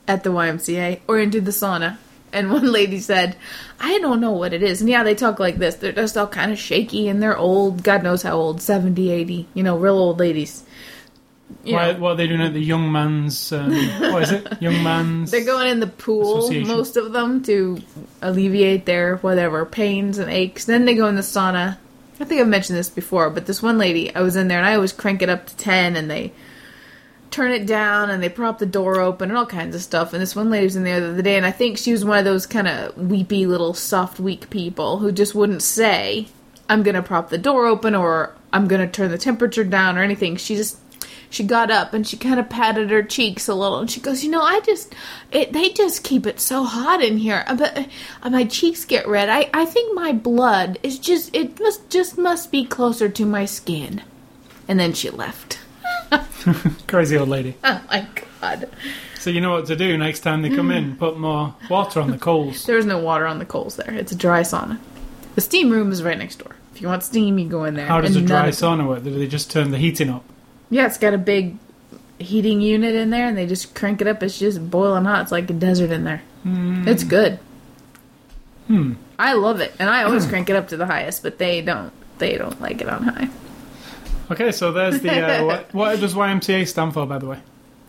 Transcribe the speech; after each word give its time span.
at 0.07 0.23
the 0.23 0.31
YMCA 0.31 1.01
or 1.07 1.19
into 1.19 1.41
the 1.41 1.51
sauna. 1.51 1.97
And 2.33 2.49
one 2.49 2.71
lady 2.71 2.99
said, 2.99 3.35
I 3.79 3.99
don't 3.99 4.21
know 4.21 4.31
what 4.31 4.53
it 4.53 4.63
is. 4.63 4.81
And 4.81 4.89
yeah, 4.89 5.03
they 5.03 5.15
talk 5.15 5.39
like 5.39 5.57
this. 5.57 5.75
They're 5.75 5.91
just 5.91 6.17
all 6.17 6.27
kind 6.27 6.51
of 6.51 6.57
shaky 6.57 7.07
and 7.09 7.21
they're 7.21 7.37
old. 7.37 7.83
God 7.83 8.03
knows 8.03 8.23
how 8.23 8.37
old 8.37 8.61
70, 8.61 9.11
80. 9.11 9.47
You 9.53 9.63
know, 9.63 9.77
real 9.77 9.97
old 9.97 10.19
ladies. 10.19 10.63
You 11.65 11.75
Why, 11.75 11.91
know, 11.91 11.99
what 11.99 12.11
are 12.11 12.15
they 12.15 12.27
doing 12.27 12.41
at 12.41 12.53
the 12.53 12.61
Young 12.61 12.91
Man's? 12.91 13.51
Um, 13.51 13.71
what 13.99 14.23
is 14.23 14.31
it? 14.31 14.47
Young 14.61 14.81
Man's. 14.83 15.31
they're 15.31 15.43
going 15.43 15.67
in 15.67 15.81
the 15.81 15.87
pool, 15.87 16.49
most 16.65 16.95
of 16.95 17.11
them, 17.11 17.43
to 17.43 17.81
alleviate 18.21 18.85
their 18.85 19.17
whatever 19.17 19.65
pains 19.65 20.17
and 20.17 20.31
aches. 20.31 20.65
Then 20.65 20.85
they 20.85 20.95
go 20.95 21.07
in 21.07 21.15
the 21.15 21.21
sauna. 21.21 21.77
I 22.19 22.23
think 22.23 22.39
I've 22.39 22.47
mentioned 22.47 22.77
this 22.77 22.89
before, 22.89 23.29
but 23.29 23.47
this 23.47 23.61
one 23.61 23.77
lady, 23.77 24.13
I 24.15 24.21
was 24.21 24.35
in 24.35 24.47
there 24.47 24.59
and 24.59 24.67
I 24.67 24.75
always 24.75 24.93
crank 24.93 25.21
it 25.21 25.29
up 25.29 25.47
to 25.47 25.57
10 25.57 25.95
and 25.95 26.09
they 26.09 26.31
turn 27.31 27.51
it 27.51 27.65
down 27.65 28.09
and 28.09 28.21
they 28.21 28.29
prop 28.29 28.59
the 28.59 28.65
door 28.65 28.99
open 28.99 29.29
and 29.29 29.37
all 29.37 29.45
kinds 29.45 29.73
of 29.75 29.81
stuff. 29.81 30.13
And 30.13 30.21
this 30.21 30.35
one 30.35 30.49
lady 30.49 30.65
was 30.65 30.75
in 30.75 30.83
there 30.83 30.99
the 30.99 31.09
other 31.09 31.21
day 31.21 31.37
and 31.37 31.45
I 31.45 31.51
think 31.51 31.77
she 31.77 31.93
was 31.93 32.05
one 32.05 32.19
of 32.19 32.25
those 32.25 32.45
kind 32.45 32.67
of 32.67 32.95
weepy 32.97 33.45
little 33.45 33.73
soft, 33.73 34.19
weak 34.19 34.49
people 34.49 34.99
who 34.99 35.11
just 35.11 35.33
wouldn't 35.33 35.63
say, 35.63 36.27
I'm 36.69 36.83
going 36.83 36.95
to 36.95 37.01
prop 37.01 37.29
the 37.29 37.37
door 37.37 37.65
open 37.65 37.95
or 37.95 38.35
I'm 38.53 38.67
going 38.67 38.81
to 38.81 38.91
turn 38.91 39.11
the 39.11 39.17
temperature 39.17 39.63
down 39.63 39.97
or 39.97 40.03
anything. 40.03 40.35
She 40.35 40.55
just 40.55 40.77
she 41.29 41.45
got 41.45 41.71
up 41.71 41.93
and 41.93 42.05
she 42.05 42.17
kind 42.17 42.39
of 42.39 42.49
patted 42.49 42.89
her 42.89 43.01
cheeks 43.01 43.47
a 43.47 43.55
little 43.55 43.79
and 43.79 43.89
she 43.89 44.01
goes 44.01 44.21
you 44.21 44.29
know 44.29 44.41
i 44.41 44.59
just 44.65 44.93
it, 45.31 45.53
they 45.53 45.69
just 45.69 46.03
keep 46.03 46.27
it 46.27 46.41
so 46.41 46.65
hot 46.65 47.01
in 47.01 47.17
here 47.17 47.45
Uh, 47.47 47.55
but 47.55 47.87
uh, 48.21 48.29
my 48.29 48.43
cheeks 48.43 48.83
get 48.83 49.07
red 49.07 49.29
i 49.29 49.49
i 49.53 49.65
think 49.65 49.95
my 49.95 50.11
blood 50.11 50.77
is 50.83 50.99
just 50.99 51.33
it 51.33 51.57
must 51.59 51.89
just 51.89 52.17
must 52.17 52.51
be 52.51 52.65
closer 52.65 53.07
to 53.07 53.25
my 53.25 53.45
skin 53.45 54.03
and 54.67 54.77
then 54.77 54.93
she 54.93 55.09
left 55.09 55.60
Crazy 56.87 57.17
old 57.17 57.29
lady. 57.29 57.55
oh 57.63 57.81
my 57.89 58.07
god 58.41 58.69
So 59.19 59.29
you 59.29 59.39
know 59.41 59.51
what 59.51 59.65
to 59.67 59.75
do 59.75 59.97
next 59.97 60.21
time 60.21 60.41
they 60.41 60.49
come 60.49 60.71
in. 60.71 60.95
Put 60.97 61.17
more 61.19 61.55
water 61.69 62.01
on 62.01 62.11
the 62.11 62.17
coals. 62.17 62.65
there's 62.65 62.85
no 62.85 62.97
water 62.99 63.25
on 63.25 63.39
the 63.39 63.45
coals 63.45 63.75
there 63.75 63.93
it's 63.93 64.11
a 64.11 64.15
dry 64.15 64.41
sauna 64.41 64.79
the 65.35 65.41
steam 65.41 65.69
room 65.69 65.91
is 65.91 66.03
right 66.03 66.17
next 66.17 66.37
door 66.37 66.55
if 66.73 66.81
you 66.81 66.87
want 66.87 67.03
steam 67.03 67.37
you 67.39 67.47
go 67.47 67.63
in 67.65 67.75
there 67.75 67.85
How 67.87 68.01
does 68.01 68.15
a 68.15 68.19
And 68.19 68.27
dry 68.27 68.39
none 68.39 68.49
of- 68.49 68.55
sauna 68.55 68.87
work? 68.87 69.03
Do 69.03 69.11
they 69.17 69.27
just 69.27 69.49
turn 69.51 69.71
the 69.71 69.77
heating 69.77 70.09
up? 70.09 70.23
yeah 70.69 70.85
it's 70.87 70.97
got 70.97 71.13
a 71.13 71.17
big 71.17 71.57
heating 72.19 72.61
unit 72.61 72.93
in 72.95 73.09
there 73.09 73.27
and 73.27 73.37
they 73.37 73.45
just 73.47 73.73
crank 73.75 74.01
it 74.01 74.07
up 74.07 74.21
it's 74.23 74.37
just 74.37 74.69
boiling 74.69 75.05
hot 75.05 75.21
it's 75.23 75.31
like 75.31 75.49
a 75.49 75.53
desert 75.53 75.91
in 75.91 76.03
there 76.03 76.21
It's 76.45 77.03
good. 77.03 77.39
Hmm. 78.67 78.93
I 79.19 79.33
love 79.33 79.59
it, 79.59 79.73
and 79.79 79.89
I 79.89 80.03
always 80.03 80.25
crank 80.25 80.49
it 80.49 80.55
up 80.55 80.69
to 80.69 80.77
the 80.77 80.85
highest, 80.87 81.21
but 81.23 81.37
they 81.37 81.61
don't. 81.61 81.91
They 82.17 82.37
don't 82.37 82.59
like 82.61 82.81
it 82.81 82.87
on 82.89 83.03
high. 83.03 83.29
Okay, 84.31 84.51
so 84.51 84.71
there's 84.71 85.01
the. 85.01 85.11
Uh, 85.11 85.45
what, 85.45 85.73
what 85.73 85.99
does 85.99 86.13
YMCA 86.13 86.67
stand 86.67 86.93
for, 86.93 87.05
by 87.05 87.17
the 87.17 87.27
way? 87.27 87.39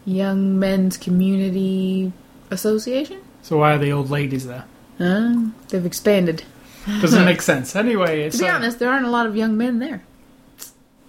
Young 0.05 0.59
Men's 0.59 0.97
Community 0.97 2.13
Association. 2.51 3.23
So 3.43 3.59
why 3.59 3.75
are 3.75 3.79
the 3.79 3.93
old 3.93 4.11
ladies 4.11 4.47
there? 4.47 4.65
Uh, 4.99 5.51
they've 5.69 5.87
expanded. 5.87 6.43
Doesn't 7.01 7.25
make 7.33 7.43
sense. 7.43 7.77
Anyway, 7.77 8.23
it's 8.25 8.39
To 8.39 8.45
be 8.45 8.49
uh, 8.49 8.57
honest, 8.57 8.81
there 8.81 8.91
aren't 8.91 9.07
a 9.07 9.11
lot 9.11 9.27
of 9.27 9.37
young 9.37 9.57
men 9.57 9.79
there. 9.79 10.03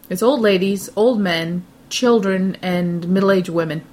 It's 0.10 0.22
old 0.22 0.42
ladies, 0.42 0.90
old 0.96 1.20
men, 1.20 1.66
children, 1.90 2.58
and 2.62 3.08
middle-aged 3.08 3.50
women. 3.50 3.84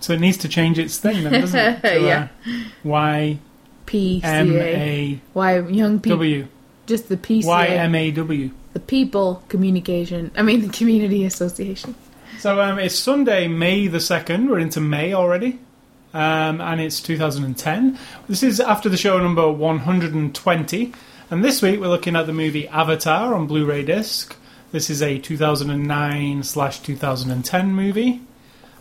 so 0.00 0.12
it 0.12 0.20
needs 0.20 0.36
to 0.38 0.48
change 0.48 0.78
its 0.78 0.98
thing, 0.98 1.24
then, 1.24 1.40
doesn't 1.40 1.58
it? 1.58 1.82
To, 1.82 2.00
Yeah. 2.00 2.28
Uh, 2.46 2.64
y 2.84 3.38
PCA. 3.86 4.24
M 4.24 4.52
A 4.56 5.20
Why 5.32 5.58
young 5.60 6.00
people? 6.00 6.18
W. 6.18 6.46
Just 6.86 7.08
the 7.08 7.16
PCA. 7.16 7.46
Y 7.46 7.66
M 7.66 7.94
A 7.94 8.10
W. 8.10 8.50
The 8.72 8.80
People 8.80 9.42
Communication. 9.48 10.30
I 10.36 10.42
mean, 10.42 10.60
the 10.62 10.68
Community 10.68 11.24
Association. 11.24 11.94
So 12.38 12.60
um, 12.60 12.78
it's 12.78 12.94
Sunday, 12.94 13.48
May 13.48 13.86
the 13.88 14.00
second. 14.00 14.48
We're 14.48 14.60
into 14.60 14.80
May 14.80 15.12
already, 15.12 15.58
um, 16.14 16.60
and 16.60 16.80
it's 16.80 17.00
2010. 17.00 17.98
This 18.28 18.42
is 18.42 18.60
after 18.60 18.88
the 18.88 18.96
show 18.96 19.18
number 19.18 19.50
120, 19.50 20.92
and 21.30 21.44
this 21.44 21.60
week 21.60 21.80
we're 21.80 21.88
looking 21.88 22.16
at 22.16 22.26
the 22.26 22.32
movie 22.32 22.66
Avatar 22.68 23.34
on 23.34 23.46
Blu-ray 23.46 23.84
disc. 23.84 24.36
This 24.72 24.88
is 24.88 25.02
a 25.02 25.18
2009 25.18 26.42
slash 26.44 26.80
2010 26.80 27.72
movie. 27.72 28.22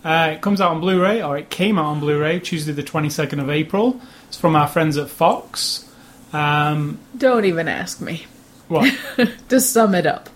Uh, 0.06 0.32
it 0.36 0.42
comes 0.42 0.62
out 0.62 0.72
on 0.72 0.80
Blu-ray, 0.80 1.22
or 1.22 1.38
it 1.38 1.50
came 1.50 1.78
out 1.78 1.86
on 1.86 2.00
Blu-ray 2.00 2.40
Tuesday 2.40 2.72
the 2.72 2.84
22nd 2.84 3.42
of 3.42 3.50
April. 3.50 4.00
It's 4.28 4.38
from 4.38 4.56
our 4.56 4.68
friends 4.68 4.98
at 4.98 5.10
Fox. 5.10 5.90
Um, 6.32 7.00
Don't 7.18 7.46
even 7.46 7.68
ask 7.68 8.00
me. 8.00 8.26
What? 8.70 8.98
To 9.50 9.60
sum 9.60 9.96
it 9.96 10.06
up. 10.06 10.30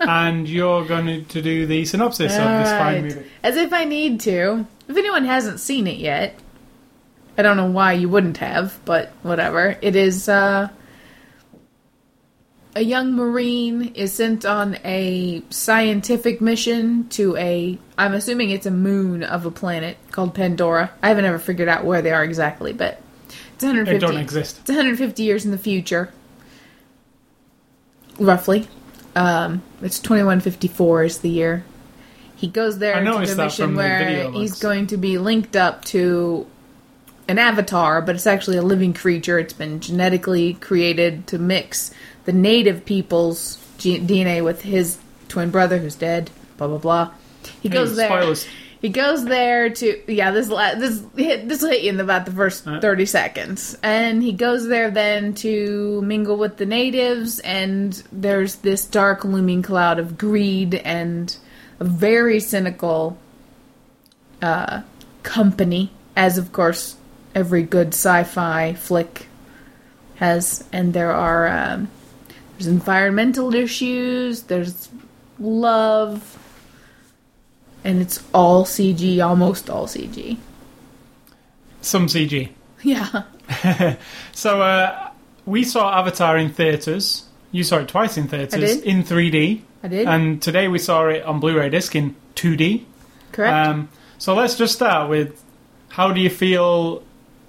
and 0.00 0.48
you're 0.48 0.84
going 0.84 1.24
to 1.26 1.42
do 1.42 1.66
the 1.66 1.84
synopsis 1.84 2.32
of 2.32 2.44
this 2.44 2.70
fine 2.70 3.02
movie. 3.02 3.26
As 3.42 3.56
if 3.56 3.72
I 3.72 3.84
need 3.84 4.20
to. 4.20 4.66
If 4.88 4.96
anyone 4.96 5.24
hasn't 5.24 5.60
seen 5.60 5.86
it 5.86 5.98
yet, 5.98 6.38
I 7.36 7.42
don't 7.42 7.56
know 7.56 7.70
why 7.70 7.92
you 7.92 8.08
wouldn't 8.08 8.38
have, 8.38 8.78
but 8.84 9.12
whatever. 9.22 9.76
It 9.82 9.94
is 9.94 10.28
uh, 10.28 10.70
a 12.74 12.80
young 12.82 13.14
Marine 13.14 13.92
is 13.94 14.12
sent 14.12 14.44
on 14.44 14.76
a 14.84 15.42
scientific 15.50 16.40
mission 16.40 17.08
to 17.10 17.36
a. 17.36 17.78
I'm 17.98 18.14
assuming 18.14 18.50
it's 18.50 18.66
a 18.66 18.70
moon 18.70 19.22
of 19.24 19.44
a 19.44 19.50
planet 19.50 19.96
called 20.12 20.34
Pandora. 20.34 20.90
I 21.02 21.08
haven't 21.08 21.24
ever 21.24 21.38
figured 21.38 21.68
out 21.68 21.84
where 21.84 22.02
they 22.02 22.12
are 22.12 22.22
exactly, 22.24 22.72
but 22.72 23.02
it's 23.54 23.64
150. 23.64 23.96
It 23.96 23.98
don't 24.00 24.20
exist. 24.20 24.58
It's 24.60 24.68
150 24.68 25.22
years 25.22 25.44
in 25.44 25.50
the 25.50 25.58
future, 25.58 26.12
roughly. 28.18 28.66
Um, 29.14 29.62
it's 29.82 29.98
2154 30.00 31.04
is 31.04 31.18
the 31.18 31.28
year. 31.28 31.64
He 32.36 32.46
goes 32.46 32.78
there 32.78 32.94
to 33.02 33.26
the 33.26 33.42
mission 33.42 33.72
the 33.72 33.78
where 33.78 34.30
he's 34.30 34.60
going 34.60 34.86
to 34.88 34.96
be 34.96 35.18
linked 35.18 35.56
up 35.56 35.84
to 35.86 36.46
an 37.26 37.38
avatar, 37.38 38.00
but 38.00 38.14
it's 38.14 38.26
actually 38.26 38.56
a 38.56 38.62
living 38.62 38.94
creature. 38.94 39.38
It's 39.38 39.52
been 39.52 39.80
genetically 39.80 40.54
created 40.54 41.26
to 41.28 41.38
mix 41.38 41.90
the 42.24 42.32
native 42.32 42.84
people's 42.84 43.58
G- 43.78 43.98
DNA 44.00 44.42
with 44.44 44.62
his 44.62 44.98
twin 45.28 45.50
brother 45.50 45.78
who's 45.78 45.96
dead. 45.96 46.30
Blah 46.56 46.68
blah 46.68 46.78
blah. 46.78 47.10
He 47.60 47.68
goes 47.68 47.96
there. 47.96 48.08
spoilers. 48.08 48.46
He 48.80 48.90
goes 48.90 49.24
there 49.24 49.70
to 49.70 50.12
yeah. 50.12 50.30
This 50.30 50.48
this 50.48 51.02
hit 51.16 51.48
this 51.48 51.62
will 51.62 51.70
hit 51.70 51.82
you 51.82 51.90
in 51.90 51.98
about 51.98 52.26
the 52.26 52.30
first 52.30 52.64
thirty 52.64 53.06
seconds, 53.06 53.76
and 53.82 54.22
he 54.22 54.32
goes 54.32 54.68
there 54.68 54.90
then 54.90 55.34
to 55.34 56.00
mingle 56.02 56.36
with 56.36 56.58
the 56.58 56.66
natives, 56.66 57.40
and 57.40 58.00
there's 58.12 58.56
this 58.56 58.84
dark 58.84 59.24
looming 59.24 59.62
cloud 59.62 59.98
of 59.98 60.16
greed 60.16 60.76
and 60.76 61.36
a 61.80 61.84
very 61.84 62.38
cynical 62.38 63.18
uh, 64.42 64.82
company, 65.24 65.90
as 66.14 66.38
of 66.38 66.52
course 66.52 66.96
every 67.34 67.64
good 67.64 67.88
sci-fi 67.88 68.74
flick 68.74 69.26
has, 70.16 70.62
and 70.72 70.94
there 70.94 71.12
are 71.12 71.48
um, 71.48 71.88
there's 72.52 72.68
environmental 72.68 73.54
issues, 73.54 74.42
there's 74.44 74.88
love 75.40 76.38
and 77.88 78.02
it's 78.02 78.22
all 78.34 78.64
CG, 78.66 79.24
almost 79.26 79.70
all 79.70 79.86
CG. 79.86 80.36
Some 81.80 82.06
CG. 82.06 82.50
Yeah. 82.82 83.24
So 84.32 84.60
uh, 84.60 85.10
we 85.46 85.64
saw 85.64 85.98
Avatar 85.98 86.36
in 86.36 86.50
theaters. 86.52 87.24
You 87.50 87.64
saw 87.64 87.78
it 87.78 87.88
twice 87.88 88.18
in 88.18 88.28
theaters 88.28 88.82
in 88.82 89.02
3D, 89.02 89.62
I 89.82 89.88
did. 89.88 90.06
and 90.06 90.40
today 90.42 90.68
we 90.68 90.78
saw 90.78 91.06
it 91.08 91.24
on 91.24 91.40
Blu-ray 91.40 91.70
disc 91.70 91.96
in 91.96 92.14
2D. 92.36 92.84
Correct. 93.32 93.52
Um, 93.68 93.88
so 94.18 94.34
let's 94.34 94.54
just 94.56 94.74
start 94.74 95.08
with 95.08 95.42
how 95.88 96.12
do 96.12 96.20
you 96.20 96.28
feel? 96.28 97.02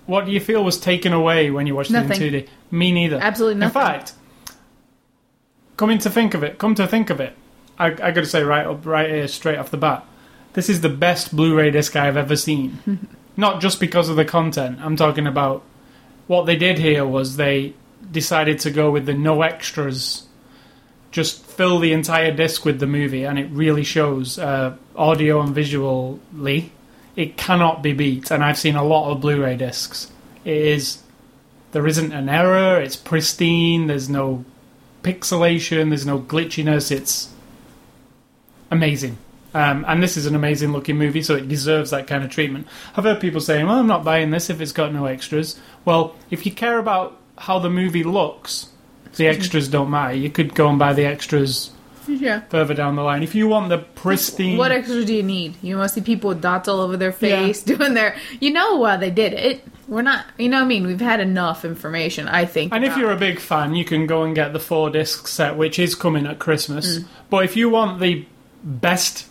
What 0.06 0.26
do 0.26 0.32
you 0.32 0.40
feel 0.40 0.64
was 0.64 0.80
taken 0.80 1.12
away 1.12 1.52
when 1.52 1.68
you 1.68 1.76
watched 1.76 1.92
Nothing. 1.92 2.22
it 2.22 2.34
in 2.34 2.44
2D? 2.46 2.48
Me 2.72 2.92
neither. 2.94 3.20
Absolutely 3.22 3.60
nothing. 3.60 3.82
In 3.82 3.88
fact, 3.88 4.14
coming 5.76 6.00
to 6.00 6.10
think 6.10 6.34
of 6.34 6.44
it, 6.44 6.58
come 6.58 6.76
to 6.76 6.88
think 6.88 7.10
of 7.10 7.20
it, 7.20 7.36
I, 7.78 7.88
I 7.88 8.12
got 8.12 8.22
to 8.22 8.26
say 8.26 8.42
right 8.42 8.66
up, 8.66 8.86
right 8.86 9.10
here, 9.10 9.28
straight 9.28 9.58
off 9.58 9.70
the 9.70 9.78
bat, 9.78 10.06
this 10.54 10.70
is 10.70 10.82
the 10.82 10.90
best 10.90 11.36
Blu-ray 11.36 11.72
disc 11.72 11.96
I've 11.96 12.18
ever 12.18 12.36
seen. 12.36 13.08
Not 13.38 13.62
just 13.62 13.80
because 13.80 14.10
of 14.10 14.16
the 14.16 14.26
content. 14.26 14.80
I'm 14.82 14.96
talking 14.96 15.28
about 15.28 15.64
what 16.28 16.46
they 16.46 16.56
did 16.56 16.78
here 16.78 17.06
was 17.06 17.38
they 17.38 17.74
decided 18.12 18.60
to 18.60 18.72
go 18.72 18.92
with 18.92 19.06
the 19.06 19.14
no 19.14 19.42
extras, 19.42 20.28
just 21.12 21.46
fill 21.46 21.80
the 21.80 21.94
entire 21.94 22.32
disc 22.32 22.66
with 22.66 22.80
the 22.80 22.88
movie, 22.88 23.24
and 23.24 23.40
it 23.40 23.50
really 23.52 23.84
shows 23.84 24.38
uh, 24.38 24.76
audio 24.96 25.42
and 25.42 25.56
visually. 25.56 26.72
it 27.16 27.38
cannot 27.38 27.82
be 27.82 27.94
beat. 27.94 28.32
And 28.32 28.44
I've 28.44 28.58
seen 28.58 28.76
a 28.76 28.84
lot 28.84 29.12
of 29.12 29.22
Blu-ray 29.22 29.58
discs. 29.58 30.12
It 30.44 30.58
is 30.58 31.02
there 31.72 31.86
isn't 31.86 32.12
an 32.12 32.30
error. 32.30 32.82
It's 32.82 32.96
pristine. 32.96 33.88
There's 33.88 34.10
no 34.10 34.44
pixelation. 35.04 35.90
There's 35.90 36.06
no 36.06 36.20
glitchiness. 36.20 36.92
It's 36.92 37.30
amazing. 38.72 39.18
Um, 39.54 39.84
and 39.88 40.02
this 40.04 40.16
is 40.18 40.26
an 40.26 40.36
amazing 40.36 40.72
looking 40.72 40.98
movie, 40.98 41.22
so 41.24 41.36
it 41.36 41.48
deserves 41.48 41.90
that 41.92 42.06
kind 42.08 42.24
of 42.24 42.30
treatment. 42.30 42.68
I've 42.96 43.04
heard 43.04 43.20
people 43.20 43.42
saying, 43.42 43.66
"Well, 43.66 43.80
I'm 43.80 43.88
not 43.88 44.04
buying 44.04 44.30
this 44.32 44.50
if 44.50 44.62
it's 44.62 44.72
got 44.72 44.94
no 44.94 45.06
extras." 45.06 45.60
Well, 45.86 46.16
if 46.30 46.46
you 46.46 46.52
care 46.52 46.78
about 46.78 47.18
how 47.38 47.58
the 47.60 47.70
movie 47.70 48.04
looks, 48.04 48.68
the 49.16 49.28
extras 49.28 49.68
don't 49.68 49.90
matter. 49.90 50.14
You 50.16 50.30
could 50.30 50.54
go 50.54 50.70
and 50.70 50.78
buy 50.78 50.94
the 50.94 51.06
extras 51.06 51.72
Yeah. 52.08 52.42
further 52.50 52.74
down 52.76 52.96
the 52.96 53.02
line. 53.02 53.24
If 53.24 53.34
you 53.34 53.48
want 53.48 53.70
the 53.70 53.78
pristine, 53.80 54.58
What 54.58 54.72
extra 54.72 55.04
do 55.04 55.14
you 55.14 55.24
need? 55.24 55.56
You 55.64 55.78
want 55.78 55.90
to 55.90 55.96
see 55.96 56.02
people 56.02 56.30
with 56.30 56.42
dots 56.42 56.68
all 56.68 56.80
over 56.82 56.96
their 56.98 57.12
face 57.12 57.64
doing 57.74 57.94
their. 57.96 58.16
You 58.40 58.52
know 58.52 58.76
why 58.76 58.98
they 58.98 59.10
did 59.10 59.34
it. 59.34 59.64
We're 59.88 60.04
not. 60.04 60.26
You 60.38 60.50
know 60.50 60.58
what 60.58 60.66
I 60.66 60.68
mean? 60.68 60.86
We've 60.86 61.02
had 61.02 61.20
enough 61.20 61.66
information, 61.66 62.28
I 62.28 62.46
think. 62.46 62.72
And 62.74 62.86
if 62.86 62.96
you're 62.98 63.12
a 63.12 63.18
big 63.18 63.40
fan, 63.40 63.74
you 63.74 63.84
can 63.86 64.06
go 64.06 64.24
and 64.24 64.36
get 64.36 64.54
the 64.54 64.60
four 64.60 64.92
disc 64.92 65.28
set, 65.28 65.58
which 65.58 65.80
is 65.80 65.96
coming 65.96 66.28
at 66.28 66.38
Christmas. 66.38 67.00
Mm. 67.00 67.06
But 67.32 67.46
if 67.46 67.56
you 67.58 67.70
want 67.70 68.00
the 68.00 68.26
best, 68.64 69.26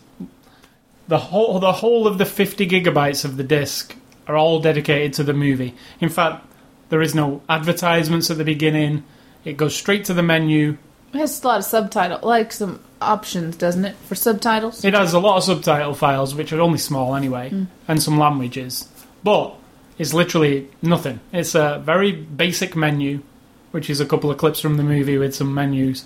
the 1.09 1.19
whole 1.19 1.59
the 1.59 1.73
whole 1.73 2.07
of 2.07 2.19
the 2.19 2.25
50 2.27 2.67
gigabytes 2.69 3.25
of 3.25 3.37
the 3.37 3.43
disc 3.45 3.95
are 4.27 4.37
all 4.37 4.61
dedicated 4.61 5.15
to 5.15 5.25
the 5.25 5.33
movie. 5.33 5.75
In 6.01 6.09
fact, 6.11 6.47
there 6.91 7.01
is 7.03 7.15
no 7.15 7.43
advertisements 7.49 8.31
at 8.31 8.37
the 8.39 8.45
beginning. 8.45 9.05
It 9.45 9.57
goes 9.57 9.75
straight 9.75 10.05
to 10.07 10.15
the 10.15 10.23
menu. 10.23 10.77
It 11.15 11.19
has 11.19 11.43
a 11.43 11.47
lot 11.47 11.59
of 11.59 11.65
subtitle, 11.65 12.19
like 12.23 12.53
some 12.53 12.81
options, 13.01 13.57
doesn't 13.57 13.85
it, 13.87 13.97
for 14.05 14.15
subtitles? 14.15 14.85
It 14.85 14.93
has 14.93 15.15
a 15.15 15.19
lot 15.19 15.39
of 15.39 15.45
subtitle 15.45 15.95
files, 15.95 16.35
which 16.35 16.53
are 16.53 16.61
only 16.61 16.79
small 16.79 17.15
anyway, 17.17 17.49
Mm. 17.51 17.67
and 17.87 18.03
some 18.03 18.19
languages. 18.19 18.87
But 19.25 19.55
it's 19.99 20.13
literally 20.13 20.69
nothing. 20.83 21.21
It's 21.33 21.55
a 21.55 21.81
very 21.83 22.13
basic 22.13 22.77
menu, 22.77 23.23
which 23.71 23.89
is 23.89 24.01
a 24.01 24.07
couple 24.07 24.31
of 24.31 24.37
clips 24.37 24.61
from 24.61 24.77
the 24.77 24.83
movie 24.83 25.17
with 25.17 25.35
some 25.35 25.55
menus, 25.55 26.05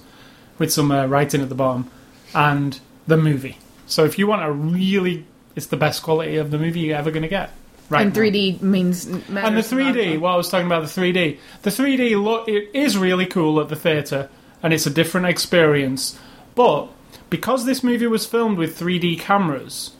with 0.58 0.72
some 0.72 0.92
uh, 0.92 1.06
writing 1.06 1.40
at 1.42 1.48
the 1.48 1.56
bottom, 1.56 1.90
and 2.34 2.78
the 3.08 3.16
movie. 3.16 3.58
So 3.86 4.04
if 4.04 4.18
you 4.18 4.26
want 4.26 4.42
a 4.42 4.50
really, 4.50 5.24
it's 5.56 5.66
the 5.66 5.76
best 5.76 6.02
quality 6.02 6.36
of 6.36 6.50
the 6.50 6.58
movie 6.58 6.80
you're 6.80 6.96
ever 6.96 7.10
going 7.10 7.22
to 7.22 7.28
get. 7.28 7.50
Right 7.90 8.06
and 8.06 8.14
3D 8.14 8.62
means. 8.62 9.06
And 9.06 9.22
the 9.24 9.32
matters 9.32 9.72
a 9.72 9.76
lot. 9.76 9.94
3D, 9.94 10.20
well, 10.20 10.34
I 10.34 10.36
was 10.36 10.48
talking 10.48 10.66
about 10.66 10.82
the 10.82 11.00
3D. 11.00 11.38
The 11.62 11.70
3D 11.70 12.22
look 12.22 12.48
it 12.48 12.70
is 12.72 12.96
really 12.96 13.26
cool 13.26 13.60
at 13.60 13.68
the 13.68 13.76
theatre, 13.76 14.30
and 14.62 14.72
it's 14.72 14.86
a 14.86 14.90
different 14.90 15.26
experience. 15.26 16.18
But 16.54 16.88
because 17.28 17.64
this 17.64 17.82
movie 17.82 18.06
was 18.06 18.26
filmed 18.26 18.56
with 18.58 18.78
3D 18.78 19.18
cameras, 19.18 19.92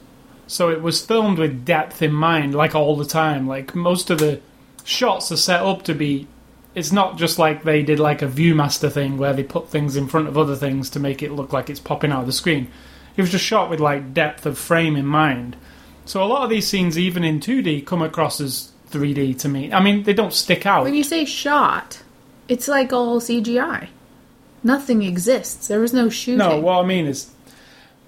so 0.46 0.70
it 0.70 0.82
was 0.82 1.04
filmed 1.04 1.38
with 1.38 1.64
depth 1.64 2.02
in 2.02 2.12
mind, 2.12 2.54
like 2.54 2.74
all 2.74 2.96
the 2.96 3.04
time. 3.04 3.46
Like 3.46 3.74
most 3.74 4.10
of 4.10 4.18
the 4.18 4.40
shots 4.84 5.32
are 5.32 5.36
set 5.36 5.60
up 5.60 5.82
to 5.84 5.94
be. 5.94 6.28
It's 6.74 6.92
not 6.92 7.18
just 7.18 7.38
like 7.38 7.64
they 7.64 7.82
did 7.82 7.98
like 7.98 8.22
a 8.22 8.26
ViewMaster 8.26 8.90
thing 8.90 9.18
where 9.18 9.34
they 9.34 9.44
put 9.44 9.68
things 9.68 9.96
in 9.96 10.08
front 10.08 10.28
of 10.28 10.38
other 10.38 10.56
things 10.56 10.88
to 10.90 11.00
make 11.00 11.22
it 11.22 11.32
look 11.32 11.52
like 11.52 11.68
it's 11.68 11.80
popping 11.80 12.12
out 12.12 12.20
of 12.20 12.26
the 12.26 12.32
screen. 12.32 12.68
It 13.16 13.20
was 13.20 13.30
just 13.30 13.44
shot 13.44 13.70
with 13.70 13.80
like 13.80 14.14
depth 14.14 14.46
of 14.46 14.58
frame 14.58 14.96
in 14.96 15.06
mind. 15.06 15.56
So 16.04 16.22
a 16.22 16.26
lot 16.26 16.42
of 16.42 16.50
these 16.50 16.66
scenes, 16.66 16.98
even 16.98 17.24
in 17.24 17.40
2D, 17.40 17.86
come 17.86 18.02
across 18.02 18.40
as 18.40 18.72
3D 18.90 19.38
to 19.40 19.48
me. 19.48 19.72
I 19.72 19.82
mean, 19.82 20.02
they 20.02 20.12
don't 20.12 20.32
stick 20.32 20.66
out. 20.66 20.84
When 20.84 20.94
you 20.94 21.04
say 21.04 21.24
shot, 21.24 22.02
it's 22.48 22.68
like 22.68 22.92
all 22.92 23.20
CGI. 23.20 23.88
Nothing 24.64 25.02
exists. 25.02 25.68
There 25.68 25.80
was 25.80 25.92
no 25.92 26.08
shooting. 26.08 26.38
No, 26.38 26.58
what 26.58 26.84
I 26.84 26.86
mean 26.86 27.06
is 27.06 27.30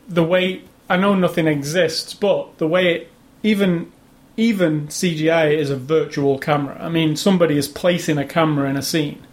the 0.08 0.24
way 0.24 0.62
I 0.88 0.96
know 0.96 1.14
nothing 1.14 1.46
exists, 1.46 2.14
but 2.14 2.58
the 2.58 2.68
way 2.68 2.94
it 2.94 3.10
even 3.42 3.92
even 4.36 4.88
CGI 4.88 5.56
is 5.56 5.70
a 5.70 5.76
virtual 5.76 6.38
camera. 6.38 6.76
I 6.80 6.88
mean, 6.88 7.16
somebody 7.16 7.56
is 7.56 7.68
placing 7.68 8.18
a 8.18 8.24
camera 8.24 8.68
in 8.68 8.76
a 8.76 8.82
scene. 8.82 9.24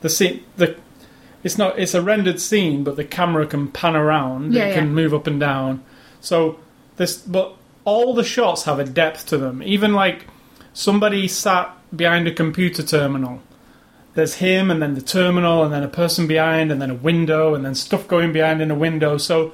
The 0.00 0.08
scene 0.08 0.44
the 0.56 0.76
it's 1.42 1.58
not 1.58 1.78
it's 1.78 1.94
a 1.94 2.02
rendered 2.02 2.40
scene, 2.40 2.84
but 2.84 2.96
the 2.96 3.04
camera 3.04 3.46
can 3.46 3.68
pan 3.68 3.96
around. 3.96 4.54
Yeah, 4.54 4.66
it 4.66 4.74
can 4.74 4.94
move 4.94 5.14
up 5.14 5.26
and 5.26 5.40
down. 5.40 5.82
So 6.20 6.58
this, 6.96 7.16
but 7.16 7.56
all 7.84 8.14
the 8.14 8.24
shots 8.24 8.64
have 8.64 8.78
a 8.78 8.84
depth 8.84 9.26
to 9.26 9.38
them. 9.38 9.62
Even 9.62 9.94
like 9.94 10.26
somebody 10.72 11.28
sat 11.28 11.74
behind 11.94 12.28
a 12.28 12.34
computer 12.34 12.82
terminal. 12.82 13.40
There's 14.14 14.34
him, 14.34 14.70
and 14.70 14.82
then 14.82 14.94
the 14.94 15.00
terminal, 15.00 15.62
and 15.62 15.72
then 15.72 15.84
a 15.84 15.88
person 15.88 16.26
behind, 16.26 16.72
and 16.72 16.82
then 16.82 16.90
a 16.90 16.94
window, 16.94 17.54
and 17.54 17.64
then 17.64 17.74
stuff 17.74 18.08
going 18.08 18.32
behind 18.32 18.60
in 18.60 18.70
a 18.70 18.74
window. 18.74 19.18
So 19.18 19.52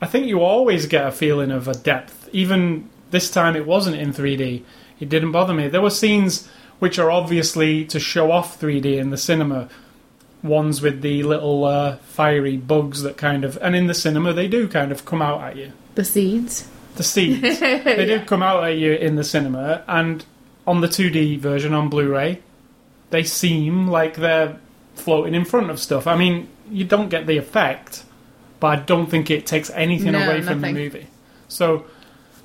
I 0.00 0.06
think 0.06 0.26
you 0.26 0.40
always 0.40 0.86
get 0.86 1.06
a 1.06 1.10
feeling 1.10 1.50
of 1.50 1.68
a 1.68 1.74
depth. 1.74 2.28
Even 2.32 2.90
this 3.10 3.30
time, 3.30 3.56
it 3.56 3.66
wasn't 3.66 3.96
in 3.96 4.12
3D. 4.12 4.62
It 5.00 5.08
didn't 5.08 5.32
bother 5.32 5.54
me. 5.54 5.68
There 5.68 5.80
were 5.80 5.90
scenes 5.90 6.48
which 6.78 6.98
are 6.98 7.10
obviously 7.10 7.84
to 7.86 7.98
show 7.98 8.30
off 8.30 8.60
3D 8.60 8.98
in 8.98 9.10
the 9.10 9.16
cinema. 9.16 9.68
Ones 10.44 10.82
with 10.82 11.00
the 11.00 11.22
little 11.22 11.64
uh, 11.64 11.96
fiery 11.96 12.56
bugs 12.58 13.02
that 13.02 13.16
kind 13.16 13.44
of, 13.44 13.58
and 13.62 13.74
in 13.74 13.86
the 13.86 13.94
cinema 13.94 14.32
they 14.32 14.46
do 14.46 14.68
kind 14.68 14.92
of 14.92 15.04
come 15.04 15.22
out 15.22 15.42
at 15.42 15.56
you. 15.56 15.72
The 15.94 16.04
seeds. 16.04 16.68
The 16.96 17.02
seeds 17.02 17.40
they 17.60 18.06
do 18.06 18.20
come 18.20 18.42
out 18.42 18.62
at 18.62 18.76
you 18.76 18.92
in 18.92 19.16
the 19.16 19.24
cinema, 19.24 19.82
and 19.88 20.24
on 20.66 20.80
the 20.80 20.86
2D 20.86 21.38
version 21.38 21.74
on 21.74 21.88
Blu-ray, 21.88 22.40
they 23.10 23.22
seem 23.24 23.88
like 23.88 24.16
they're 24.16 24.58
floating 24.94 25.34
in 25.34 25.44
front 25.44 25.70
of 25.70 25.80
stuff. 25.80 26.06
I 26.06 26.16
mean, 26.16 26.48
you 26.70 26.84
don't 26.84 27.08
get 27.08 27.26
the 27.26 27.36
effect, 27.36 28.04
but 28.60 28.66
I 28.68 28.76
don't 28.76 29.06
think 29.06 29.30
it 29.30 29.46
takes 29.46 29.70
anything 29.70 30.12
No, 30.12 30.24
away 30.24 30.42
from 30.42 30.60
the 30.60 30.72
movie. 30.72 31.06
So, 31.48 31.86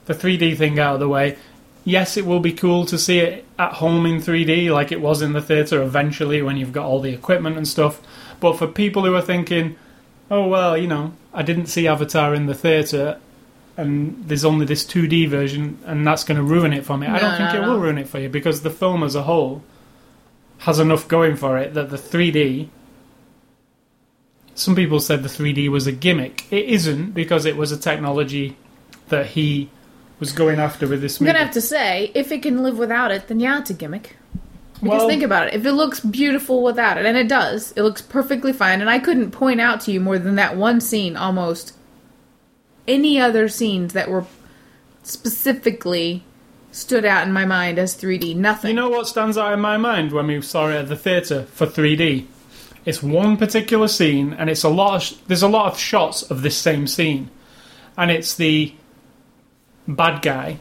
the 0.05 0.13
3D 0.13 0.57
thing 0.57 0.79
out 0.79 0.95
of 0.95 0.99
the 0.99 1.07
way. 1.07 1.37
Yes, 1.85 2.17
it 2.17 2.25
will 2.25 2.39
be 2.39 2.53
cool 2.53 2.85
to 2.85 2.97
see 2.97 3.19
it 3.19 3.45
at 3.57 3.73
home 3.73 4.05
in 4.05 4.17
3D, 4.17 4.71
like 4.71 4.91
it 4.91 5.01
was 5.01 5.21
in 5.21 5.33
the 5.33 5.41
theatre 5.41 5.81
eventually 5.81 6.41
when 6.41 6.57
you've 6.57 6.73
got 6.73 6.85
all 6.85 6.99
the 6.99 7.13
equipment 7.13 7.57
and 7.57 7.67
stuff. 7.67 8.01
But 8.39 8.57
for 8.57 8.67
people 8.67 9.05
who 9.05 9.15
are 9.15 9.21
thinking, 9.21 9.75
oh 10.29 10.47
well, 10.47 10.77
you 10.77 10.87
know, 10.87 11.13
I 11.33 11.43
didn't 11.43 11.67
see 11.67 11.87
Avatar 11.87 12.35
in 12.35 12.45
the 12.45 12.53
theatre, 12.53 13.19
and 13.77 14.27
there's 14.27 14.45
only 14.45 14.65
this 14.65 14.83
2D 14.85 15.29
version, 15.29 15.79
and 15.85 16.05
that's 16.05 16.23
going 16.23 16.37
to 16.37 16.43
ruin 16.43 16.73
it 16.73 16.85
for 16.85 16.97
me. 16.97 17.07
I 17.07 17.19
don't 17.19 17.37
think 17.37 17.53
no, 17.53 17.59
it 17.59 17.61
no. 17.61 17.71
will 17.73 17.79
ruin 17.79 17.97
it 17.97 18.09
for 18.09 18.19
you 18.19 18.29
because 18.29 18.61
the 18.61 18.69
film 18.69 19.03
as 19.03 19.15
a 19.15 19.23
whole 19.23 19.63
has 20.59 20.79
enough 20.79 21.07
going 21.07 21.35
for 21.35 21.57
it 21.57 21.73
that 21.73 21.89
the 21.89 21.97
3D. 21.97 22.67
Some 24.53 24.75
people 24.75 24.99
said 24.99 25.23
the 25.23 25.29
3D 25.29 25.69
was 25.69 25.87
a 25.87 25.93
gimmick. 25.93 26.51
It 26.51 26.65
isn't 26.65 27.13
because 27.13 27.45
it 27.45 27.55
was 27.55 27.71
a 27.71 27.77
technology 27.77 28.57
that 29.07 29.27
he 29.27 29.69
was 30.19 30.31
going 30.31 30.59
after 30.59 30.87
with 30.87 31.01
this 31.01 31.19
I'm 31.19 31.25
movie. 31.25 31.33
gonna 31.33 31.45
have 31.45 31.53
to 31.53 31.61
say, 31.61 32.11
if 32.13 32.31
it 32.31 32.41
can 32.43 32.61
live 32.63 32.77
without 32.77 33.11
it, 33.11 33.27
then 33.27 33.39
yeah, 33.39 33.59
it's 33.59 33.69
a 33.69 33.73
gimmick. 33.73 34.15
Because 34.81 34.99
Well- 34.99 35.07
think 35.09 35.23
about 35.23 35.47
it. 35.47 35.53
If 35.55 35.65
it 35.65 35.73
looks 35.73 35.99
beautiful 35.99 36.63
without 36.63 36.97
it, 36.97 37.05
and 37.05 37.17
it 37.17 37.27
does, 37.27 37.73
it 37.75 37.81
looks 37.83 38.01
perfectly 38.01 38.53
fine. 38.53 38.79
And 38.81 38.89
I 38.89 38.99
couldn't 38.99 39.31
point 39.31 39.59
out 39.59 39.81
to 39.81 39.91
you 39.91 39.99
more 39.99 40.17
than 40.19 40.35
that 40.35 40.55
one 40.55 40.79
scene 40.81 41.17
almost 41.17 41.73
any 42.87 43.19
other 43.19 43.47
scenes 43.49 43.93
that 43.93 44.09
were 44.09 44.25
specifically 45.03 46.23
stood 46.71 47.03
out 47.05 47.25
in 47.25 47.33
my 47.33 47.45
mind 47.45 47.77
as 47.79 47.93
3D. 47.95 48.33
Nothing. 48.35 48.69
You 48.69 48.75
know 48.75 48.89
what 48.89 49.07
stands 49.07 49.37
out 49.37 49.53
in 49.53 49.59
my 49.59 49.77
mind 49.77 50.11
when 50.11 50.27
we 50.27 50.41
saw 50.41 50.69
it 50.69 50.75
at 50.75 50.87
the 50.87 50.95
theatre 50.95 51.43
for 51.51 51.65
3D? 51.65 52.25
It's 52.85 53.03
one 53.03 53.35
particular 53.37 53.87
scene, 53.87 54.33
and 54.33 54.49
it's 54.49 54.63
a 54.63 54.69
lot. 54.69 54.95
Of 54.95 55.03
sh- 55.03 55.13
there's 55.27 55.43
a 55.43 55.47
lot 55.47 55.71
of 55.73 55.77
shots 55.79 56.21
of 56.23 56.41
this 56.41 56.55
same 56.55 56.87
scene, 56.87 57.29
and 57.97 58.09
it's 58.09 58.35
the 58.35 58.73
bad 59.89 60.21
guy, 60.21 60.59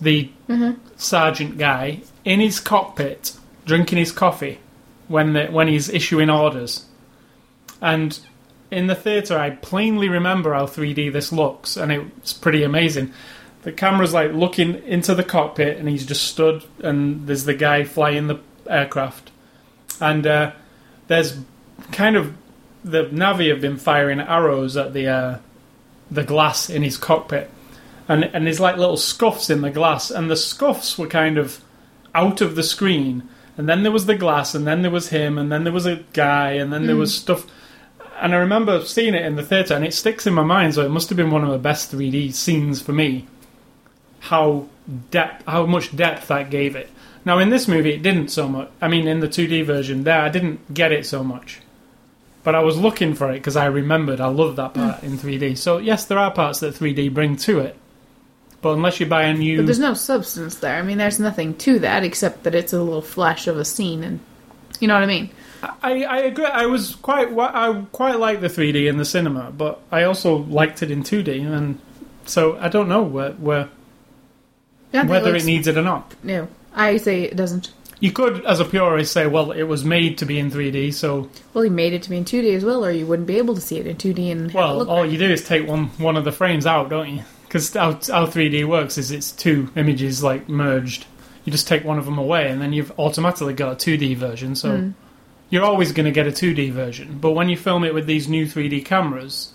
the 0.00 0.30
sergeant 0.96 1.58
guy, 1.58 2.00
in 2.24 2.40
his 2.40 2.60
cockpit 2.60 3.36
drinking 3.66 3.98
his 3.98 4.12
coffee 4.12 4.58
when 5.08 5.32
the, 5.34 5.46
when 5.46 5.68
he's 5.68 5.88
issuing 5.88 6.30
orders, 6.30 6.86
and 7.80 8.18
in 8.70 8.86
the 8.86 8.94
theatre, 8.94 9.38
I 9.38 9.50
plainly 9.50 10.08
remember 10.08 10.54
how 10.54 10.66
3D 10.66 11.12
this 11.12 11.32
looks, 11.32 11.76
and 11.76 11.90
it's 11.90 12.32
pretty 12.32 12.62
amazing. 12.62 13.12
The 13.62 13.72
camera's 13.72 14.14
like 14.14 14.32
looking 14.32 14.76
into 14.84 15.14
the 15.14 15.24
cockpit, 15.24 15.76
and 15.76 15.88
he's 15.88 16.06
just 16.06 16.22
stood, 16.22 16.64
and 16.78 17.26
there's 17.26 17.44
the 17.44 17.54
guy 17.54 17.84
flying 17.84 18.28
the 18.28 18.40
aircraft, 18.68 19.30
and 20.00 20.26
uh, 20.26 20.52
there's 21.08 21.38
kind 21.92 22.16
of 22.16 22.34
the 22.84 23.04
Navi 23.06 23.50
have 23.50 23.60
been 23.60 23.76
firing 23.76 24.20
arrows 24.20 24.76
at 24.76 24.92
the 24.94 25.08
uh, 25.08 25.38
the 26.10 26.24
glass 26.24 26.70
in 26.70 26.82
his 26.82 26.96
cockpit, 26.96 27.50
and 28.10 28.24
and 28.24 28.44
there's 28.44 28.58
like 28.58 28.76
little 28.76 28.96
scuffs 28.96 29.48
in 29.48 29.62
the 29.62 29.70
glass, 29.70 30.10
and 30.10 30.28
the 30.28 30.36
scuffs 30.36 30.98
were 30.98 31.06
kind 31.06 31.38
of 31.38 31.62
out 32.12 32.40
of 32.40 32.56
the 32.56 32.64
screen, 32.64 33.28
and 33.56 33.68
then 33.68 33.84
there 33.84 33.92
was 33.92 34.06
the 34.06 34.16
glass, 34.16 34.52
and 34.52 34.66
then 34.66 34.82
there 34.82 34.90
was 34.90 35.10
him, 35.10 35.38
and 35.38 35.50
then 35.50 35.62
there 35.62 35.72
was 35.72 35.86
a 35.86 36.02
guy, 36.12 36.52
and 36.52 36.72
then 36.72 36.86
there 36.86 36.96
was 36.96 37.16
hmm. 37.16 37.22
stuff. 37.22 37.46
And 38.20 38.34
I 38.34 38.38
remember 38.38 38.84
seeing 38.84 39.14
it 39.14 39.24
in 39.24 39.36
the 39.36 39.44
theatre, 39.44 39.74
and 39.74 39.84
it 39.84 39.94
sticks 39.94 40.26
in 40.26 40.34
my 40.34 40.42
mind. 40.42 40.74
So 40.74 40.84
it 40.84 40.90
must 40.90 41.08
have 41.08 41.16
been 41.16 41.30
one 41.30 41.44
of 41.44 41.50
the 41.50 41.58
best 41.58 41.92
3D 41.92 42.34
scenes 42.34 42.82
for 42.82 42.92
me. 42.92 43.28
How 44.18 44.66
depth, 45.10 45.46
how 45.46 45.64
much 45.66 45.94
depth 45.94 46.28
that 46.28 46.50
gave 46.50 46.74
it. 46.74 46.90
Now 47.24 47.38
in 47.38 47.50
this 47.50 47.68
movie, 47.68 47.92
it 47.92 48.02
didn't 48.02 48.28
so 48.28 48.48
much. 48.48 48.70
I 48.80 48.88
mean, 48.88 49.06
in 49.06 49.20
the 49.20 49.28
2D 49.28 49.64
version, 49.64 50.02
there 50.02 50.20
I 50.20 50.28
didn't 50.30 50.74
get 50.74 50.90
it 50.90 51.06
so 51.06 51.22
much. 51.22 51.60
But 52.42 52.54
I 52.54 52.60
was 52.60 52.76
looking 52.76 53.14
for 53.14 53.30
it 53.30 53.34
because 53.34 53.56
I 53.56 53.66
remembered 53.66 54.20
I 54.20 54.26
loved 54.26 54.56
that 54.56 54.74
part 54.74 54.98
hmm. 54.98 55.06
in 55.06 55.18
3D. 55.18 55.56
So 55.56 55.78
yes, 55.78 56.06
there 56.06 56.18
are 56.18 56.32
parts 56.32 56.58
that 56.60 56.74
3D 56.74 57.14
bring 57.14 57.36
to 57.36 57.60
it, 57.60 57.76
But 58.62 58.74
unless 58.74 59.00
you 59.00 59.06
buy 59.06 59.22
a 59.24 59.34
new, 59.34 59.56
But 59.58 59.66
there's 59.66 59.78
no 59.78 59.94
substance 59.94 60.56
there. 60.56 60.76
I 60.76 60.82
mean, 60.82 60.98
there's 60.98 61.18
nothing 61.18 61.54
to 61.58 61.78
that 61.78 62.04
except 62.04 62.42
that 62.44 62.54
it's 62.54 62.72
a 62.74 62.82
little 62.82 63.00
flash 63.02 63.46
of 63.46 63.56
a 63.56 63.64
scene, 63.64 64.04
and 64.04 64.20
you 64.80 64.88
know 64.88 64.94
what 64.94 65.02
I 65.02 65.06
mean. 65.06 65.30
I, 65.82 66.04
I 66.04 66.18
agree. 66.20 66.44
I 66.44 66.66
was 66.66 66.94
quite 66.96 67.28
I 67.38 67.84
quite 67.92 68.18
like 68.18 68.40
the 68.40 68.48
3D 68.48 68.86
in 68.88 68.96
the 68.98 69.04
cinema, 69.04 69.50
but 69.50 69.80
I 69.90 70.04
also 70.04 70.36
liked 70.36 70.82
it 70.82 70.90
in 70.90 71.02
2D, 71.02 71.44
and 71.50 71.78
so 72.26 72.58
I 72.58 72.68
don't 72.68 72.88
know 72.88 73.02
where, 73.02 73.32
where 73.32 73.68
Yeah, 74.92 75.00
I 75.00 75.02
think 75.02 75.10
whether 75.10 75.32
looks- 75.32 75.44
it 75.44 75.46
needs 75.46 75.66
it 75.66 75.76
or 75.78 75.82
not. 75.82 76.14
No, 76.22 76.48
I 76.74 76.96
say 76.98 77.22
it 77.24 77.36
doesn't. 77.36 77.72
You 77.98 78.12
could, 78.12 78.42
as 78.46 78.60
a 78.60 78.64
purist, 78.64 79.12
say, 79.12 79.26
well, 79.26 79.50
it 79.52 79.64
was 79.64 79.84
made 79.84 80.16
to 80.18 80.24
be 80.24 80.38
in 80.38 80.50
3D, 80.50 80.94
so 80.94 81.28
Well, 81.52 81.64
he 81.64 81.68
made 81.70 81.92
it 81.92 82.02
to 82.04 82.10
be 82.10 82.16
in 82.16 82.24
2D 82.24 82.54
as 82.56 82.64
well, 82.64 82.82
or 82.84 82.90
you 82.90 83.04
wouldn't 83.06 83.28
be 83.28 83.36
able 83.36 83.54
to 83.54 83.60
see 83.60 83.76
it 83.76 83.86
in 83.86 83.96
2D 83.96 84.32
and 84.32 84.52
well, 84.54 84.88
all 84.88 85.02
right. 85.02 85.10
you 85.10 85.18
do 85.18 85.30
is 85.30 85.44
take 85.46 85.66
one 85.68 85.86
one 85.98 86.16
of 86.16 86.24
the 86.24 86.32
frames 86.32 86.64
out, 86.66 86.88
don't 86.88 87.08
you? 87.16 87.22
Because 87.50 87.74
how, 87.74 87.94
how 87.94 88.26
3D 88.26 88.64
works 88.64 88.96
is 88.96 89.10
it's 89.10 89.32
two 89.32 89.70
images 89.74 90.22
like 90.22 90.48
merged. 90.48 91.06
You 91.44 91.50
just 91.50 91.66
take 91.66 91.82
one 91.84 91.98
of 91.98 92.04
them 92.04 92.16
away, 92.16 92.48
and 92.48 92.62
then 92.62 92.72
you've 92.72 92.92
automatically 92.96 93.54
got 93.54 93.72
a 93.72 93.74
2D 93.74 94.16
version. 94.16 94.54
So 94.54 94.76
Hmm. 94.76 94.90
you're 95.48 95.64
always 95.64 95.90
going 95.90 96.04
to 96.06 96.12
get 96.12 96.28
a 96.28 96.30
2D 96.30 96.70
version. 96.70 97.18
But 97.20 97.32
when 97.32 97.48
you 97.48 97.56
film 97.56 97.82
it 97.82 97.92
with 97.92 98.06
these 98.06 98.28
new 98.28 98.46
3D 98.46 98.84
cameras, 98.84 99.52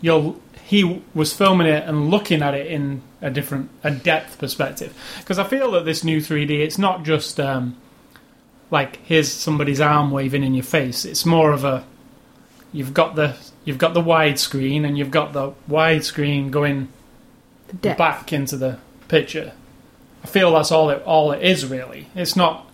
you'll 0.00 0.40
he 0.64 1.02
was 1.14 1.32
filming 1.34 1.66
it 1.68 1.84
and 1.86 2.10
looking 2.10 2.42
at 2.42 2.52
it 2.54 2.66
in 2.66 3.02
a 3.20 3.30
different 3.30 3.68
a 3.84 3.90
depth 3.90 4.38
perspective. 4.38 4.92
Because 5.18 5.38
I 5.38 5.44
feel 5.44 5.70
that 5.72 5.84
this 5.84 6.02
new 6.02 6.18
3D, 6.20 6.50
it's 6.60 6.78
not 6.78 7.04
just 7.04 7.38
um, 7.38 7.76
like 8.70 8.96
here's 9.04 9.30
somebody's 9.30 9.82
arm 9.82 10.10
waving 10.10 10.42
in 10.42 10.54
your 10.54 10.64
face. 10.64 11.04
It's 11.04 11.26
more 11.26 11.52
of 11.52 11.62
a 11.62 11.84
you've 12.72 12.94
got 12.94 13.16
the 13.16 13.36
you've 13.66 13.76
got 13.76 13.92
the 13.92 14.00
widescreen 14.00 14.86
and 14.86 14.96
you've 14.96 15.10
got 15.10 15.34
the 15.34 15.52
widescreen 15.68 16.50
going 16.50 16.88
depth. 17.82 17.98
back 17.98 18.32
into 18.32 18.56
the 18.56 18.78
picture. 19.08 19.52
I 20.24 20.26
feel 20.26 20.52
that's 20.52 20.72
all 20.72 20.88
it 20.90 21.02
all 21.04 21.32
it 21.32 21.42
is 21.42 21.66
really. 21.66 22.08
It's 22.14 22.34
not 22.36 22.66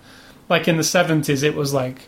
like 0.49 0.68
in 0.68 0.76
the 0.76 0.84
seventies. 0.84 1.42
It 1.42 1.54
was 1.56 1.75
like, 1.75 2.02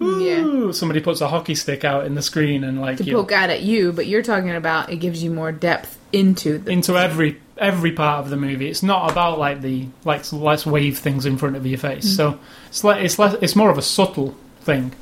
Yeah. 0.00 0.40
ooh, 0.40 0.72
somebody 0.72 1.00
puts 1.00 1.20
a 1.20 1.28
hockey 1.28 1.54
stick 1.54 1.84
out 1.84 2.06
in 2.06 2.14
the 2.14 2.22
screen 2.22 2.64
and 2.64 2.80
like 2.80 2.96
to 2.98 3.04
you 3.04 3.14
poke 3.14 3.32
out 3.32 3.50
at 3.50 3.62
you, 3.62 3.92
but 3.92 4.06
you're 4.06 4.22
talking 4.22 4.50
about 4.54 4.90
it 4.90 4.96
gives 4.96 5.22
you 5.22 5.30
more 5.30 5.52
depth 5.52 5.98
into 6.12 6.58
the. 6.58 6.70
into 6.70 6.96
every 6.96 7.38
every 7.58 7.92
part 7.92 8.24
of 8.24 8.30
the 8.30 8.36
movie. 8.36 8.68
It's 8.68 8.82
not 8.82 9.10
about 9.10 9.38
like 9.38 9.60
the 9.60 9.86
like 10.04 10.32
let's 10.32 10.64
wave 10.64 10.98
things 10.98 11.26
in 11.26 11.36
front 11.38 11.56
of 11.56 11.66
your 11.66 11.78
face. 11.78 12.06
Mm. 12.06 12.16
So 12.16 12.40
it's 12.68 12.82
like 12.84 13.04
it's 13.04 13.18
less, 13.18 13.34
it's 13.40 13.56
more 13.56 13.70
of 13.70 13.78
a 13.78 13.82
subtle 13.82 14.34
thing. 14.60 14.92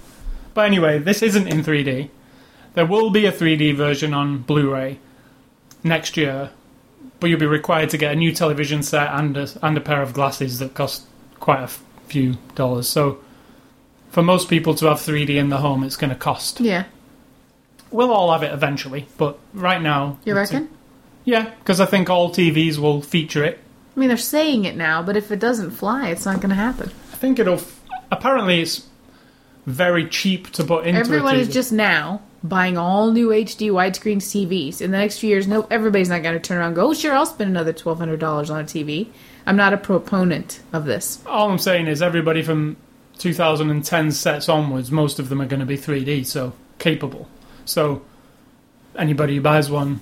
But 0.54 0.66
anyway, 0.66 0.98
this 0.98 1.22
isn't 1.22 1.48
in 1.48 1.62
3D. 1.62 2.08
There 2.76 2.87
will 2.87 3.09
be 3.09 3.25
a 3.25 3.33
3D 3.33 3.75
version 3.75 4.12
on 4.12 4.38
Blu-ray 4.42 4.99
next 5.83 6.16
year, 6.18 6.50
but 7.18 7.30
you'll 7.30 7.40
be 7.40 7.47
required 7.47 7.88
to 7.90 7.99
get 7.99 8.12
a 8.12 8.16
new 8.16 8.33
television 8.33 8.83
set 8.83 9.09
and 9.12 9.35
a, 9.37 9.49
and 9.62 9.76
a 9.78 9.80
pair 9.80 10.02
of 10.02 10.12
glasses 10.12 10.59
that 10.59 10.75
cost 10.75 11.06
quite 11.40 11.61
a 11.61 11.64
f- 11.64 11.83
few 12.06 12.35
dollars. 12.54 12.87
So 12.87 13.18
for 14.11 14.23
most 14.23 14.50
people 14.50 14.75
to 14.75 14.87
have 14.87 14.99
3D 14.99 15.30
in 15.30 15.49
the 15.49 15.56
home, 15.56 15.83
it's 15.85 15.97
going 15.97 16.11
to 16.11 16.16
cost. 16.16 16.61
yeah, 16.61 16.85
We'll 17.90 18.12
all 18.12 18.30
have 18.33 18.42
it 18.42 18.52
eventually, 18.52 19.06
but 19.16 19.38
right 19.54 19.80
now, 19.80 20.18
you 20.26 20.35
reckon? 20.35 20.68
yeah, 21.25 21.54
because 21.61 21.80
I 21.80 21.87
think 21.87 22.11
all 22.11 22.28
TVs 22.30 22.76
will 22.76 23.00
feature 23.00 23.42
it. 23.42 23.59
I 23.97 24.00
mean, 24.00 24.09
they're 24.09 24.18
saying 24.18 24.66
it 24.66 24.76
now, 24.76 25.02
but 25.02 25.16
if 25.16 25.33
it 25.33 25.38
doesn't 25.40 25.71
fly, 25.71 26.11
it's 26.11 26.26
not 26.26 26.37
going 26.40 26.50
to 26.50 26.56
happen. 26.56 26.90
I 27.12 27.16
think 27.16 27.38
it'll. 27.38 27.62
Apparently, 28.12 28.61
it's 28.61 28.87
very 29.64 30.06
cheap 30.06 30.50
to 30.50 30.64
put 30.64 30.87
into 30.87 31.00
Everyone 31.00 31.37
a 31.37 31.38
is 31.38 31.49
just 31.49 31.73
now 31.73 32.21
buying 32.48 32.76
all 32.76 33.10
new 33.10 33.28
HD 33.28 33.70
widescreen 33.70 34.18
TVs. 34.18 34.80
In 34.80 34.90
the 34.90 34.98
next 34.98 35.18
few 35.18 35.30
years, 35.30 35.46
no, 35.46 35.66
everybody's 35.70 36.08
not 36.08 36.22
going 36.22 36.34
to 36.34 36.40
turn 36.40 36.58
around 36.58 36.68
and 36.68 36.76
go, 36.76 36.88
"Oh, 36.88 36.94
sure, 36.94 37.14
I'll 37.14 37.26
spend 37.26 37.50
another 37.50 37.72
twelve 37.72 37.98
hundred 37.98 38.20
dollars 38.20 38.50
on 38.50 38.60
a 38.60 38.64
TV." 38.64 39.08
I'm 39.46 39.56
not 39.56 39.72
a 39.72 39.76
proponent 39.76 40.60
of 40.72 40.86
this. 40.86 41.24
All 41.24 41.48
I'm 41.50 41.58
saying 41.58 41.86
is 41.86 42.02
everybody 42.02 42.42
from 42.42 42.76
2010 43.18 44.12
sets 44.12 44.48
onwards, 44.48 44.90
most 44.90 45.18
of 45.18 45.28
them 45.28 45.40
are 45.40 45.46
going 45.46 45.60
to 45.60 45.66
be 45.66 45.78
3D, 45.78 46.26
so 46.26 46.52
capable. 46.78 47.28
So 47.64 48.02
anybody 48.98 49.36
who 49.36 49.40
buys 49.40 49.70
one 49.70 50.00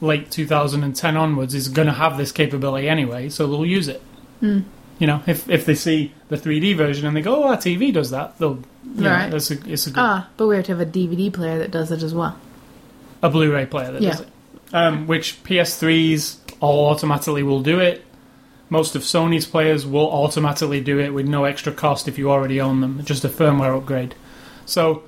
late 0.00 0.30
2010 0.30 1.16
onwards 1.16 1.54
is 1.54 1.68
going 1.68 1.86
to 1.86 1.92
have 1.92 2.16
this 2.16 2.32
capability 2.32 2.88
anyway, 2.88 3.28
so 3.28 3.46
they'll 3.46 3.66
use 3.66 3.88
it. 3.88 4.00
Hmm. 4.40 4.60
You 5.00 5.06
know, 5.08 5.22
if 5.26 5.48
if 5.50 5.64
they 5.66 5.74
see 5.74 6.12
the 6.28 6.36
3D 6.36 6.76
version 6.76 7.06
and 7.06 7.16
they 7.16 7.22
go, 7.22 7.42
"Oh, 7.42 7.48
our 7.48 7.56
TV 7.56 7.92
does 7.92 8.10
that," 8.10 8.38
they'll. 8.38 8.60
You 8.94 9.02
know, 9.02 9.10
Right. 9.10 9.32
it's 9.34 9.50
a, 9.50 9.54
it's 9.72 9.86
a 9.86 9.90
good 9.90 10.00
Ah, 10.00 10.28
but 10.36 10.46
we 10.46 10.56
have 10.56 10.64
to 10.66 10.72
have 10.72 10.80
a 10.80 10.86
DVD 10.86 11.32
player 11.32 11.58
that 11.58 11.70
does 11.72 11.90
it 11.90 12.02
as 12.02 12.14
well. 12.14 12.36
a 13.22 13.28
Blu-ray 13.28 13.66
player 13.66 13.92
that 13.92 14.00
Yeah. 14.02 14.10
does 14.10 14.20
it. 14.20 14.28
Um, 14.72 15.06
which 15.06 15.42
PS3s 15.44 16.36
all 16.60 16.88
automatically 16.90 17.42
will 17.42 17.60
do 17.60 17.78
it. 17.80 18.04
Most 18.70 18.94
of 18.96 19.02
Sony's 19.02 19.44
players 19.46 19.84
will 19.86 20.10
automatically 20.10 20.80
do 20.80 20.98
it 21.00 21.12
with 21.12 21.26
no 21.26 21.44
extra 21.44 21.72
cost 21.72 22.06
if 22.08 22.16
you 22.18 22.30
already 22.30 22.60
own 22.60 22.80
them, 22.80 23.00
just 23.04 23.24
a 23.24 23.28
firmware 23.28 23.76
upgrade. 23.76 24.14
So, 24.64 25.02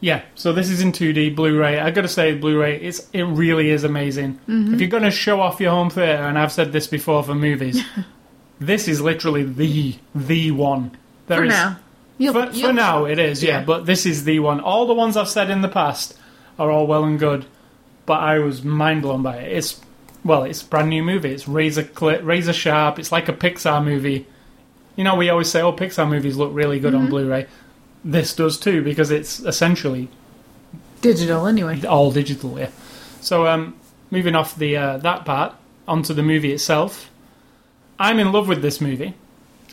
yeah, 0.00 0.22
so 0.34 0.52
this 0.52 0.68
is 0.68 0.80
in 0.82 0.92
2D 0.92 1.30
Blu-ray. 1.34 1.78
I 1.78 1.90
gotta 1.92 2.08
say, 2.08 2.34
Blu-ray, 2.34 2.76
it's 2.80 3.06
it 3.12 3.22
really 3.22 3.70
is 3.70 3.84
amazing. 3.84 4.38
Mm-hmm. 4.48 4.74
If 4.74 4.80
you're 4.80 4.90
gonna 4.90 5.10
show 5.10 5.40
off 5.40 5.60
your 5.60 5.70
home 5.70 5.88
theater, 5.90 6.22
and 6.24 6.38
I've 6.38 6.52
said 6.52 6.72
this 6.72 6.86
before 6.86 7.22
for 7.22 7.34
movies, 7.34 7.82
this 8.60 8.88
is 8.88 9.00
literally 9.00 9.42
the 9.44 9.96
the 10.14 10.50
one. 10.50 10.92
There 11.26 11.38
for 11.38 11.44
is- 11.44 11.50
now, 11.50 11.76
You'll- 12.18 12.32
for, 12.32 12.46
for 12.46 12.52
you'll- 12.56 12.72
now, 12.72 13.04
it 13.04 13.18
is, 13.18 13.42
yeah. 13.42 13.58
Yeah. 13.60 13.64
But 13.64 13.86
this 13.86 14.06
is 14.06 14.24
the 14.24 14.38
one. 14.40 14.60
All 14.60 14.86
the 14.86 14.94
ones 14.94 15.16
I've 15.16 15.28
said 15.28 15.50
in 15.50 15.60
the 15.60 15.68
past 15.68 16.16
are 16.58 16.70
all 16.70 16.86
well 16.86 17.04
and 17.04 17.18
good, 17.18 17.44
but 18.06 18.20
I 18.20 18.38
was 18.38 18.62
mind 18.64 19.02
blown 19.02 19.22
by 19.22 19.36
it. 19.38 19.52
It's 19.56 19.80
well, 20.24 20.42
it's 20.44 20.62
a 20.62 20.66
brand 20.66 20.88
new 20.90 21.02
movie. 21.02 21.30
It's 21.32 21.46
razor 21.46 21.88
razor 22.00 22.52
sharp. 22.52 22.98
It's 22.98 23.12
like 23.12 23.28
a 23.28 23.32
Pixar 23.32 23.84
movie. 23.84 24.26
You 24.96 25.04
know, 25.04 25.14
we 25.14 25.28
always 25.28 25.50
say, 25.50 25.60
"Oh, 25.60 25.72
Pixar 25.72 26.08
movies 26.08 26.36
look 26.36 26.50
really 26.54 26.80
good 26.80 26.94
Mm-hmm. 26.94 27.02
on 27.04 27.10
Blu-ray." 27.10 27.46
This 28.04 28.34
does 28.34 28.58
too 28.58 28.82
because 28.82 29.10
it's 29.10 29.40
essentially 29.40 30.08
digital 31.02 31.46
anyway. 31.46 31.84
all 31.84 32.10
digital. 32.10 32.58
Yeah. 32.58 32.70
So, 33.20 33.46
um, 33.46 33.74
moving 34.10 34.34
off 34.34 34.56
the 34.56 34.76
uh, 34.76 34.96
that 34.98 35.24
part 35.24 35.54
onto 35.86 36.14
the 36.14 36.22
movie 36.22 36.52
itself, 36.52 37.10
I'm 37.98 38.18
in 38.18 38.32
love 38.32 38.48
with 38.48 38.62
this 38.62 38.80
movie. 38.80 39.14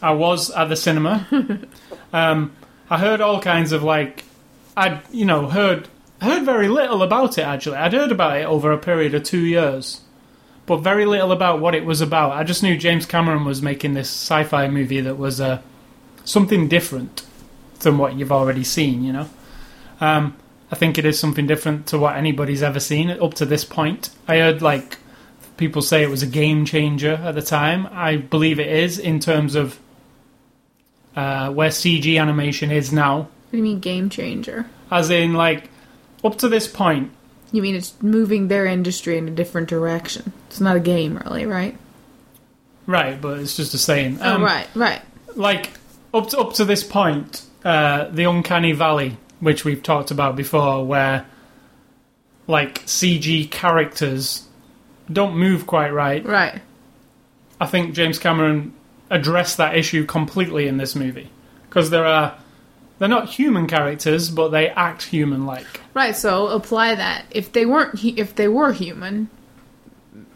I 0.02 0.12
was 0.12 0.52
at 0.52 0.66
the 0.66 0.76
cinema. 0.76 1.28
um, 2.14 2.52
I 2.90 2.98
heard 2.98 3.22
all 3.22 3.42
kinds 3.42 3.72
of 3.72 3.84
like, 3.84 4.26
I 4.76 5.02
you 5.12 5.26
know 5.26 5.48
heard 5.48 5.88
heard 6.22 6.44
very 6.44 6.68
little 6.68 7.04
about 7.04 7.38
it 7.38 7.44
actually. 7.44 7.78
I'd 7.78 7.94
heard 7.94 8.12
about 8.12 8.38
it 8.38 8.46
over 8.46 8.72
a 8.72 8.78
period 8.78 9.14
of 9.14 9.24
two 9.24 9.46
years, 9.46 10.02
but 10.66 10.78
very 10.78 11.06
little 11.06 11.32
about 11.32 11.60
what 11.60 11.76
it 11.76 11.86
was 11.86 12.02
about. 12.02 12.34
I 12.34 12.44
just 12.44 12.64
knew 12.64 12.78
James 12.78 13.06
Cameron 13.06 13.46
was 13.46 13.62
making 13.62 13.94
this 13.94 14.10
sci-fi 14.10 14.68
movie 14.68 15.02
that 15.02 15.18
was 15.18 15.40
uh, 15.40 15.62
something 16.24 16.68
different 16.68 17.24
than 17.80 17.98
what 17.98 18.16
you've 18.16 18.32
already 18.32 18.64
seen. 18.64 19.04
You 19.04 19.14
know. 19.14 19.30
Um, 20.02 20.36
I 20.72 20.76
think 20.76 20.98
it 20.98 21.06
is 21.06 21.20
something 21.20 21.46
different 21.46 21.86
to 21.88 22.00
what 22.00 22.16
anybody's 22.16 22.64
ever 22.64 22.80
seen 22.80 23.12
up 23.12 23.36
to 23.36 23.46
this 23.46 23.64
point. 23.64 24.10
I 24.28 24.40
heard 24.40 24.62
like 24.64 24.98
people 25.58 25.82
say 25.82 26.04
it 26.04 26.10
was 26.10 26.24
a 26.24 26.28
game 26.28 26.66
changer 26.66 27.14
at 27.14 27.36
the 27.36 27.42
time. 27.42 27.88
I 27.92 28.18
believe 28.18 28.60
it 28.60 28.68
is 28.68 28.98
in 29.00 29.20
terms 29.20 29.56
of 29.56 29.80
uh, 31.16 31.52
where 31.52 31.70
CG 31.70 32.20
animation 32.20 32.72
is 32.72 32.92
now. 32.92 33.18
What 33.18 33.52
do 33.52 33.58
you 33.58 33.64
mean 33.64 33.80
game 33.80 34.10
changer? 34.10 34.66
As 34.90 35.10
in, 35.10 35.34
like, 35.34 35.70
up 36.24 36.38
to 36.40 36.50
this 36.50 36.68
point, 36.68 37.12
You 37.52 37.62
mean 37.62 37.76
it's 37.76 37.94
moving 38.02 38.48
their 38.48 38.66
industry 38.66 39.18
in 39.18 39.28
a 39.28 39.32
different 39.32 39.70
direction? 39.70 40.34
It's 40.48 40.60
not 40.60 40.76
a 40.76 40.80
game, 40.80 41.22
really, 41.26 41.46
right? 41.46 41.78
right? 42.88 43.22
But 43.22 43.40
it's 43.40 43.56
just 43.56 43.74
a 43.74 43.78
saying. 43.78 44.18
oh, 44.22 44.36
Um, 44.36 44.44
right, 44.44 44.68
right. 44.76 45.02
Like 45.36 45.70
up 46.14 46.30
to, 46.30 46.40
up 46.40 46.54
to 46.54 46.66
this 46.66 46.84
point, 46.84 47.44
uh, 47.64 48.06
the 48.10 48.24
uncanny 48.24 48.72
valley, 48.72 49.18
which 49.40 49.66
we've 49.66 49.84
talked 49.84 50.10
about 50.12 50.36
before, 50.36 50.86
where 50.86 51.26
like 52.48 52.86
CG 52.86 53.50
characters 53.52 54.48
don't 55.12 55.38
move 55.38 55.68
quite 55.68 55.92
right. 55.92 56.26
Right. 56.26 56.62
I 57.60 57.66
think 57.66 57.94
James 57.94 58.20
Cameron 58.20 58.74
addressed 59.10 59.58
that 59.58 59.78
issue 59.78 60.06
completely 60.06 60.68
in 60.68 60.78
this 60.78 60.96
movie 60.96 61.30
because 61.70 61.90
there 61.90 62.06
are 62.06 62.38
they're 63.00 63.10
not 63.10 63.30
human 63.30 63.68
characters, 63.68 64.30
but 64.30 64.50
they 64.50 64.70
act 64.70 65.04
human-like. 65.04 65.82
Right, 65.94 66.16
so 66.16 66.48
apply 66.48 66.96
that. 66.96 67.26
If 67.32 67.52
they 67.52 67.66
weren't 67.66 68.04
if 68.04 68.36
they 68.36 68.48
were 68.48 68.72
human, 68.72 69.30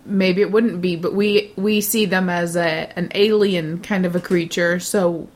maybe 0.05 0.41
it 0.41 0.51
wouldn't 0.51 0.81
be, 0.81 0.95
but 0.95 1.13
we 1.13 1.53
we 1.55 1.81
see 1.81 2.05
them 2.05 2.29
as 2.29 2.55
a 2.55 2.91
an 2.95 3.12
alien 3.15 3.79
kind 3.79 4.05
of 4.05 4.15
a 4.15 4.19
creature, 4.19 4.79
so 4.79 5.29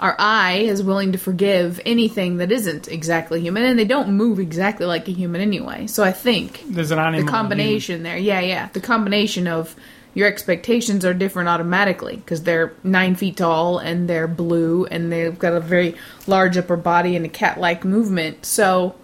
our 0.00 0.16
eye 0.18 0.58
is 0.58 0.82
willing 0.82 1.12
to 1.12 1.18
forgive 1.18 1.80
anything 1.86 2.38
that 2.38 2.50
isn't 2.50 2.88
exactly 2.88 3.40
human 3.40 3.64
and 3.64 3.78
they 3.78 3.84
don't 3.84 4.10
move 4.10 4.38
exactly 4.40 4.86
like 4.86 5.06
a 5.08 5.12
human 5.12 5.40
anyway. 5.40 5.86
So 5.86 6.02
I 6.02 6.10
think 6.12 6.64
There's 6.68 6.90
an 6.90 6.98
animal. 6.98 7.24
the 7.24 7.30
combination 7.30 8.02
there. 8.02 8.16
Yeah, 8.18 8.40
yeah. 8.40 8.68
The 8.72 8.80
combination 8.80 9.46
of 9.46 9.76
your 10.12 10.26
expectations 10.28 11.04
are 11.04 11.14
different 11.14 11.48
automatically 11.48 12.16
because 12.16 12.42
they're 12.42 12.72
nine 12.82 13.14
feet 13.14 13.36
tall 13.36 13.78
and 13.78 14.08
they're 14.08 14.28
blue 14.28 14.84
and 14.86 15.12
they've 15.12 15.38
got 15.38 15.52
a 15.52 15.60
very 15.60 15.94
large 16.26 16.56
upper 16.56 16.76
body 16.76 17.14
and 17.16 17.24
a 17.24 17.28
cat 17.28 17.58
like 17.58 17.84
movement. 17.84 18.44
So 18.46 18.96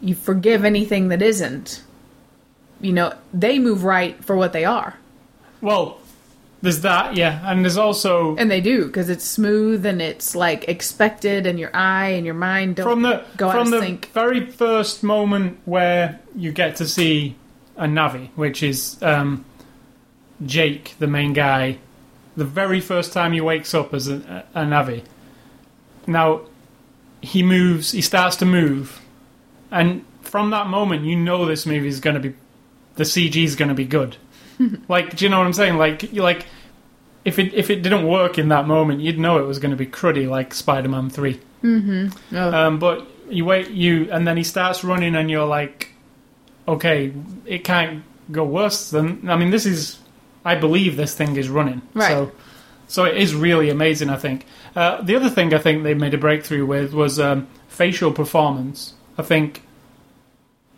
you 0.00 0.14
forgive 0.14 0.64
anything 0.64 1.08
that 1.08 1.20
isn't. 1.22 1.82
You 2.80 2.92
know, 2.92 3.12
they 3.34 3.58
move 3.58 3.84
right 3.84 4.22
for 4.24 4.36
what 4.36 4.52
they 4.52 4.64
are. 4.64 4.96
well, 5.60 5.98
there's 6.60 6.80
that, 6.80 7.16
yeah, 7.16 7.40
and 7.48 7.64
there's 7.64 7.76
also 7.76 8.36
And 8.36 8.50
they 8.50 8.60
do 8.60 8.86
because 8.86 9.08
it's 9.08 9.24
smooth 9.24 9.86
and 9.86 10.02
it's 10.02 10.34
like 10.34 10.68
expected, 10.68 11.46
and 11.46 11.58
your 11.58 11.70
eye 11.74 12.08
and 12.08 12.26
your 12.26 12.34
mind 12.34 12.76
don't 12.76 12.88
from 12.88 13.02
the 13.02 13.24
go 13.36 13.48
out 13.48 13.52
from 13.52 13.66
of 13.68 13.70
the 13.72 13.80
sync. 13.80 14.06
very 14.06 14.44
first 14.44 15.04
moment 15.04 15.60
where 15.66 16.18
you 16.34 16.50
get 16.50 16.76
to 16.76 16.86
see 16.88 17.36
a 17.76 17.84
Navi, 17.84 18.30
which 18.34 18.62
is 18.62 19.00
um, 19.02 19.44
Jake, 20.44 20.96
the 20.98 21.06
main 21.06 21.32
guy, 21.32 21.78
the 22.36 22.44
very 22.44 22.80
first 22.80 23.12
time 23.12 23.32
he 23.32 23.40
wakes 23.40 23.72
up 23.72 23.94
as 23.94 24.08
a, 24.08 24.44
a 24.54 24.62
Navi. 24.62 25.04
Now 26.08 26.40
he 27.20 27.44
moves, 27.44 27.92
he 27.92 28.00
starts 28.00 28.34
to 28.36 28.46
move, 28.46 29.00
and 29.70 30.04
from 30.22 30.50
that 30.50 30.66
moment, 30.66 31.04
you 31.04 31.14
know 31.14 31.46
this 31.46 31.66
movie 31.66 31.88
is 31.88 32.00
going 32.00 32.14
to 32.14 32.20
be 32.20 32.34
the 32.96 33.04
CG 33.04 33.36
is 33.44 33.54
going 33.54 33.68
to 33.68 33.76
be 33.76 33.84
good. 33.84 34.16
like, 34.88 35.16
do 35.16 35.24
you 35.24 35.28
know 35.28 35.38
what 35.38 35.46
I'm 35.46 35.52
saying? 35.52 35.76
Like, 35.76 36.12
you 36.12 36.22
like 36.22 36.46
if 37.24 37.38
it 37.38 37.54
if 37.54 37.70
it 37.70 37.82
didn't 37.82 38.06
work 38.06 38.38
in 38.38 38.48
that 38.48 38.66
moment, 38.66 39.00
you'd 39.00 39.18
know 39.18 39.38
it 39.38 39.46
was 39.46 39.58
going 39.58 39.70
to 39.70 39.76
be 39.76 39.86
cruddy, 39.86 40.28
like 40.28 40.54
Spider-Man 40.54 41.10
Three. 41.10 41.40
Oh. 42.32 42.52
Um, 42.52 42.78
but 42.78 43.06
you 43.28 43.44
wait, 43.44 43.70
you 43.70 44.10
and 44.10 44.26
then 44.26 44.36
he 44.36 44.44
starts 44.44 44.82
running, 44.82 45.14
and 45.14 45.30
you're 45.30 45.46
like, 45.46 45.92
okay, 46.66 47.12
it 47.44 47.64
can't 47.64 48.02
go 48.30 48.44
worse 48.44 48.90
than. 48.90 49.28
I 49.28 49.36
mean, 49.36 49.50
this 49.50 49.66
is. 49.66 49.98
I 50.44 50.54
believe 50.54 50.96
this 50.96 51.14
thing 51.14 51.36
is 51.36 51.48
running. 51.48 51.82
Right. 51.94 52.08
So, 52.08 52.32
so 52.86 53.04
it 53.04 53.18
is 53.18 53.34
really 53.34 53.68
amazing. 53.68 54.08
I 54.08 54.16
think. 54.16 54.46
Uh, 54.74 55.02
the 55.02 55.16
other 55.16 55.30
thing 55.30 55.52
I 55.52 55.58
think 55.58 55.82
they 55.82 55.94
made 55.94 56.14
a 56.14 56.18
breakthrough 56.18 56.64
with 56.64 56.94
was 56.94 57.20
um, 57.20 57.48
facial 57.68 58.12
performance. 58.12 58.94
I 59.16 59.22
think. 59.22 59.62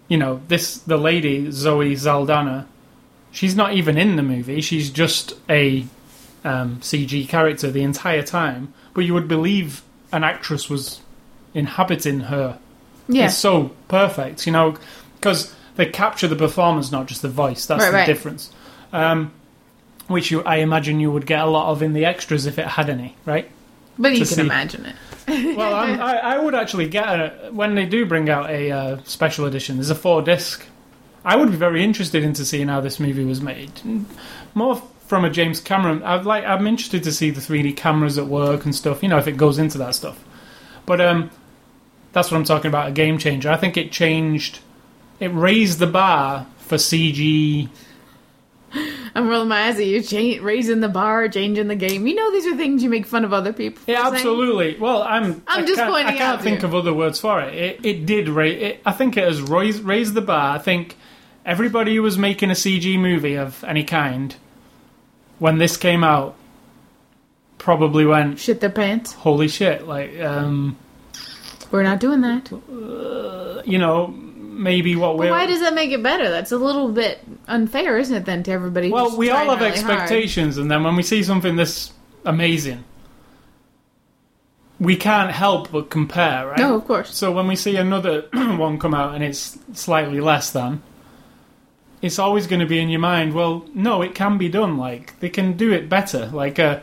You 0.08 0.16
know, 0.16 0.40
this 0.48 0.78
the 0.78 0.96
lady 0.96 1.52
Zoe 1.52 1.94
Saldana. 1.94 2.66
She's 3.32 3.54
not 3.54 3.74
even 3.74 3.96
in 3.98 4.16
the 4.16 4.22
movie. 4.22 4.60
She's 4.60 4.90
just 4.90 5.34
a 5.48 5.86
um, 6.44 6.76
CG 6.80 7.28
character 7.28 7.70
the 7.70 7.82
entire 7.82 8.22
time. 8.22 8.72
But 8.94 9.02
you 9.04 9.14
would 9.14 9.28
believe 9.28 9.82
an 10.12 10.24
actress 10.24 10.68
was 10.68 11.00
inhabiting 11.54 12.20
her. 12.20 12.58
yeah, 13.08 13.26
It's 13.26 13.36
so 13.36 13.70
perfect, 13.88 14.46
you 14.46 14.52
know, 14.52 14.76
because 15.16 15.54
they 15.76 15.86
capture 15.86 16.26
the 16.28 16.36
performance, 16.36 16.90
not 16.90 17.06
just 17.06 17.22
the 17.22 17.28
voice. 17.28 17.66
That's 17.66 17.82
Right, 17.82 17.90
the 17.90 17.96
right. 17.98 18.06
difference. 18.06 18.50
Um, 18.92 19.32
which 20.08 20.30
you, 20.32 20.42
I 20.42 20.56
imagine 20.56 20.98
you 20.98 21.12
would 21.12 21.26
get 21.26 21.40
a 21.40 21.46
lot 21.46 21.70
of 21.70 21.82
in 21.82 21.92
the 21.92 22.04
extras 22.04 22.46
if 22.46 22.58
it 22.58 22.66
had 22.66 22.90
any, 22.90 23.16
right? 23.24 23.48
but 23.98 24.12
you 24.12 24.24
to 24.24 24.24
can 24.24 24.34
see. 24.36 24.40
imagine 24.40 24.86
it. 24.86 24.96
Well, 25.56 25.72
I, 25.74 25.94
I 26.16 26.38
would 26.38 26.56
actually 26.56 26.88
get 26.88 27.06
a, 27.06 27.50
when 27.52 27.76
they 27.76 27.86
do 27.86 28.04
bring 28.06 28.28
out 28.28 28.50
a 28.50 28.70
uh, 28.72 28.98
special 29.04 29.44
edition. 29.44 29.76
There's 29.76 29.90
a 29.90 29.94
four 29.94 30.22
disc. 30.22 30.64
I 31.24 31.36
would 31.36 31.50
be 31.50 31.56
very 31.56 31.82
interested 31.84 32.24
into 32.24 32.44
seeing 32.44 32.68
how 32.68 32.80
this 32.80 32.98
movie 32.98 33.24
was 33.24 33.40
made. 33.42 33.70
More 34.54 34.76
from 35.06 35.24
a 35.24 35.30
James 35.30 35.60
Cameron. 35.60 36.02
I'd 36.02 36.24
like. 36.24 36.44
I'm 36.44 36.66
interested 36.66 37.02
to 37.04 37.12
see 37.12 37.30
the 37.30 37.40
3D 37.40 37.76
cameras 37.76 38.16
at 38.18 38.26
work 38.26 38.64
and 38.64 38.74
stuff. 38.74 39.02
You 39.02 39.08
know, 39.10 39.18
if 39.18 39.26
it 39.28 39.36
goes 39.36 39.58
into 39.58 39.76
that 39.78 39.94
stuff. 39.94 40.22
But 40.86 41.00
um, 41.00 41.30
that's 42.12 42.30
what 42.30 42.36
I'm 42.38 42.44
talking 42.44 42.68
about. 42.68 42.88
A 42.88 42.92
game 42.92 43.18
changer. 43.18 43.50
I 43.50 43.56
think 43.56 43.76
it 43.76 43.92
changed. 43.92 44.60
It 45.18 45.28
raised 45.28 45.78
the 45.78 45.86
bar 45.86 46.46
for 46.58 46.76
CG. 46.76 47.68
I'm 49.16 49.28
rolling 49.28 49.48
my 49.48 49.62
eyes 49.64 49.78
at 49.80 49.86
you, 49.86 50.00
cha- 50.00 50.40
raising 50.42 50.78
the 50.78 50.88
bar, 50.88 51.28
changing 51.28 51.66
the 51.66 51.74
game. 51.74 52.06
You 52.06 52.14
know, 52.14 52.30
these 52.30 52.46
are 52.46 52.56
things 52.56 52.84
you 52.84 52.88
make 52.88 53.04
fun 53.04 53.24
of 53.24 53.32
other 53.32 53.52
people. 53.52 53.82
for 53.82 53.90
Yeah, 53.90 54.04
saying. 54.04 54.14
absolutely. 54.14 54.76
Well, 54.78 55.02
I'm. 55.02 55.42
I'm 55.48 55.64
I 55.64 55.66
just 55.66 55.82
pointing 55.82 56.06
I 56.06 56.10
can't 56.16 56.20
out 56.38 56.42
think 56.42 56.60
here. 56.60 56.68
of 56.68 56.74
other 56.76 56.94
words 56.94 57.18
for 57.18 57.40
it. 57.42 57.52
It, 57.54 57.84
it 57.84 58.06
did 58.06 58.28
raise. 58.28 58.78
I 58.86 58.92
think 58.92 59.16
it 59.16 59.24
has 59.24 59.42
raised, 59.42 59.82
raised 59.82 60.14
the 60.14 60.20
bar. 60.22 60.54
I 60.54 60.58
think 60.58 60.96
everybody 61.44 61.94
who 61.96 62.02
was 62.02 62.18
making 62.18 62.50
a 62.50 62.54
CG 62.54 62.98
movie 62.98 63.36
of 63.36 63.62
any 63.64 63.84
kind, 63.84 64.34
when 65.38 65.58
this 65.58 65.76
came 65.76 66.04
out, 66.04 66.34
probably 67.58 68.04
went, 68.04 68.38
Shit 68.38 68.60
their 68.60 68.70
pants. 68.70 69.12
"Holy 69.12 69.48
shit!" 69.48 69.86
Like, 69.86 70.18
um, 70.20 70.76
We're 71.70 71.82
not 71.82 72.00
doing 72.00 72.20
that. 72.22 72.50
you 73.66 73.78
know, 73.78 74.08
maybe 74.08 74.96
what 74.96 75.16
we're. 75.18 75.30
why 75.30 75.46
does 75.46 75.60
that 75.60 75.74
make 75.74 75.90
it 75.90 76.02
better? 76.02 76.28
That's 76.30 76.52
a 76.52 76.58
little 76.58 76.90
bit 76.90 77.20
unfair, 77.48 77.98
isn't 77.98 78.14
it? 78.14 78.24
Then 78.24 78.42
to 78.44 78.50
everybody. 78.52 78.90
well, 78.90 79.16
we 79.16 79.30
all 79.30 79.48
have 79.50 79.60
really 79.60 79.70
hard? 79.78 79.90
expectations, 79.98 80.58
and 80.58 80.70
then 80.70 80.84
when 80.84 80.96
we 80.96 81.02
see 81.02 81.22
something 81.22 81.56
this 81.56 81.92
amazing, 82.24 82.84
we 84.78 84.96
can't 84.96 85.30
help 85.30 85.70
but 85.70 85.90
compare, 85.90 86.48
right? 86.48 86.58
No, 86.58 86.74
of 86.74 86.86
course. 86.86 87.14
So 87.14 87.30
when 87.32 87.46
we 87.46 87.56
see 87.56 87.76
another 87.76 88.22
one 88.32 88.78
come 88.78 88.94
out 88.94 89.14
and 89.14 89.22
it's 89.22 89.58
slightly 89.74 90.20
less 90.20 90.50
than, 90.50 90.82
it's 92.02 92.18
always 92.18 92.46
going 92.46 92.60
to 92.60 92.66
be 92.66 92.80
in 92.80 92.88
your 92.88 93.00
mind. 93.00 93.34
Well, 93.34 93.66
no, 93.74 94.02
it 94.02 94.14
can 94.14 94.38
be 94.38 94.48
done. 94.48 94.76
Like 94.78 95.18
they 95.20 95.28
can 95.28 95.56
do 95.56 95.72
it 95.72 95.88
better. 95.88 96.26
Like, 96.26 96.58
uh, 96.58 96.80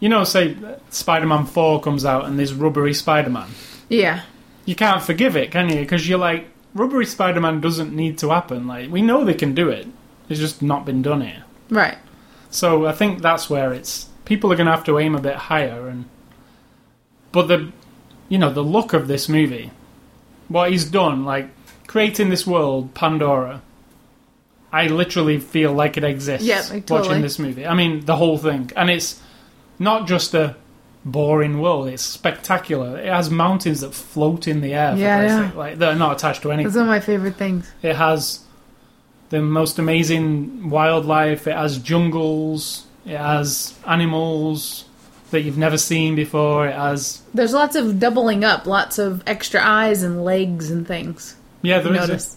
you 0.00 0.08
know, 0.08 0.24
say 0.24 0.56
Spider-Man 0.90 1.46
Four 1.46 1.80
comes 1.80 2.04
out 2.04 2.26
and 2.26 2.38
there's 2.38 2.54
rubbery 2.54 2.94
Spider-Man. 2.94 3.48
Yeah. 3.88 4.22
You 4.64 4.74
can't 4.74 5.02
forgive 5.02 5.36
it, 5.36 5.50
can 5.50 5.68
you? 5.70 5.80
Because 5.80 6.08
you're 6.08 6.18
like, 6.18 6.46
rubbery 6.74 7.06
Spider-Man 7.06 7.60
doesn't 7.60 7.94
need 7.94 8.18
to 8.18 8.30
happen. 8.30 8.66
Like 8.66 8.90
we 8.90 9.02
know 9.02 9.24
they 9.24 9.34
can 9.34 9.54
do 9.54 9.68
it. 9.68 9.86
It's 10.28 10.40
just 10.40 10.62
not 10.62 10.84
been 10.84 11.02
done 11.02 11.22
here. 11.22 11.44
Right. 11.70 11.98
So 12.50 12.86
I 12.86 12.92
think 12.92 13.20
that's 13.20 13.48
where 13.48 13.72
it's 13.72 14.08
people 14.24 14.52
are 14.52 14.56
going 14.56 14.66
to 14.66 14.72
have 14.72 14.84
to 14.84 14.98
aim 14.98 15.14
a 15.14 15.20
bit 15.20 15.34
higher 15.36 15.88
and 15.88 16.04
but 17.32 17.48
the 17.48 17.72
you 18.28 18.36
know 18.38 18.52
the 18.52 18.62
look 18.62 18.92
of 18.92 19.08
this 19.08 19.26
movie 19.26 19.70
what 20.48 20.70
he's 20.70 20.84
done 20.84 21.24
like 21.24 21.48
creating 21.86 22.28
this 22.28 22.46
world 22.46 22.92
Pandora 22.92 23.62
I 24.72 24.86
literally 24.88 25.38
feel 25.40 25.72
like 25.72 25.96
it 25.96 26.04
exists 26.04 26.46
Yeah, 26.46 26.62
like, 26.70 26.86
totally. 26.86 27.08
watching 27.08 27.22
this 27.22 27.38
movie 27.38 27.66
I 27.66 27.74
mean 27.74 28.04
the 28.04 28.16
whole 28.16 28.36
thing 28.38 28.70
and 28.76 28.90
it's 28.90 29.20
not 29.78 30.06
just 30.06 30.34
a 30.34 30.56
boring 31.04 31.60
world 31.60 31.88
it's 31.88 32.02
spectacular 32.02 32.98
it 32.98 33.06
has 33.08 33.30
mountains 33.30 33.80
that 33.80 33.94
float 33.94 34.46
in 34.46 34.60
the 34.60 34.74
air 34.74 34.92
for 34.92 34.98
Yeah, 34.98 35.22
yeah. 35.22 35.50
like 35.56 35.78
they're 35.78 35.94
not 35.94 36.16
attached 36.16 36.42
to 36.42 36.52
anything 36.52 36.72
one 36.72 36.82
of 36.82 36.86
my 36.88 37.00
favorite 37.00 37.36
things. 37.36 37.70
it 37.82 37.96
has 37.96 38.40
the 39.30 39.42
most 39.42 39.78
amazing 39.78 40.70
wildlife. 40.70 41.46
It 41.46 41.52
has 41.54 41.76
jungles. 41.78 42.86
It 43.04 43.18
has 43.18 43.74
animals 43.86 44.86
that 45.32 45.42
you've 45.42 45.58
never 45.58 45.76
seen 45.76 46.14
before. 46.14 46.66
It 46.66 46.74
has 46.74 47.20
There's 47.34 47.52
lots 47.52 47.76
of 47.76 48.00
doubling 48.00 48.42
up, 48.42 48.66
lots 48.66 48.98
of 48.98 49.22
extra 49.26 49.60
eyes 49.62 50.02
and 50.02 50.24
legs 50.24 50.70
and 50.70 50.88
things. 50.88 51.36
yeah, 51.60 51.80
there 51.80 51.92
is 51.94 52.00
notice? 52.08 52.36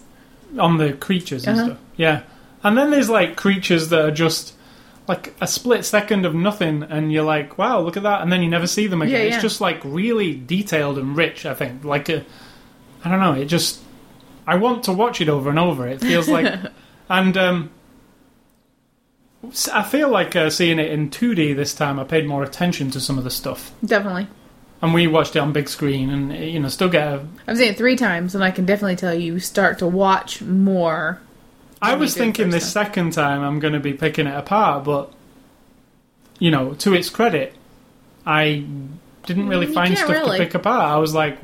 on 0.58 0.76
the 0.76 0.92
creatures 0.92 1.46
and 1.46 1.56
Uh-huh. 1.58 1.66
stuff. 1.70 1.78
Yeah, 1.96 2.22
and 2.62 2.76
then 2.76 2.90
there's 2.90 3.10
like 3.10 3.36
creatures 3.36 3.88
that 3.90 4.04
are 4.04 4.10
just 4.10 4.54
like 5.08 5.34
a 5.40 5.46
split 5.46 5.84
second 5.84 6.24
of 6.24 6.34
nothing, 6.34 6.82
and 6.84 7.12
you're 7.12 7.24
like, 7.24 7.58
wow, 7.58 7.80
look 7.80 7.96
at 7.96 8.02
that, 8.04 8.22
and 8.22 8.32
then 8.32 8.42
you 8.42 8.48
never 8.48 8.66
see 8.66 8.86
them 8.86 9.02
again. 9.02 9.26
Yeah, 9.26 9.34
It's 9.34 9.42
just 9.42 9.60
like 9.60 9.80
really 9.84 10.34
detailed 10.34 10.96
and 10.98 11.16
rich. 11.16 11.44
I 11.44 11.54
think 11.54 11.84
like 11.84 12.08
a, 12.08 12.24
I 13.04 13.10
don't 13.10 13.20
know. 13.20 13.32
It 13.34 13.46
just 13.46 13.80
I 14.46 14.56
want 14.56 14.84
to 14.84 14.92
watch 14.92 15.20
it 15.20 15.28
over 15.28 15.50
and 15.50 15.58
over. 15.58 15.86
It 15.88 16.00
feels 16.00 16.28
like, 16.28 16.52
and 17.08 17.36
um, 17.36 17.70
I 19.72 19.82
feel 19.82 20.08
like 20.08 20.36
uh, 20.36 20.50
seeing 20.50 20.78
it 20.78 20.90
in 20.90 21.10
2D 21.10 21.56
this 21.56 21.74
time. 21.74 21.98
I 21.98 22.04
paid 22.04 22.26
more 22.26 22.42
attention 22.44 22.90
to 22.92 23.00
some 23.00 23.18
of 23.18 23.24
the 23.24 23.30
stuff, 23.30 23.72
Definitely. 23.84 24.28
and 24.80 24.94
we 24.94 25.08
watched 25.08 25.34
it 25.34 25.40
on 25.40 25.52
big 25.52 25.68
screen, 25.68 26.10
and 26.10 26.32
you 26.32 26.60
know, 26.60 26.68
still 26.68 26.88
get. 26.88 27.06
A, 27.06 27.26
I've 27.48 27.58
seen 27.58 27.70
it 27.72 27.76
three 27.76 27.96
times, 27.96 28.36
and 28.36 28.44
I 28.44 28.52
can 28.52 28.66
definitely 28.66 28.96
tell 28.96 29.14
you 29.14 29.40
start 29.40 29.80
to 29.80 29.86
watch 29.86 30.40
more. 30.42 31.20
I 31.82 31.94
was 31.96 32.14
thinking 32.14 32.50
this 32.50 32.70
second 32.70 33.12
time 33.12 33.42
I'm 33.42 33.58
going 33.58 33.74
to 33.74 33.80
be 33.80 33.92
picking 33.92 34.26
it 34.26 34.34
apart, 34.34 34.84
but 34.84 35.12
you 36.38 36.50
know, 36.50 36.74
to 36.74 36.94
its 36.94 37.10
credit, 37.10 37.54
I 38.24 38.64
didn't 39.26 39.48
really 39.48 39.66
mm, 39.66 39.70
You 39.70 39.74
find 39.74 39.96
stuff 39.96 40.10
really. 40.10 40.38
to 40.38 40.44
pick 40.44 40.54
apart. 40.54 40.84
I 40.84 40.96
was 40.96 41.14
like, 41.14 41.38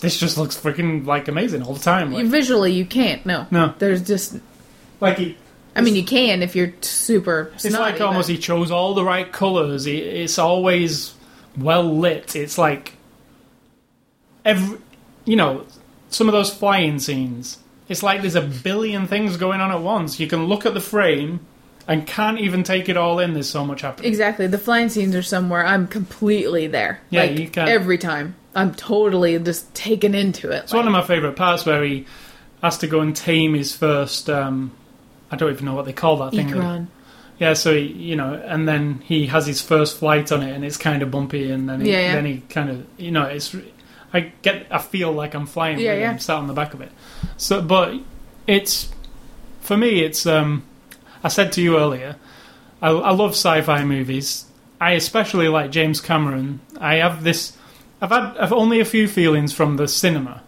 this 0.00 0.18
just 0.18 0.36
looks 0.36 0.56
freaking 0.56 1.06
like 1.06 1.28
amazing 1.28 1.62
all 1.62 1.74
the 1.74 1.80
time. 1.80 2.12
Like, 2.12 2.26
Visually, 2.26 2.72
you 2.72 2.84
can't. 2.86 3.24
No. 3.24 3.46
no, 3.50 3.74
There's 3.78 4.02
just. 4.02 4.38
like 5.00 5.18
he, 5.18 5.36
I 5.76 5.80
mean, 5.80 5.96
you 5.96 6.04
can 6.04 6.42
if 6.42 6.54
you're 6.54 6.72
super. 6.80 7.52
it's 7.54 7.64
like 7.70 8.00
almost 8.00 8.28
he 8.28 8.38
chose 8.38 8.70
all 8.70 8.94
the 8.94 9.04
right 9.04 9.30
colors. 9.30 9.86
It's 9.86 10.38
always 10.38 11.14
well 11.56 11.82
lit. 11.98 12.36
It's 12.36 12.58
like 12.58 12.94
every, 14.44 14.78
you 15.24 15.36
know, 15.36 15.66
some 16.10 16.28
of 16.28 16.32
those 16.32 16.52
flying 16.52 16.98
scenes. 16.98 17.58
It's 17.88 18.02
like 18.02 18.20
there's 18.22 18.34
a 18.34 18.40
billion 18.42 19.06
things 19.06 19.36
going 19.36 19.60
on 19.60 19.70
at 19.70 19.80
once. 19.82 20.18
You 20.18 20.26
can 20.26 20.46
look 20.46 20.64
at 20.66 20.74
the 20.74 20.80
frame 20.80 21.40
and 21.86 22.06
can't 22.06 22.38
even 22.40 22.62
take 22.62 22.88
it 22.88 22.96
all 22.96 23.18
in. 23.18 23.34
There's 23.34 23.48
so 23.50 23.64
much 23.64 23.82
happening. 23.82 24.08
Exactly. 24.08 24.46
The 24.46 24.56
flying 24.58 24.88
scenes 24.88 25.14
are 25.14 25.22
somewhere 25.22 25.66
I'm 25.66 25.86
completely 25.86 26.66
there. 26.66 27.00
Yeah, 27.10 27.22
like, 27.24 27.38
you 27.38 27.48
can- 27.48 27.68
Every 27.68 27.98
time. 27.98 28.36
I'm 28.54 28.72
totally 28.74 29.36
just 29.40 29.74
taken 29.74 30.14
into 30.14 30.50
it. 30.50 30.64
It's 30.64 30.72
one 30.72 30.86
of 30.86 30.92
my 30.92 31.02
favourite 31.02 31.34
parts 31.36 31.66
where 31.66 31.82
he 31.82 32.06
has 32.62 32.78
to 32.78 32.86
go 32.86 33.00
and 33.00 33.14
tame 33.14 33.52
his 33.54 33.74
first. 33.76 34.30
Um, 34.30 34.70
I 35.30 35.36
don't 35.36 35.50
even 35.52 35.66
know 35.66 35.74
what 35.74 35.84
they 35.86 35.92
call 35.92 36.16
that 36.18 36.30
thing. 36.30 36.48
Ikran. 36.48 36.86
Yeah, 37.40 37.54
so 37.54 37.74
he, 37.74 37.80
you 37.82 38.14
know, 38.14 38.32
and 38.32 38.68
then 38.68 39.02
he 39.04 39.26
has 39.26 39.44
his 39.44 39.60
first 39.60 39.98
flight 39.98 40.30
on 40.30 40.42
it, 40.44 40.52
and 40.54 40.64
it's 40.64 40.76
kind 40.76 41.02
of 41.02 41.10
bumpy, 41.10 41.50
and 41.50 41.68
then 41.68 41.80
he, 41.80 41.90
Yeah, 41.90 42.00
yeah. 42.00 42.14
then 42.14 42.24
he 42.26 42.42
kind 42.48 42.70
of, 42.70 42.86
you 42.96 43.10
know, 43.10 43.24
it's. 43.24 43.54
I 44.14 44.32
get, 44.42 44.66
I 44.70 44.78
feel 44.78 45.12
like 45.12 45.34
I'm 45.34 45.44
flying 45.46 45.78
Yeah, 45.78 45.94
yeah. 45.94 46.12
him, 46.12 46.18
sat 46.20 46.36
on 46.36 46.46
the 46.46 46.54
back 46.54 46.72
of 46.72 46.80
it. 46.80 46.92
So, 47.36 47.60
but 47.60 47.94
it's 48.46 48.90
for 49.60 49.76
me, 49.76 50.02
it's. 50.04 50.24
um 50.24 50.62
I 51.22 51.28
said 51.28 51.52
to 51.52 51.62
you 51.62 51.78
earlier, 51.78 52.16
I, 52.82 52.90
I 52.90 53.10
love 53.12 53.30
sci-fi 53.32 53.82
movies. 53.84 54.44
I 54.80 54.92
especially 54.92 55.48
like 55.48 55.70
James 55.70 56.00
Cameron. 56.00 56.60
I 56.78 56.96
have 56.96 57.24
this. 57.24 57.56
I've 58.00 58.10
had 58.10 58.36
I've 58.36 58.52
only 58.52 58.80
a 58.80 58.84
few 58.84 59.08
feelings 59.08 59.52
from 59.52 59.76
the 59.76 59.88
cinema 59.88 60.42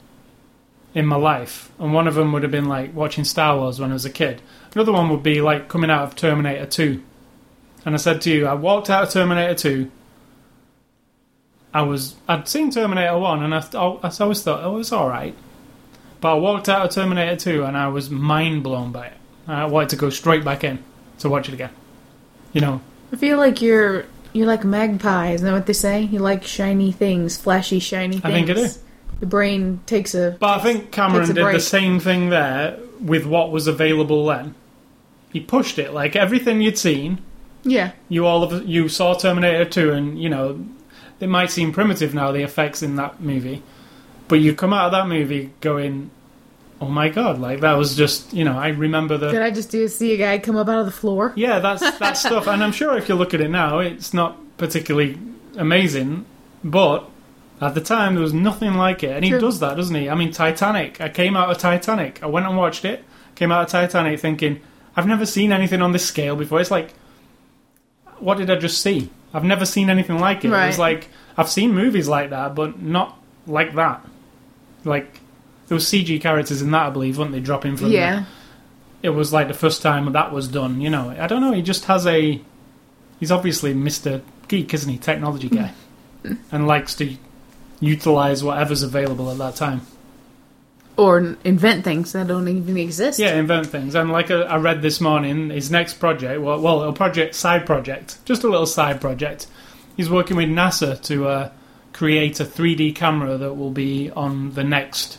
in 0.95 1.07
my 1.07 1.17
life, 1.17 1.71
and 1.79 1.93
one 1.93 2.07
of 2.07 2.15
them 2.15 2.33
would 2.33 2.43
have 2.43 2.53
been 2.53 2.69
like 2.69 2.95
watching 2.95 3.25
Star 3.25 3.57
Wars 3.57 3.81
when 3.81 3.91
I 3.91 3.95
was 3.95 4.05
a 4.05 4.11
kid. 4.11 4.43
Another 4.75 4.93
one 4.93 5.09
would 5.09 5.23
be 5.23 5.41
like 5.41 5.69
coming 5.69 5.91
out 5.91 6.03
of 6.03 6.15
Terminator 6.15 6.67
Two. 6.67 7.03
And 7.87 7.95
I 7.95 7.99
said 7.99 8.21
to 8.23 8.31
you, 8.31 8.47
I 8.47 8.55
walked 8.55 8.91
out 8.91 9.05
of 9.05 9.11
Terminator 9.11 9.55
Two. 9.55 9.91
I 11.77 11.83
was 11.83 12.15
I'd 12.27 12.49
seen 12.49 12.71
Terminator 12.71 13.19
One, 13.19 13.43
and 13.43 13.55
I, 13.55 13.59
I 13.59 14.11
always 14.21 14.43
thought 14.43 14.65
oh, 14.65 14.75
it 14.75 14.79
was 14.79 14.93
all 14.93 15.11
right. 15.11 15.35
But 16.23 16.37
I 16.37 16.39
walked 16.39 16.71
out 16.71 16.87
of 16.87 16.91
Terminator 16.91 17.37
Two, 17.37 17.65
and 17.65 17.77
I 17.77 17.89
was 17.89 18.09
mind 18.09 18.63
blown 18.63 18.93
by 18.93 19.09
it. 19.09 19.13
I 19.47 19.67
wanted 19.67 19.91
to 19.91 19.97
go 19.97 20.09
straight 20.09 20.43
back 20.43 20.65
in 20.65 20.83
to 21.19 21.29
watch 21.29 21.49
it 21.49 21.53
again. 21.53 21.69
You 22.55 22.63
know, 22.63 22.81
I 23.13 23.17
feel 23.17 23.37
like 23.37 23.61
you're 23.61 24.07
you're 24.33 24.47
like 24.47 24.65
magpie. 24.65 25.33
Isn't 25.33 25.45
that 25.45 25.53
what 25.53 25.67
they 25.67 25.75
say? 25.75 26.01
You 26.01 26.21
like 26.21 26.45
shiny 26.45 26.93
things, 26.93 27.37
flashy, 27.37 27.79
shiny 27.79 28.21
things. 28.21 28.25
I 28.25 28.31
think 28.31 28.49
it 28.49 28.57
is. 28.57 28.83
The 29.21 29.27
brain 29.27 29.81
takes 29.85 30.15
a. 30.15 30.35
But 30.41 30.59
I 30.59 30.63
think 30.63 30.93
Cameron 30.93 31.35
did 31.35 31.45
the 31.45 31.61
same 31.61 32.01
thing 32.01 32.31
there 32.31 32.79
with 33.03 33.27
what 33.27 33.53
was 33.53 33.67
available 33.67 34.25
then. 34.25 34.55
He 35.31 35.41
pushed 35.41 35.79
it 35.79 35.93
like 35.93 36.17
everything 36.17 36.63
you'd 36.63 36.79
seen. 36.79 37.19
Yeah. 37.65 37.93
You 38.09 38.25
all 38.25 38.43
of 38.43 38.67
you 38.67 38.89
saw 38.89 39.13
Terminator 39.13 39.67
Two, 39.67 39.93
and 39.93 40.19
you 40.19 40.31
know 40.31 40.65
it 41.21 41.29
might 41.29 41.51
seem 41.51 41.73
primitive 41.73 42.15
now 42.15 42.33
the 42.33 42.43
effects 42.43 42.83
in 42.83 42.97
that 42.97 43.21
movie, 43.21 43.63
but 44.29 44.37
you 44.37 44.55
come 44.55 44.73
out 44.73 44.87
of 44.87 44.93
that 44.93 45.09
movie 45.09 45.51
going, 45.61 46.11
"Oh 46.81 46.89
my 46.89 47.09
god!" 47.09 47.39
Like 47.39 47.61
that 47.61 47.75
was 47.75 47.97
just 47.97 48.33
you 48.33 48.45
know 48.45 48.59
I 48.59 48.69
remember 48.69 49.17
the 49.17 49.31
Did 49.31 49.43
I 49.43 49.51
just 49.51 49.71
do 49.71 49.87
see 49.89 50.13
a 50.13 50.17
guy 50.17 50.39
come 50.39 50.57
up 50.57 50.69
out 50.69 50.81
of 50.81 50.87
the 50.87 50.93
floor? 50.93 51.33
yeah 51.37 51.59
that's 51.59 51.99
that 51.99 52.17
stuff, 52.17 52.47
and 52.47 52.63
I'm 52.63 52.73
sure 52.73 52.97
if 52.97 53.09
you 53.09 53.15
look 53.15 53.35
at 53.35 53.41
it 53.41 53.51
now, 53.51 53.79
it's 53.79 54.13
not 54.13 54.39
particularly 54.59 55.19
amazing, 55.57 56.27
but 56.63 57.09
at 57.61 57.75
the 57.75 57.81
time 57.81 58.15
there 58.15 58.23
was 58.23 58.35
nothing 58.35 58.75
like 58.75 59.03
it, 59.03 59.11
and 59.13 59.25
he 59.25 59.31
does 59.31 59.61
that, 59.61 59.77
doesn't 59.77 59.95
he? 59.95 60.11
I 60.11 60.15
mean, 60.15 60.31
Titanic. 60.31 61.01
I 61.01 61.09
came 61.09 61.37
out 61.37 61.51
of 61.51 61.59
Titanic. 61.59 62.23
I 62.23 62.27
went 62.27 62.47
and 62.47 62.57
watched 62.57 62.85
it. 62.85 63.05
Came 63.35 63.51
out 63.53 63.63
of 63.65 63.69
Titanic 63.69 64.21
thinking 64.21 64.61
I've 64.97 65.07
never 65.07 65.27
seen 65.27 65.53
anything 65.53 65.83
on 65.83 65.93
this 65.93 66.07
scale 66.07 66.37
before. 66.37 66.61
It's 66.61 66.71
like, 66.71 66.93
what 68.19 68.39
did 68.39 68.51
I 68.51 68.57
just 68.57 68.81
see? 68.81 69.11
I've 69.35 69.45
never 69.45 69.67
seen 69.67 69.91
anything 69.91 70.19
like 70.19 70.45
it. 70.45 70.49
It 70.65 70.67
was 70.69 70.79
like 70.79 71.09
I've 71.37 71.49
seen 71.51 71.75
movies 71.75 72.09
like 72.09 72.31
that, 72.31 72.55
but 72.55 72.81
not 72.81 73.19
like 73.47 73.75
that. 73.75 74.05
Like 74.85 75.21
there 75.69 75.75
was 75.75 75.85
CG 75.85 76.21
characters 76.21 76.63
in 76.63 76.71
that, 76.71 76.87
I 76.87 76.91
believe, 76.91 77.19
weren't 77.19 77.33
they? 77.33 77.41
Dropping 77.41 77.77
from 77.77 77.89
the- 77.89 77.95
Yeah. 77.95 78.25
it 79.03 79.11
was 79.11 79.33
like 79.33 79.49
the 79.49 79.55
first 79.55 79.83
time 79.83 80.11
that 80.13 80.33
was 80.33 80.49
done. 80.49 80.81
You 80.81 80.91
know, 80.91 81.11
I 81.19 81.27
don't 81.27 81.41
know. 81.41 81.53
He 81.53 81.63
just 81.63 81.85
has 81.87 82.07
a. 82.07 82.41
He's 83.21 83.31
obviously 83.33 83.75
Mister 83.75 84.23
Geek, 84.49 84.73
isn't 84.75 84.91
he? 84.91 84.99
Technology 84.99 85.49
guy, 85.49 85.73
mm. 86.23 86.39
and 86.53 86.67
likes 86.67 86.95
to 86.97 87.17
utilize 87.81 88.43
whatever's 88.45 88.83
available 88.83 89.31
at 89.31 89.39
that 89.39 89.57
time. 89.57 89.83
Or 90.97 91.37
invent 91.45 91.85
things 91.85 92.13
that 92.13 92.27
don't 92.27 92.49
even 92.49 92.77
exist. 92.79 93.19
Yeah, 93.19 93.37
invent 93.37 93.67
things. 93.67 93.95
And 93.95 94.11
like 94.11 94.31
I 94.31 94.43
I 94.43 94.57
read 94.57 94.81
this 94.81 95.01
morning, 95.01 95.51
his 95.51 95.71
next 95.71 95.95
project, 95.95 96.41
well, 96.41 96.61
well, 96.61 96.83
a 96.83 96.93
project 96.93 97.35
side 97.35 97.67
project, 97.67 98.19
just 98.25 98.45
a 98.45 98.49
little 98.49 98.67
side 98.67 99.01
project. 99.01 99.47
He's 99.97 100.09
working 100.11 100.37
with 100.37 100.49
NASA 100.49 101.01
to 101.03 101.29
uh, 101.29 101.51
create 101.93 102.41
a 102.41 102.45
3D 102.45 102.95
camera 102.95 103.39
that 103.39 103.55
will 103.55 103.71
be 103.71 104.11
on 104.11 104.53
the 104.53 104.65
next 104.65 105.19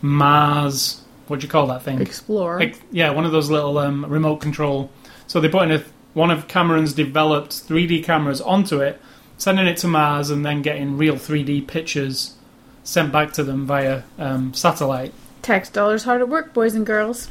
Mars. 0.00 1.02
What 1.28 1.40
do 1.40 1.46
you 1.46 1.50
call 1.50 1.68
that 1.68 1.82
thing? 1.82 2.00
Explorer. 2.00 2.58
Like, 2.58 2.80
yeah, 2.90 3.10
one 3.10 3.24
of 3.24 3.32
those 3.32 3.50
little 3.50 3.78
um, 3.78 4.04
remote 4.06 4.40
control. 4.40 4.90
So 5.28 5.40
they 5.40 5.48
put 5.48 5.62
in 5.62 5.70
a, 5.70 5.84
one 6.14 6.30
of 6.30 6.48
Cameron's 6.48 6.92
developed 6.92 7.52
3D 7.52 8.04
cameras 8.04 8.40
onto 8.40 8.80
it, 8.80 9.00
sending 9.38 9.66
it 9.66 9.76
to 9.78 9.88
Mars, 9.88 10.30
and 10.30 10.44
then 10.44 10.60
getting 10.60 10.98
real 10.98 11.14
3D 11.14 11.66
pictures 11.68 12.36
sent 12.84 13.12
back 13.12 13.32
to 13.34 13.44
them 13.44 13.66
via 13.66 14.02
um, 14.18 14.54
satellite. 14.54 15.12
Tax 15.42 15.68
dollars 15.70 16.04
hard 16.04 16.20
at 16.20 16.28
work, 16.28 16.52
boys 16.54 16.74
and 16.74 16.86
girls. 16.86 17.28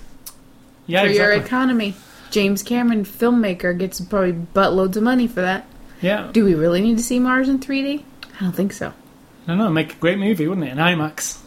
Yeah, 0.87 1.03
for 1.05 1.11
your 1.11 1.31
economy. 1.31 1.95
James 2.31 2.63
Cameron, 2.63 3.03
filmmaker, 3.05 3.77
gets 3.77 3.99
probably 4.01 4.33
buttloads 4.33 4.95
of 4.95 5.03
money 5.03 5.27
for 5.27 5.41
that. 5.41 5.65
yeah, 6.01 6.29
Do 6.31 6.45
we 6.45 6.55
really 6.55 6.81
need 6.81 6.97
to 6.97 7.03
see 7.03 7.19
Mars 7.19 7.49
in 7.49 7.59
3D? 7.59 8.03
I 8.39 8.43
don't 8.43 8.53
think 8.53 8.71
so. 8.73 8.89
I 8.89 9.47
don't 9.47 9.57
know, 9.57 9.69
make 9.69 9.93
a 9.93 9.97
great 9.97 10.17
movie, 10.17 10.47
wouldn't 10.47 10.65
it? 10.67 10.71
An 10.71 10.77
IMAX. 10.77 11.39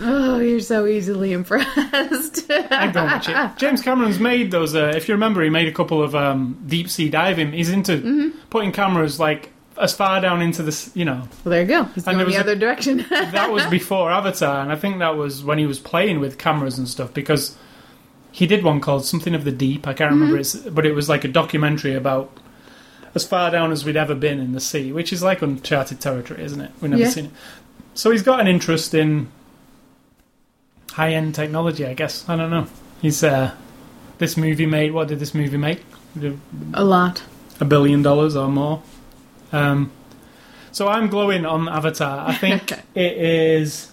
Oh, 0.00 0.38
you're 0.38 0.60
so 0.60 0.86
easily 0.86 1.32
impressed. 1.32 2.50
I'd 2.50 2.92
go 2.94 3.04
watch 3.04 3.28
it. 3.28 3.36
James 3.58 3.82
Cameron's 3.82 4.18
made 4.18 4.50
those. 4.50 4.74
Uh, 4.74 4.92
if 4.96 5.08
you 5.08 5.14
remember, 5.14 5.42
he 5.42 5.50
made 5.50 5.68
a 5.68 5.72
couple 5.72 6.02
of 6.02 6.14
um, 6.14 6.62
deep 6.66 6.88
sea 6.88 7.08
diving. 7.08 7.52
He's 7.52 7.70
into 7.70 7.92
Mm-hmm. 7.98 8.38
putting 8.50 8.72
cameras 8.72 9.18
like 9.20 9.50
as 9.78 9.94
far 9.94 10.20
down 10.20 10.40
into 10.42 10.62
this, 10.62 10.90
you 10.94 11.04
know, 11.04 11.28
Well, 11.44 11.50
there 11.50 11.62
you 11.62 11.66
go. 11.68 11.84
He's 11.84 12.04
going 12.04 12.18
the 12.18 12.34
a- 12.36 12.40
other 12.40 12.54
direction. 12.54 12.98
that 13.10 13.50
was 13.50 13.64
before 13.66 14.10
Avatar, 14.10 14.60
and 14.62 14.70
I 14.72 14.76
think 14.76 14.98
that 15.00 15.16
was 15.16 15.42
when 15.44 15.58
he 15.58 15.66
was 15.66 15.78
playing 15.78 16.20
with 16.20 16.38
cameras 16.38 16.78
and 16.78 16.88
stuff 16.88 17.12
because 17.12 17.56
he 18.32 18.46
did 18.46 18.62
one 18.64 18.80
called 18.80 19.04
something 19.04 19.34
of 19.34 19.44
the 19.44 19.52
deep. 19.52 19.86
I 19.86 19.94
can't 19.94 20.10
remember 20.12 20.38
it's, 20.38 20.54
but 20.56 20.84
it 20.86 20.92
was 20.94 21.08
like 21.08 21.24
a 21.24 21.28
documentary 21.28 21.94
about 21.94 22.30
as 23.14 23.24
far 23.24 23.50
down 23.50 23.70
as 23.72 23.84
we'd 23.84 23.96
ever 23.96 24.14
been 24.14 24.40
in 24.40 24.52
the 24.52 24.60
sea, 24.60 24.92
which 24.92 25.12
is 25.12 25.22
like 25.22 25.40
uncharted 25.42 26.00
territory, 26.00 26.42
isn't 26.42 26.60
it? 26.60 26.70
We've 26.80 26.90
never 26.90 27.02
Yeah. 27.02 27.10
seen 27.10 27.26
it. 27.26 27.30
So 27.94 28.10
he's 28.10 28.22
got 28.22 28.40
an 28.40 28.48
interest 28.48 28.92
in 28.94 29.28
high 30.92 31.12
end 31.14 31.34
technology, 31.34 31.86
I 31.86 31.94
guess. 31.94 32.28
I 32.28 32.36
don't 32.36 32.50
know. 32.50 32.66
He's 33.02 33.22
uh, 33.22 33.52
this 34.18 34.36
movie 34.36 34.66
made. 34.66 34.92
What 34.92 35.08
did 35.08 35.18
this 35.20 35.34
movie 35.34 35.56
make? 35.56 35.82
a 36.74 36.84
lot. 36.84 37.22
a 37.60 37.64
billion 37.64 38.02
dollars 38.02 38.36
or 38.36 38.48
more. 38.48 38.82
Um, 39.54 39.92
so 40.72 40.88
I'm 40.88 41.08
glowing 41.08 41.46
on 41.46 41.68
Avatar. 41.68 42.28
I 42.28 42.34
think 42.34 42.72
it 42.94 43.16
is. 43.16 43.92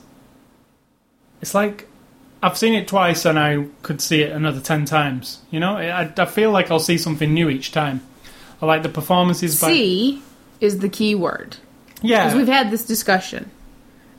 It's 1.42 1.54
like 1.54 1.88
I've 2.44 2.58
seen 2.58 2.74
it 2.74 2.88
twice, 2.88 3.26
and 3.26 3.38
I 3.38 3.68
could 3.84 4.02
see 4.02 4.22
it 4.24 4.32
another 4.32 4.60
ten 4.60 4.86
times. 4.86 5.42
You 5.52 5.60
know, 5.60 5.78
I, 5.78 6.12
I 6.18 6.26
feel 6.26 6.52
like 6.52 6.72
I'll 6.72 6.80
see 6.80 6.98
something 6.98 7.34
new 7.34 7.50
each 7.50 7.72
time. 7.72 8.02
I 8.62 8.66
like 8.66 8.84
the 8.84 8.90
performances. 8.90 9.60
by 9.60 9.68
See 9.68 10.22
is 10.60 10.80
the 10.80 10.90
key 10.90 11.16
word. 11.16 11.58
Yeah, 12.04 12.26
Because 12.26 12.38
we've 12.38 12.48
had 12.48 12.72
this 12.72 12.86
discussion. 12.86 13.50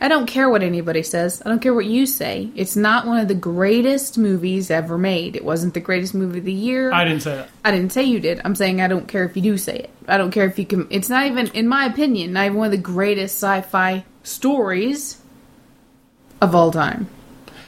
I 0.02 0.08
don't 0.08 0.26
care 0.26 0.50
what 0.50 0.64
anybody 0.64 1.04
says. 1.04 1.40
I 1.46 1.48
don't 1.48 1.62
care 1.62 1.72
what 1.72 1.86
you 1.86 2.06
say. 2.06 2.50
It's 2.56 2.74
not 2.74 3.06
one 3.06 3.20
of 3.20 3.28
the 3.28 3.36
greatest 3.36 4.18
movies 4.18 4.68
ever 4.68 4.98
made. 4.98 5.36
It 5.36 5.44
wasn't 5.44 5.74
the 5.74 5.80
greatest 5.80 6.12
movie 6.12 6.40
of 6.40 6.44
the 6.44 6.52
year. 6.52 6.92
I 6.92 7.04
didn't 7.04 7.22
say 7.22 7.36
that. 7.36 7.48
I 7.64 7.70
didn't 7.70 7.92
say 7.92 8.02
you 8.02 8.18
did. 8.18 8.40
I'm 8.44 8.56
saying 8.56 8.80
I 8.80 8.88
don't 8.88 9.06
care 9.06 9.24
if 9.24 9.36
you 9.36 9.42
do 9.42 9.56
say 9.56 9.76
it. 9.76 9.90
I 10.08 10.18
don't 10.18 10.32
care 10.32 10.46
if 10.46 10.58
you 10.58 10.66
can. 10.66 10.88
It's 10.90 11.08
not 11.08 11.26
even, 11.26 11.46
in 11.52 11.68
my 11.68 11.84
opinion, 11.84 12.32
not 12.32 12.46
even 12.46 12.58
one 12.58 12.66
of 12.66 12.72
the 12.72 12.78
greatest 12.78 13.36
sci-fi 13.36 14.04
stories 14.24 15.22
of 16.40 16.52
all 16.52 16.72
time. 16.72 17.08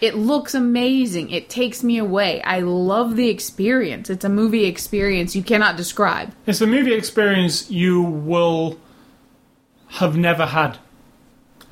It 0.01 0.17
looks 0.17 0.55
amazing. 0.55 1.31
It 1.31 1.49
takes 1.49 1.85
me 1.85 1.99
away. 1.99 2.43
I 2.43 2.59
love 2.59 3.15
the 3.15 3.29
experience. 3.29 4.11
It's 4.11 4.25
a 4.25 4.29
movie 4.29 4.65
experience 4.65 5.37
you 5.37 5.45
cannot 5.45 5.77
describe. 5.77 6.35
It's 6.47 6.61
a 6.61 6.67
movie 6.67 6.95
experience 6.95 7.71
you 7.71 8.03
will 8.03 8.81
have 9.87 10.17
never 10.17 10.47
had. 10.47 10.79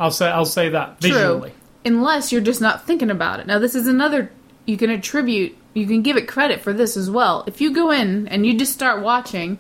I'll 0.03 0.11
say 0.11 0.29
I'll 0.29 0.45
say 0.45 0.69
that 0.71 1.01
visually. 1.01 1.51
True. 1.51 1.59
Unless 1.85 2.33
you're 2.33 2.41
just 2.41 2.61
not 2.61 2.87
thinking 2.87 3.11
about 3.11 3.41
it. 3.41 3.47
Now, 3.47 3.59
this 3.59 3.75
is 3.75 3.87
another. 3.87 4.31
You 4.67 4.77
can 4.77 4.91
attribute. 4.91 5.57
You 5.75 5.87
can 5.87 6.03
give 6.03 6.17
it 6.17 6.29
credit 6.29 6.61
for 6.61 6.73
this 6.73 6.97
as 6.97 7.11
well. 7.11 7.45
If 7.47 7.61
you 7.61 7.73
go 7.73 7.91
in 7.91 8.29
and 8.29 8.45
you 8.45 8.59
just 8.59 8.73
start 8.73 9.03
watching, 9.03 9.59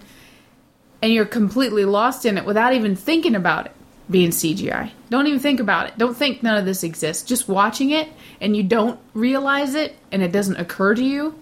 and 1.02 1.12
you're 1.12 1.24
completely 1.24 1.84
lost 1.84 2.24
in 2.24 2.38
it 2.38 2.44
without 2.44 2.72
even 2.72 2.94
thinking 2.94 3.34
about 3.34 3.66
it 3.66 3.72
being 4.08 4.30
CGI. 4.30 4.92
Don't 5.10 5.26
even 5.26 5.40
think 5.40 5.58
about 5.58 5.88
it. 5.88 5.98
Don't 5.98 6.16
think 6.16 6.42
none 6.42 6.56
of 6.56 6.64
this 6.64 6.84
exists. 6.84 7.24
Just 7.24 7.48
watching 7.48 7.90
it 7.90 8.08
and 8.40 8.56
you 8.56 8.62
don't 8.62 9.00
realize 9.14 9.74
it 9.74 9.96
and 10.12 10.22
it 10.22 10.32
doesn't 10.32 10.56
occur 10.56 10.94
to 10.94 11.02
you. 11.02 11.38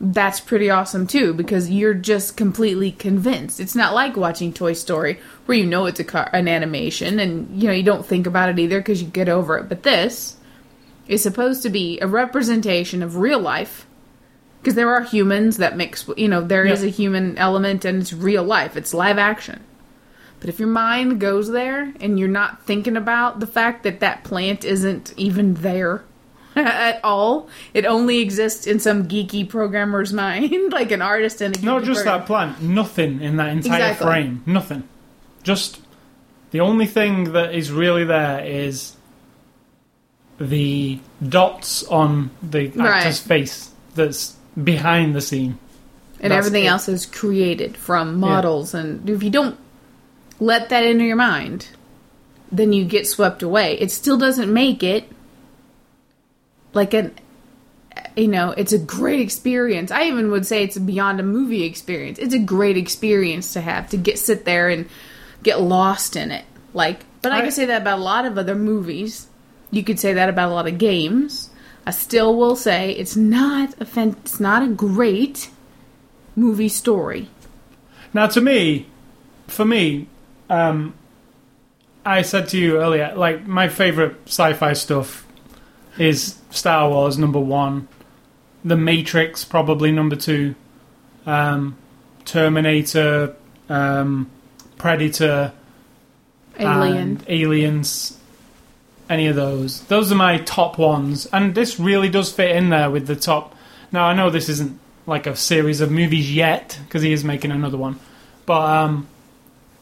That's 0.00 0.38
pretty 0.38 0.70
awesome 0.70 1.08
too 1.08 1.34
because 1.34 1.70
you're 1.70 1.94
just 1.94 2.36
completely 2.36 2.92
convinced. 2.92 3.58
It's 3.58 3.74
not 3.74 3.94
like 3.94 4.16
watching 4.16 4.52
Toy 4.52 4.72
Story 4.74 5.18
where 5.46 5.58
you 5.58 5.66
know 5.66 5.86
it's 5.86 5.98
a 5.98 6.04
car, 6.04 6.30
an 6.32 6.46
animation 6.46 7.18
and 7.18 7.60
you 7.60 7.66
know 7.66 7.74
you 7.74 7.82
don't 7.82 8.06
think 8.06 8.26
about 8.26 8.48
it 8.48 8.58
either 8.60 8.78
because 8.78 9.02
you 9.02 9.08
get 9.08 9.28
over 9.28 9.58
it. 9.58 9.68
But 9.68 9.82
this 9.82 10.36
is 11.08 11.22
supposed 11.22 11.62
to 11.64 11.68
be 11.70 11.98
a 12.00 12.06
representation 12.06 13.02
of 13.02 13.16
real 13.16 13.40
life 13.40 13.86
because 14.60 14.76
there 14.76 14.92
are 14.94 15.02
humans 15.02 15.56
that 15.56 15.76
mix. 15.76 16.08
You 16.16 16.28
know 16.28 16.42
there 16.42 16.64
is 16.64 16.82
Yeah. 16.82 16.88
a 16.88 16.92
human 16.92 17.36
element 17.36 17.84
and 17.84 18.00
it's 18.00 18.12
real 18.12 18.44
life. 18.44 18.76
It's 18.76 18.94
live 18.94 19.18
action. 19.18 19.60
But 20.38 20.48
if 20.48 20.60
your 20.60 20.68
mind 20.68 21.18
goes 21.20 21.50
there 21.50 21.92
and 22.00 22.20
you're 22.20 22.28
not 22.28 22.62
thinking 22.64 22.96
about 22.96 23.40
the 23.40 23.46
fact 23.48 23.82
that 23.82 23.98
that 23.98 24.22
plant 24.22 24.64
isn't 24.64 25.12
even 25.16 25.54
there 25.54 26.04
at 26.66 27.00
all, 27.04 27.48
it 27.74 27.84
only 27.86 28.18
exists 28.20 28.66
in 28.66 28.78
some 28.80 29.06
geeky 29.08 29.48
programmer's 29.48 30.12
mind, 30.24 30.72
like 30.72 30.90
an 30.92 31.02
artist 31.02 31.40
and 31.40 31.56
a 31.56 31.64
Not 31.64 31.84
just 31.84 32.02
program- 32.04 32.20
that 32.20 32.26
plant, 32.26 32.62
nothing 32.62 33.20
in 33.20 33.36
that 33.36 33.48
entire 33.50 33.92
Exactly. 33.92 34.06
frame. 34.06 34.42
Nothing. 34.46 34.82
Just 35.42 35.80
the 36.50 36.60
only 36.60 36.86
thing 36.86 37.32
that 37.32 37.54
is 37.54 37.70
really 37.70 38.04
there 38.04 38.44
is 38.44 38.94
the 40.38 40.98
dots 41.26 41.82
on 41.84 42.30
the 42.42 42.68
Right. 42.68 42.98
actor's 42.98 43.20
face 43.20 43.70
that's 43.94 44.34
behind 44.62 45.14
the 45.14 45.20
scene. 45.20 45.58
and 46.20 46.32
That's 46.32 46.46
everything 46.48 46.64
it. 46.64 46.68
else 46.68 46.88
is 46.88 47.06
created 47.06 47.76
from 47.76 48.18
models. 48.18 48.74
And 48.74 49.08
if 49.08 49.22
you 49.22 49.30
don't 49.30 49.56
let 50.40 50.68
that 50.70 50.82
into 50.84 51.04
your 51.04 51.14
mind, 51.16 51.68
then 52.50 52.72
you 52.72 52.84
get 52.84 53.06
swept 53.06 53.40
away. 53.42 53.78
It 53.78 53.92
still 53.92 54.16
doesn't 54.16 54.52
make 54.52 54.82
it 54.82 55.08
like 56.78 56.94
an 56.94 57.12
you 58.16 58.28
know, 58.28 58.50
it's 58.50 58.72
a 58.72 58.78
great 58.78 59.20
experience. 59.20 59.90
I 59.90 60.04
even 60.04 60.30
would 60.30 60.46
say 60.46 60.62
it's 60.62 60.78
beyond 60.78 61.18
a 61.18 61.22
movie 61.24 61.64
experience. 61.64 62.18
It's 62.18 62.34
a 62.34 62.38
great 62.38 62.76
experience 62.76 63.52
to 63.54 63.60
have 63.60 63.90
to 63.90 63.96
get 63.96 64.18
sit 64.18 64.44
there 64.44 64.68
and 64.68 64.88
get 65.42 65.60
lost 65.60 66.14
in 66.16 66.30
it. 66.30 66.44
Like, 66.74 67.00
but 67.22 67.32
I, 67.32 67.38
I- 67.38 67.42
can 67.42 67.50
say 67.50 67.66
that 67.66 67.82
about 67.82 67.98
a 67.98 68.02
lot 68.02 68.24
of 68.24 68.38
other 68.38 68.54
movies. 68.54 69.26
You 69.70 69.82
could 69.84 69.98
say 69.98 70.12
that 70.14 70.28
about 70.28 70.50
a 70.50 70.54
lot 70.54 70.68
of 70.68 70.78
games. 70.78 71.50
I 71.86 71.90
still 71.90 72.36
will 72.36 72.56
say 72.56 72.92
it's 72.92 73.16
not 73.16 73.74
a 73.80 73.84
fan- 73.84 74.16
it's 74.22 74.38
not 74.40 74.62
a 74.62 74.68
great 74.68 75.50
movie 76.36 76.68
story. 76.68 77.28
Now, 78.14 78.26
to 78.28 78.40
me, 78.40 78.86
for 79.48 79.64
me, 79.64 80.06
um, 80.48 80.94
I 82.04 82.22
said 82.22 82.48
to 82.50 82.58
you 82.58 82.78
earlier, 82.78 83.12
like 83.16 83.46
my 83.46 83.68
favorite 83.68 84.16
sci-fi 84.26 84.72
stuff 84.74 85.26
is 85.98 86.38
Star 86.50 86.88
Wars 86.88 87.18
number 87.18 87.40
one, 87.40 87.88
The 88.64 88.76
Matrix 88.76 89.44
probably 89.44 89.92
number 89.92 90.16
two, 90.16 90.54
um, 91.26 91.76
Terminator, 92.24 93.34
um, 93.68 94.30
Predator, 94.78 95.52
Alien. 96.58 97.22
Aliens. 97.28 98.18
Any 99.08 99.26
of 99.28 99.36
those? 99.36 99.82
Those 99.84 100.12
are 100.12 100.16
my 100.16 100.38
top 100.38 100.76
ones, 100.78 101.26
and 101.26 101.54
this 101.54 101.80
really 101.80 102.10
does 102.10 102.30
fit 102.30 102.54
in 102.54 102.68
there 102.68 102.90
with 102.90 103.06
the 103.06 103.16
top. 103.16 103.54
Now 103.90 104.04
I 104.04 104.12
know 104.12 104.28
this 104.28 104.48
isn't 104.48 104.78
like 105.06 105.26
a 105.26 105.34
series 105.34 105.80
of 105.80 105.90
movies 105.90 106.34
yet 106.34 106.78
because 106.84 107.02
he 107.02 107.12
is 107.12 107.24
making 107.24 107.50
another 107.50 107.78
one, 107.78 107.98
but 108.44 108.68
um, 108.68 109.06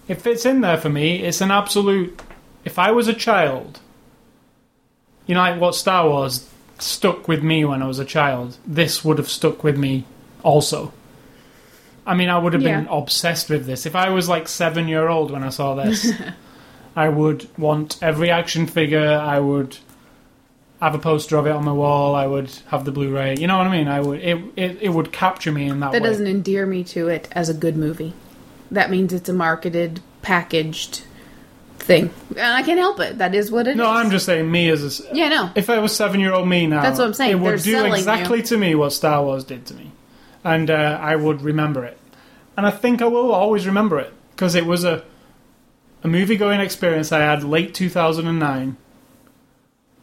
it 0.07 0.23
fits 0.23 0.47
in 0.47 0.61
there 0.61 0.77
for 0.77 0.89
me. 0.89 1.23
It's 1.23 1.41
an 1.41 1.51
absolute. 1.51 2.21
If 2.65 2.79
I 2.79 2.93
was 2.93 3.09
a 3.09 3.15
child, 3.15 3.81
you 5.27 5.35
know, 5.35 5.41
like 5.41 5.61
what 5.61 5.75
Star 5.75 6.09
Wars 6.09 6.49
stuck 6.79 7.27
with 7.29 7.43
me 7.43 7.65
when 7.65 7.83
I 7.83 7.87
was 7.87 7.99
a 7.99 8.05
child, 8.05 8.57
this 8.67 9.05
would 9.05 9.19
have 9.19 9.29
stuck 9.29 9.65
with 9.65 9.77
me 9.79 10.05
also. 10.43 10.93
I 12.07 12.15
mean, 12.15 12.29
I 12.29 12.39
would 12.39 12.53
have 12.53 12.63
been 12.63 12.85
Yeah. 12.85 12.97
obsessed 12.99 13.51
with 13.51 13.67
this. 13.67 13.85
If 13.87 13.97
I 13.97 14.11
was 14.11 14.29
like 14.29 14.47
seven 14.47 14.87
year 14.87 15.09
old 15.09 15.31
when 15.31 15.43
I 15.43 15.49
saw 15.49 15.75
this, 15.75 16.13
I 16.97 17.09
would 17.09 17.49
want 17.59 17.99
every 18.01 18.31
action 18.31 18.67
figure. 18.67 19.09
I 19.09 19.41
would 19.41 19.79
have 20.81 20.95
a 20.95 20.99
poster 20.99 21.37
of 21.37 21.47
it 21.47 21.51
on 21.51 21.65
my 21.65 21.73
wall. 21.73 22.15
I 22.15 22.27
would 22.27 22.51
have 22.69 22.85
the 22.85 22.93
Blu-ray. 22.93 23.37
You 23.39 23.47
know 23.49 23.59
what 23.59 23.67
I 23.67 23.73
mean? 23.73 23.89
I 23.89 24.01
would. 24.01 24.21
It 24.21 24.39
it, 24.57 24.79
it 24.83 24.89
would 24.91 25.11
capture 25.11 25.51
me 25.51 25.67
in 25.69 25.81
that, 25.81 25.93
that 25.93 26.03
way. 26.03 26.09
doesn't 26.09 26.27
endear 26.27 26.65
me 26.67 26.85
to 26.85 27.09
it 27.09 27.29
as 27.33 27.49
a 27.49 27.55
good 27.55 27.77
movie. 27.77 28.13
That 28.71 28.91
means 28.91 29.13
it's 29.13 29.29
a 29.29 29.33
marketed, 29.33 30.01
packaged 30.23 31.03
thing. 31.87 32.11
And 32.31 32.41
I 32.41 32.63
can't 32.63 32.79
help 32.79 33.01
it. 33.01 33.19
That 33.19 33.35
is 33.35 33.51
what 33.51 33.67
it 33.67 33.73
is. 33.73 33.77
No, 33.77 33.89
I'm 33.89 34.11
just 34.11 34.27
saying 34.27 34.51
me 34.51 34.69
as 34.69 35.01
a. 35.01 35.15
Yeah, 35.15 35.29
no. 35.29 35.51
If 35.55 35.71
I 35.71 35.79
was 35.79 35.95
seven-year-old 35.95 36.47
me 36.47 36.67
now, 36.67 36.83
That's 36.83 36.99
what 36.99 37.07
I'm 37.07 37.15
saying. 37.15 37.33
It 37.33 37.35
would 37.37 37.51
They're 37.51 37.57
do 37.59 37.73
selling 37.73 37.95
exactly 37.95 38.43
to 38.43 38.57
me 38.59 38.75
what 38.75 38.91
Star 38.91 39.23
Wars 39.23 39.45
did 39.45 39.65
to 39.67 39.75
me, 39.75 39.93
and 40.45 40.71
uh, 40.71 40.99
I 41.01 41.17
would 41.17 41.43
remember 41.43 41.85
it. 41.85 41.99
And 42.57 42.67
I 42.67 42.71
think 42.71 43.03
I 43.03 43.07
will 43.07 43.33
always 43.33 43.67
remember 43.67 43.99
it 43.99 44.13
because 44.33 44.55
it 44.55 44.67
was 44.67 44.85
a 44.85 45.05
a 46.05 46.09
movie-going 46.09 46.61
experience 46.61 47.11
I 47.11 47.21
had 47.21 47.43
late 47.43 47.75
2009 47.75 48.77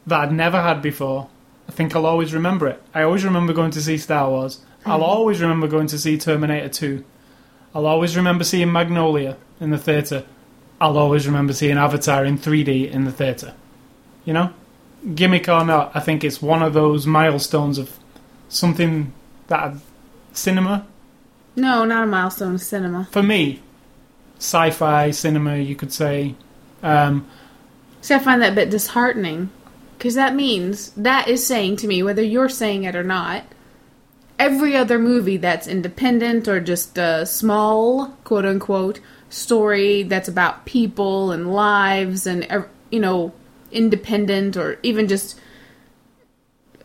that 0.08 0.20
I'd 0.20 0.34
never 0.34 0.62
had 0.62 0.82
before. 0.82 1.30
I 1.70 1.72
think 1.72 1.96
I'll 1.96 2.06
always 2.06 2.34
remember 2.34 2.68
it. 2.68 2.82
I 2.94 3.04
always 3.04 3.24
remember 3.24 3.54
going 3.54 3.72
to 3.72 3.82
see 3.82 3.98
Star 3.98 4.30
Wars. 4.30 4.60
I'll 4.86 5.04
always 5.04 5.42
remember 5.42 5.68
going 5.68 5.88
to 5.88 5.98
see 5.98 6.18
Terminator 6.18 6.68
2. 6.68 7.06
I'll 7.74 7.86
always 7.86 8.18
remember 8.18 8.44
seeing 8.44 8.72
Magnolia 8.72 9.38
in 9.62 9.70
the 9.70 9.78
theatre. 9.78 10.26
I'll 10.84 10.98
always 10.98 11.26
remember 11.26 11.54
seeing 11.54 11.78
Avatar 11.78 12.26
in 12.26 12.38
3D 12.38 12.92
in 12.92 13.06
the 13.06 13.12
theatre. 13.12 13.54
You 14.26 14.34
know? 14.34 14.54
Gimmick 15.16 15.48
or 15.48 15.64
not, 15.66 15.92
I 15.96 16.02
think 16.02 16.26
it's 16.26 16.42
one 16.42 16.62
of 16.62 16.74
those 16.74 17.08
milestones 17.08 17.78
of 17.78 17.98
something 18.50 19.14
that 19.48 19.76
cinema, 20.34 20.86
No, 21.56 21.86
not 21.86 22.04
a 22.04 22.08
milestone 22.08 22.56
of 22.56 22.62
cinema. 22.62 23.08
for 23.12 23.24
me, 23.24 23.62
sci 24.40 24.72
fi 24.72 25.12
cinema, 25.12 25.56
you 25.56 25.76
could 25.76 25.94
say. 25.94 26.36
Um, 26.82 27.28
See, 28.02 28.14
I 28.14 28.20
find 28.20 28.42
that 28.42 28.52
a 28.52 28.56
bit 28.56 28.70
disheartening. 28.70 29.52
Because 29.98 30.16
that 30.16 30.36
means, 30.36 30.90
that 30.98 31.30
is 31.30 31.46
saying 31.48 31.78
to 31.78 31.88
me, 31.88 32.04
whether 32.04 32.22
you're 32.22 32.50
saying 32.50 32.84
it 32.84 32.94
or 32.96 33.04
not, 33.04 33.44
every 34.38 34.76
other 34.76 35.00
movie 35.00 35.38
that's 35.38 35.66
independent 35.66 36.50
or 36.50 36.60
just 36.60 36.98
a 36.98 37.26
small, 37.26 38.08
quote 38.26 38.46
unquote, 38.46 39.00
story 39.34 40.04
that's 40.04 40.28
about 40.28 40.66
people 40.66 41.32
and 41.32 41.52
lives 41.52 42.28
and, 42.28 42.66
you 42.92 43.00
know, 43.00 43.34
independent 43.72 44.56
or 44.56 44.80
even 44.84 45.08
just 45.08 45.40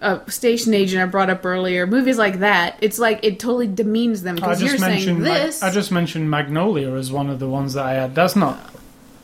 a 0.01 0.31
station 0.31 0.75
agent 0.75 1.03
I 1.03 1.07
brought 1.07 1.29
up 1.29 1.45
earlier, 1.45 1.87
movies 1.87 2.19
like 2.19 2.39
that, 2.39 2.79
it's 2.81 2.99
like 2.99 3.21
it 3.23 3.41
totally 3.41 3.67
demeans 3.67 4.23
them 4.23 4.37
because 4.37 4.63
you're 4.63 4.77
just 4.77 4.85
saying 4.85 5.23
Mag- 5.23 5.25
this. 5.25 5.63
I 5.63 5.71
just 5.71 5.91
mentioned 5.91 6.31
Magnolia 6.31 6.93
as 6.93 7.11
one 7.11 7.29
of 7.29 7.39
the 7.39 7.49
ones 7.49 7.75
that 7.75 7.85
I 7.85 7.95
had. 7.95 8.15
That's 8.15 8.37
not. 8.37 8.59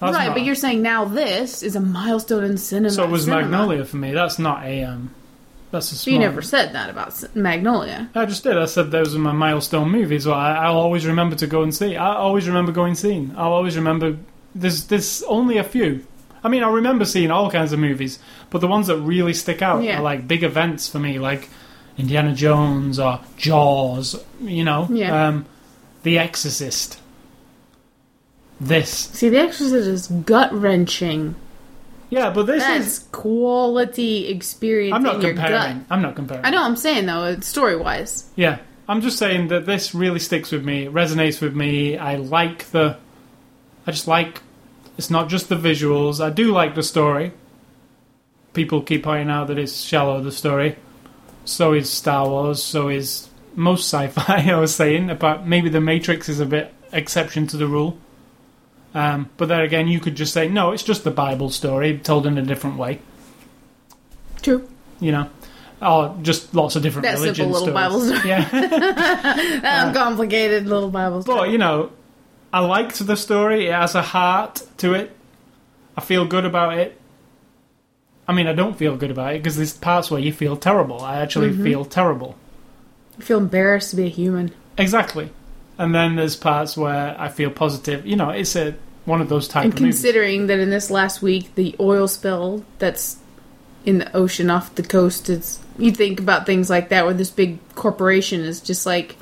That's 0.00 0.16
right, 0.16 0.26
not- 0.26 0.34
but 0.34 0.42
you're 0.42 0.56
saying 0.56 0.82
now 0.82 1.04
this 1.04 1.62
is 1.62 1.76
a 1.76 1.80
milestone 1.80 2.44
in 2.44 2.58
cinema. 2.58 2.90
So 2.90 3.04
it 3.04 3.10
was 3.10 3.24
cinema. 3.24 3.42
Magnolia 3.42 3.84
for 3.84 3.96
me. 3.96 4.12
That's 4.12 4.38
not 4.38 4.64
a. 4.64 4.84
Um, 4.84 5.10
that's 5.74 6.06
a 6.06 6.10
you 6.10 6.18
never 6.18 6.40
said 6.40 6.72
that 6.74 6.88
about 6.88 7.22
Magnolia. 7.34 8.08
I 8.14 8.24
just 8.26 8.42
did. 8.44 8.56
I 8.56 8.64
said 8.66 8.90
those 8.90 9.14
are 9.14 9.18
my 9.18 9.32
milestone 9.32 9.90
movies. 9.90 10.26
Well, 10.26 10.36
I, 10.36 10.52
I'll 10.54 10.78
always 10.78 11.04
remember 11.06 11.36
to 11.36 11.46
go 11.46 11.62
and 11.62 11.74
see. 11.74 11.96
I 11.96 12.14
always 12.14 12.46
remember 12.46 12.72
going 12.72 12.94
seeing. 12.94 13.34
I'll 13.36 13.52
always 13.52 13.76
remember. 13.76 14.16
There's 14.54 14.84
there's 14.86 15.22
only 15.24 15.58
a 15.58 15.64
few. 15.64 16.06
I 16.42 16.48
mean, 16.48 16.62
I 16.62 16.68
remember 16.68 17.04
seeing 17.04 17.30
all 17.30 17.50
kinds 17.50 17.72
of 17.72 17.78
movies, 17.78 18.18
but 18.50 18.60
the 18.60 18.68
ones 18.68 18.86
that 18.86 18.98
really 18.98 19.32
stick 19.34 19.62
out 19.62 19.82
Yeah. 19.82 19.98
are 19.98 20.02
like 20.02 20.28
big 20.28 20.42
events 20.44 20.88
for 20.88 20.98
me, 20.98 21.18
like 21.18 21.48
Indiana 21.98 22.34
Jones 22.34 22.98
or 22.98 23.20
Jaws. 23.36 24.22
You 24.40 24.64
know, 24.64 24.86
Yeah. 24.90 25.28
um, 25.28 25.46
The 26.02 26.18
Exorcist. 26.18 27.00
This, 28.60 28.90
See, 28.90 29.28
The 29.28 29.38
Exorcist 29.38 29.88
is 29.88 30.06
gut 30.06 30.52
wrenching. 30.52 31.34
Yeah, 32.10 32.30
but 32.30 32.44
this 32.46 32.62
That's 32.62 32.86
is. 32.86 32.98
quality 33.12 34.28
experience 34.28 34.94
I'm 34.94 35.02
not 35.02 35.16
in 35.16 35.22
your 35.22 35.34
comparing. 35.34 35.78
gut. 35.78 35.86
I'm 35.90 36.02
not 36.02 36.14
comparing. 36.14 36.44
I 36.44 36.50
know. 36.50 36.62
I'm 36.62 36.76
saying 36.76 37.06
though, 37.06 37.38
story 37.40 37.76
wise. 37.76 38.30
Yeah, 38.36 38.58
I'm 38.88 39.00
just 39.00 39.18
saying 39.18 39.48
that 39.48 39.66
this 39.66 39.94
really 39.94 40.20
sticks 40.20 40.52
with 40.52 40.64
me, 40.64 40.86
it 40.86 40.92
resonates 40.92 41.40
with 41.40 41.54
me. 41.54 41.96
I 41.96 42.16
like 42.16 42.66
the. 42.70 42.96
I 43.86 43.90
just 43.90 44.08
like. 44.08 44.42
It's 44.96 45.10
not 45.10 45.28
just 45.28 45.48
the 45.48 45.56
visuals. 45.56 46.24
I 46.24 46.30
do 46.30 46.52
like 46.52 46.74
the 46.76 46.82
story. 46.82 47.32
People 48.52 48.80
keep 48.82 49.02
pointing 49.02 49.28
out 49.30 49.48
that 49.48 49.58
it's 49.58 49.80
shallow, 49.80 50.22
the 50.22 50.30
story. 50.30 50.76
So 51.44 51.72
is 51.72 51.90
Star 51.90 52.28
Wars, 52.28 52.62
so 52.62 52.88
is 52.88 53.28
most 53.56 53.92
sci 53.92 54.06
fi, 54.08 54.50
I 54.50 54.56
was 54.58 54.74
saying. 54.74 55.16
But 55.18 55.46
maybe 55.46 55.68
The 55.68 55.80
Matrix 55.80 56.28
is 56.28 56.38
a 56.38 56.46
bit 56.46 56.72
exception 56.92 57.46
to 57.48 57.56
the 57.56 57.66
rule. 57.66 57.98
Um, 58.94 59.28
but 59.36 59.48
then 59.48 59.60
again, 59.60 59.88
you 59.88 59.98
could 60.00 60.14
just 60.14 60.32
say, 60.32 60.48
no, 60.48 60.70
it's 60.70 60.82
just 60.84 61.02
the 61.04 61.10
Bible 61.10 61.50
story 61.50 61.98
told 61.98 62.26
in 62.26 62.38
a 62.38 62.42
different 62.42 62.76
way. 62.78 63.00
True. 64.42 64.68
You 65.00 65.12
know? 65.12 65.30
Or 65.82 66.16
just 66.22 66.54
lots 66.54 66.76
of 66.76 66.82
different 66.82 67.04
That 67.04 67.14
religion 67.18 67.52
simple 67.52 67.60
little 67.72 67.74
stories. 67.74 67.74
Bible 67.74 68.00
story. 68.00 68.28
Yeah. 68.28 68.48
That 69.62 69.88
uncomplicated 69.88 70.66
little 70.66 70.90
Bible 70.90 71.22
story. 71.22 71.38
But 71.40 71.50
you 71.50 71.58
know, 71.58 71.90
I 72.52 72.60
liked 72.60 73.04
the 73.04 73.16
story. 73.16 73.66
It 73.66 73.72
has 73.72 73.94
a 73.94 74.02
heart 74.02 74.62
to 74.78 74.94
it. 74.94 75.10
I 75.96 76.00
feel 76.00 76.24
good 76.24 76.44
about 76.44 76.78
it. 76.78 77.00
I 78.26 78.32
mean, 78.32 78.46
I 78.46 78.52
don't 78.54 78.76
feel 78.76 78.96
good 78.96 79.10
about 79.10 79.34
it 79.34 79.42
because 79.42 79.56
there's 79.56 79.72
parts 79.74 80.10
where 80.10 80.20
you 80.20 80.32
feel 80.32 80.56
terrible. 80.56 81.00
I 81.02 81.18
actually 81.18 81.50
Mm-hmm. 81.50 81.64
feel 81.64 81.84
terrible. 81.84 82.36
I 83.18 83.22
feel 83.22 83.38
embarrassed 83.38 83.90
to 83.90 83.96
be 83.96 84.06
a 84.06 84.08
human. 84.08 84.52
Exactly. 84.78 85.30
And 85.78 85.94
then 85.94 86.16
there's 86.16 86.36
parts 86.36 86.76
where 86.76 87.16
I 87.18 87.28
feel 87.28 87.50
positive. 87.50 88.06
You 88.06 88.16
know, 88.16 88.30
it's 88.30 88.56
a 88.56 88.74
one 89.04 89.20
of 89.20 89.28
those 89.28 89.48
type 89.48 89.64
And 89.64 89.74
of 89.74 89.80
movies. 89.80 89.96
considering 89.96 90.46
that 90.46 90.58
in 90.58 90.70
this 90.70 90.90
last 90.90 91.20
week, 91.22 91.54
the 91.54 91.74
oil 91.80 92.08
spill 92.08 92.64
that's 92.78 93.18
in 93.84 93.98
the 93.98 94.16
ocean 94.16 94.50
off 94.50 94.74
the 94.74 94.82
coast, 94.82 95.28
it's 95.28 95.60
you 95.78 95.90
think 95.92 96.20
about 96.20 96.46
things 96.46 96.70
like 96.70 96.88
that 96.88 97.04
where 97.04 97.14
this 97.14 97.30
big 97.30 97.58
corporation 97.74 98.40
is 98.40 98.60
just 98.60 98.86
like 98.86 99.16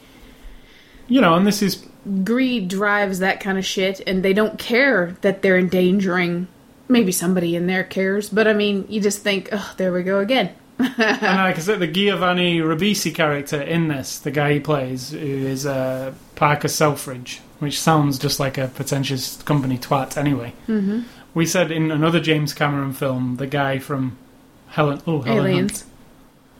You 1.08 1.20
know, 1.20 1.34
and 1.34 1.46
this 1.46 1.62
is 1.62 1.84
greed 2.24 2.68
drives 2.68 3.20
that 3.20 3.40
kind 3.40 3.58
of 3.58 3.64
shit 3.64 4.00
and 4.06 4.22
they 4.24 4.32
don't 4.32 4.58
care 4.58 5.16
that 5.22 5.42
they're 5.42 5.58
endangering. 5.58 6.48
Maybe 6.88 7.12
somebody 7.12 7.56
in 7.56 7.66
there 7.68 7.84
cares 7.84 8.28
but 8.28 8.46
i 8.46 8.52
mean 8.52 8.84
you 8.88 9.00
just 9.00 9.22
think 9.22 9.48
oh 9.52 9.72
there 9.78 9.92
we 9.92 10.02
go 10.02 10.18
again. 10.20 10.50
And 10.78 10.96
like 10.98 11.56
I 11.56 11.60
said, 11.60 11.78
the 11.80 11.86
Giovanni 11.86 12.58
Ribisi 12.58 13.14
character 13.14 13.60
in 13.62 13.88
this, 13.88 14.18
the 14.18 14.30
guy 14.32 14.54
he 14.54 14.60
plays, 14.60 15.10
who 15.10 15.18
is 15.18 15.64
uh, 15.64 16.12
Parker 16.34 16.68
Selfridge, 16.68 17.40
which 17.62 17.80
sounds 17.80 18.18
just 18.18 18.40
like 18.40 18.58
a 18.58 18.66
pretentious 18.66 19.40
company 19.42 19.78
twat 19.78 20.16
anyway. 20.16 20.52
Mm-hmm. 20.66 21.02
We 21.32 21.46
said 21.46 21.70
in 21.70 21.92
another 21.92 22.18
James 22.18 22.52
Cameron 22.52 22.92
film, 22.92 23.36
the 23.36 23.46
guy 23.46 23.78
from 23.78 24.18
Helen, 24.66 25.00
oh, 25.06 25.22
Helen 25.22 25.44
Hunt. 25.44 25.48
aliens 25.48 25.84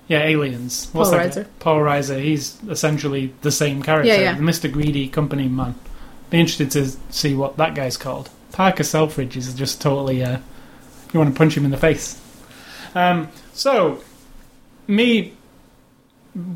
Yeah, 0.06 0.22
Aliens. 0.22 0.88
What's 0.92 1.10
Paul 1.10 1.18
that? 1.18 1.34
guy? 1.34 1.44
Paul 1.58 1.78
Reiser. 1.80 2.22
He's 2.22 2.56
essentially 2.68 3.34
the 3.42 3.50
same 3.50 3.82
character, 3.82 4.12
Yeah, 4.12 4.20
yeah. 4.20 4.34
the 4.34 4.42
Mr. 4.42 4.70
Greedy 4.70 5.08
company 5.08 5.48
man. 5.48 5.74
Be 6.30 6.38
interested 6.38 6.70
to 6.70 6.86
see 7.12 7.34
what 7.34 7.56
that 7.56 7.74
guy's 7.74 7.96
called. 7.96 8.30
Parker 8.52 8.84
Selfridge 8.84 9.36
is 9.36 9.52
just 9.54 9.80
totally. 9.82 10.22
Uh, 10.22 10.38
you 11.12 11.18
want 11.18 11.34
to 11.34 11.36
punch 11.38 11.56
him 11.56 11.64
in 11.64 11.72
the 11.72 11.76
face. 11.76 12.20
Um, 12.94 13.28
so, 13.52 14.02
me. 14.86 15.32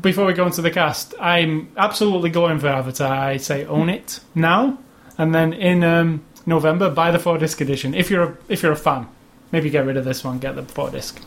Before 0.01 0.25
we 0.25 0.33
go 0.33 0.45
into 0.45 0.61
the 0.61 0.71
cast, 0.71 1.13
I'm 1.19 1.71
absolutely 1.77 2.31
going 2.31 2.59
for 2.59 2.67
Avatar. 2.67 3.13
I 3.13 3.37
say 3.37 3.65
own 3.65 3.89
it 3.89 4.19
now, 4.33 4.79
and 5.17 5.35
then 5.35 5.53
in 5.53 5.83
um, 5.83 6.25
November 6.45 6.89
buy 6.89 7.11
the 7.11 7.19
four 7.19 7.37
disc 7.37 7.61
edition. 7.61 7.93
If 7.93 8.09
you're 8.09 8.23
a, 8.23 8.37
if 8.49 8.63
you're 8.63 8.71
a 8.71 8.77
fan, 8.77 9.07
maybe 9.51 9.69
get 9.69 9.85
rid 9.85 9.97
of 9.97 10.05
this 10.05 10.23
one, 10.23 10.39
get 10.39 10.55
the 10.55 10.63
four 10.63 10.89
disc 10.89 11.21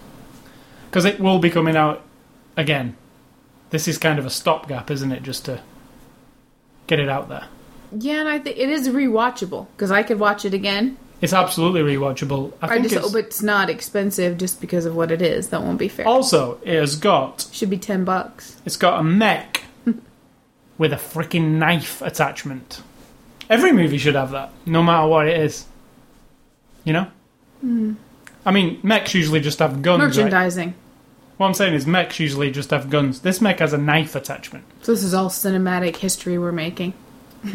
because 0.90 1.04
it 1.04 1.20
will 1.20 1.38
be 1.38 1.50
coming 1.50 1.76
out 1.76 2.02
again. 2.56 2.96
This 3.70 3.86
is 3.86 3.96
kind 3.96 4.18
of 4.18 4.26
a 4.26 4.30
stopgap, 4.30 4.90
isn't 4.90 5.12
it? 5.12 5.22
Just 5.22 5.44
to 5.44 5.62
get 6.88 6.98
it 6.98 7.08
out 7.08 7.28
there. 7.28 7.46
Yeah, 7.96 8.20
and 8.20 8.28
I 8.28 8.40
think 8.40 8.58
it 8.58 8.68
is 8.68 8.88
rewatchable 8.88 9.68
because 9.76 9.92
I 9.92 10.02
could 10.02 10.18
watch 10.18 10.44
it 10.44 10.52
again. 10.52 10.96
It's 11.20 11.32
absolutely 11.34 11.82
rewatchable. 11.82 12.52
I 12.62 12.66
I, 12.66 12.68
think 12.70 12.84
just 12.84 12.94
it's, 12.96 13.06
hope 13.06 13.16
it's 13.16 13.42
not 13.42 13.68
expensive 13.68 14.38
just 14.38 14.60
because 14.60 14.86
of 14.86 14.96
what 14.96 15.10
it 15.10 15.20
is. 15.20 15.50
That 15.50 15.62
won't 15.62 15.78
be 15.78 15.88
fair. 15.88 16.08
also 16.08 16.58
it 16.62 16.78
has 16.78 16.96
got 16.96 17.46
Should 17.52 17.70
be 17.70 17.78
ten 17.78 18.04
bucks. 18.04 18.56
it's 18.64 18.76
got 18.76 19.00
a 19.00 19.02
mech 19.02 19.64
with 20.78 20.92
a 20.92 20.96
freaking 20.96 21.58
knife 21.58 22.00
attachment. 22.02 22.82
Every 23.50 23.72
movie 23.72 23.98
should 23.98 24.14
have 24.14 24.30
that, 24.30 24.52
no 24.64 24.82
matter 24.82 25.06
what 25.08 25.28
it 25.28 25.38
is. 25.40 25.66
You 26.84 26.94
know. 26.94 27.06
Hmm. 27.60 27.94
I 28.46 28.52
mean, 28.52 28.80
mechs 28.82 29.12
usually 29.12 29.40
just 29.40 29.58
have 29.58 29.82
guns. 29.82 30.00
Right? 30.00 30.06
Merchandising. 30.06 30.74
What 31.36 31.46
I'm 31.46 31.54
saying 31.54 31.74
is, 31.74 31.86
mechs 31.86 32.18
usually 32.18 32.50
just 32.50 32.70
have 32.70 32.90
guns. 32.90 33.20
This 33.20 33.40
mech 33.40 33.58
has 33.60 33.72
a 33.72 33.78
knife 33.78 34.14
attachment. 34.14 34.64
So 34.82 34.92
this 34.92 35.02
is 35.02 35.14
all 35.14 35.28
cinematic 35.28 35.96
history 35.96 36.38
we're 36.38 36.52
making. 36.52 36.94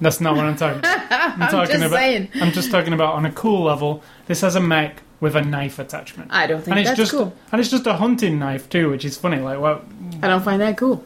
That's 0.00 0.20
not 0.20 0.36
what 0.36 0.44
I'm 0.44 0.56
talking 0.56 0.78
about. 0.80 1.10
I'm, 1.10 1.50
talking 1.50 1.76
just 1.76 1.86
about. 1.86 1.96
saying. 1.96 2.28
I'm 2.34 2.52
just 2.52 2.70
talking 2.70 2.92
about 2.92 3.14
on 3.14 3.26
a 3.26 3.32
cool 3.32 3.64
level. 3.64 4.02
This 4.26 4.40
has 4.42 4.54
a 4.56 4.60
mech 4.60 5.02
with 5.20 5.34
a 5.34 5.42
knife 5.42 5.78
attachment, 5.78 6.30
I 6.30 6.46
don't 6.46 6.60
think 6.60 6.72
and 6.76 6.80
it's 6.80 6.90
that's 6.90 6.98
just 6.98 7.12
cool. 7.12 7.32
and 7.50 7.60
it's 7.60 7.70
just 7.70 7.86
a 7.86 7.94
hunting 7.94 8.38
knife 8.38 8.68
too, 8.68 8.90
which 8.90 9.04
is 9.04 9.16
funny. 9.16 9.38
Like, 9.38 9.58
well, 9.58 9.82
I 10.22 10.28
don't 10.28 10.42
find 10.42 10.60
that 10.60 10.76
cool. 10.76 11.02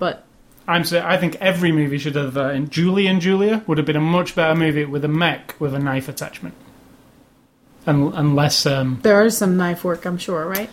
But 0.00 0.24
I'm 0.66 0.84
say 0.84 1.00
I 1.00 1.16
think 1.16 1.36
every 1.36 1.70
movie 1.70 1.98
should 1.98 2.16
have. 2.16 2.36
Uh, 2.36 2.46
and 2.46 2.70
Julie 2.70 3.06
and 3.06 3.20
Julia 3.20 3.62
would 3.66 3.78
have 3.78 3.86
been 3.86 3.96
a 3.96 4.00
much 4.00 4.34
better 4.34 4.56
movie 4.56 4.84
with 4.84 5.04
a 5.04 5.08
mech 5.08 5.54
with 5.60 5.74
a 5.74 5.78
knife 5.78 6.08
attachment, 6.08 6.54
and 7.86 8.12
unless 8.14 8.66
um, 8.66 8.98
there 9.02 9.24
is 9.24 9.38
some 9.38 9.56
knife 9.56 9.84
work, 9.84 10.04
I'm 10.04 10.18
sure, 10.18 10.46
right? 10.46 10.70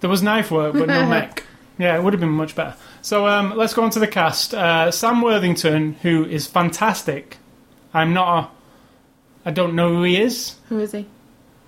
there 0.00 0.08
was 0.08 0.22
knife 0.22 0.50
work 0.50 0.72
but 0.74 0.86
no 0.86 1.06
mech. 1.10 1.44
Yeah, 1.78 1.96
it 1.96 2.02
would 2.02 2.12
have 2.12 2.20
been 2.20 2.30
much 2.30 2.54
better. 2.56 2.74
So 3.08 3.26
um, 3.26 3.56
let's 3.56 3.72
go 3.72 3.84
on 3.84 3.88
to 3.92 4.00
the 4.00 4.06
cast. 4.06 4.52
Uh, 4.52 4.90
Sam 4.90 5.22
Worthington, 5.22 5.94
who 6.02 6.26
is 6.26 6.46
fantastic. 6.46 7.38
I'm 7.94 8.12
not. 8.12 8.44
A, 8.44 9.48
I 9.48 9.50
don't 9.50 9.74
know 9.74 9.88
who 9.94 10.02
he 10.02 10.20
is. 10.20 10.56
Who 10.68 10.78
is 10.78 10.92
he? 10.92 11.06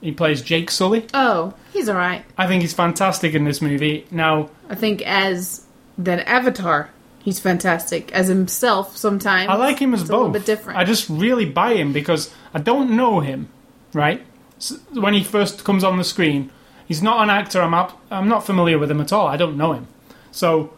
He 0.03 0.13
plays 0.13 0.43
Jake 0.43 0.71
Sully. 0.71 1.07
Oh, 1.15 1.55
he's 1.73 1.89
all 1.89 1.97
right. 1.97 2.27
I 2.37 2.47
think 2.47 2.61
he's 2.61 2.75
fantastic 2.75 3.33
in 3.33 3.45
this 3.45 3.63
movie. 3.63 4.07
Now, 4.11 4.51
I 4.69 4.75
think 4.75 5.01
as 5.07 5.65
the 5.97 6.29
Avatar, 6.29 6.91
he's 7.21 7.41
fantastic. 7.41 8.13
As 8.13 8.29
himself, 8.29 8.99
sometimes 8.99 9.49
I 9.49 9.55
like 9.55 9.79
him 9.79 9.95
as 9.95 10.03
it's 10.03 10.11
both. 10.11 10.15
a 10.15 10.19
little 10.19 10.33
bit 10.35 10.45
different. 10.45 10.79
I 10.79 10.85
just 10.85 11.09
really 11.09 11.47
buy 11.47 11.73
him 11.73 11.95
because 11.95 12.31
I 12.53 12.59
don't 12.59 12.91
know 12.91 13.21
him, 13.21 13.49
right? 13.95 14.23
S 14.59 14.79
when 14.93 15.15
he 15.15 15.25
first 15.25 15.65
comes 15.65 15.85
on 15.85 15.97
the 15.97 16.05
screen, 16.05 16.51
he's 16.87 17.03
not 17.03 17.23
an 17.23 17.31
actor. 17.31 17.63
I'm 17.63 17.73
up, 17.73 17.99
I'm 18.11 18.29
not 18.29 18.45
familiar 18.45 18.79
with 18.79 18.91
him 18.91 19.01
at 19.01 19.11
all. 19.11 19.27
I 19.27 19.39
don't 19.39 19.57
know 19.57 19.73
him, 19.73 19.87
so 20.33 20.75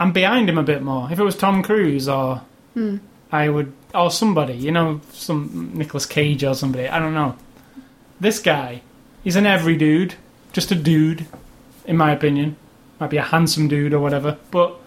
I'm 0.00 0.12
behind 0.12 0.48
him 0.48 0.58
a 0.58 0.62
bit 0.62 0.82
more. 0.82 1.12
If 1.12 1.18
it 1.20 1.22
was 1.22 1.36
Tom 1.36 1.62
Cruise 1.62 2.08
or 2.08 2.42
Hmm. 2.74 2.96
I 3.32 3.48
would 3.48 3.72
or 3.94 4.10
somebody, 4.10 4.54
you 4.54 4.70
know, 4.72 5.00
some 5.12 5.72
Nicolas 5.74 6.06
Cage 6.06 6.42
or 6.44 6.54
somebody. 6.54 6.88
I 6.88 6.98
don't 6.98 7.14
know. 7.14 7.36
This 8.18 8.40
guy, 8.40 8.82
he's 9.22 9.36
an 9.36 9.46
every 9.46 9.76
dude, 9.76 10.14
just 10.52 10.70
a 10.70 10.74
dude, 10.74 11.26
in 11.84 11.96
my 11.96 12.12
opinion. 12.12 12.56
Might 12.98 13.10
be 13.10 13.16
a 13.16 13.22
handsome 13.22 13.68
dude 13.68 13.94
or 13.94 14.00
whatever, 14.00 14.38
but 14.50 14.78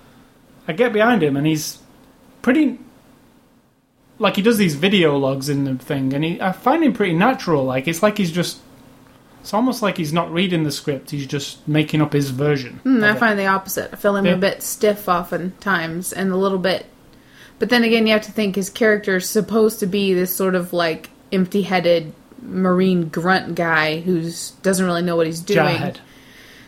I 0.67 0.73
get 0.73 0.93
behind 0.93 1.23
him 1.23 1.35
and 1.35 1.47
he's 1.47 1.79
pretty 2.41 2.79
like 4.19 4.35
he 4.35 4.41
does 4.41 4.57
these 4.57 4.75
video 4.75 5.17
logs 5.17 5.49
in 5.49 5.63
the 5.63 5.75
thing 5.75 6.13
and 6.13 6.23
he 6.23 6.39
I 6.39 6.51
find 6.51 6.83
him 6.83 6.93
pretty 6.93 7.13
natural 7.13 7.63
like 7.63 7.87
it's 7.87 8.03
like 8.03 8.17
he's 8.17 8.31
just 8.31 8.59
it's 9.43 9.53
almost 9.53 9.81
like 9.81 9.97
he's 9.97 10.13
not 10.13 10.31
reading 10.33 10.63
the 10.63 10.71
script 10.71 11.11
he's 11.11 11.27
just 11.27 11.67
making 11.67 12.01
up 12.01 12.13
his 12.13 12.29
version 12.29 12.77
hmm, 12.83 12.97
of 12.97 13.03
I 13.03 13.11
it. 13.11 13.19
find 13.19 13.37
the 13.37 13.45
opposite. 13.45 13.89
I 13.91 13.97
feel 13.97 14.15
him 14.15 14.25
Yeah. 14.25 14.31
a 14.33 14.37
bit 14.37 14.63
stiff 14.63 15.07
oftentimes 15.09 16.13
and 16.13 16.31
a 16.31 16.37
little 16.37 16.57
bit. 16.59 16.85
But 17.59 17.69
then 17.69 17.83
again, 17.83 18.07
you 18.07 18.13
have 18.13 18.23
to 18.23 18.31
think 18.31 18.55
his 18.55 18.69
character 18.69 19.17
is 19.17 19.29
supposed 19.29 19.79
to 19.81 19.85
be 19.85 20.13
this 20.13 20.33
sort 20.33 20.55
of 20.55 20.71
like 20.73 21.09
empty 21.31 21.61
headed 21.61 22.13
marine 22.41 23.09
grunt 23.09 23.55
guy 23.55 23.99
who 23.99 24.21
doesn't 24.63 24.85
really 24.85 25.01
know 25.01 25.15
what 25.17 25.27
he's 25.27 25.39
doing. 25.41 25.59
Jarhead. 25.77 25.97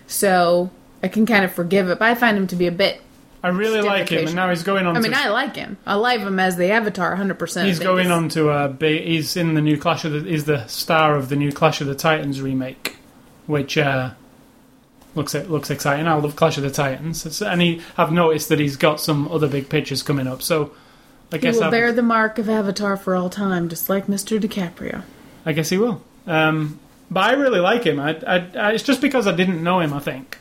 So 0.08 0.70
I 1.02 1.08
can 1.08 1.26
kind 1.26 1.44
of 1.46 1.54
forgive 1.54 1.90
it. 1.90 1.98
But 2.00 2.10
I 2.10 2.16
find 2.16 2.38
him 2.38 2.48
to 2.48 2.56
be 2.56 2.68
a 2.68 2.72
bit. 2.72 3.02
I 3.46 3.50
really 3.50 3.82
like 3.82 4.10
him 4.10 4.26
and 4.26 4.36
now 4.36 4.50
he's 4.50 4.64
going 4.64 4.86
on 4.88 4.96
I 4.98 5.02
to 5.02 5.04
mean, 5.04 5.14
I 5.14 5.30
like 5.30 5.56
him. 5.56 5.78
I 5.86 5.96
like 5.96 6.22
him 6.22 6.40
as 6.40 6.56
the 6.58 6.72
Avatar 6.72 7.16
100%. 7.16 7.66
he's 7.66 7.80
going 7.80 8.10
on 8.12 8.30
to 8.30 8.50
uh 8.50 8.68
be, 8.70 9.02
he's 9.02 9.36
in 9.38 9.54
the 9.54 9.62
new 9.62 9.78
Clash 9.78 10.04
of 10.06 10.12
the 10.14 10.22
he's 10.22 10.46
the 10.46 10.66
star 10.68 11.16
of 11.16 11.30
the 11.30 11.36
new 11.36 11.52
Clash 11.52 11.82
of 11.82 11.88
the 11.88 11.96
Titans 11.96 12.42
remake 12.42 12.98
which 13.46 13.78
uh 13.78 14.12
looks 15.14 15.34
looks 15.34 15.70
exciting 15.70 16.08
I 16.08 16.14
love 16.16 16.36
Clash 16.36 16.58
of 16.58 16.64
the 16.64 16.72
Titans 16.72 17.26
It's- 17.26 17.42
and 17.42 17.62
he 17.62 17.82
I've 17.98 18.12
noticed 18.12 18.50
that 18.50 18.60
he's 18.60 18.78
got 18.78 19.00
some 19.00 19.28
other 19.30 19.48
big 19.48 19.70
pictures 19.70 20.04
coming 20.04 20.28
up 20.28 20.42
so 20.42 20.72
I 21.32 21.38
guess 21.38 21.56
He 21.56 21.60
will 21.60 21.66
I've- 21.68 21.72
bear 21.72 21.92
the 21.92 22.02
mark 22.04 22.38
of 22.40 22.50
Avatar 22.50 22.96
for 22.98 23.16
all 23.16 23.30
time, 23.30 23.68
just 23.68 23.90
like 23.90 24.06
Mr. 24.08 24.40
DiCaprio. 24.40 25.02
I 25.46 25.54
guess 25.54 25.70
he 25.70 25.78
will. 25.78 26.02
Um, 26.28 26.80
but 27.10 27.24
I 27.24 27.34
really 27.34 27.60
like 27.60 27.84
him. 27.84 28.00
I, 28.00 28.12
I, 28.28 28.36
I, 28.56 28.72
it's 28.74 28.84
just 28.84 29.02
because 29.02 29.26
I 29.28 29.36
didn't 29.36 29.64
know 29.64 29.80
him. 29.80 29.92
I 29.92 30.00
think 30.00 30.38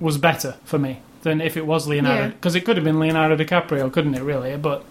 was 0.00 0.18
better 0.18 0.56
for 0.64 0.78
me 0.80 1.00
than 1.26 1.40
if 1.40 1.56
it 1.56 1.66
was 1.66 1.86
Leonardo. 1.86 2.22
Yeah. 2.22 2.28
Because 2.28 2.54
it 2.54 2.64
could 2.64 2.76
have 2.76 2.84
been 2.84 2.98
Leonardo 3.00 3.36
DiCaprio, 3.36 3.92
couldn't 3.92 4.14
it? 4.14 4.22
Really, 4.22 4.56
but 4.56 4.84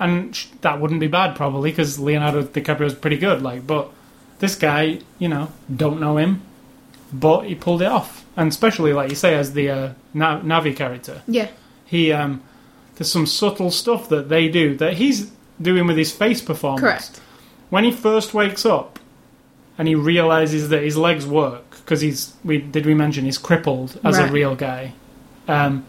and 0.00 0.34
that 0.62 0.80
wouldn't 0.80 1.00
be 1.00 1.06
bad 1.06 1.36
probably 1.36 1.70
because 1.70 1.98
Leonardo 1.98 2.42
DiCaprio 2.42 2.86
is 2.86 2.94
pretty 2.94 3.18
good. 3.18 3.42
Like, 3.42 3.66
but 3.66 3.90
this 4.40 4.54
guy, 4.56 4.98
you 5.18 5.28
know, 5.28 5.52
don't 5.74 6.00
know 6.00 6.16
him, 6.16 6.42
but 7.12 7.42
he 7.42 7.54
pulled 7.54 7.82
it 7.82 7.86
off. 7.88 8.24
And 8.36 8.48
especially 8.48 8.92
like 8.92 9.10
you 9.10 9.16
say, 9.16 9.34
as 9.34 9.52
the 9.52 9.70
uh, 9.70 9.92
Na- 10.14 10.40
Navi 10.40 10.74
character, 10.74 11.22
Yeah. 11.28 11.48
he 11.84 12.10
um, 12.12 12.42
there's 12.96 13.12
some 13.12 13.26
subtle 13.26 13.70
stuff 13.70 14.08
that 14.08 14.28
they 14.28 14.48
do 14.48 14.74
that 14.76 14.94
he's 14.94 15.30
doing 15.60 15.86
with 15.86 15.96
his 15.98 16.10
face 16.12 16.40
performance 16.40 16.80
Correct. 16.80 17.20
when 17.70 17.84
he 17.84 17.92
first 17.92 18.34
wakes 18.34 18.64
up 18.66 18.98
and 19.78 19.86
he 19.86 19.94
realizes 19.94 20.70
that 20.70 20.82
his 20.82 20.96
legs 20.96 21.26
work 21.26 21.70
because 21.70 22.00
he's 22.00 22.34
we 22.42 22.58
did 22.58 22.84
we 22.86 22.94
mention 22.94 23.24
he's 23.26 23.38
crippled 23.38 24.00
as 24.02 24.18
Right. 24.18 24.28
a 24.28 24.32
real 24.32 24.54
guy 24.56 24.92
um, 25.48 25.84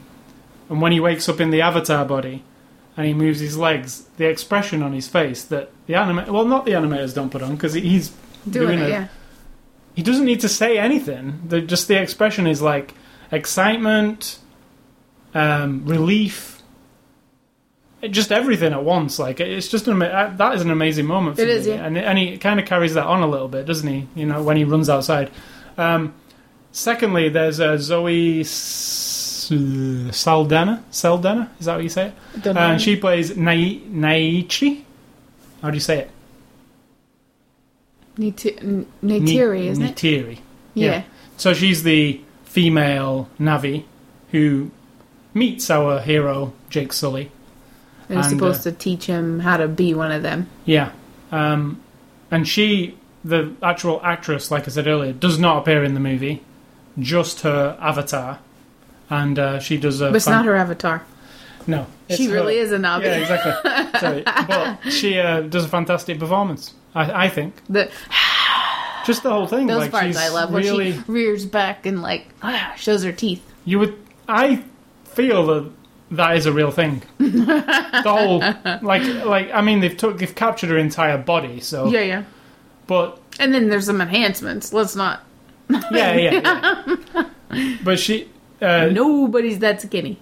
and 0.69 0.81
when 0.81 0.91
he 0.91 0.99
wakes 0.99 1.27
up 1.29 1.39
in 1.41 1.49
the 1.51 1.61
avatar 1.61 2.05
body 2.05 2.43
and 2.97 3.05
he 3.07 3.13
moves 3.13 3.39
his 3.39 3.57
legs 3.57 4.05
the 4.17 4.25
expression 4.25 4.81
on 4.83 4.93
his 4.93 5.07
face 5.07 5.43
that 5.45 5.69
the 5.87 5.95
anima 5.95 6.31
well 6.31 6.45
not 6.45 6.65
the 6.65 6.71
animators 6.71 7.13
don't 7.13 7.29
put 7.31 7.41
on 7.41 7.55
because 7.55 7.73
he's 7.73 8.11
Doing, 8.49 8.67
doing, 8.67 8.79
it, 8.79 8.83
it 8.83 8.89
yeah. 8.89 9.07
he 9.95 10.01
doesn't 10.03 10.25
need 10.25 10.41
to 10.41 10.49
say 10.49 10.77
anything 10.77 11.41
the, 11.47 11.61
just 11.61 11.87
the 11.87 12.01
expression 12.01 12.45
is 12.47 12.61
like 12.61 12.93
excitement 13.31 14.39
um, 15.33 15.85
relief 15.85 16.61
just 18.09 18.31
everything 18.31 18.73
at 18.73 18.83
once 18.83 19.17
like 19.17 19.39
it's 19.39 19.69
just 19.69 19.87
an, 19.87 19.93
ama- 20.01 20.33
that 20.37 20.55
is 20.55 20.61
an 20.61 20.69
amazing 20.71 21.05
moment 21.05 21.37
for 21.37 21.41
It 21.43 21.49
is, 21.49 21.65
me. 21.67 21.73
yeah. 21.73 21.85
and, 21.85 21.97
and 21.97 22.17
he 22.17 22.37
kind 22.37 22.59
of 22.59 22.65
carries 22.65 22.93
that 22.95 23.05
on 23.05 23.21
a 23.21 23.27
little 23.27 23.47
bit 23.47 23.65
doesn't 23.65 23.87
he 23.87 24.07
you 24.15 24.25
know 24.25 24.43
when 24.43 24.57
he 24.57 24.65
runs 24.65 24.89
outside 24.89 25.31
um, 25.77 26.13
secondly 26.71 27.29
there's 27.29 27.59
uh, 27.61 27.77
Zoe 27.77 28.43
Saldana 30.11 30.83
Saldana 30.91 31.51
is 31.59 31.65
that 31.65 31.75
what 31.75 31.83
you 31.83 31.89
say 31.89 32.07
it 32.07 32.41
Don't 32.43 32.55
know. 32.55 32.61
and 32.61 32.81
she 32.81 32.95
plays 32.95 33.35
Nai- 33.37 33.81
Naichi 33.87 34.83
how 35.61 35.69
do 35.69 35.75
you 35.75 35.81
say 35.81 35.99
it 35.99 36.11
Nati- 38.17 38.57
N- 38.59 38.85
isn't 39.01 39.83
it? 39.83 39.95
Neytiri. 39.95 40.39
Yeah. 40.75 40.91
yeah. 40.91 41.03
So 41.37 41.53
she's 41.53 41.83
the 41.83 42.21
female 42.43 43.27
Navi 43.39 43.85
who 44.31 44.69
meets 45.33 45.69
our 45.69 45.99
hero 45.99 46.53
Jake 46.69 46.93
Sully. 46.93 47.31
And 48.09 48.19
is 48.19 48.27
And, 48.27 48.35
supposed 48.35 48.61
uh, 48.67 48.71
to 48.71 48.77
teach 48.77 49.05
him 49.05 49.39
how 49.39 49.57
to 49.57 49.67
be 49.67 49.93
one 49.93 50.11
of 50.11 50.21
them. 50.23 50.47
Yeah, 50.65 50.91
um, 51.31 51.81
and 52.29 52.47
she, 52.47 52.97
the 53.23 53.53
actual 53.63 53.99
actress, 54.03 54.51
like 54.51 54.67
I 54.67 54.71
said 54.71 54.87
earlier, 54.87 55.13
does 55.13 55.39
not 55.39 55.57
appear 55.59 55.83
in 55.83 55.93
the 55.93 55.99
movie. 55.99 56.43
Just 56.99 57.41
her 57.41 57.77
avatar, 57.79 58.39
and 59.21 59.37
uh, 59.39 59.59
she 59.59 59.77
does 59.77 60.01
a. 60.01 60.07
But 60.07 60.15
it's 60.17 60.25
fan- 60.25 60.35
not 60.35 60.45
her 60.45 60.55
avatar. 60.55 61.03
No, 61.65 61.85
she 62.09 62.27
really 62.27 62.57
is 62.57 62.71
a 62.71 62.77
Navi. 62.77 63.03
Yeah, 63.03 63.15
exactly. 63.17 63.99
Sorry. 63.99 64.23
But 64.23 64.91
she 64.91 65.17
uh, 65.19 65.41
does 65.41 65.63
a 65.65 65.69
fantastic 65.69 66.19
performance. 66.19 66.73
I, 66.93 67.25
I 67.25 67.29
think. 67.29 67.55
The 67.69 67.89
just 69.05 69.23
the 69.23 69.29
whole 69.29 69.47
thing. 69.47 69.67
Those 69.67 69.83
like 69.83 69.91
parts 69.91 70.17
I 70.17 70.29
love 70.29 70.51
where 70.51 70.61
really. 70.61 70.93
she 70.93 70.99
rears 71.07 71.45
back 71.45 71.85
and 71.85 72.01
like 72.01 72.27
shows 72.77 73.03
her 73.03 73.11
teeth. 73.11 73.41
You 73.65 73.79
would. 73.79 73.97
I 74.27 74.63
feel 75.05 75.45
that 75.47 75.71
that 76.11 76.35
is 76.37 76.45
a 76.45 76.51
real 76.53 76.71
thing. 76.71 77.01
the 77.17 78.03
whole 78.05 78.39
like 78.81 79.03
like 79.25 79.51
I 79.53 79.61
mean 79.61 79.79
they've 79.79 79.95
took 79.95 80.17
they've 80.17 80.35
captured 80.35 80.69
her 80.69 80.77
entire 80.77 81.17
body. 81.17 81.59
So 81.59 81.87
Yeah, 81.87 82.01
yeah. 82.01 82.23
but 82.87 83.19
And 83.39 83.53
then 83.53 83.69
there's 83.69 83.85
some 83.85 84.01
enhancements. 84.01 84.73
Let's 84.73 84.95
not. 84.95 85.23
yeah 85.91 86.13
yeah. 86.15 86.83
yeah. 87.15 87.77
but 87.83 87.99
she. 87.99 88.29
Uh, 88.63 88.89
Nobody's 88.89 89.59
that 89.59 89.81
skinny. 89.81 90.17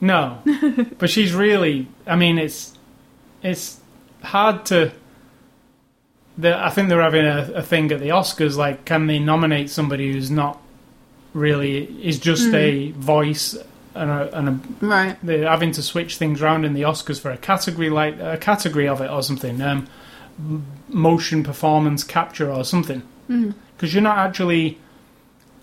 No, 0.00 0.38
but 0.98 1.08
she's 1.10 1.32
really. 1.32 1.86
I 2.06 2.16
mean, 2.16 2.38
it's 2.38 2.76
it's 3.42 3.80
hard 4.22 4.66
to. 4.66 4.92
The, 6.38 6.56
I 6.58 6.70
think 6.70 6.88
they're 6.88 7.02
having 7.02 7.26
a, 7.26 7.52
a 7.56 7.62
thing 7.62 7.92
at 7.92 8.00
the 8.00 8.08
Oscars. 8.08 8.56
Like, 8.56 8.84
can 8.84 9.06
they 9.06 9.18
nominate 9.18 9.70
somebody 9.70 10.12
who's 10.12 10.30
not 10.30 10.58
really 11.34 11.84
is 12.06 12.18
just 12.18 12.52
a 12.52 12.90
voice 12.92 13.56
and 13.94 14.10
a, 14.10 14.38
and 14.38 14.48
a 14.48 14.84
Right. 14.86 15.16
they're 15.22 15.48
having 15.48 15.72
to 15.72 15.82
switch 15.82 16.16
things 16.16 16.42
around 16.42 16.64
in 16.64 16.74
the 16.74 16.82
Oscars 16.82 17.20
for 17.20 17.30
a 17.30 17.36
category 17.36 17.90
like 17.90 18.18
a 18.18 18.36
category 18.38 18.88
of 18.88 19.00
it 19.00 19.10
or 19.10 19.22
something, 19.22 19.60
um, 19.62 19.86
motion 20.88 21.42
performance 21.42 22.02
capture 22.02 22.50
or 22.50 22.64
something. 22.64 23.02
Because 23.28 23.94
you're 23.94 24.02
not 24.02 24.18
actually 24.18 24.78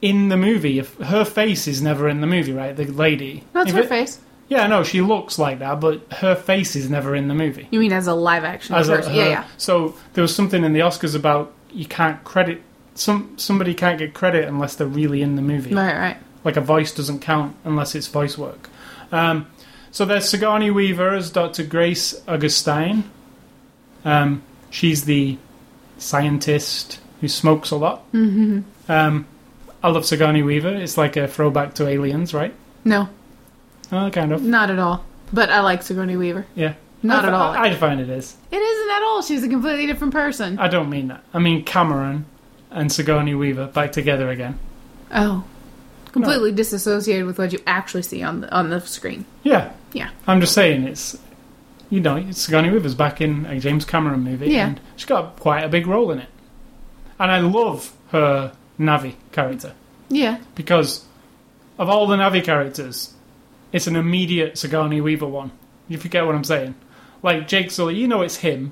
in 0.01 0.29
the 0.29 0.37
movie. 0.37 0.79
If 0.79 0.95
her 0.97 1.25
face 1.25 1.67
is 1.67 1.81
never 1.81 2.07
in 2.09 2.21
the 2.21 2.27
movie, 2.27 2.53
right? 2.53 2.75
The 2.75 2.85
lady. 2.85 3.43
That's 3.53 3.69
If 3.69 3.75
her 3.75 3.81
it- 3.83 3.89
face. 3.89 4.19
Yeah, 4.47 4.65
no, 4.65 4.83
she 4.83 5.01
looks 5.01 5.37
like 5.37 5.59
that, 5.59 5.79
but 5.79 6.01
her 6.11 6.33
face 6.33 6.75
is 6.75 6.89
never 6.89 7.15
in 7.15 7.27
the 7.27 7.35
movie. 7.35 7.67
You 7.69 7.79
mean 7.79 7.93
as 7.93 8.07
a 8.07 8.15
live 8.15 8.43
action 8.43 8.73
As 8.73 8.89
a- 8.89 8.97
her- 9.03 9.13
yeah, 9.13 9.27
yeah. 9.27 9.43
So 9.57 9.93
there 10.13 10.23
was 10.23 10.33
something 10.35 10.63
in 10.63 10.73
the 10.73 10.79
Oscars 10.79 11.15
about 11.15 11.53
you 11.71 11.85
can't 11.85 12.23
credit 12.23 12.63
some 12.95 13.31
somebody 13.37 13.73
can't 13.75 13.99
get 13.99 14.13
credit 14.15 14.45
unless 14.47 14.75
they're 14.75 14.87
really 14.87 15.21
in 15.21 15.35
the 15.35 15.41
movie 15.43 15.73
Right, 15.73 15.95
right. 15.95 16.17
like 16.43 16.57
a 16.57 16.61
voice 16.61 16.91
doesn't 16.93 17.19
count 17.19 17.55
unless 17.63 17.93
it's 17.93 18.07
voice 18.07 18.37
work. 18.39 18.69
Um, 19.11 19.45
so 19.91 20.03
there's 20.03 20.27
Sigourney 20.27 20.71
Weaver 20.71 21.13
as 21.15 21.29
Dr. 21.29 21.63
Grace 21.63 22.19
Augustine. 22.27 23.03
Um, 24.03 24.41
she's 24.71 25.05
the 25.05 25.37
scientist 25.99 26.99
who 27.21 27.27
smokes 27.27 27.71
a 27.71 27.75
lot. 27.75 28.11
Mm-hmm. 28.13 28.61
Um, 28.91 29.27
I 29.83 29.89
love 29.89 30.05
Sigourney 30.05 30.43
Weaver. 30.43 30.75
It's 30.75 30.97
like 30.97 31.15
a 31.17 31.27
throwback 31.27 31.73
to 31.75 31.87
Aliens, 31.87 32.33
right? 32.33 32.53
No, 32.83 33.09
Uh, 33.91 34.09
kind 34.09 34.31
of. 34.31 34.41
not 34.43 34.69
at 34.69 34.79
all. 34.79 35.05
But 35.31 35.49
I 35.49 35.61
like 35.61 35.83
Sigourney 35.83 36.17
Weaver. 36.17 36.45
Yeah. 36.55 36.73
Not 37.03 37.23
I, 37.23 37.27
at 37.29 37.33
all. 37.33 37.51
I, 37.53 37.67
I 37.69 37.75
find 37.75 38.01
it 38.01 38.09
is. 38.09 38.35
It 38.51 38.57
isn't 38.57 38.91
at 38.91 39.03
all. 39.03 39.21
She's 39.21 39.43
a 39.43 39.47
completely 39.47 39.85
different 39.87 40.11
person. 40.13 40.59
I 40.59 40.67
don't 40.67 40.89
mean 40.89 41.07
that. 41.09 41.23
I 41.33 41.39
mean 41.39 41.63
Cameron 41.63 42.25
and 42.71 42.91
Sigourney 42.91 43.35
Weaver 43.35 43.67
back 43.67 43.91
together 43.93 44.29
again. 44.29 44.59
Oh, 45.13 45.43
completely 46.11 46.51
disassociated 46.51 47.25
with 47.25 47.37
what 47.37 47.53
you 47.53 47.59
actually 47.65 48.01
see 48.03 48.21
on 48.21 48.41
the 48.41 48.51
on 48.53 48.69
the 48.69 48.81
screen. 48.81 49.25
Yeah. 49.43 49.71
Yeah. 49.93 50.09
I'm 50.27 50.41
just 50.41 50.53
saying 50.53 50.83
it's 50.83 51.17
you 51.89 51.99
know, 51.99 52.31
Sigourney 52.31 52.69
Weaver's 52.69 52.93
back 52.95 53.21
in 53.21 53.45
a 53.47 53.59
James 53.59 53.85
Cameron 53.85 54.19
movie 54.21 54.51
Yeah. 54.51 54.67
and 54.67 54.79
she's 54.95 55.05
got 55.07 55.39
quite 55.39 55.63
a 55.63 55.69
big 55.69 55.87
role 55.87 56.11
in 56.11 56.19
it. 56.19 56.29
And 57.17 57.31
I 57.31 57.39
love 57.39 57.91
her 58.11 58.51
Navi 58.79 59.15
character 59.31 59.73
Yeah, 60.09 60.39
because 60.55 61.05
of 61.77 61.89
all 61.89 62.07
the 62.07 62.15
Navi 62.15 62.43
characters, 62.43 63.13
it's 63.71 63.87
an 63.87 63.95
immediate 63.95 64.57
Sigourney 64.57 65.01
Weaver 65.01 65.27
one. 65.27 65.51
If 65.89 66.03
you 66.03 66.09
get 66.09 66.25
what 66.25 66.35
I'm 66.35 66.43
saying. 66.43 66.75
Like 67.23 67.47
Jake 67.47 67.71
Sully, 67.71 67.95
you 67.95 68.07
know 68.07 68.21
it's 68.21 68.37
him. 68.37 68.71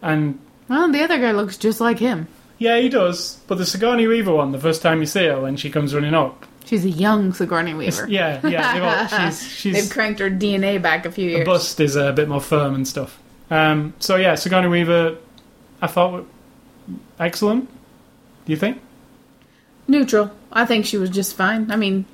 And 0.00 0.38
well, 0.68 0.90
the 0.90 1.02
other 1.02 1.18
guy 1.18 1.32
looks 1.32 1.56
just 1.56 1.80
like 1.80 1.98
him. 1.98 2.26
yeah, 2.58 2.78
he 2.78 2.88
does. 2.88 3.38
But 3.46 3.58
the 3.58 3.66
Sigourney 3.66 4.06
Weaver 4.06 4.32
one, 4.34 4.52
the 4.52 4.58
first 4.58 4.82
time 4.82 5.00
you 5.00 5.06
see 5.06 5.26
her 5.26 5.40
when 5.40 5.56
she 5.56 5.70
comes 5.70 5.94
running 5.94 6.14
up, 6.14 6.46
She's 6.64 6.84
a 6.84 6.90
young 6.90 7.32
Sigourney 7.32 7.72
it's- 7.72 7.98
Weaver. 7.98 8.10
yeah, 8.10 8.46
yeah, 8.46 8.72
they've 8.74 8.82
all, 8.84 9.26
she's 9.30 9.42
she's 9.52 9.74
They've 9.74 9.90
cranked 9.92 10.20
her 10.20 10.30
DNA 10.30 10.80
back 10.80 11.04
a 11.06 11.10
few 11.12 11.26
The 11.30 11.36
years. 11.38 11.46
bust 11.46 11.80
is 11.80 11.96
a 11.96 12.12
bit 12.12 12.28
more 12.28 12.40
firm 12.40 12.74
and 12.74 12.86
stuff. 12.86 13.18
Um, 13.50 13.92
so 13.98 14.16
yeah, 14.16 14.36
Sigourney 14.36 14.68
Weaver, 14.68 15.18
I 15.82 15.86
thought 15.88 16.24
excellent. 17.18 17.68
Do 18.46 18.52
you 18.52 18.56
think? 18.56 18.80
Neutral. 19.92 20.32
I 20.50 20.66
think 20.66 20.86
she 20.86 20.96
was 20.96 21.10
just 21.10 21.36
fine. 21.36 21.70
I 21.70 21.76
mean, 21.76 22.06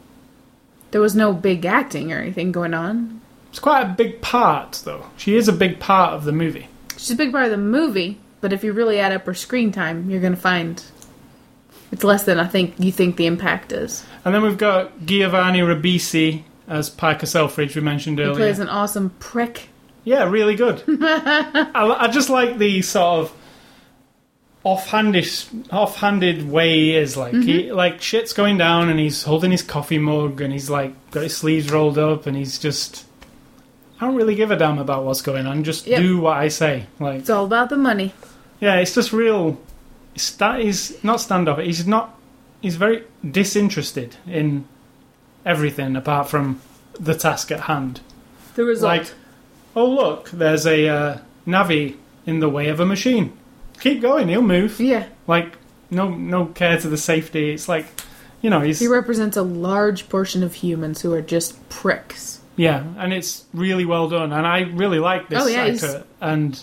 there 0.91 1.01
was 1.01 1.15
no 1.15 1.33
big 1.33 1.65
acting 1.65 2.13
or 2.13 2.19
anything 2.19 2.53
going 2.53 2.75
on. 2.75 3.21
It's 3.51 3.61
quite 3.61 3.83
a 3.83 3.95
big 3.95 4.21
part, 4.21 4.83
though. 4.85 5.07
She 5.17 5.37
is 5.37 5.49
a 5.49 5.53
big 5.53 5.81
part 5.81 6.13
of 6.13 6.25
the 6.25 6.33
movie. 6.33 6.69
She's 6.97 7.13
a 7.13 7.17
big 7.17 7.33
part 7.33 7.45
of 7.45 7.51
the 7.51 7.57
movie, 7.57 8.19
but 8.41 8.53
if 8.53 8.63
you 8.63 8.73
really 8.73 8.99
add 8.99 9.13
up 9.13 9.25
her 9.25 9.35
screen 9.35 9.73
time, 9.73 10.11
you're 10.11 10.21
gonna 10.21 10.37
find 10.37 10.83
it's 11.93 12.05
less 12.05 12.25
than 12.25 12.39
I 12.39 12.47
think 12.47 12.75
you 12.79 12.93
think 12.93 13.17
the 13.17 13.27
impact 13.27 13.73
is. 13.73 14.05
And 14.25 14.35
then 14.35 14.43
we've 14.43 14.59
got 14.59 15.07
Giovanni 15.07 15.61
Ribisi 15.61 16.43
as 16.67 16.91
Parker 16.91 17.27
Selfridge, 17.27 17.75
we 17.75 17.81
mentioned 17.81 18.21
earlier. 18.21 18.33
He 18.33 18.39
plays 18.39 18.59
an 18.59 18.69
awesome 18.69 19.11
prick. 19.21 19.69
Yeah, 20.05 20.29
really 20.29 20.55
good. 20.55 20.83
I, 20.89 21.97
I 22.01 22.09
just 22.09 22.29
like 22.29 22.59
the 22.59 22.83
sort 22.83 23.21
of 23.21 23.33
offhandish, 24.65 25.49
offhanded 25.73 26.49
way 26.51 26.75
he 26.79 26.97
is. 26.97 27.17
Like 27.17 27.35
he, 27.35 27.73
like 27.73 28.01
shit's 28.03 28.33
going 28.33 28.59
down, 28.59 28.89
and 28.89 28.99
he's 28.99 29.23
holding 29.25 29.51
his 29.51 29.63
coffee 29.63 29.99
mug, 29.99 30.41
and 30.41 30.53
he's 30.53 30.69
like 30.71 30.93
got 31.11 31.23
his 31.23 31.37
sleeves 31.37 31.71
rolled 31.71 31.99
up, 31.99 32.27
and 32.27 32.37
he's 32.37 32.59
just. 32.59 33.05
I 34.01 34.07
don't 34.07 34.15
really 34.15 34.37
give 34.37 34.53
a 34.53 34.57
damn 34.57 34.79
about 34.79 35.05
what's 35.05 35.23
going 35.23 35.47
on. 35.47 35.65
Just 35.65 35.87
Yep. 35.89 36.01
do 36.01 36.21
what 36.21 36.37
I 36.37 36.47
say. 36.49 36.87
Like, 37.01 37.19
It's 37.21 37.31
all 37.31 37.45
about 37.45 37.69
the 37.69 37.77
money. 37.77 38.15
yeah, 38.61 38.77
it's 38.77 38.95
just 38.95 39.13
real. 39.13 39.59
Sta- 40.15 40.59
he's 40.59 41.03
not 41.03 41.19
standoff. 41.19 41.65
He's 41.65 41.87
not. 41.87 42.15
He's 42.61 42.77
very 42.77 43.05
disinterested 43.29 44.17
in 44.27 44.67
everything 45.45 45.97
apart 45.97 46.29
from 46.29 46.61
the 46.99 47.15
task 47.15 47.51
at 47.53 47.61
hand. 47.61 48.01
The 48.55 48.65
result. 48.65 48.89
Like, 48.99 49.11
oh 49.77 49.89
look, 49.89 50.31
there's 50.31 50.67
a 50.67 50.89
uh, 50.89 51.19
Navi 51.47 51.97
in 52.27 52.41
the 52.41 52.49
way 52.49 52.69
of 52.69 52.81
a 52.81 52.87
machine. 52.87 53.33
Keep 53.81 54.01
going, 54.03 54.29
he'll 54.29 54.43
move. 54.43 54.81
yeah, 54.81 55.07
Like, 55.27 55.57
no, 55.91 56.11
no 56.11 56.47
care 56.47 56.79
to 56.81 56.89
the 56.89 56.97
safety. 56.97 57.51
It's 57.51 57.69
like, 57.69 57.87
you 58.43 58.51
know, 58.51 58.61
he's 58.61 58.79
he 58.81 58.89
represents 58.89 59.37
a 59.37 59.43
large 59.43 60.09
portion 60.09 60.43
of 60.43 60.55
humans 60.55 61.03
who 61.03 61.13
are 61.15 61.23
just 61.23 61.67
pricks. 61.69 62.41
yeah, 62.57 62.85
and 62.99 63.13
it's 63.13 63.45
really 63.55 63.85
well 63.85 64.09
done. 64.09 64.33
And 64.33 64.47
I 64.47 64.61
really 64.61 64.99
like 64.99 65.29
this 65.29 65.43
Oh, 65.43 65.47
yeah, 65.47 65.65
actor. 65.65 66.05
And 66.21 66.61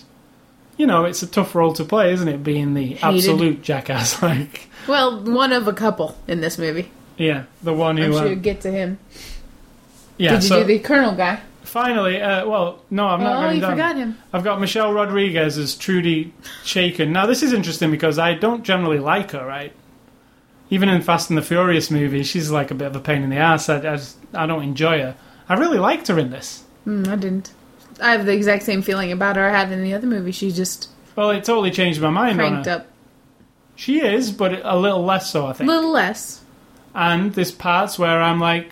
you 0.76 0.86
know, 0.86 1.04
it's 1.06 1.22
a 1.22 1.26
tough 1.26 1.54
role 1.54 1.72
to 1.72 1.84
play, 1.84 2.12
isn't 2.12 2.28
it? 2.28 2.44
Being 2.44 2.74
the 2.74 2.98
absolute 2.98 3.62
jackass, 3.62 4.22
like, 4.30 4.68
Well, 4.86 5.20
one 5.22 5.52
of 5.52 5.66
a 5.66 5.72
couple 5.72 6.16
in 6.28 6.40
this 6.42 6.58
movie. 6.58 6.90
yeah, 7.16 7.44
the 7.62 7.72
one 7.72 7.98
I'm 7.98 8.04
who, 8.04 8.12
sure 8.12 8.26
uh, 8.26 8.30
you 8.30 8.36
get 8.36 8.60
to 8.60 8.70
him. 8.70 8.98
yeah. 10.18 10.32
Did 10.32 10.42
you 10.42 10.48
so 10.48 10.58
do 10.60 10.64
the 10.66 10.78
Colonel 10.78 11.14
guy? 11.14 11.40
Finally, 11.66 12.20
uh, 12.22 12.46
well, 12.46 12.82
no, 12.90 13.06
I'm 13.08 13.22
not 13.22 13.36
oh, 13.36 13.40
going 13.42 13.56
you 13.56 13.60
down. 13.60 13.70
forgot 13.72 13.96
him. 13.96 14.18
I've 14.32 14.44
got 14.44 14.60
Michelle 14.60 14.92
Rodriguez 14.92 15.58
as 15.58 15.74
Trudy 15.74 16.32
Chacón. 16.64 17.08
Now, 17.10 17.26
this 17.26 17.42
is 17.42 17.52
interesting 17.52 17.90
because 17.90 18.18
I 18.18 18.34
don't 18.34 18.62
generally 18.62 18.98
like 18.98 19.32
her, 19.32 19.44
right? 19.44 19.72
Even 20.70 20.88
in 20.88 21.02
Fast 21.02 21.28
and 21.30 21.36
the 21.36 21.42
Furious 21.42 21.90
movies, 21.90 22.28
she's 22.28 22.50
like 22.50 22.70
a 22.70 22.74
bit 22.74 22.86
of 22.86 22.96
a 22.96 23.00
pain 23.00 23.22
in 23.22 23.30
the 23.30 23.36
ass. 23.36 23.68
I, 23.68 23.78
I, 23.78 23.96
just, 23.96 24.16
I 24.32 24.46
don't 24.46 24.62
enjoy 24.62 24.98
her. 25.00 25.16
I 25.48 25.54
really 25.54 25.78
liked 25.78 26.08
her 26.08 26.18
in 26.18 26.30
this. 26.30 26.64
Hmm, 26.84 27.04
I 27.08 27.16
didn't. 27.16 27.52
I 28.00 28.12
have 28.12 28.26
the 28.26 28.32
exact 28.32 28.62
same 28.62 28.82
feeling 28.82 29.10
about 29.10 29.36
her 29.36 29.48
I 29.48 29.50
had 29.50 29.72
in 29.72 29.82
the 29.82 29.94
other 29.94 30.06
movie. 30.06 30.32
She's 30.32 30.56
just 30.56 30.88
Well, 31.16 31.30
it 31.30 31.44
totally 31.44 31.70
changed 31.70 32.00
my 32.00 32.10
mind 32.10 32.40
on 32.40 32.48
cranked 32.48 32.66
her. 32.66 32.72
up. 32.72 32.86
She 33.74 34.00
is, 34.00 34.30
but 34.30 34.60
a 34.64 34.76
little 34.78 35.04
less 35.04 35.30
so, 35.30 35.46
I 35.46 35.52
think. 35.52 35.68
A 35.68 35.72
little 35.72 35.92
less. 35.92 36.42
And 36.94 37.32
there's 37.34 37.52
parts 37.52 37.98
where 37.98 38.22
I'm 38.22 38.40
like, 38.40 38.70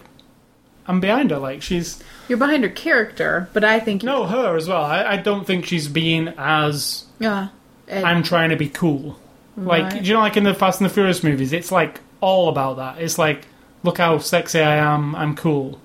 I'm 0.87 1.01
behind 1.01 1.31
her. 1.31 1.39
Like, 1.39 1.63
she's. 1.63 2.03
You're 2.29 2.39
behind 2.39 2.63
her 2.65 2.71
character, 2.71 3.49
but 3.53 3.65
I 3.65 3.81
think 3.81 4.03
No, 4.03 4.25
her 4.27 4.57
as 4.57 4.69
well. 4.69 4.83
I, 4.85 5.05
I 5.05 5.17
don't 5.17 5.47
think 5.47 5.67
she's 5.67 5.89
being 5.89 6.29
as. 6.39 7.05
Yeah. 7.19 7.49
And- 7.89 8.05
I'm 8.07 8.23
trying 8.23 8.51
to 8.51 8.57
be 8.57 8.69
cool. 8.69 9.19
Like, 9.57 9.85
Right. 9.85 10.03
do 10.03 10.09
you 10.09 10.15
know, 10.15 10.21
like 10.21 10.37
in 10.37 10.45
the 10.45 10.53
Fast 10.55 10.81
and 10.81 10.89
the 10.91 10.93
Furious 10.95 11.23
movies, 11.23 11.53
it's 11.53 11.71
like 11.71 12.01
all 12.21 12.49
about 12.49 12.77
that. 12.79 12.99
It's 13.01 13.19
like, 13.19 13.47
look 13.85 13.99
how 13.99 14.19
sexy 14.19 14.61
I 14.61 14.77
am, 14.77 15.15
I'm 15.15 15.37
cool. 15.37 15.79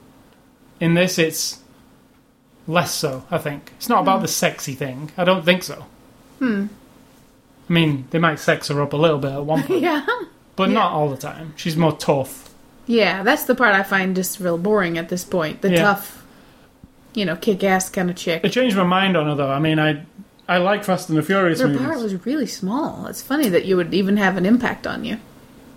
In 0.79 0.93
this, 0.95 1.19
it's 1.19 1.59
less 2.67 2.91
so, 2.93 3.25
I 3.29 3.37
think. 3.37 3.71
It's 3.77 3.87
not 3.89 4.01
about 4.01 4.21
the 4.21 4.27
sexy 4.27 4.73
thing. 4.73 5.11
I 5.17 5.23
don't 5.23 5.45
think 5.45 5.61
so. 5.63 5.85
Hmm. 6.39 6.67
I 7.69 7.73
mean, 7.73 8.07
they 8.09 8.17
might 8.17 8.39
sex 8.39 8.69
her 8.69 8.81
up 8.81 8.93
a 8.93 8.97
little 8.97 9.19
bit 9.19 9.33
at 9.33 9.45
one 9.45 9.61
point, 9.67 9.81
yeah. 9.81 10.05
but 10.55 10.69
Yeah. 10.69 10.75
not 10.75 10.91
all 10.93 11.09
the 11.09 11.17
time. 11.17 11.53
She's 11.55 11.77
more 11.77 11.95
tough. 11.95 12.48
Yeah, 12.89 13.21
that's 13.21 13.43
the 13.43 13.53
part 13.53 13.75
I 13.75 13.83
find 13.83 14.15
just 14.15 14.39
real 14.39 14.57
boring 14.57 14.97
at 14.97 15.09
this 15.09 15.23
point. 15.23 15.61
The 15.61 15.69
Yeah. 15.71 15.81
tough, 15.83 16.25
you 17.13 17.23
know, 17.23 17.35
kick 17.35 17.63
ass 17.63 17.87
kind 17.87 18.09
of 18.09 18.15
chick. 18.15 18.41
It 18.43 18.49
changed 18.51 18.75
my 18.75 18.83
mind 18.83 19.15
on 19.15 19.27
her, 19.27 19.35
though. 19.35 19.51
I 19.51 19.59
mean, 19.59 19.77
I 19.79 20.01
I 20.47 20.57
like 20.57 20.83
Fast 20.83 21.09
and 21.09 21.17
the 21.17 21.21
Furious 21.21 21.59
Her 21.61 21.67
movies. 21.67 21.85
part 21.85 21.99
was 22.01 22.25
really 22.25 22.47
small. 22.47 23.05
It's 23.05 23.21
funny 23.21 23.47
that 23.49 23.65
you 23.65 23.77
would 23.77 23.93
even 23.93 24.17
have 24.17 24.35
an 24.37 24.45
impact 24.47 24.87
on 24.87 25.05
you. 25.05 25.17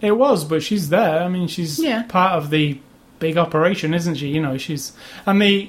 It 0.01 0.13
was, 0.17 0.45
but 0.45 0.63
she's 0.63 0.89
there. 0.89 1.23
I 1.23 1.29
mean, 1.29 1.49
she's 1.49 1.79
Yeah. 1.79 2.05
part 2.05 2.33
of 2.33 2.49
the 2.49 2.79
big 3.19 3.37
operation, 3.37 3.93
isn't 3.93 4.15
she? 4.15 4.29
You 4.29 4.41
know, 4.41 4.57
she's 4.57 4.93
and 5.27 5.43
the 5.43 5.69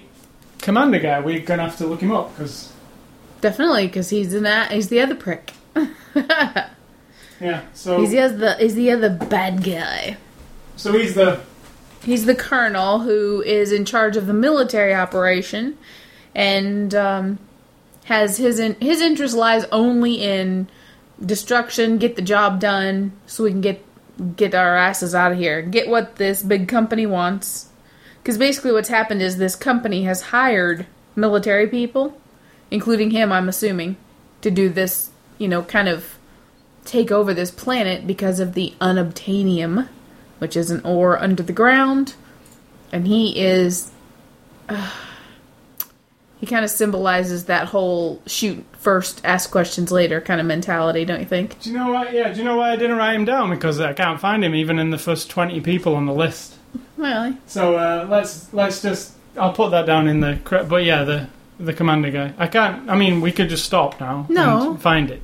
commander 0.62 1.00
guy. 1.00 1.20
We're 1.20 1.40
gonna 1.42 1.64
have 1.64 1.78
to 1.80 1.86
look 1.88 2.00
him 2.00 2.14
up 2.14 2.34
because 2.38 2.70
Definitely, 3.42 3.88
because 3.88 4.10
he's 4.10 4.34
an 4.34 4.46
a- 4.46 4.68
he's 4.72 4.88
the 4.88 5.02
other 5.02 5.16
prick. 5.16 5.52
Yeah. 7.42 7.62
So 7.74 8.00
He's 8.00 8.12
the 8.12 8.20
other, 8.22 8.56
he's 8.58 8.76
the 8.76 8.92
other 8.92 9.10
bad 9.10 9.64
guy. 9.66 10.16
So 10.76 10.94
he's 10.94 11.16
the 11.16 11.42
He's 12.04 12.26
the 12.26 12.36
colonel 12.36 13.00
who 13.00 13.42
is 13.42 13.72
in 13.72 13.86
charge 13.86 14.18
of 14.18 14.28
the 14.28 14.34
military 14.34 14.94
operation, 14.94 15.78
and 16.36 16.94
um, 16.94 17.40
has 18.06 18.38
his 18.38 18.60
in, 18.60 18.76
his 18.76 19.00
interest 19.00 19.36
lies 19.36 19.66
only 19.72 20.22
in 20.22 20.68
destruction, 21.24 21.98
get 21.98 22.18
the 22.18 22.22
job 22.22 22.60
done, 22.60 23.14
so 23.26 23.46
we 23.46 23.52
can 23.52 23.62
get 23.62 23.86
get 24.36 24.54
our 24.54 24.76
asses 24.76 25.16
out 25.16 25.32
of 25.32 25.38
here, 25.38 25.62
get 25.62 25.88
what 25.88 26.18
this 26.18 26.44
big 26.44 26.68
company 26.68 27.06
wants. 27.06 27.70
Because 28.22 28.38
basically, 28.38 28.74
what's 28.74 28.90
happened 28.90 29.22
is 29.22 29.38
this 29.38 29.56
company 29.56 30.04
has 30.04 30.24
hired 30.24 30.86
military 31.16 31.68
people, 31.68 32.20
including 32.70 33.12
him, 33.12 33.32
I'm 33.32 33.48
assuming, 33.48 33.96
to 34.42 34.52
do 34.52 34.68
this, 34.68 35.10
you 35.38 35.48
know, 35.48 35.64
kind 35.64 35.88
of 35.88 36.18
take 36.84 37.12
over 37.12 37.34
this 37.34 37.52
planet 37.52 38.06
because 38.06 38.42
of 38.42 38.56
the 38.56 38.74
unobtainium 38.82 39.88
which 40.44 40.58
is 40.58 40.70
an 40.72 40.82
ore 40.84 41.18
under 41.18 41.42
the 41.42 41.54
ground, 41.54 42.16
and 42.92 43.08
he 43.08 43.40
is. 43.40 43.90
Uh, 44.68 44.92
he 46.40 46.46
kind 46.46 46.66
of 46.66 46.72
symbolizes 46.72 47.46
that 47.46 47.68
whole 47.70 48.22
shoot 48.28 48.66
first, 48.78 49.22
ask 49.24 49.50
questions 49.50 49.90
later 49.94 50.20
kind 50.20 50.42
of 50.42 50.46
mentality, 50.46 51.06
don't 51.06 51.22
you 51.22 51.26
think? 51.26 51.58
Do 51.62 51.70
you 51.72 51.78
know 51.78 51.94
why? 51.94 52.10
Yeah. 52.10 52.34
Do 52.34 52.40
you 52.40 52.44
know 52.44 52.58
why 52.58 52.72
I 52.72 52.76
didn't 52.76 52.98
write 52.98 53.16
him 53.16 53.24
down? 53.24 53.50
Because 53.52 53.80
I 53.80 53.94
can't 53.94 54.20
find 54.20 54.44
him 54.44 54.54
even 54.54 54.78
in 54.78 54.90
the 54.90 54.98
first 54.98 55.30
twenty 55.30 55.62
people 55.62 55.96
on 55.96 56.06
the 56.06 56.14
list. 56.14 56.56
Really? 56.98 57.38
So 57.48 57.76
uh, 57.78 58.08
let's 58.10 58.54
let's 58.54 58.82
just. 58.82 59.14
I'll 59.38 59.54
put 59.54 59.72
that 59.72 59.86
down 59.86 60.08
in 60.10 60.20
the. 60.20 60.38
But 60.68 60.84
yeah, 60.84 61.06
the 61.06 61.28
the 61.62 61.72
commander 61.72 62.12
guy. 62.12 62.34
I 62.38 62.48
can't. 62.48 62.90
I 62.90 62.98
mean, 62.98 63.22
we 63.22 63.32
could 63.32 63.48
just 63.48 63.64
stop 63.64 64.02
now. 64.02 64.26
No. 64.28 64.72
And 64.72 64.82
find 64.82 65.10
it, 65.12 65.22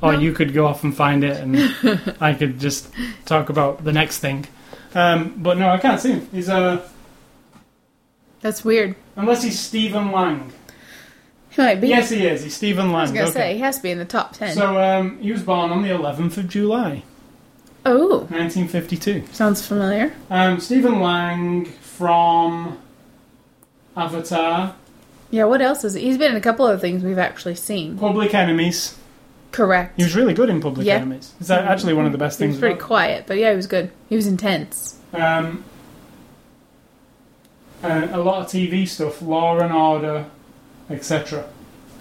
or 0.00 0.14
No. 0.14 0.18
you 0.20 0.32
could 0.32 0.54
go 0.54 0.66
off 0.66 0.84
and 0.84 0.96
find 0.96 1.22
it, 1.22 1.36
and 1.38 2.14
I 2.20 2.32
could 2.32 2.58
just 2.58 2.88
talk 3.26 3.50
about 3.50 3.84
the 3.84 3.92
next 3.92 4.20
thing. 4.20 4.46
Um, 4.94 5.34
but 5.38 5.58
no, 5.58 5.68
I 5.70 5.78
can't 5.78 6.00
see 6.00 6.12
him. 6.12 6.28
He's 6.32 6.48
uh, 6.48 6.86
that's 8.40 8.64
weird. 8.64 8.94
unless 9.16 9.42
he's 9.42 9.58
Stephen 9.58 10.10
Lang. 10.12 10.52
He 11.50 11.60
might 11.62 11.80
be. 11.80 11.88
Yes, 11.88 12.10
he 12.10 12.26
is. 12.26 12.42
He's 12.42 12.56
Stephen 12.56 12.86
Lang. 12.92 12.96
I 12.96 13.02
was 13.02 13.12
gonna 13.12 13.32
say 13.32 13.54
he 13.54 13.60
has 13.60 13.76
to 13.76 13.82
be 13.82 13.90
in 13.90 13.98
the 13.98 14.04
top 14.04 14.32
ten. 14.34 14.54
So 14.54 14.80
um, 14.82 15.18
he 15.18 15.32
was 15.32 15.42
born 15.42 15.70
on 15.70 15.82
the 15.82 15.88
11th 15.90 16.38
of 16.38 16.48
July, 16.48 17.02
oh, 17.84 18.20
1952. 18.30 19.24
sounds 19.32 19.66
familiar. 19.66 20.12
Um, 20.30 20.60
Stephen 20.60 21.00
Lang 21.00 21.66
from 21.66 22.78
Avatar, 23.96 24.74
Yeah, 25.30 25.44
what 25.44 25.60
else 25.60 25.84
is 25.84 25.94
he? 25.94 26.02
He's 26.02 26.16
been 26.18 26.30
in 26.32 26.36
a 26.38 26.40
couple 26.40 26.66
of 26.66 26.80
things 26.80 27.02
we've 27.02 27.18
actually 27.18 27.54
seen. 27.54 27.98
Public 27.98 28.32
Enemies. 28.34 28.96
Correct. 29.52 29.94
He 29.96 30.02
was 30.02 30.16
really 30.16 30.34
good 30.34 30.48
in 30.50 30.60
Public 30.60 30.86
Yeah. 30.86 30.94
Enemies. 30.96 31.32
Is 31.40 31.48
that 31.48 31.64
actually 31.66 31.92
one 31.94 32.06
of 32.06 32.12
the 32.12 32.18
best 32.18 32.38
He 32.38 32.44
things? 32.46 32.54
was 32.54 32.60
pretty 32.60 32.74
about 32.74 32.86
quiet, 32.86 33.24
but 33.26 33.36
yeah, 33.38 33.50
he 33.50 33.56
was 33.56 33.66
good. 33.66 33.90
He 34.08 34.16
was 34.16 34.26
intense. 34.26 34.96
Um, 35.12 35.62
uh, 37.84 38.08
a 38.12 38.18
lot 38.20 38.42
of 38.42 38.46
TV 38.50 38.86
stuff, 38.88 39.20
Law 39.22 39.58
and 39.58 39.72
Order, 39.72 40.26
etc. 40.90 41.44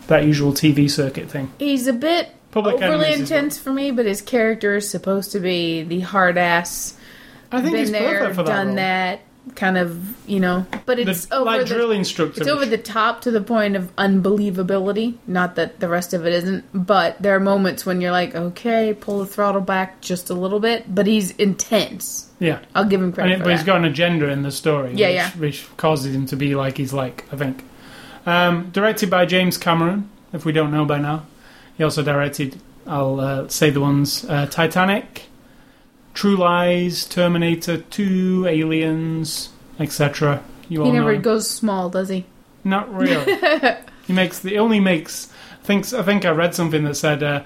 That 0.07 0.25
usual 0.25 0.53
TV 0.53 0.89
circuit 0.89 1.29
thing. 1.29 1.51
He's 1.59 1.87
a 1.87 1.93
bit 1.93 2.29
Public 2.51 2.81
overly 2.81 3.13
intense 3.13 3.57
for 3.57 3.71
me, 3.71 3.91
but 3.91 4.05
his 4.05 4.21
character 4.21 4.75
is 4.75 4.89
supposed 4.89 5.31
to 5.31 5.39
be 5.39 5.83
the 5.83 6.01
hard 6.01 6.37
ass. 6.37 6.97
I 7.51 7.61
think 7.61 7.71
been 7.73 7.79
he's 7.81 7.91
there, 7.91 8.19
perfect 8.19 8.35
for 8.35 8.43
that. 8.43 8.49
done 8.49 8.67
role. 8.67 8.75
that 8.77 9.19
kind 9.55 9.77
of, 9.77 10.15
you 10.29 10.39
know. 10.39 10.65
But 10.85 10.99
it's 10.99 11.25
the, 11.25 11.35
over 11.35 11.45
like 11.45 11.61
the 11.61 11.67
drill 11.67 11.91
instructor. 11.91 12.41
it's 12.41 12.49
over 12.49 12.65
the 12.65 12.77
top 12.77 13.21
to 13.21 13.31
the 13.31 13.41
point 13.41 13.75
of 13.75 13.95
unbelievability. 13.95 15.17
Not 15.27 15.55
that 15.55 15.79
the 15.79 15.87
rest 15.89 16.13
of 16.13 16.25
it 16.25 16.33
isn't, 16.33 16.65
but 16.73 17.21
there 17.21 17.35
are 17.35 17.39
moments 17.39 17.85
when 17.85 18.01
you're 18.01 18.11
like, 18.11 18.35
okay, 18.35 18.93
pull 18.93 19.19
the 19.19 19.25
throttle 19.25 19.61
back 19.61 20.01
just 20.01 20.29
a 20.29 20.33
little 20.33 20.59
bit. 20.59 20.93
But 20.93 21.07
he's 21.07 21.31
intense. 21.31 22.29
yeah. 22.39 22.59
I'll 22.75 22.85
give 22.85 23.01
him 23.01 23.11
credit 23.13 23.39
it, 23.39 23.43
but 23.43 23.51
he's 23.51 23.63
got 23.63 23.77
an 23.77 23.85
agenda 23.85 24.29
in 24.29 24.41
the 24.43 24.51
story, 24.51 24.93
Yeah, 24.95 25.07
which, 25.07 25.15
yeah. 25.15 25.29
which 25.31 25.77
causes 25.77 26.13
him 26.15 26.25
to 26.27 26.35
be 26.35 26.55
like 26.55 26.77
he's 26.77 26.93
like. 26.93 27.25
I 27.31 27.37
think. 27.37 27.63
Um, 28.25 28.69
directed 28.71 29.09
by 29.09 29.25
James 29.25 29.57
Cameron, 29.57 30.09
if 30.33 30.45
we 30.45 30.51
don't 30.51 30.71
know 30.71 30.85
by 30.85 30.99
now. 30.99 31.25
He 31.77 31.83
also 31.83 32.03
directed. 32.03 32.59
I'll 32.85 33.19
uh, 33.19 33.47
say 33.47 33.69
the 33.71 33.81
ones: 33.81 34.23
uh, 34.25 34.45
Titanic, 34.45 35.23
True 36.14 36.36
Lies, 36.36 37.05
Terminator 37.05 37.78
Two, 37.78 38.45
Aliens, 38.47 39.49
etc. 39.80 40.43
You 40.70 40.84
he 40.84 40.91
never 40.91 41.14
know. 41.14 41.22
goes 41.22 41.49
small, 41.49 41.89
does 41.89 42.09
he? 42.09 42.26
Not 42.64 42.93
really. 42.93 43.38
he 44.07 44.14
makes 44.14 44.39
the 44.39 44.57
only 44.57 44.80
makes. 44.80 45.32
Thinks 45.64 45.93
I 45.93 46.03
think 46.03 46.26
I 46.26 46.32
read 46.32 46.55
something 46.55 46.84
that 46.86 46.95
said 46.95 47.45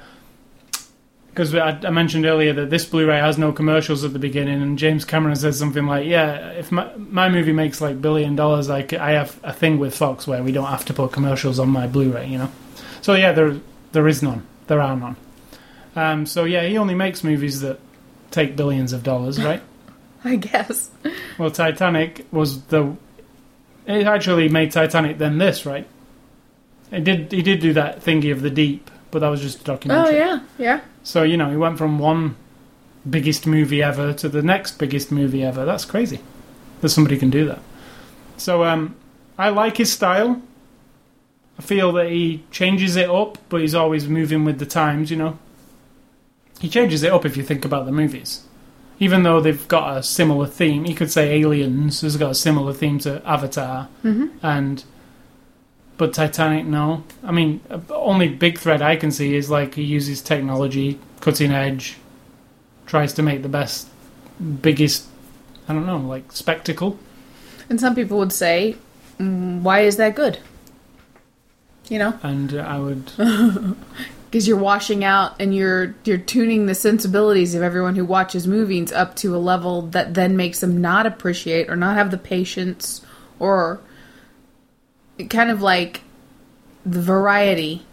because 1.36 1.53
I, 1.53 1.78
I 1.84 1.89
mentioned 1.89 2.26
earlier 2.26 2.53
that 2.53 2.70
this 2.70 2.86
Blu-ray 2.86 3.20
has 3.20 3.38
no 3.38 3.51
commercials 3.51 4.05
at 4.05 4.13
the 4.13 4.20
beginning, 4.20 4.61
and 4.61 4.80
James 4.80 5.03
Cameron 5.03 5.36
says 5.36 5.59
something 5.59 5.86
like, 5.86 6.07
"Yeah, 6.07 6.51
if 6.51 6.72
my 6.72 6.89
my 6.95 7.28
movie 7.28 7.51
makes 7.51 7.82
like 7.82 8.01
billion 8.01 8.36
dollars, 8.38 8.70
like 8.70 8.93
I 8.93 9.11
have 9.11 9.38
a 9.43 9.51
thing 9.51 9.78
with 9.78 9.95
Fox 9.95 10.26
where 10.26 10.41
we 10.41 10.53
don't 10.53 10.68
have 10.68 10.86
to 10.86 10.93
put 10.93 11.11
commercials 11.11 11.59
on 11.59 11.70
my 11.70 11.88
Blu-ray, 11.88 12.28
you 12.28 12.38
know." 12.38 12.51
So 13.01 13.16
yeah, 13.16 13.34
there 13.34 13.59
there 13.91 14.07
is 14.07 14.24
none. 14.24 14.45
There 14.68 14.82
are 14.82 14.95
none. 14.95 15.18
Um, 15.95 16.26
so 16.26 16.45
yeah, 16.45 16.63
he 16.66 16.78
only 16.78 16.95
makes 16.95 17.24
movies 17.24 17.61
that 17.61 17.80
take 18.32 18.55
billions 18.55 18.93
of 18.93 19.03
dollars, 19.03 19.41
right? 19.43 19.61
I 20.23 20.38
guess. 20.38 20.89
Well, 21.38 21.51
Titanic 21.51 22.26
was 22.32 22.63
the. 22.63 22.95
It 23.86 24.07
actually 24.07 24.49
made 24.49 24.71
Titanic 24.71 25.19
then 25.19 25.38
this, 25.38 25.65
right? 25.65 25.88
It 26.91 27.03
did. 27.03 27.32
He 27.32 27.41
did 27.41 27.59
do 27.59 27.73
that 27.73 28.01
thingy 28.01 28.32
of 28.32 28.41
the 28.41 28.49
deep, 28.49 28.89
but 29.11 29.19
that 29.19 29.30
was 29.30 29.41
just 29.41 29.61
a 29.61 29.63
documentary. 29.63 30.15
Oh 30.15 30.17
yeah, 30.17 30.39
yeah. 30.57 30.82
So 31.03 31.23
you 31.23 31.38
know, 31.38 31.49
he 31.49 31.57
went 31.57 31.78
from 31.78 31.99
one 31.99 32.36
biggest 33.07 33.45
movie 33.45 33.84
ever 33.84 34.13
to 34.13 34.28
the 34.28 34.41
next 34.41 34.80
biggest 34.80 35.11
movie 35.11 35.43
ever. 35.43 35.65
That's 35.65 35.86
crazy 35.86 36.19
that 36.82 36.89
somebody 36.89 37.17
can 37.17 37.30
do 37.30 37.45
that. 37.45 37.59
So 38.38 38.63
um, 38.63 38.95
I 39.38 39.49
like 39.49 39.78
his 39.78 39.91
style. 39.93 40.41
I 41.57 41.61
feel 41.61 41.93
that 41.93 42.09
he 42.09 42.43
changes 42.51 42.95
it 42.95 43.09
up, 43.09 43.38
but 43.49 43.61
he's 43.61 43.76
always 43.76 44.09
moving 44.09 44.43
with 44.43 44.59
the 44.59 44.65
times. 44.65 45.11
You 45.11 45.17
know, 45.17 45.39
he 46.59 46.69
changes 46.69 47.03
it 47.03 47.11
up 47.11 47.25
if 47.25 47.35
you 47.37 47.43
think 47.43 47.65
about 47.65 47.85
the 47.85 47.91
movies. 47.91 48.43
Even 48.99 49.23
though 49.23 49.41
they've 49.41 49.67
got 49.67 49.97
a 49.97 50.03
similar 50.03 50.47
theme, 50.47 50.85
you 50.85 50.95
could 50.95 51.11
say 51.11 51.33
Aliens 51.41 52.01
has 52.01 52.15
got 52.17 52.31
a 52.31 52.35
similar 52.35 52.73
theme 52.73 52.97
to 52.99 53.21
Avatar, 53.25 53.89
hmm 54.01 54.27
and 54.41 54.83
but 55.97 56.13
Titanic, 56.13 56.65
no. 56.65 57.03
I 57.23 57.31
mean, 57.31 57.61
uh, 57.69 57.79
only 57.89 58.27
big 58.27 58.57
thread 58.59 58.81
I 58.81 58.95
can 58.97 59.11
see 59.11 59.35
is 59.35 59.49
like 59.49 59.75
he 59.75 59.83
uses 59.83 60.21
technology, 60.21 60.99
cutting 61.21 61.51
edge, 61.51 61.97
tries 62.85 63.13
to 63.13 63.21
make 63.23 63.43
the 63.43 63.49
best, 63.49 63.87
biggest, 64.61 65.07
I 65.69 65.73
don't 65.73 65.85
know, 65.85 65.97
like 65.97 66.31
spectacle. 66.33 66.99
And 67.69 67.79
some 67.79 67.95
people 67.95 68.17
would 68.17 68.33
say, 68.33 68.75
mm, 69.19 69.61
why 69.61 69.81
is 69.81 69.95
that 69.97 70.15
good? 70.15 70.39
You 71.87 71.99
know, 71.99 72.19
And 72.23 72.53
uh, 72.55 72.59
I 72.59 72.79
would, 72.79 73.11
because 74.26 74.47
you're 74.47 74.57
washing 74.57 75.03
out 75.03 75.36
and 75.39 75.55
you're 75.55 75.95
you're 76.03 76.17
tuning 76.17 76.65
the 76.65 76.76
sensibilities 76.76 77.55
of 77.55 77.63
everyone 77.63 77.95
who 77.95 78.05
watches 78.05 78.47
movies 78.47 78.91
up 78.91 79.15
to 79.17 79.36
a 79.36 79.38
level 79.38 79.84
that 79.84 80.13
then 80.13 80.36
makes 80.36 80.59
them 80.59 80.82
not 80.82 81.05
appreciate 81.05 81.69
or 81.69 81.76
not 81.76 81.95
have 81.95 82.11
the 82.11 82.17
patience 82.17 83.05
or 83.39 83.80
kind 85.30 85.49
of 85.49 85.61
like 85.61 86.01
the 86.86 87.01
variety. 87.01 87.86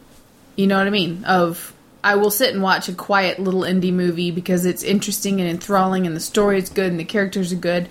You 0.57 0.67
know 0.67 0.79
what 0.79 0.87
I 0.87 0.91
mean? 0.91 1.25
Of 1.25 1.73
I 2.05 2.17
will 2.17 2.31
sit 2.31 2.53
and 2.53 2.63
watch 2.63 2.89
a 2.89 2.95
quiet 2.95 3.39
little 3.39 3.63
indie 3.63 3.93
movie 3.93 4.31
because 4.31 4.67
it's 4.67 4.83
interesting 4.83 5.41
and 5.41 5.49
enthralling 5.49 6.07
and 6.07 6.17
the 6.17 6.21
story 6.21 6.59
is 6.59 6.69
good 6.69 6.91
and 6.91 6.99
the 6.99 7.05
characters 7.05 7.53
are 7.53 7.57
good. 7.57 7.89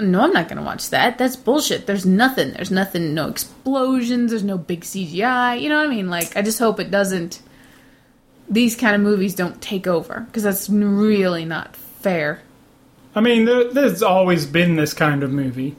No, 0.00 0.22
I'm 0.22 0.32
not 0.32 0.48
going 0.48 0.58
to 0.58 0.64
watch 0.64 0.90
that. 0.90 1.18
That's 1.18 1.36
bullshit. 1.36 1.86
There's 1.86 2.04
nothing. 2.04 2.52
There's 2.52 2.72
nothing. 2.72 3.14
No 3.14 3.28
explosions. 3.28 4.32
There's 4.32 4.42
no 4.42 4.58
big 4.58 4.80
CGI. 4.80 5.60
You 5.60 5.68
know 5.68 5.78
what 5.78 5.86
I 5.86 5.90
mean? 5.90 6.10
Like, 6.10 6.36
I 6.36 6.42
just 6.42 6.58
hope 6.58 6.80
it 6.80 6.90
doesn't. 6.90 7.40
These 8.48 8.76
kind 8.76 8.94
of 8.94 9.00
movies 9.00 9.34
don't 9.34 9.60
take 9.62 9.86
over 9.86 10.20
because 10.28 10.42
that's 10.42 10.68
really 10.68 11.44
not 11.44 11.74
fair. 11.76 12.42
I 13.14 13.20
mean, 13.20 13.44
there, 13.44 13.72
there's 13.72 14.02
always 14.02 14.44
been 14.44 14.76
this 14.76 14.92
kind 14.92 15.22
of 15.22 15.30
movie, 15.32 15.76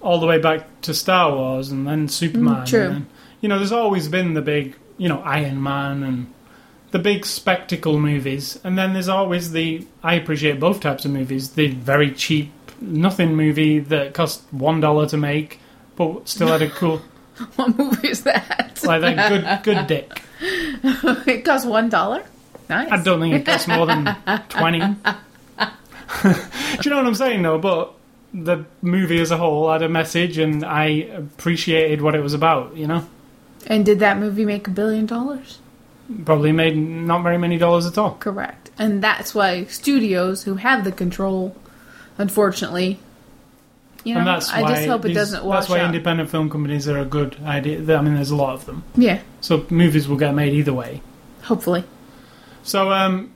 all 0.00 0.18
the 0.20 0.26
way 0.26 0.38
back 0.40 0.80
to 0.82 0.94
Star 0.94 1.34
Wars 1.34 1.70
and 1.70 1.86
then 1.86 2.08
Superman. 2.08 2.64
Mm, 2.64 2.66
true. 2.66 2.88
then- 2.88 3.06
you 3.40 3.48
know, 3.48 3.56
there's 3.58 3.72
always 3.72 4.06
been 4.08 4.34
the 4.34 4.42
big, 4.42 4.74
you 4.98 5.08
know, 5.08 5.20
Iron 5.20 5.62
Man 5.62 6.02
and 6.02 6.26
the 6.90 6.98
big 6.98 7.24
spectacle 7.24 7.98
movies, 7.98 8.58
and 8.64 8.76
then 8.76 8.92
there's 8.92 9.08
always 9.08 9.52
the. 9.52 9.86
I 10.02 10.14
appreciate 10.14 10.60
both 10.60 10.80
types 10.80 11.04
of 11.06 11.12
movies. 11.12 11.50
The 11.52 11.68
very 11.68 12.10
cheap, 12.12 12.52
nothing 12.82 13.34
movie 13.36 13.78
that 13.78 14.12
cost 14.12 14.42
one 14.50 14.80
dollar 14.80 15.06
to 15.06 15.16
make, 15.16 15.58
but 15.96 16.28
still 16.28 16.48
had 16.48 16.60
a 16.60 16.68
cool, 16.68 17.00
what 17.56 17.76
movie 17.78 18.08
is 18.08 18.22
that? 18.24 18.80
like 18.84 19.00
that 19.02 19.62
good, 19.62 19.74
good 19.76 19.86
dick. 19.88 20.22
it 21.26 21.44
costs 21.44 21.66
one 21.66 21.88
dollar. 21.88 22.22
Nice. 22.68 22.90
I 22.92 23.02
don't 23.02 23.20
think 23.20 23.34
it 23.34 23.44
costs 23.46 23.66
more 23.68 23.86
than 23.86 24.04
twenty. 24.48 24.78
Do 24.80 26.28
you 26.84 26.90
know 26.90 26.96
what 26.96 27.06
I'm 27.06 27.14
saying, 27.14 27.42
though? 27.42 27.58
But 27.58 27.92
the 28.34 28.64
movie 28.82 29.20
as 29.20 29.30
a 29.30 29.36
whole 29.36 29.70
had 29.70 29.82
a 29.82 29.88
message, 29.88 30.38
and 30.38 30.64
I 30.64 30.84
appreciated 30.84 32.00
what 32.02 32.14
it 32.14 32.20
was 32.22 32.34
about. 32.34 32.76
You 32.76 32.86
know, 32.86 33.06
And 33.66 33.84
did 33.84 33.98
that 34.00 34.18
movie 34.18 34.44
make 34.44 34.66
a 34.68 34.70
billion 34.70 35.06
dollars? 35.06 35.58
probably 36.24 36.50
made 36.50 36.76
not 36.76 37.22
very 37.22 37.38
many 37.38 37.56
dollars 37.56 37.86
at 37.86 37.96
all. 37.96 38.16
Correct. 38.16 38.20
Correct. 38.66 38.70
And 38.80 39.00
that's 39.02 39.32
why 39.34 39.64
studios 39.66 40.42
who 40.42 40.56
have 40.56 40.82
the 40.84 40.90
control, 40.90 41.54
unfortunately, 42.18 42.98
you 44.04 44.14
know, 44.14 44.20
and 44.20 44.26
that's 44.28 44.50
I 44.50 44.62
why 44.62 44.74
just 44.74 44.86
hope 44.88 45.04
it 45.04 45.08
these- 45.08 45.16
doesn't 45.16 45.44
wash 45.44 45.60
That's 45.60 45.70
why 45.70 45.80
out. 45.80 45.86
independent 45.86 46.30
film 46.30 46.48
companies 46.50 46.88
are 46.88 46.98
a 46.98 47.04
good 47.04 47.36
idea. 47.44 47.78
I 47.96 48.00
mean, 48.02 48.14
there's 48.14 48.30
a 48.30 48.36
lot 48.36 48.54
of 48.54 48.66
them, 48.66 48.82
yeah, 48.96 49.20
so 49.40 49.64
movies 49.70 50.08
will 50.08 50.16
get 50.16 50.34
made 50.34 50.52
either 50.54 50.72
way. 50.72 51.00
hopefully. 51.42 51.84
So, 52.62 52.92
um, 52.92 53.30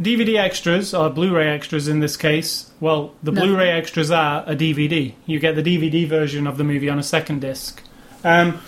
DVD 0.00 0.38
extras 0.38 0.94
or 0.94 1.10
Blu-ray 1.10 1.48
extras 1.48 1.86
in 1.86 2.00
this 2.00 2.16
case. 2.16 2.70
Well, 2.80 3.12
the 3.22 3.30
Nothing. 3.32 3.50
Blu-ray 3.50 3.70
extras 3.70 4.10
are 4.10 4.42
a 4.46 4.56
DVD. 4.56 5.14
You 5.26 5.38
get 5.38 5.54
the 5.54 5.62
DVD 5.62 6.08
version 6.08 6.46
of 6.46 6.56
the 6.56 6.64
movie 6.64 6.88
on 6.88 6.98
a 6.98 7.02
second 7.02 7.40
disc. 7.42 7.82
Um, 8.24 8.60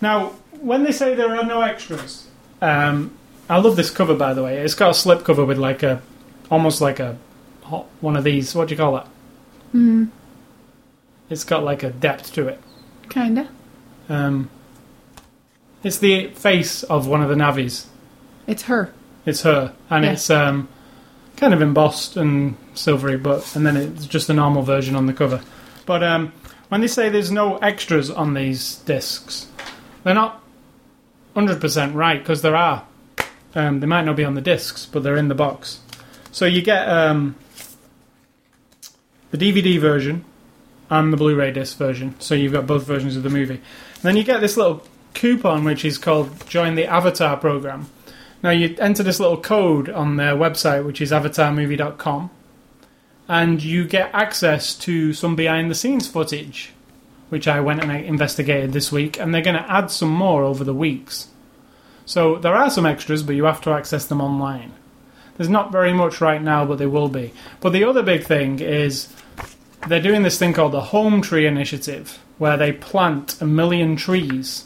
now, 0.00 0.32
when 0.60 0.84
they 0.84 0.92
say 0.92 1.14
there 1.14 1.34
are 1.34 1.44
no 1.44 1.62
extras, 1.62 2.26
um, 2.60 3.10
I 3.48 3.58
love 3.58 3.76
this 3.76 3.90
cover 3.90 4.14
by 4.14 4.34
the 4.34 4.42
way. 4.44 4.58
It's 4.58 4.74
got 4.74 4.90
a 4.90 4.94
slip 4.94 5.24
cover 5.24 5.44
with 5.44 5.58
like 5.58 5.82
a, 5.82 6.02
almost 6.50 6.80
like 6.82 7.00
a, 7.00 7.16
one 8.00 8.16
of 8.16 8.22
these. 8.24 8.54
What 8.54 8.68
do 8.68 8.74
you 8.74 8.78
call 8.78 8.94
that? 8.94 9.08
Mm, 9.74 10.08
It's 11.28 11.44
got 11.44 11.64
like 11.64 11.82
a 11.82 11.90
depth 11.90 12.32
to 12.34 12.48
it. 12.48 12.60
kinda. 13.08 13.48
Um, 14.08 14.50
it's 15.82 15.98
the 15.98 16.28
face 16.28 16.82
of 16.84 17.06
one 17.06 17.22
of 17.22 17.28
the 17.28 17.34
navvies. 17.34 17.86
It's 18.46 18.62
her. 18.64 18.92
It's 19.24 19.42
her, 19.42 19.72
and 19.90 20.04
Yeah. 20.04 20.12
it's 20.12 20.30
um, 20.30 20.68
kind 21.36 21.52
of 21.54 21.60
embossed 21.62 22.16
and 22.16 22.56
silvery, 22.74 23.16
but 23.16 23.54
and 23.56 23.66
then 23.66 23.76
it's 23.76 24.06
just 24.06 24.28
a 24.30 24.34
normal 24.34 24.62
version 24.62 24.94
on 24.96 25.06
the 25.06 25.12
cover. 25.12 25.40
But 25.84 26.02
um, 26.02 26.32
when 26.68 26.80
they 26.80 26.86
say 26.88 27.08
there's 27.08 27.30
no 27.32 27.56
extras 27.58 28.10
on 28.10 28.34
these 28.34 28.76
discs, 28.86 29.46
they're 30.04 30.14
not 30.14 30.42
hundred 31.34 31.60
percent 31.60 31.94
right 31.94 32.18
because 32.20 32.42
there 32.42 32.56
are. 32.56 32.84
Um, 33.54 33.80
they 33.80 33.86
might 33.86 34.04
not 34.04 34.16
be 34.16 34.24
on 34.24 34.34
the 34.34 34.40
discs, 34.40 34.84
but 34.86 35.02
they're 35.02 35.16
in 35.16 35.28
the 35.28 35.34
box. 35.34 35.80
So 36.30 36.44
you 36.44 36.60
get 36.62 36.88
um, 36.88 37.34
the 39.30 39.38
DVD 39.38 39.80
version 39.80 40.24
and 40.90 41.12
the 41.12 41.16
Blu-ray 41.16 41.52
disc 41.52 41.76
version. 41.76 42.14
So 42.18 42.34
you've 42.34 42.52
got 42.52 42.66
both 42.66 42.84
versions 42.84 43.16
of 43.16 43.22
the 43.22 43.30
movie. 43.30 43.54
And 43.94 44.02
then 44.02 44.16
you 44.16 44.24
get 44.24 44.40
this 44.40 44.56
little 44.56 44.82
coupon 45.14 45.64
which 45.64 45.84
is 45.84 45.98
called 45.98 46.48
"Join 46.48 46.74
the 46.74 46.86
Avatar 46.86 47.36
program." 47.36 47.88
Now 48.42 48.50
you 48.50 48.76
enter 48.78 49.02
this 49.02 49.18
little 49.18 49.40
code 49.40 49.88
on 49.88 50.16
their 50.16 50.34
website, 50.34 50.84
which 50.84 51.00
is 51.00 51.10
avatarmovie.com, 51.10 52.30
and 53.28 53.62
you 53.62 53.84
get 53.84 54.10
access 54.14 54.74
to 54.76 55.12
some 55.14 55.34
behind-the-scenes 55.34 56.06
footage, 56.06 56.72
which 57.30 57.48
I 57.48 57.60
went 57.60 57.82
and 57.82 57.90
I 57.90 57.96
investigated 57.96 58.72
this 58.72 58.92
week, 58.92 59.18
and 59.18 59.34
they're 59.34 59.42
going 59.42 59.56
to 59.56 59.72
add 59.72 59.90
some 59.90 60.10
more 60.10 60.44
over 60.44 60.62
the 60.62 60.74
weeks. 60.74 61.28
So 62.04 62.36
there 62.36 62.54
are 62.54 62.70
some 62.70 62.86
extras, 62.86 63.24
but 63.24 63.34
you 63.34 63.44
have 63.46 63.62
to 63.62 63.70
access 63.70 64.06
them 64.06 64.20
online. 64.20 64.72
There's 65.36 65.48
not 65.48 65.72
very 65.72 65.92
much 65.92 66.20
right 66.20 66.40
now, 66.40 66.64
but 66.64 66.78
there 66.78 66.88
will 66.88 67.08
be. 67.08 67.32
But 67.60 67.72
the 67.72 67.84
other 67.84 68.02
big 68.02 68.22
thing 68.24 68.60
is 68.60 69.08
they're 69.88 70.00
doing 70.00 70.22
this 70.22 70.38
thing 70.38 70.52
called 70.52 70.72
the 70.72 70.80
Home 70.80 71.22
Tree 71.22 71.46
Initiative, 71.46 72.18
where 72.38 72.56
they 72.56 72.72
plant 72.72 73.40
a 73.40 73.46
million 73.46 73.96
trees. 73.96 74.64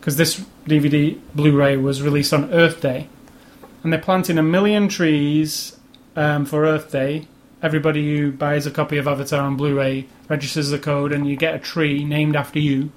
Because 0.00 0.16
this 0.16 0.44
DVD 0.66 1.18
Blu 1.34 1.56
ray 1.56 1.76
was 1.76 2.02
released 2.02 2.32
on 2.32 2.52
Earth 2.52 2.80
Day. 2.80 3.08
And 3.82 3.92
they're 3.92 4.00
planting 4.00 4.38
a 4.38 4.42
million 4.42 4.88
trees 4.88 5.76
um, 6.14 6.46
for 6.46 6.64
Earth 6.64 6.90
Day. 6.90 7.26
Everybody 7.62 8.16
who 8.16 8.32
buys 8.32 8.66
a 8.66 8.70
copy 8.70 8.98
of 8.98 9.08
Avatar 9.08 9.40
on 9.40 9.56
Blu 9.56 9.76
ray 9.76 10.06
registers 10.28 10.70
the 10.70 10.78
code, 10.78 11.12
and 11.12 11.26
you 11.26 11.36
get 11.36 11.54
a 11.54 11.58
tree 11.58 12.04
named 12.04 12.36
after 12.36 12.58
you. 12.58 12.90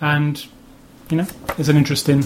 And, 0.00 0.44
you 1.10 1.18
know, 1.18 1.26
it's 1.58 1.68
an 1.68 1.76
interesting. 1.76 2.24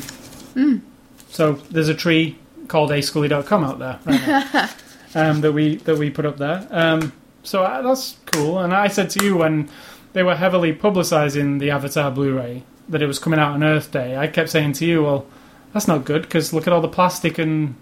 So 1.28 1.52
there's 1.70 1.88
a 1.88 1.94
tree 1.94 2.38
called 2.68 2.90
ascully.com 2.90 3.64
out 3.64 3.78
there 3.78 3.98
right 4.04 4.26
now, 4.26 4.70
um, 5.14 5.40
that 5.42 5.52
we 5.52 5.76
that 5.76 5.98
we 5.98 6.10
put 6.10 6.26
up 6.26 6.38
there. 6.38 6.66
Um, 6.70 7.12
so 7.47 7.62
uh, 7.62 7.82
that's 7.82 8.16
cool. 8.26 8.59
And 8.59 8.74
I 8.74 8.88
said 8.88 9.11
to 9.11 9.24
you 9.24 9.36
when 9.36 9.68
they 10.12 10.22
were 10.22 10.36
heavily 10.36 10.74
publicising 10.74 11.59
the 11.59 11.70
Avatar 11.70 12.11
Blu-ray 12.11 12.64
that 12.88 13.03
it 13.03 13.07
was 13.07 13.18
coming 13.18 13.40
out 13.40 13.53
on 13.53 13.64
Earth 13.64 13.90
Day, 13.90 14.16
I 14.16 14.26
kept 14.26 14.51
saying 14.51 14.74
to 14.74 14.86
you, 14.86 15.03
"Well, 15.03 15.26
that's 15.72 15.88
not 15.88 16.05
good 16.05 16.22
because 16.22 16.53
look 16.53 16.66
at 16.66 16.72
all 16.72 16.80
the 16.80 16.88
plastic 16.88 17.38
and 17.38 17.76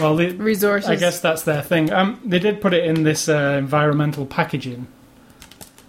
well, 0.00 0.16
the, 0.16 0.32
Resources. 0.32 0.90
I 0.90 0.96
guess 0.96 1.20
that's 1.20 1.42
their 1.42 1.62
thing. 1.62 1.92
Um, 1.92 2.20
they 2.24 2.38
did 2.38 2.60
put 2.60 2.74
it 2.74 2.84
in 2.84 3.04
this 3.04 3.28
uh, 3.28 3.56
environmental 3.58 4.26
packaging." 4.26 4.88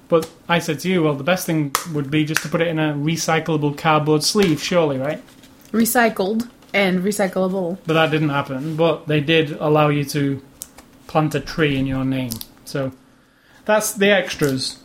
But 0.08 0.30
I 0.48 0.60
said 0.60 0.80
to 0.82 0.90
you, 0.90 1.02
well, 1.02 1.16
the 1.16 1.24
best 1.24 1.48
thing 1.48 1.74
would 1.92 2.12
be 2.12 2.26
just 2.26 2.44
to 2.44 2.48
put 2.48 2.62
it 2.62 2.68
in 2.68 2.78
a 2.78 2.94
recyclable 2.94 3.76
cardboard 3.76 4.22
sleeve, 4.24 4.62
surely, 4.62 5.00
right? 5.00 5.20
recycled 5.76 6.50
and 6.74 7.04
recyclable. 7.04 7.78
But 7.86 7.94
that 7.94 8.12
didn't 8.12 8.30
happen. 8.30 8.76
But 8.76 9.08
they 9.08 9.20
did 9.20 9.52
allow 9.52 9.90
you 9.90 10.06
to 10.06 10.42
plant 11.08 11.36
a 11.36 11.40
tree 11.40 11.78
in 11.78 11.86
your 11.86 12.06
name. 12.06 12.32
So 12.66 12.92
that's 13.66 13.94
the 13.94 14.10
extras, 14.10 14.80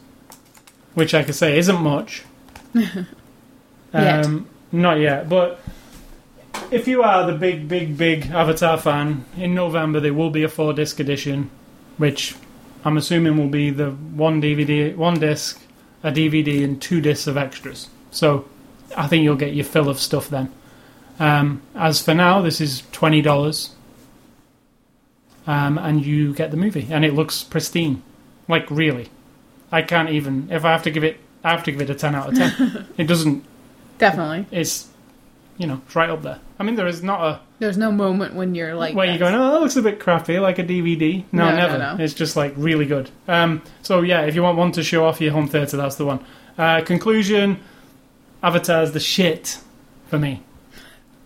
which 0.95 1.15
I 1.15 1.23
could 1.23 1.35
say 1.35 1.59
isn't 1.59 1.81
much. 1.81 2.23
Yet. 2.75 3.07
um, 3.93 4.49
not 4.73 4.99
yet. 5.01 5.29
But 5.29 5.61
if 6.71 6.87
you 6.87 7.03
are 7.03 7.27
the 7.27 7.37
big, 7.37 7.69
big, 7.69 7.97
big 7.97 8.27
Avatar 8.27 8.79
fan, 8.79 9.25
in 9.37 9.55
November 9.55 10.01
there 10.01 10.15
will 10.15 10.31
be 10.31 10.45
a 10.45 10.49
four 10.49 10.73
disc 10.73 11.01
edition, 11.01 11.51
which 11.97 12.37
I'm 12.85 12.97
assuming 12.97 13.37
will 13.37 13.49
be 13.49 13.71
the 13.71 13.91
one 13.91 14.41
DVD, 14.41 14.95
one 14.95 15.19
disc, 15.19 15.61
a 16.03 16.11
DVD, 16.11 16.65
and 16.65 16.81
two 16.81 17.01
discs 17.01 17.27
of 17.27 17.37
extras. 17.37 17.89
So 18.11 18.49
I 18.97 19.07
think 19.07 19.25
you'll 19.25 19.37
get 19.37 19.55
your 19.55 19.65
fill 19.65 19.89
of 19.89 19.99
stuff 19.99 20.29
then. 20.29 20.53
Um, 21.19 21.61
as 21.75 22.03
for 22.03 22.15
now, 22.15 22.41
this 22.41 22.61
is 22.61 22.83
twenty 22.93 23.21
dollars, 23.21 23.75
um, 25.47 25.79
and 25.79 26.05
you 26.05 26.35
get 26.35 26.51
the 26.51 26.57
movie, 26.57 26.87
and 26.91 27.05
it 27.05 27.15
looks 27.15 27.43
pristine, 27.43 28.03
like 28.49 28.71
really. 28.71 29.09
I 29.73 29.83
can't 29.83 30.11
even 30.11 30.49
if 30.51 30.65
I 30.65 30.73
have 30.73 30.83
to 30.85 30.91
give 30.91 31.05
it, 31.05 31.19
I 31.45 31.51
have 31.51 31.65
to 31.65 31.73
give 31.73 31.81
it 31.81 31.91
a 31.91 31.95
ten 31.95 32.15
out 32.15 32.29
of 32.31 32.35
ten. 32.37 32.87
it 32.99 33.05
doesn't. 33.05 33.45
Definitely. 33.99 34.47
It's 34.51 34.89
you 35.59 35.67
know 35.67 35.81
it's 35.87 35.95
right 35.95 36.11
up 36.11 36.23
there. 36.23 36.41
I 36.59 36.63
mean, 36.63 36.75
there 36.75 36.87
is 36.87 37.03
not 37.03 37.21
a 37.23 37.41
There's 37.59 37.79
no 37.79 37.91
moment 37.93 38.35
when 38.35 38.55
you're 38.55 38.75
like 38.75 38.95
where 38.95 39.07
you're 39.07 39.19
going, 39.19 39.35
oh, 39.35 39.53
that 39.53 39.61
looks 39.61 39.77
a 39.77 39.83
bit 39.83 39.99
crappy, 40.01 40.39
like 40.39 40.59
a 40.59 40.65
DVD. 40.65 41.25
No, 41.33 41.45
No, 41.45 41.51
no, 41.51 41.57
never. 41.57 41.79
no. 41.79 41.97
It's 42.05 42.15
just 42.15 42.37
like 42.37 42.53
really 42.57 42.85
good. 42.87 43.11
Um, 43.29 43.63
so 43.83 44.03
yeah, 44.03 44.23
if 44.23 44.35
you 44.35 44.43
want 44.43 44.59
one 44.59 44.73
to 44.73 44.83
show 44.83 45.05
off 45.07 45.21
your 45.21 45.33
home 45.33 45.49
theatre, 45.49 45.77
that's 45.77 45.97
the 45.97 46.05
one. 46.07 46.25
Uh, 46.59 46.83
conclusion: 46.83 47.61
Avatar's 48.43 48.93
the 48.93 49.01
shit 49.01 49.59
for 50.09 50.19
me. 50.19 50.43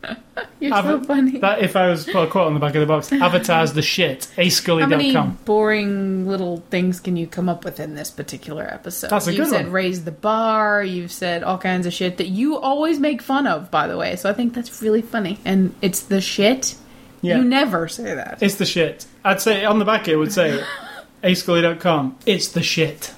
You're 0.61 0.83
so 0.83 1.03
funny. 1.03 1.39
That 1.39 1.61
if 1.61 1.77
I 1.77 1.89
was 1.89 2.05
put 2.07 2.17
a 2.17 2.27
quote 2.27 2.47
on 2.47 2.55
the 2.55 2.61
back 2.61 2.75
of 2.75 2.81
the 2.81 2.87
box, 2.87 3.13
Avatar's 3.13 3.73
the 3.75 3.83
shit. 3.83 4.25
How 4.37 4.43
many 4.43 4.51
ascully.com. 4.51 5.39
boring 5.45 6.27
little 6.27 6.59
things 6.71 7.01
can 7.01 7.17
you 7.17 7.27
come 7.27 7.49
up 7.49 7.65
with 7.65 7.79
in 7.81 7.95
this 7.95 8.11
particular 8.11 8.65
episode? 8.65 9.11
That's 9.11 9.27
a 9.27 9.33
you've 9.33 9.45
good 9.47 9.51
said 9.53 9.65
one. 9.67 9.73
raise 9.73 10.05
the 10.05 10.13
bar. 10.13 10.83
You've 10.83 11.13
said 11.13 11.43
all 11.43 11.59
kinds 11.59 11.87
of 11.87 11.93
shit 11.93 12.17
that 12.19 12.29
you 12.29 12.57
always 12.59 12.99
make 12.99 13.21
fun 13.23 13.47
of, 13.47 13.71
by 13.71 13.87
the 13.87 13.97
way. 13.97 14.17
So 14.17 14.31
I 14.31 14.33
think 14.33 14.55
that's 14.55 14.81
really 14.83 15.03
funny. 15.03 15.39
And 15.45 15.75
it's 15.83 16.01
the 16.01 16.21
shit. 16.21 16.77
Yeah, 17.21 17.39
You 17.39 17.45
never 17.45 17.89
say 17.89 18.15
that. 18.15 18.43
it's 18.43 18.57
the 18.57 18.67
shit. 18.67 19.07
I'd 19.25 19.41
say 19.41 19.65
on 19.65 19.79
the 19.79 19.85
back 19.85 20.09
it 20.09 20.17
would 20.17 20.33
say 20.33 20.63
ascully.com. 21.23 22.19
It's 22.27 22.49
the 22.49 22.63
shit. 22.63 23.13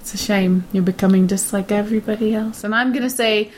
It's 0.00 0.14
a 0.14 0.18
shame 0.18 0.64
you're 0.72 0.82
becoming 0.82 1.28
just 1.28 1.52
like 1.52 1.72
everybody 1.72 2.34
else. 2.34 2.64
And 2.64 2.74
I'm 2.74 2.92
gonna 2.92 3.08
say, 3.10 3.50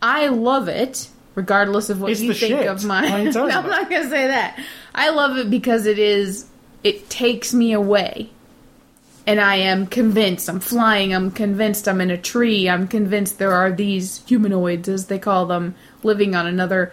I 0.00 0.28
love 0.28 0.68
it, 0.68 1.08
regardless 1.38 1.88
of 1.88 2.00
what 2.00 2.10
It's 2.10 2.20
you 2.20 2.34
think 2.34 2.58
shit. 2.58 2.66
of 2.66 2.84
my. 2.84 3.02
What 3.02 3.12
are 3.12 3.22
you 3.22 3.50
I'm 3.52 3.66
not 3.68 3.88
gonna 3.88 4.10
say 4.10 4.26
that. 4.26 4.58
I 4.92 5.10
love 5.10 5.36
it 5.38 5.48
because 5.48 5.86
it 5.86 5.96
is. 5.96 6.46
It 6.82 7.08
takes 7.08 7.54
me 7.54 7.72
away, 7.72 8.30
and 9.24 9.40
I 9.40 9.54
am 9.56 9.86
convinced. 9.86 10.48
I'm 10.50 10.58
flying. 10.58 11.14
I'm 11.14 11.30
convinced. 11.30 11.86
I'm 11.86 12.00
in 12.00 12.10
a 12.10 12.18
tree. 12.18 12.68
I'm 12.68 12.88
convinced 12.88 13.38
there 13.38 13.52
are 13.52 13.70
these 13.70 14.24
humanoids, 14.26 14.88
as 14.88 15.06
they 15.06 15.20
call 15.20 15.46
them, 15.46 15.76
living 16.02 16.34
on 16.34 16.48
another 16.48 16.92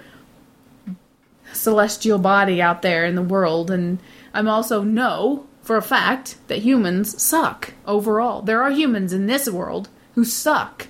celestial 1.51 2.19
body 2.19 2.61
out 2.61 2.83
there 2.83 3.03
in 3.03 3.15
the 3.15 3.23
world, 3.23 3.71
and 3.71 3.97
I'm 4.31 4.47
also 4.47 4.83
know 4.83 5.47
for 5.63 5.75
a 5.75 5.81
fact 5.81 6.35
that 6.49 6.59
humans 6.59 7.19
suck 7.19 7.73
overall. 7.87 8.43
There 8.43 8.61
are 8.61 8.69
humans 8.69 9.11
in 9.11 9.25
this 9.25 9.49
world 9.49 9.89
who 10.13 10.23
suck, 10.23 10.87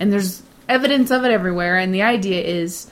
and 0.00 0.12
there's 0.12 0.42
evidence 0.70 1.10
of 1.10 1.24
it 1.24 1.30
everywhere. 1.30 1.76
And 1.76 1.92
the 1.94 2.02
idea 2.02 2.40
is, 2.42 2.90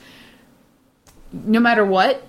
no 1.31 1.59
matter 1.59 1.83
what, 1.85 2.25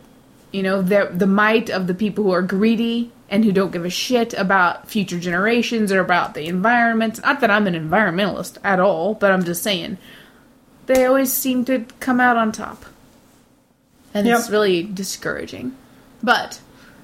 you 0.52 0.62
know, 0.62 0.80
the 0.82 1.10
the 1.12 1.26
might 1.26 1.68
of 1.70 1.86
the 1.86 1.94
people 1.94 2.24
who 2.24 2.32
are 2.32 2.42
greedy 2.42 3.12
and 3.28 3.44
who 3.44 3.52
don't 3.52 3.70
give 3.72 3.84
a 3.84 3.90
shit 3.90 4.34
about 4.34 4.88
future 4.88 5.18
generations 5.18 5.92
or 5.92 6.00
about 6.00 6.34
the 6.34 6.46
environment. 6.46 7.20
Not 7.22 7.40
that 7.40 7.50
I'm 7.50 7.66
an 7.66 7.74
environmentalist 7.74 8.58
at 8.64 8.80
all, 8.80 9.14
but 9.14 9.30
I'm 9.30 9.44
just 9.44 9.62
saying 9.62 9.98
they 10.86 11.04
always 11.06 11.32
seem 11.32 11.64
to 11.66 11.84
come 12.00 12.18
out 12.20 12.36
on 12.36 12.50
top. 12.50 12.84
And 14.12 14.26
it's 14.26 14.50
really 14.50 14.82
discouraging. 14.82 15.76
But 16.20 16.60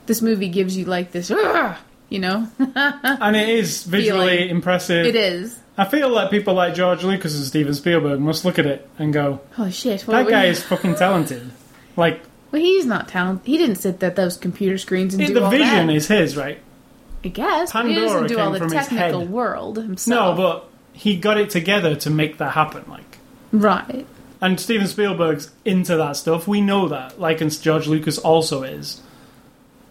this 0.06 0.20
movie 0.20 0.48
gives 0.48 0.76
you 0.76 0.84
like 0.86 1.12
this, 1.12 1.30
you 1.30 2.18
know? 2.18 2.48
And 2.58 3.36
it 3.36 3.48
is 3.48 3.84
visually 3.84 4.38
Feeling. 4.38 4.48
impressive. 4.50 5.06
it 5.06 5.14
is. 5.14 5.56
I 5.78 5.84
feel 5.84 6.08
like 6.08 6.30
people 6.30 6.54
like 6.54 6.74
George 6.74 7.04
Lucas 7.04 7.36
and 7.36 7.44
Steven 7.44 7.74
Spielberg 7.74 8.20
must 8.20 8.44
look 8.44 8.58
at 8.58 8.66
it 8.66 8.88
and 8.98 9.12
go, 9.12 9.40
"Oh 9.58 9.68
shit. 9.70 10.02
What 10.02 10.14
that 10.14 10.30
guy 10.30 10.46
is 10.46 10.62
fucking 10.62 10.94
talented. 10.94 11.50
Like, 11.96 12.22
well, 12.50 12.62
he's 12.62 12.86
not 12.86 13.08
talented. 13.08 13.46
He 13.46 13.58
didn't 13.58 13.76
sit 13.76 14.02
at 14.02 14.16
those 14.16 14.36
computer 14.36 14.78
screens 14.78 15.14
and 15.14 15.26
do 15.26 15.34
the 15.34 15.44
all 15.44 15.50
vision 15.50 15.88
that. 15.88 15.96
is 15.96 16.08
his, 16.08 16.36
right? 16.36 16.58
I 17.24 17.28
guess. 17.28 17.72
but 17.72 17.86
he 17.86 17.94
Pandora 17.94 18.22
doesn't 18.22 18.28
do 18.28 18.38
all 18.38 18.52
the 18.52 18.68
technical 18.68 19.26
world 19.26 20.06
No, 20.06 20.34
but 20.34 20.68
he 20.92 21.16
got 21.16 21.38
it 21.38 21.50
together 21.50 21.96
to 21.96 22.10
make 22.10 22.38
that 22.38 22.52
happen. 22.52 22.84
Like, 22.88 23.18
right. 23.52 24.06
and 24.40 24.60
Steven 24.60 24.86
Spielberg's 24.86 25.50
into 25.64 25.96
that 25.96 26.16
stuff. 26.16 26.46
We 26.46 26.60
know 26.60 26.88
that. 26.88 27.20
Like, 27.20 27.40
and 27.40 27.50
George 27.60 27.86
Lucas 27.86 28.16
also 28.18 28.62
is. 28.62 29.02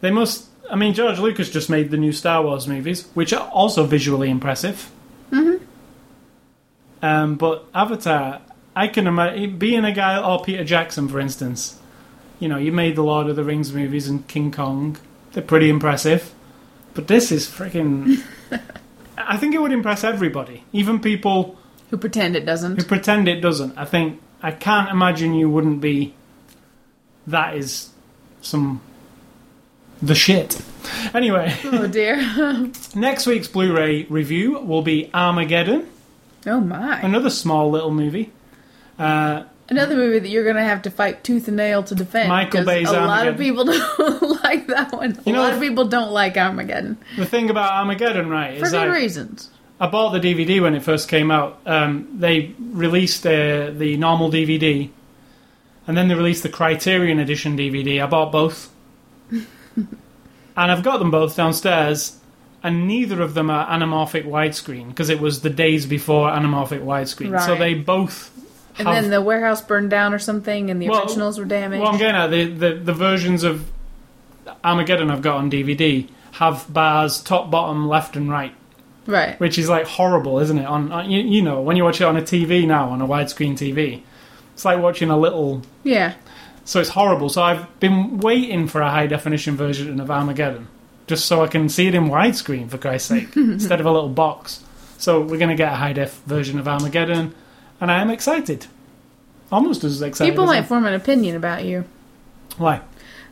They 0.02 0.12
must. 0.12 0.46
I 0.70 0.76
mean, 0.76 0.94
George 0.94 1.20
Lucas 1.20 1.50
just 1.52 1.70
made 1.70 1.92
the 1.92 1.98
new 1.98 2.12
Star 2.12 2.42
Wars 2.42 2.68
movies, 2.68 3.08
which 3.14 3.34
are 3.34 3.48
also 3.50 3.86
visually 3.86 4.30
impressive. 4.30 4.90
Mm-hmm. 5.32 5.64
Um, 7.06 7.36
but 7.36 7.68
Avatar, 7.76 8.42
I 8.76 8.88
can 8.88 9.06
imagine 9.06 9.60
being 9.60 9.86
a 9.86 9.92
guy 9.92 10.20
or 10.20 10.44
Peter 10.44 10.64
Jackson, 10.64 11.08
for 11.08 11.20
instance. 11.20 11.80
You 12.40 12.50
know, 12.50 12.58
you 12.58 12.72
made 12.72 12.96
the 12.96 13.04
Lord 13.04 13.28
of 13.28 13.36
the 13.36 13.44
Rings 13.44 13.72
movies 13.72 14.08
and 14.08 14.28
King 14.28 14.52
Kong. 14.52 14.98
They're 15.34 15.44
pretty 15.44 15.70
impressive. 15.70 16.34
But 16.96 17.08
this 17.08 17.32
is 17.32 17.46
freaking. 17.46 18.24
I 19.18 19.38
think 19.38 19.54
it 19.54 19.60
would 19.60 19.72
impress 19.72 20.04
everybody, 20.04 20.64
even 20.74 21.00
people 21.00 21.58
Who 21.92 21.98
pretend 21.98 22.36
it 22.36 22.44
doesn't. 22.44 22.78
who 22.78 22.84
pretend 22.84 23.28
it 23.28 23.40
doesn't. 23.40 23.78
I 23.78 23.86
think 23.86 24.20
I 24.42 24.50
can't 24.52 24.90
imagine 24.90 25.36
you 25.36 25.48
wouldn't 25.48 25.82
be. 25.82 26.16
That 27.28 27.56
is 27.56 27.90
some 28.42 28.82
the 30.02 30.16
shit. 30.16 30.60
Anyway, 31.14 31.56
oh 31.66 31.86
dear. 31.88 32.18
next 32.96 33.28
week's 33.28 33.48
Blu-ray 33.48 34.04
review 34.06 34.60
will 34.60 34.82
be 34.82 35.10
Armageddon, 35.14 35.88
oh 36.48 36.60
my. 36.60 37.02
another 37.02 37.30
small 37.30 37.70
little 37.70 37.92
movie. 37.92 38.32
Uh, 38.98 39.44
Another 39.68 39.96
movie 39.96 40.20
that 40.20 40.30
you're 40.30 40.44
going 40.44 40.58
to 40.58 40.64
have 40.64 40.84
to 40.84 40.92
fight 40.92 41.24
tooth 41.24 41.48
and 41.48 41.58
nail 41.58 41.82
to 41.84 41.96
defend. 41.96 42.30
Michael 42.30 42.64
Bay's 42.64 42.88
A 42.88 43.02
lot 43.02 43.28
of 43.28 43.36
people 43.36 43.66
don't 43.66 44.44
like 44.44 44.68
that 44.68 44.92
one. 44.92 45.14
A 45.18 45.24
You 45.26 45.34
know, 45.34 45.42
lot 45.42 45.54
of 45.54 45.60
people 45.60 45.86
don't 45.86 46.12
like 46.12 46.38
Armageddon 46.38 46.98
the 47.18 47.26
thing 47.26 47.50
about 47.50 47.72
Armageddon, 47.72 48.30
right, 48.30 48.60
for 48.60 48.66
is 48.66 48.72
good 48.72 48.88
I, 48.90 48.94
reasons. 48.96 49.50
I 49.80 49.88
bought 49.88 50.12
the 50.12 50.20
DVD 50.20 50.62
when 50.62 50.76
it 50.76 50.84
first 50.84 51.10
came 51.10 51.32
out. 51.32 51.60
Um, 51.66 52.08
they 52.20 52.54
released 52.60 53.26
uh, 53.26 53.72
the 53.72 53.98
normal 53.98 54.30
DVD, 54.32 54.90
and 55.88 55.98
then 55.98 56.08
they 56.10 56.16
released 56.16 56.44
the 56.44 56.50
Criterion 56.50 57.18
Edition 57.20 57.58
DVD. 57.58 58.04
I 58.04 58.06
bought 58.06 58.32
both, 58.32 58.72
and 59.32 59.90
I've 60.56 60.84
got 60.84 61.00
them 61.00 61.10
both 61.12 61.36
downstairs. 61.36 62.18
And 62.66 62.88
neither 62.88 63.22
of 63.22 63.36
them 63.36 63.52
are 63.52 63.68
anamorphic 63.68 64.26
widescreen 64.26 64.88
because 64.88 65.12
it 65.12 65.20
was 65.20 65.42
the 65.42 65.52
days 65.52 65.86
before 65.86 66.32
anamorphic 66.32 66.84
widescreen. 66.84 67.40
So 67.46 67.56
they 67.56 67.76
both 67.76 68.32
And 68.80 68.88
then 68.88 69.12
the 69.12 69.22
warehouse 69.22 69.62
burned 69.62 69.92
down 69.92 70.16
or 70.16 70.20
something, 70.20 70.72
and 70.72 70.82
the 70.82 70.90
Well, 70.90 71.04
originals 71.04 71.38
were 71.38 71.46
damaged. 71.46 71.84
Well, 71.84 71.92
I'm 71.92 72.00
getting 72.00 72.16
at 72.16 72.32
the, 72.32 72.46
the 72.46 72.74
the 72.74 72.94
versions 72.94 73.44
of 73.44 73.72
Armageddon 74.64 75.12
I've 75.12 75.22
got 75.22 75.38
on 75.38 75.52
DVD 75.52 76.08
have 76.32 76.66
bars 76.74 77.22
top, 77.22 77.52
bottom, 77.52 77.88
left, 77.88 78.16
and 78.16 78.32
right, 78.32 78.56
right. 79.06 79.40
which 79.40 79.60
is 79.60 79.70
like 79.70 79.86
horrible, 79.86 80.40
isn't 80.40 80.58
it? 80.58 80.66
On, 80.66 80.92
on 80.92 81.10
you, 81.10 81.22
you 81.22 81.44
know 81.44 81.62
when 81.62 81.78
you 81.78 81.84
watch 81.84 82.02
it 82.02 82.06
on 82.06 82.18
a 82.18 82.22
TV 82.22 82.66
now 82.66 82.90
on 82.90 83.00
a 83.00 83.08
widescreen 83.08 83.54
TV, 83.54 84.02
it's 84.56 84.66
like 84.66 84.82
watching 84.82 85.12
a 85.12 85.18
little. 85.18 85.62
Yeah. 85.84 86.16
So 86.64 86.80
it's 86.80 86.90
horrible. 86.90 87.30
So 87.30 87.44
I've 87.44 87.80
been 87.80 88.18
waiting 88.18 88.68
for 88.68 88.82
a 88.82 88.90
high 88.90 89.06
definition 89.06 89.56
version 89.56 90.00
of 90.00 90.10
Armageddon, 90.10 90.68
just 91.08 91.26
so 91.26 91.44
I 91.44 91.48
can 91.48 91.70
see 91.70 91.88
it 91.88 91.96
in 91.96 92.06
widescreen 92.06 92.70
for 92.70 92.78
Christ's 92.78 93.10
sake, 93.10 93.36
instead 93.36 93.80
of 93.80 93.86
a 93.86 93.92
little 93.92 94.10
box. 94.10 94.64
So 94.98 95.22
we're 95.22 95.38
going 95.38 95.50
to 95.50 95.56
get 95.56 95.72
a 95.74 95.76
high 95.76 95.94
def 95.94 96.22
version 96.26 96.58
of 96.60 96.68
Armageddon, 96.68 97.36
and 97.82 97.92
I 97.92 98.02
am 98.02 98.10
excited. 98.10 98.68
Almost 99.52 99.84
as 99.84 100.02
excited. 100.02 100.32
People 100.32 100.46
as 100.46 100.50
might 100.50 100.58
I- 100.64 100.64
form 100.64 100.86
an 100.86 100.94
opinion 100.94 101.36
about 101.36 101.66
you 101.66 101.86
Why? 102.58 102.82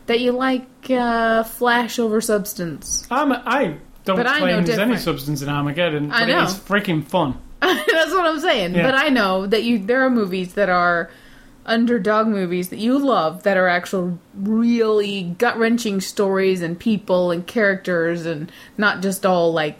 that 0.06 0.20
you 0.20 0.32
like 0.32 0.66
uh, 0.90 1.42
flash 1.44 1.98
over 1.98 2.20
substance. 2.20 3.06
I'm, 3.10 3.32
I 3.32 3.76
don't 4.04 4.16
But 4.16 4.26
I 4.26 4.38
claim 4.38 4.64
there's 4.64 4.78
any 4.78 4.98
substance 4.98 5.40
in 5.42 5.48
Armageddon, 5.48 6.12
I 6.12 6.26
know. 6.26 6.42
it's 6.44 6.54
freaking 6.54 7.02
fun. 7.04 7.40
That's 7.60 7.86
what 8.12 8.26
I'm 8.26 8.38
saying. 8.40 8.74
Yeah. 8.74 8.82
But 8.82 8.94
I 8.94 9.08
know 9.08 9.46
that 9.46 9.62
you 9.64 9.78
there 9.78 10.02
are 10.02 10.10
movies 10.10 10.54
that 10.54 10.68
are 10.68 11.10
underdog 11.66 12.26
movies 12.26 12.68
that 12.68 12.78
you 12.78 12.98
love 12.98 13.42
that 13.44 13.56
are 13.56 13.68
actual 13.68 14.18
really 14.34 15.22
gut 15.22 15.56
wrenching 15.56 16.00
stories 16.00 16.60
and 16.62 16.78
people 16.78 17.30
and 17.30 17.46
characters 17.46 18.26
and 18.26 18.52
not 18.76 19.02
just 19.02 19.24
all 19.24 19.52
like 19.52 19.76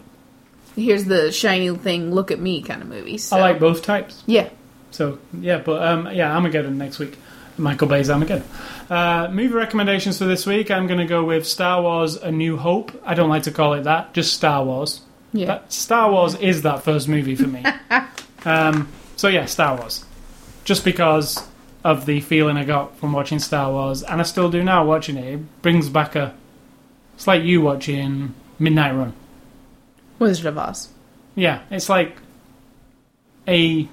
here's 0.75 1.05
the 1.05 1.31
shiny 1.31 1.75
thing, 1.75 2.13
look 2.13 2.31
at 2.31 2.39
me 2.39 2.61
kind 2.61 2.81
of 2.81 2.87
movies. 2.87 3.23
So, 3.23 3.37
I 3.37 3.41
like 3.41 3.59
both 3.59 3.83
types. 3.83 4.23
Yeah. 4.25 4.49
So 4.91 5.19
yeah, 5.39 5.57
but 5.57 5.83
um, 5.83 6.09
yeah, 6.13 6.33
Armageddon 6.33 6.77
next 6.77 6.99
week. 6.99 7.17
Michael 7.57 7.87
Bay's 7.87 8.09
Armageddon. 8.09 8.45
Uh, 8.89 9.29
movie 9.31 9.53
recommendations 9.53 10.17
for 10.17 10.25
this 10.25 10.45
week. 10.45 10.69
I'm 10.69 10.87
going 10.87 10.99
to 10.99 11.05
go 11.05 11.23
with 11.23 11.47
Star 11.47 11.81
Wars: 11.81 12.15
A 12.17 12.31
New 12.31 12.57
Hope. 12.57 12.91
I 13.05 13.13
don't 13.13 13.29
like 13.29 13.43
to 13.43 13.51
call 13.51 13.73
it 13.73 13.83
that, 13.83 14.13
just 14.13 14.33
Star 14.33 14.63
Wars. 14.63 15.01
Yeah. 15.31 15.47
That, 15.47 15.71
Star 15.71 16.11
Wars 16.11 16.35
is 16.35 16.63
that 16.63 16.83
first 16.83 17.07
movie 17.07 17.35
for 17.35 17.47
me. 17.47 17.63
um, 18.45 18.89
so 19.15 19.27
yeah, 19.29 19.45
Star 19.45 19.77
Wars. 19.77 20.03
Just 20.65 20.83
because 20.83 21.45
of 21.85 22.07
the 22.07 22.19
feeling 22.19 22.57
I 22.57 22.63
got 22.65 22.97
from 22.97 23.13
watching 23.13 23.37
Star 23.39 23.71
Wars, 23.71 24.01
and 24.01 24.19
I 24.19 24.23
still 24.23 24.49
do 24.49 24.63
now 24.63 24.83
watching 24.83 25.17
it. 25.17 25.35
It 25.35 25.61
brings 25.61 25.87
back 25.87 26.15
a. 26.15 26.33
It's 27.13 27.27
like 27.27 27.43
you 27.43 27.61
watching 27.61 28.33
Midnight 28.59 28.93
Run. 28.95 29.13
Wizard 30.19 30.47
of 30.47 30.57
Oz. 30.57 30.89
Yeah, 31.35 31.61
it's 31.69 31.87
like 31.87 32.17
a. 33.47 33.57
You 33.57 33.87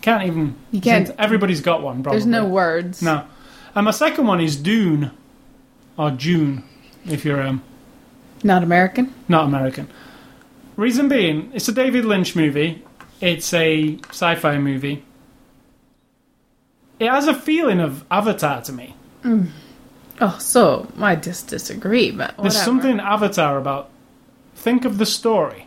can't 0.00 0.24
even. 0.24 0.54
You 0.72 0.80
can't- 0.80 1.10
Everybody's 1.18 1.60
got 1.60 1.82
one. 1.82 2.02
Probably. 2.02 2.18
There's 2.18 2.26
no 2.26 2.46
words. 2.46 3.02
No. 3.02 3.24
And 3.74 3.84
my 3.84 3.90
second 3.90 4.26
one 4.26 4.40
is 4.40 4.56
Dune, 4.56 5.10
or 5.98 6.10
June, 6.12 6.62
if 7.06 7.24
you're 7.26 7.42
um, 7.42 7.62
Not 8.42 8.62
American. 8.62 9.12
not 9.28 9.44
American. 9.46 9.88
Reason 10.76 11.08
being, 11.08 11.50
it's 11.54 11.68
a 11.68 11.72
David 11.72 12.04
Lynch 12.04 12.34
movie. 12.34 12.82
It's 13.20 13.52
a 13.52 13.98
sci-fi 14.10 14.58
movie. 14.58 15.04
It 16.98 17.10
has 17.10 17.26
a 17.26 17.34
feeling 17.34 17.80
of 17.80 18.04
Avatar 18.10 18.62
to 18.62 18.72
me. 18.72 18.94
Mm. 19.22 19.48
Oh, 20.20 20.36
so 20.40 20.88
I 20.98 21.16
just 21.16 21.48
disagree, 21.48 22.10
but 22.10 22.36
whatever. 22.36 22.42
There's 22.42 22.62
something 22.62 23.00
Avatar 23.00 23.58
about. 23.58 23.90
Think 24.54 24.84
of 24.84 24.98
the 24.98 25.06
story. 25.06 25.66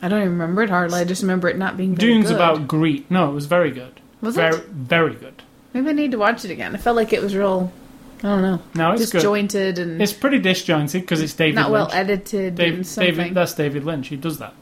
I 0.00 0.08
don't 0.08 0.20
even 0.20 0.32
remember 0.32 0.62
it 0.62 0.70
hardly. 0.70 1.00
I 1.00 1.04
just 1.04 1.22
remember 1.22 1.48
it 1.48 1.56
not 1.58 1.76
being 1.76 1.94
Dune's 1.94 2.26
good. 2.26 2.34
about 2.34 2.66
greed. 2.66 3.10
No, 3.10 3.30
it 3.30 3.34
was 3.34 3.46
very 3.46 3.70
good. 3.70 4.00
Was 4.20 4.34
very, 4.36 4.56
it? 4.56 4.66
very 4.66 5.14
good. 5.14 5.42
Maybe 5.72 5.90
I 5.90 5.92
need 5.92 6.10
to 6.12 6.18
watch 6.18 6.44
it 6.44 6.50
again. 6.50 6.74
I 6.74 6.78
felt 6.78 6.96
like 6.96 7.12
it 7.12 7.22
was 7.22 7.36
real. 7.36 7.72
I 8.18 8.28
don't 8.28 8.42
know. 8.42 8.62
No, 8.74 8.92
it's 8.92 9.10
good. 9.12 9.18
disjointed 9.18 9.78
and 9.78 10.00
It's 10.00 10.12
pretty 10.12 10.38
disjointed 10.38 11.02
because 11.02 11.20
it's 11.20 11.34
David 11.34 11.56
not 11.56 11.70
well 11.70 11.84
Lynch. 11.84 11.94
edited 11.94 12.54
Dave, 12.54 12.74
and. 12.74 12.94
David, 12.94 13.34
that's 13.34 13.54
David 13.54 13.84
Lynch. 13.84 14.08
He 14.08 14.16
does 14.16 14.38
that. 14.38 14.54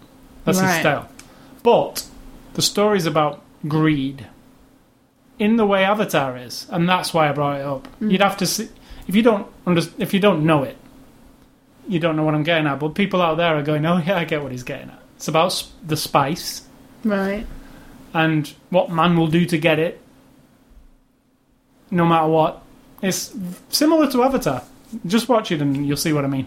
That's 0.45 0.59
his 0.59 0.71
style. 0.81 1.09
But 1.63 2.07
the 2.55 2.63
story's 2.63 3.07
about 3.07 3.43
greed 3.69 4.27
in 5.43 5.57
the 5.57 5.67
way 5.67 5.83
Avatar 5.85 6.37
is, 6.37 6.67
and 6.71 6.89
that's 6.89 7.13
why 7.13 7.29
I 7.29 7.33
brought 7.33 7.59
it 7.61 7.65
up. 7.67 7.89
Mm. 8.01 8.13
You'd 8.13 8.21
have 8.23 8.37
to 8.39 8.47
see 8.47 8.69
if 9.09 9.15
you 9.17 9.23
don't 9.23 9.47
under, 9.67 9.83
if 9.99 10.15
you 10.15 10.21
don't 10.21 10.47
know 10.47 10.63
it, 10.63 10.77
you 11.89 11.99
don't 11.99 12.15
know 12.17 12.23
what 12.23 12.35
I'm 12.35 12.45
getting 12.45 12.67
at. 12.69 12.79
But 12.79 12.95
people 12.95 13.21
out 13.21 13.37
there 13.39 13.57
are 13.59 13.63
going, 13.63 13.85
"Oh 13.85 13.99
yeah, 13.99 14.19
I 14.19 14.25
get 14.25 14.43
what 14.43 14.53
he's 14.53 14.63
getting 14.63 14.91
at." 14.91 15.01
It's 15.17 15.27
about 15.29 15.47
s- 15.47 15.73
the 15.85 15.97
spice 15.97 16.63
right. 17.05 17.45
and 18.15 18.53
what 18.71 18.91
man 18.91 19.17
will 19.17 19.27
do 19.27 19.45
to 19.47 19.59
get 19.59 19.79
it, 19.81 20.01
no 21.91 22.07
matter 22.07 22.29
what. 22.29 22.63
It's 23.03 23.35
similar 23.69 24.09
to 24.13 24.23
Avatar. 24.23 24.63
Just 25.07 25.29
watch 25.29 25.51
it 25.51 25.61
and 25.61 25.87
you'll 25.87 25.97
see 25.97 26.13
what 26.13 26.25
I 26.25 26.29
mean. 26.29 26.47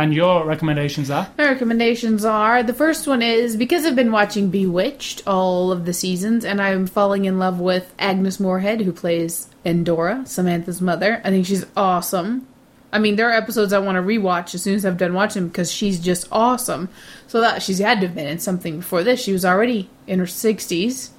And 0.00 0.14
your 0.14 0.46
recommendations 0.46 1.10
are. 1.10 1.28
My 1.36 1.44
recommendations 1.44 2.24
are 2.24 2.62
the 2.62 2.72
first 2.72 3.06
one 3.06 3.20
is 3.20 3.54
because 3.54 3.84
I've 3.84 3.94
been 3.94 4.12
watching 4.12 4.48
Bewitched 4.48 5.22
all 5.26 5.70
of 5.70 5.84
the 5.84 5.92
seasons, 5.92 6.42
and 6.42 6.58
I'm 6.58 6.86
falling 6.86 7.26
in 7.26 7.38
love 7.38 7.60
with 7.60 7.94
Agnes 7.98 8.40
Moorehead, 8.40 8.80
who 8.80 8.92
plays 8.92 9.50
Endora, 9.62 10.24
Samantha's 10.24 10.80
mother. 10.80 11.20
I 11.22 11.28
think 11.28 11.44
she's 11.44 11.66
awesome. 11.76 12.48
I 12.90 12.98
mean, 12.98 13.16
there 13.16 13.28
are 13.28 13.34
episodes 13.34 13.74
I 13.74 13.78
want 13.78 13.96
to 13.96 14.02
rewatch 14.02 14.54
as 14.54 14.62
soon 14.62 14.74
as 14.74 14.86
I've 14.86 14.96
done 14.96 15.12
watching 15.12 15.48
because 15.48 15.70
she's 15.70 16.00
just 16.00 16.26
awesome. 16.32 16.88
So 17.26 17.42
that 17.42 17.62
she's 17.62 17.78
had 17.78 18.00
to 18.00 18.06
have 18.06 18.16
been 18.16 18.26
in 18.26 18.38
something 18.38 18.78
before 18.78 19.04
this. 19.04 19.22
She 19.22 19.34
was 19.34 19.44
already 19.44 19.90
in 20.06 20.18
her 20.18 20.24
60s. 20.24 21.10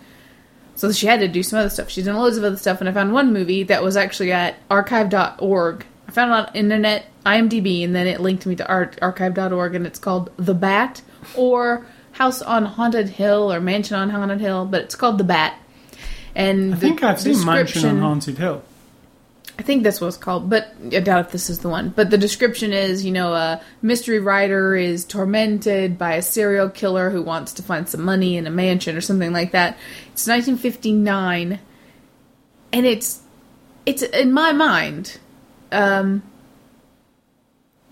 So 0.74 0.92
she 0.92 1.06
had 1.06 1.20
to 1.20 1.28
do 1.28 1.44
some 1.44 1.60
other 1.60 1.70
stuff. 1.70 1.92
She's 1.92 2.06
done 2.06 2.16
loads 2.16 2.38
of 2.38 2.44
other 2.44 2.58
stuff, 2.58 2.80
and 2.80 2.90
I 2.90 2.94
found 2.94 3.14
one 3.14 3.32
movie 3.32 3.62
that 3.62 3.84
was 3.84 3.96
actually 3.96 4.32
at 4.32 4.56
archive.org. 4.72 5.86
I 6.12 6.14
found 6.14 6.32
it 6.32 6.50
on 6.50 6.56
internet, 6.56 7.06
IMDb, 7.26 7.86
and 7.86 7.96
then 7.96 8.06
it 8.06 8.20
linked 8.20 8.46
me 8.46 8.58
to 8.58 8.68
ar- 8.68 8.92
archive.org, 9.02 9.76
and 9.76 9.88
it's 9.88 9.98
called 9.98 10.30
The 10.36 10.54
Bat, 10.54 11.02
or 11.38 11.86
House 12.12 12.42
on 12.42 12.66
Haunted 12.66 13.08
Hill, 13.08 13.52
or 13.52 13.62
Mansion 13.62 13.96
on 13.96 14.10
Haunted 14.10 14.42
Hill, 14.42 14.66
but 14.66 14.82
it's 14.82 14.96
called 14.96 15.18
The 15.18 15.24
Bat. 15.24 15.58
And 16.36 16.74
I 16.74 16.78
think 16.78 17.02
I've 17.02 17.22
seen 17.22 17.46
Mansion 17.46 17.86
on 17.86 18.00
Haunted 18.00 18.38
Hill. 18.40 18.62
I 19.58 19.64
think 19.64 19.84
that's 19.84 20.02
what 20.02 20.08
it's 20.08 20.18
called, 20.18 20.50
but 20.50 20.76
I 20.92 21.00
doubt 21.00 21.28
if 21.28 21.32
this 21.32 21.50
is 21.50 21.60
the 21.60 21.70
one. 21.70 21.90
But 21.90 22.10
the 22.10 22.18
description 22.18 22.74
is, 22.74 23.06
you 23.06 23.12
know, 23.14 23.34
a 23.34 23.62
mystery 23.82 24.20
writer 24.20 24.76
is 24.76 25.06
tormented 25.06 25.98
by 25.98 26.16
a 26.16 26.22
serial 26.22 26.68
killer 26.68 27.10
who 27.10 27.22
wants 27.22 27.54
to 27.54 27.64
find 27.64 27.88
some 27.88 28.02
money 28.02 28.36
in 28.36 28.48
a 28.48 28.52
mansion 28.52 28.98
or 28.98 29.02
something 29.02 29.32
like 29.32 29.52
that. 29.52 29.78
It's 30.12 30.28
1959, 30.28 31.60
and 32.74 32.86
it's 32.86 33.22
it's 33.86 34.02
in 34.02 34.34
my 34.34 34.52
mind. 34.52 35.18
Um, 35.72 36.24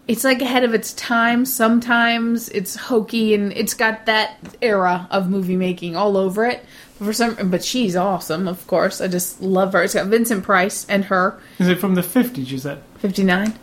it's 0.07 0.23
like 0.23 0.41
ahead 0.41 0.63
of 0.63 0.73
its 0.73 0.93
time. 0.93 1.45
Sometimes 1.45 2.49
it's 2.49 2.75
hokey 2.75 3.35
and 3.35 3.53
it's 3.53 3.75
got 3.75 4.07
that 4.07 4.37
era 4.61 5.07
of 5.11 5.29
movie 5.29 5.55
making 5.55 5.95
all 5.95 6.17
over 6.17 6.45
it. 6.45 6.65
But 6.97 7.05
for 7.05 7.13
some, 7.13 7.49
but 7.51 7.63
she's 7.63 7.95
awesome, 7.95 8.47
of 8.47 8.65
course. 8.65 9.01
I 9.01 9.07
just 9.07 9.39
love 9.41 9.73
her. 9.73 9.83
It's 9.83 9.93
got 9.93 10.07
Vincent 10.07 10.43
Price 10.43 10.85
and 10.89 11.05
her, 11.05 11.39
Is 11.59 11.67
it 11.67 11.79
from 11.79 11.95
the 11.95 12.01
50s, 12.01 12.47
you 12.47 12.57
said? 12.57 12.81
fifty 12.97 13.23
nine, 13.23 13.53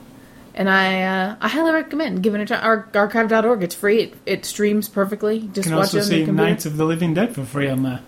and 0.55 0.71
I 0.71 1.03
uh, 1.03 1.37
I 1.43 1.49
highly 1.49 1.73
recommend 1.73 2.23
giving 2.23 2.41
it 2.41 2.45
a 2.45 2.47
try. 2.47 2.59
Ar- 2.59 2.89
Archive.org. 2.95 3.63
It's 3.63 3.75
free. 3.75 4.05
It, 4.05 4.15
it 4.25 4.45
streams 4.47 4.89
perfectly. 4.89 5.41
Just 5.41 5.57
You 5.57 5.63
can 5.65 5.73
watch 5.75 5.85
also 5.89 5.99
it 5.99 6.05
see. 6.05 6.25
Night 6.25 6.65
of 6.65 6.79
the 6.79 6.87
Living 6.87 7.13
Dead 7.13 7.35
for 7.35 7.45
free 7.45 7.69
on 7.69 7.83
there. 7.83 8.01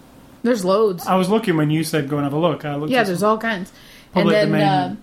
There's 0.45 0.65
loads. 0.65 1.05
I 1.07 1.17
was 1.17 1.29
looking 1.29 1.57
when 1.59 1.69
you 1.71 1.85
said 1.85 2.09
go 2.09 2.17
and 2.17 2.25
have 2.25 2.33
a 2.33 2.39
look. 2.39 2.65
I 2.65 2.77
looked 2.77 2.91
Yeah, 2.93 3.03
there's 3.03 3.23
all 3.25 3.37
kinds. 3.37 3.71
Public 4.13 4.37
and 4.37 4.55
then 4.55 4.61
domain. 4.63 4.69
uh, 4.69 4.97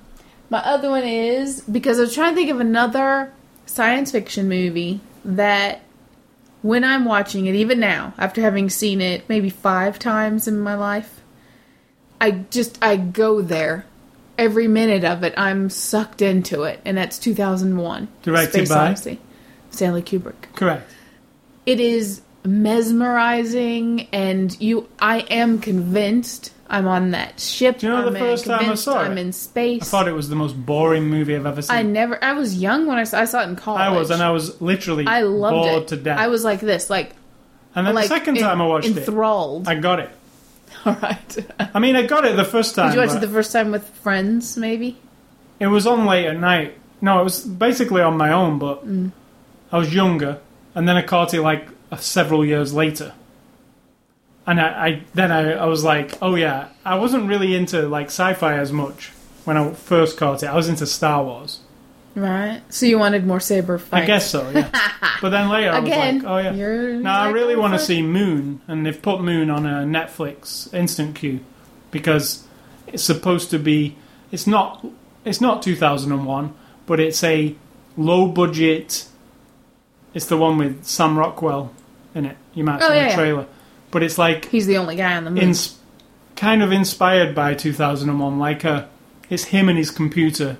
my 0.50 0.60
other 0.60 0.90
one 0.90 1.04
is 1.04 1.62
because 1.62 1.98
I 1.98 2.02
was 2.02 2.14
trying 2.14 2.32
to 2.32 2.36
think 2.36 2.52
of 2.52 2.60
another 2.60 3.34
science 3.66 4.12
fiction 4.12 4.48
movie 4.48 5.02
that 5.24 5.82
when 6.62 6.84
I'm 6.84 7.06
watching 7.06 7.46
it, 7.46 7.56
even 7.56 7.80
now, 7.80 8.14
after 8.18 8.42
having 8.42 8.70
seen 8.70 9.02
it 9.02 9.28
maybe 9.30 9.50
five 9.50 10.00
times 10.00 10.48
in 10.48 10.60
my 10.60 10.76
life, 10.76 11.22
I 12.20 12.32
just 12.32 12.78
I 12.82 12.98
go 12.98 13.42
there. 13.42 13.86
Every 14.38 14.68
minute 14.68 15.06
of 15.06 15.24
it, 15.24 15.34
I'm 15.38 15.70
sucked 15.70 16.22
into 16.22 16.64
it, 16.64 16.82
and 16.84 16.98
that's 16.98 17.18
2001. 17.20 18.10
Directed 18.22 18.52
Space 18.52 18.70
by? 18.70 18.88
Odyssey. 18.88 19.20
Stanley 19.76 20.02
Kubrick 20.02 20.54
Correct. 20.56 20.90
it 21.66 21.80
is 21.80 22.22
mesmerizing 22.44 24.08
and 24.12 24.60
you 24.62 24.88
i 25.00 25.20
am 25.22 25.60
convinced 25.60 26.52
i'm 26.68 26.88
on 26.88 27.12
that 27.12 27.40
ship 27.40 27.78
Do 27.80 27.88
you 27.88 27.94
know 27.94 28.02
the 28.10 28.18
I'm 28.18 28.26
first 28.26 28.46
time 28.46 28.70
I 28.70 28.76
saw 28.76 29.02
it? 29.02 29.06
i'm 29.06 29.18
in 29.18 29.32
space 29.34 29.82
I 29.84 29.86
thought 29.86 30.08
it 30.08 30.14
was 30.14 30.30
the 30.30 30.36
most 30.36 30.54
boring 30.54 31.04
movie 31.10 31.36
I've 31.36 31.46
ever 31.46 31.62
seen. 31.62 31.76
I 31.76 31.82
never 31.84 32.22
i 32.24 32.34
was 32.34 32.56
young 32.56 32.88
when 32.88 32.98
i 32.98 33.04
saw, 33.04 33.20
I 33.20 33.26
saw 33.26 33.42
it 33.42 33.50
in 33.50 33.56
college 33.56 33.82
I 33.82 33.90
was, 33.92 34.10
and 34.10 34.22
I 34.24 34.32
was 34.32 34.60
literally 34.62 35.06
I 35.06 35.22
loved 35.22 35.54
bored 35.56 35.84
it 35.84 35.88
to 35.90 35.98
death. 35.98 36.18
i 36.20 36.28
was 36.28 36.44
like 36.44 36.60
this 36.62 36.90
like 36.90 37.12
and 37.76 37.86
then 37.86 37.94
like 37.94 38.06
the 38.10 38.16
second 38.16 38.38
time 38.40 38.62
I 38.62 38.66
watched 38.68 38.88
enthralled 38.88 39.68
it, 39.68 39.68
enthralled. 39.68 39.68
I 39.68 39.76
got 39.76 40.00
it. 40.00 40.10
all 40.86 40.94
right 41.02 41.38
I 41.76 41.80
mean, 41.80 41.96
I 41.96 42.04
got 42.06 42.26
it 42.26 42.36
the 42.38 42.46
first 42.46 42.74
time. 42.76 42.90
did 42.90 42.96
you 42.96 43.06
watch 43.06 43.16
it 43.16 43.20
the 43.22 43.28
first 43.28 43.52
time 43.52 43.72
with 43.72 43.88
friends 43.90 44.56
maybe 44.58 44.98
It 45.60 45.68
was 45.68 45.86
on 45.86 46.06
late 46.06 46.26
at 46.26 46.38
night. 46.40 46.78
No, 47.02 47.20
it 47.22 47.24
was 47.26 47.42
basically 47.42 48.02
on 48.02 48.18
my 48.18 48.32
own, 48.32 48.58
but 48.60 48.88
Mm. 48.88 49.12
I 49.72 49.78
was 49.78 49.94
younger, 49.94 50.40
and 50.74 50.88
then 50.88 50.96
I 50.96 51.02
caught 51.02 51.34
it 51.34 51.42
like 51.42 51.68
several 52.00 52.46
years 52.46 52.74
later. 52.74 53.12
And 54.48 54.62
I, 54.62 54.86
I 54.88 55.02
then 55.14 55.32
I, 55.32 55.54
I 55.54 55.66
was 55.66 55.84
like, 55.84 56.18
oh 56.22 56.36
yeah, 56.36 56.70
I 56.84 56.96
wasn't 56.98 57.28
really 57.28 57.56
into 57.56 57.88
like 57.88 58.08
sci-fi 58.08 58.58
as 58.58 58.72
much 58.72 59.12
when 59.44 59.58
I 59.58 59.72
first 59.74 60.18
caught 60.18 60.44
it. 60.44 60.48
I 60.48 60.56
was 60.56 60.70
into 60.70 60.86
Star 60.86 61.24
Wars. 61.24 61.62
right 62.16 62.62
so 62.70 62.86
you 62.86 62.98
wanted 62.98 63.26
more 63.28 63.40
saber 63.42 63.78
fight 63.78 64.04
I 64.04 64.06
guess 64.06 64.30
so, 64.30 64.50
yeah. 64.52 64.70
but 65.22 65.32
then 65.32 65.50
later 65.50 65.72
I 65.72 65.80
again 65.80 66.16
was 66.16 66.24
like, 66.24 66.32
oh 66.32 66.38
yeah. 66.38 66.98
No, 67.00 67.10
I 67.10 67.30
really 67.32 67.56
oh, 67.56 67.60
want 67.60 67.74
to 67.74 67.80
see 67.80 68.02
Moon, 68.02 68.62
and 68.68 68.86
they've 68.86 69.02
put 69.02 69.22
Moon 69.22 69.50
on 69.50 69.66
a 69.66 69.84
Netflix 69.84 70.72
instant 70.74 71.16
queue 71.16 71.40
because 71.92 72.46
it's 72.88 73.04
supposed 73.04 73.50
to 73.52 73.60
be. 73.60 73.96
It's 74.32 74.46
not. 74.48 74.86
It's 75.26 75.42
not 75.42 75.64
2001, 75.64 76.54
but 76.86 77.00
it's 77.00 77.24
a 77.24 77.56
low 77.98 78.28
budget. 78.28 79.08
It's 80.14 80.28
the 80.28 80.38
one 80.38 80.58
with 80.60 80.86
Sam 80.86 81.18
Rockwell 81.18 81.72
in 82.14 82.26
it. 82.26 82.38
You 82.54 82.64
might 82.64 82.82
Oh, 82.82 82.90
see 82.90 82.96
yeah, 82.96 83.16
the 83.16 83.28
yeah. 83.28 83.46
But 83.92 84.04
it's 84.04 84.18
like 84.18 84.46
he's 84.50 84.68
the 84.68 84.78
only 84.78 84.96
guy 84.96 85.16
on 85.16 85.24
the 85.26 85.32
moon 85.32 85.44
ins- 85.44 85.78
kind 86.36 86.62
of 86.64 86.72
inspired 86.72 87.34
by 87.36 87.54
2001. 87.54 88.40
Like 88.40 88.64
a, 88.64 88.90
it's 89.30 89.46
him 89.46 89.70
and 89.70 89.78
his 89.78 89.92
computer 89.92 90.58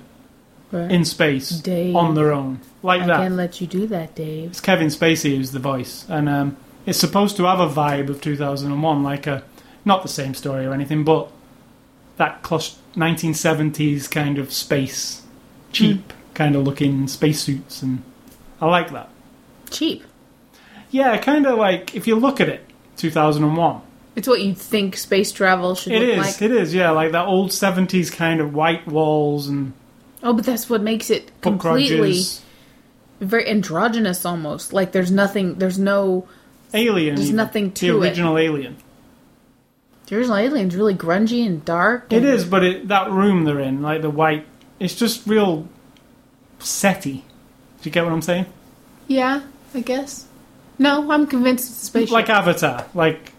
Right. 0.72 0.90
in 0.90 1.04
space 1.04 1.50
Dave. 1.50 1.94
on 1.94 2.16
their 2.16 2.32
own, 2.32 2.58
like 2.82 3.02
i 3.02 3.06
that. 3.06 3.16
can't 3.18 3.36
let 3.36 3.60
you 3.60 3.68
do 3.68 3.86
that 3.86 4.16
dave 4.16 4.50
It's 4.50 4.60
Kevin 4.60 4.88
Spacey 4.88 5.36
who's 5.36 5.52
the 5.52 5.60
voice, 5.60 6.04
and 6.08 6.28
um, 6.28 6.56
it's 6.84 6.98
supposed 6.98 7.36
to 7.36 7.44
have 7.44 7.60
a 7.60 7.68
vibe 7.68 8.08
of 8.08 8.20
2001, 8.20 9.02
like 9.04 9.28
a 9.28 9.44
not 9.84 10.02
the 10.02 10.08
same 10.08 10.34
story 10.34 10.66
or 10.66 10.72
anything, 10.74 11.04
but 11.04 11.30
that 12.16 12.42
clus 12.42 12.78
1970s 12.96 14.10
kind 14.10 14.38
of 14.38 14.52
space, 14.52 15.22
cheap 15.70 16.10
hmm. 16.12 16.18
kind 16.34 16.56
of 16.56 16.64
looking 16.64 17.06
spacesuits, 17.06 17.80
and 17.82 18.02
I 18.60 18.66
like 18.66 18.90
that. 18.90 19.08
cheap 19.70 20.02
Yeah, 20.90 21.16
kind 21.18 21.46
of 21.46 21.58
like 21.58 21.94
if 21.94 22.08
you 22.08 22.16
look 22.16 22.40
at 22.40 22.48
it, 22.48 22.64
2001. 22.96 23.80
It's 24.14 24.26
what 24.26 24.40
you'd 24.40 24.56
think 24.58 24.96
space 24.96 25.30
travel 25.32 25.74
should 25.74 25.92
It 25.92 26.00
look 26.00 26.08
is, 26.26 26.40
like. 26.40 26.42
it 26.42 26.50
is, 26.50 26.72
yeah, 26.74 26.90
like 26.90 27.12
that 27.12 27.26
old 27.26 27.50
70s 27.50 28.10
kind 28.10 28.40
of 28.40 28.54
white 28.54 28.86
walls 28.86 29.46
and 29.48 29.72
Oh, 30.22 30.32
but 30.32 30.44
that's 30.46 30.68
what 30.70 30.80
makes 30.82 31.10
it 31.10 31.30
completely 31.42 31.96
grudges, 31.98 32.42
very 33.20 33.46
androgynous 33.48 34.24
almost. 34.24 34.72
Like 34.72 34.92
there's 34.92 35.10
nothing 35.10 35.56
there's 35.56 35.78
no 35.78 36.26
Alien. 36.74 37.14
There's 37.16 37.28
even. 37.28 37.36
nothing 37.36 37.68
the 37.68 37.74
to 37.74 38.02
it. 38.02 38.06
original 38.08 38.38
Alien. 38.38 38.76
the 40.06 40.16
original 40.16 40.36
alien's 40.36 40.74
really 40.74 40.94
grungy 40.94 41.44
and 41.46 41.64
dark. 41.64 42.12
It 42.12 42.18
and- 42.18 42.26
is, 42.26 42.44
but 42.44 42.64
it, 42.64 42.88
that 42.88 43.10
room 43.10 43.44
they're 43.44 43.60
in, 43.60 43.82
like 43.82 44.02
the 44.02 44.10
white, 44.10 44.46
it's 44.80 44.94
just 44.94 45.26
real 45.26 45.68
setty. 46.60 47.16
Do 47.16 47.22
you 47.82 47.90
get 47.90 48.04
what 48.04 48.12
I'm 48.12 48.22
saying? 48.22 48.46
Yeah, 49.08 49.42
I 49.74 49.80
guess. 49.80 50.25
No, 50.78 51.10
I'm 51.10 51.26
convinced 51.26 51.70
it's 51.70 51.82
a 51.82 51.86
spaceship. 51.86 52.12
Like 52.12 52.28
Avatar, 52.28 52.86
like 52.94 53.32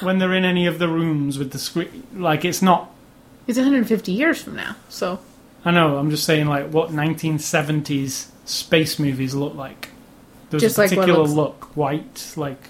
when 0.00 0.18
they're 0.18 0.34
in 0.34 0.44
any 0.44 0.66
of 0.66 0.78
the 0.78 0.88
rooms 0.88 1.38
with 1.38 1.52
the 1.52 1.58
screen, 1.58 2.02
like 2.14 2.44
it's 2.44 2.60
not. 2.62 2.90
it's 3.46 3.58
150 3.58 4.12
years 4.12 4.42
from 4.42 4.56
now. 4.56 4.76
So 4.88 5.18
I 5.64 5.70
know. 5.70 5.96
I'm 5.98 6.10
just 6.10 6.24
saying, 6.24 6.46
like 6.46 6.70
what 6.70 6.90
1970s 6.90 8.28
space 8.44 8.98
movies 8.98 9.34
look 9.34 9.54
like. 9.54 9.88
There's 10.50 10.62
Just 10.62 10.78
a 10.78 10.82
like 10.82 10.90
particular 10.90 11.20
looks- 11.20 11.32
look, 11.32 11.76
white, 11.76 12.34
like 12.36 12.68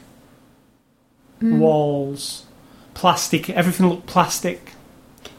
Hmm. 1.40 1.58
walls, 1.58 2.46
plastic. 2.94 3.50
Everything 3.50 3.88
looked 3.90 4.06
plastic. 4.06 4.72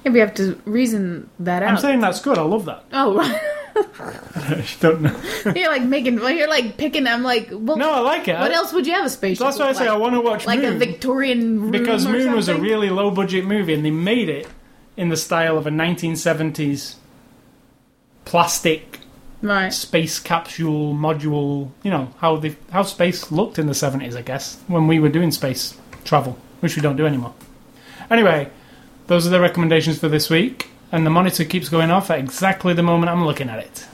maybe 0.06 0.14
we 0.16 0.20
have 0.20 0.36
to 0.36 0.62
reason 0.66 1.30
that 1.40 1.64
out. 1.64 1.70
I'm 1.72 1.78
saying 1.78 2.00
that's 2.02 2.22
good. 2.22 2.38
I 2.38 2.44
love 2.44 2.66
that. 2.66 2.84
oh, 2.94 3.16
right. 3.16 3.42
I 3.78 4.66
don't 4.80 5.02
know. 5.02 5.22
you're 5.56 5.70
like 5.72 5.84
making. 5.84 6.16
well, 6.18 6.30
You're 6.32 6.50
like 6.50 6.78
picking. 6.78 7.08
I'm 7.08 7.24
like, 7.24 7.50
well, 7.52 7.78
No, 7.78 7.92
I 7.92 8.00
like 8.00 8.28
it. 8.28 8.38
what 8.40 8.52
I- 8.52 8.56
else 8.56 8.74
would 8.74 8.88
you 8.88 8.94
have 8.94 9.06
a 9.06 9.10
spaceship? 9.10 9.46
That's 9.46 9.60
why 9.60 9.68
I 9.70 9.74
say 9.74 9.88
I 9.88 9.96
want 9.98 10.14
to 10.16 10.22
watch 10.22 10.46
like 10.46 10.60
Moon. 10.62 10.76
a 10.76 10.78
Victorian 10.78 11.62
room 11.62 11.72
because 11.72 12.06
Moon 12.08 12.34
was 12.34 12.50
a 12.50 12.56
really 12.58 12.90
low 12.90 13.12
budget 13.12 13.46
movie, 13.46 13.74
and 13.74 13.86
they 13.86 13.92
made 13.92 14.30
it 14.30 14.48
in 14.96 15.10
the 15.10 15.18
style 15.18 15.58
of 15.58 15.68
a 15.68 15.70
1970s 15.70 16.96
plastic 18.26 19.00
right. 19.42 19.72
space 19.74 20.20
capsule 20.20 20.94
module. 20.94 21.72
You 21.84 21.92
know 21.92 22.14
how 22.20 22.38
the 22.38 22.56
how 22.72 22.84
space 22.84 23.32
looked 23.32 23.60
in 23.60 23.68
the 23.68 23.74
70s, 23.74 24.16
I 24.16 24.22
guess, 24.22 24.60
when 24.68 24.88
we 24.88 25.00
were 25.00 25.10
doing 25.10 25.32
space 25.32 25.78
travel, 26.04 26.38
which 26.62 26.76
we 26.76 26.82
don't 26.82 26.96
do 26.98 27.06
anymore. 27.06 27.34
Anyway, 28.10 28.50
those 29.08 29.28
are 29.28 29.30
the 29.30 29.40
recommendations 29.42 30.00
for 30.00 30.08
this 30.10 30.30
week, 30.30 30.70
and 30.92 31.06
the 31.06 31.10
monitor 31.10 31.44
keeps 31.46 31.70
going 31.70 31.92
off 31.92 32.10
at 32.12 32.20
exactly 32.20 32.74
the 32.74 32.84
moment 32.84 33.10
I'm 33.10 33.26
looking 33.26 33.50
at 33.50 33.60
it. 33.60 33.88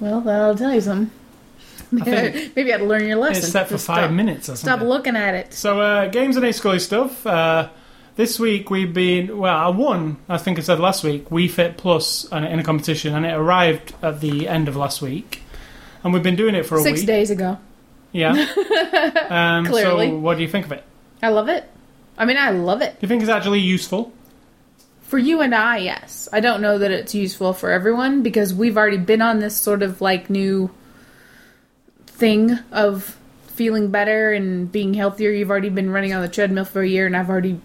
Well, 0.00 0.20
that'll 0.20 0.54
tell 0.56 0.74
you 0.74 0.80
something. 0.80 1.10
Maybe 1.90 2.70
had 2.70 2.78
to 2.78 2.84
learn 2.84 3.06
your 3.06 3.16
lesson. 3.16 3.44
It's 3.44 3.52
set 3.52 3.68
for 3.68 3.74
Just 3.74 3.86
five 3.86 4.04
stop, 4.04 4.10
minutes 4.10 4.48
or 4.48 4.56
something. 4.56 4.78
Stop 4.78 4.88
looking 4.88 5.16
at 5.16 5.34
it. 5.34 5.54
So, 5.54 5.80
uh, 5.80 6.08
games 6.08 6.36
and 6.36 6.44
A 6.44 6.52
Scully 6.52 6.80
stuff. 6.80 7.24
Uh, 7.26 7.68
this 8.16 8.40
week 8.40 8.70
we've 8.70 8.92
been, 8.92 9.38
well, 9.38 9.56
I 9.56 9.68
won, 9.68 10.16
I 10.28 10.38
think 10.38 10.58
I 10.58 10.62
said 10.62 10.80
last 10.80 11.04
week, 11.04 11.28
Wii 11.28 11.50
Fit 11.50 11.76
Plus 11.76 12.24
in 12.32 12.58
a 12.58 12.64
competition, 12.64 13.14
and 13.14 13.24
it 13.24 13.34
arrived 13.34 13.94
at 14.02 14.20
the 14.20 14.48
end 14.48 14.68
of 14.68 14.76
last 14.76 15.00
week. 15.00 15.42
And 16.02 16.12
we've 16.12 16.22
been 16.22 16.36
doing 16.36 16.54
it 16.54 16.64
for 16.66 16.78
a 16.78 16.82
Six 16.82 17.00
week. 17.00 17.06
days 17.06 17.30
ago. 17.30 17.58
Yeah. 18.12 18.30
um, 19.28 19.66
Clearly. 19.66 20.08
So, 20.08 20.16
what 20.18 20.36
do 20.36 20.42
you 20.42 20.48
think 20.48 20.66
of 20.66 20.72
it? 20.72 20.82
I 21.22 21.28
love 21.28 21.48
it. 21.48 21.68
I 22.18 22.24
mean, 22.24 22.36
I 22.36 22.50
love 22.50 22.82
it. 22.82 22.92
Do 22.92 22.98
you 23.02 23.08
think 23.08 23.22
it's 23.22 23.30
actually 23.30 23.60
useful? 23.60 24.12
For 25.06 25.18
you 25.18 25.40
and 25.40 25.54
I, 25.54 25.78
yes. 25.78 26.28
I 26.32 26.40
don't 26.40 26.60
know 26.60 26.78
that 26.78 26.90
it's 26.90 27.14
useful 27.14 27.52
for 27.52 27.70
everyone 27.70 28.22
because 28.22 28.52
we've 28.52 28.76
already 28.76 28.98
been 28.98 29.22
on 29.22 29.38
this 29.38 29.56
sort 29.56 29.82
of 29.82 30.00
like 30.00 30.28
new 30.28 30.70
thing 32.06 32.58
of 32.72 33.16
feeling 33.46 33.90
better 33.90 34.32
and 34.32 34.70
being 34.70 34.94
healthier. 34.94 35.30
You've 35.30 35.50
already 35.50 35.68
been 35.68 35.90
running 35.90 36.12
on 36.12 36.22
the 36.22 36.28
treadmill 36.28 36.64
for 36.64 36.82
a 36.82 36.88
year, 36.88 37.06
and 37.06 37.16
I've 37.16 37.30
already 37.30 37.60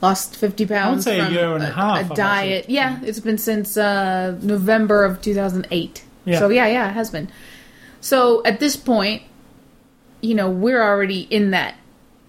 lost 0.00 0.36
50 0.36 0.66
pounds 0.66 1.06
I'd 1.06 1.10
say 1.10 1.20
a 1.20 1.30
year 1.30 1.54
and 1.54 1.64
a 1.64 1.70
half, 1.70 1.98
I've 1.98 2.14
diet. 2.14 2.70
Yeah, 2.70 3.00
it's 3.02 3.20
been 3.20 3.38
since 3.38 3.76
uh, 3.76 4.38
November 4.40 5.04
of 5.04 5.20
2008. 5.20 6.04
Yeah. 6.24 6.38
So, 6.38 6.48
yeah, 6.48 6.66
yeah, 6.66 6.90
it 6.90 6.92
has 6.92 7.10
been. 7.10 7.30
So, 8.00 8.44
at 8.44 8.60
this 8.60 8.76
point, 8.76 9.22
you 10.20 10.34
know, 10.34 10.50
we're 10.50 10.82
already 10.82 11.22
in 11.22 11.50
that 11.50 11.74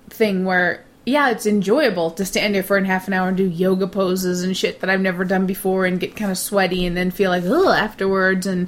thing 0.10 0.44
where 0.44 0.86
yeah, 1.08 1.30
it's 1.30 1.46
enjoyable 1.46 2.12
to 2.12 2.26
stand 2.26 2.54
there 2.54 2.64
for 2.64 2.76
a 2.76 2.86
half 2.86 3.08
an 3.08 3.14
hour 3.14 3.30
and 3.30 3.38
do 3.38 3.46
yoga 3.48 3.88
poses 3.88 4.44
and 4.44 4.58
shit 4.58 4.82
that 4.82 4.90
I've 4.90 5.00
never 5.00 5.24
done 5.24 5.46
before 5.46 5.86
and 5.86 6.02
get 6.02 6.18
kind 6.18 6.30
of 6.30 6.38
sweaty 6.38 6.86
and 6.86 6.98
then 6.98 7.12
feel 7.12 7.32
like 7.32 7.46
ugh 7.46 7.68
afterwards 7.68 8.46
and 8.46 8.68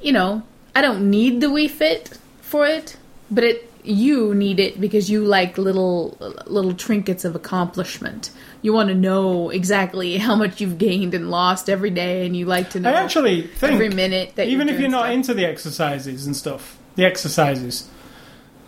you 0.00 0.12
know, 0.12 0.44
I 0.74 0.80
don't 0.80 1.10
need 1.10 1.42
the 1.42 1.48
Wii 1.48 1.68
Fit 1.68 2.16
for 2.40 2.64
it, 2.64 2.96
but 3.30 3.44
it 3.44 3.70
you 3.84 4.34
need 4.34 4.60
it 4.60 4.80
because 4.80 5.10
you 5.10 5.24
like 5.24 5.58
little 5.58 6.16
little 6.46 6.72
trinkets 6.72 7.26
of 7.26 7.34
accomplishment. 7.34 8.30
You 8.62 8.72
want 8.72 8.88
to 8.88 8.94
know 8.94 9.50
exactly 9.50 10.16
how 10.16 10.36
much 10.36 10.62
you've 10.62 10.78
gained 10.78 11.12
and 11.12 11.30
lost 11.30 11.68
every 11.68 11.90
day, 11.90 12.24
and 12.24 12.34
you 12.34 12.46
like 12.46 12.70
to 12.70 12.80
know 12.80 12.90
I 12.90 12.94
actually 12.94 13.42
think 13.42 13.74
every 13.74 13.90
minute 13.90 14.36
that 14.36 14.48
even 14.48 14.68
you're 14.68 14.74
if 14.74 14.80
you're 14.80 14.90
not 14.90 15.04
stuff. 15.04 15.14
into 15.14 15.34
the 15.34 15.44
exercises 15.44 16.24
and 16.24 16.34
stuff, 16.34 16.78
the 16.94 17.04
exercises, 17.04 17.88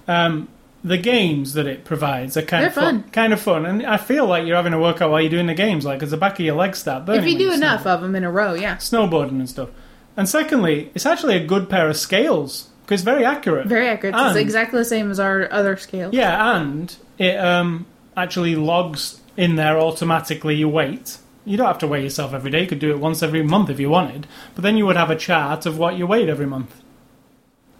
um, 0.07 0.49
the 0.83 0.97
games 0.99 1.53
that 1.55 1.67
it 1.67 1.85
provides 1.85 2.37
are 2.37 2.43
kind 2.43 2.63
They're 2.63 2.69
of 2.69 2.75
fun. 2.75 3.03
fun. 3.03 3.11
Kind 3.11 3.33
of 3.33 3.41
fun, 3.41 3.67
and 3.67 3.85
I 3.87 3.97
feel 3.99 4.27
like 4.27 4.47
you're 4.47 4.57
having 4.57 4.73
a 4.73 4.81
workout 4.81 5.11
while 5.11 5.21
you're 5.21 5.31
doing 5.31 5.47
the 5.47 5.55
games, 5.55 5.85
like 5.85 5.99
because 5.99 6.11
the 6.11 6.17
back 6.17 6.39
of 6.39 6.45
your 6.47 6.55
legs 6.57 6.79
start 6.79 7.05
burning. 7.05 7.23
if 7.25 7.29
you 7.31 7.39
do 7.39 7.53
enough 7.53 7.87
of 7.87 8.01
them 8.01 8.15
in 8.15 8.25
a 8.25 8.31
row, 8.31 8.55
yeah, 8.55 8.77
snowboarding 8.77 9.31
and 9.41 9.49
stuff. 9.49 9.69
And 10.17 10.29
secondly, 10.29 10.91
it's 10.95 11.07
actually 11.07 11.37
a 11.37 11.47
good 11.47 11.69
pair 11.71 11.89
of 11.89 11.97
scales 11.97 12.69
because 12.83 13.01
it's 13.01 13.05
very 13.05 13.25
accurate. 13.25 13.67
very 13.67 13.89
accurate. 13.89 14.15
It's 14.15 14.23
And- 14.23 14.39
exactly 14.39 14.79
the 14.79 14.85
same 14.85 15.11
as 15.11 15.21
our 15.21 15.51
other 15.53 15.77
scales. 15.77 16.13
Yeah, 16.15 16.57
and 16.57 16.95
it 17.19 17.37
um, 17.39 17.87
actually 18.17 18.57
logs 18.57 19.21
in 19.37 19.57
there 19.57 19.79
automatically 19.79 20.57
your 20.57 20.69
weight. 20.71 21.19
You 21.45 21.57
don't 21.57 21.67
have 21.67 21.79
to 21.79 21.87
weigh 21.87 22.03
yourself 22.03 22.35
every 22.35 22.51
day. 22.51 22.63
You 22.63 22.67
could 22.67 22.81
do 22.81 22.91
it 22.91 22.99
once 22.99 23.23
every 23.23 23.43
month 23.43 23.71
if 23.71 23.79
you 23.81 23.89
wanted. 23.91 24.27
But 24.55 24.63
then 24.63 24.77
you 24.77 24.85
would 24.87 24.97
have 24.97 25.11
a 25.11 25.17
chart 25.17 25.65
of 25.67 25.79
what 25.79 25.97
you 25.97 26.07
weighed 26.07 26.29
every 26.29 26.47
month. 26.47 26.75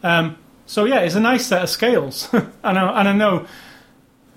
Um, 0.03 0.37
so 0.71 0.85
yeah, 0.85 1.01
it's 1.01 1.17
a 1.17 1.21
nice 1.21 1.47
set 1.47 1.65
of 1.65 1.69
scales. 1.69 2.29
and, 2.33 2.79
I, 2.79 3.01
and 3.01 3.09
I 3.09 3.13
know 3.13 3.45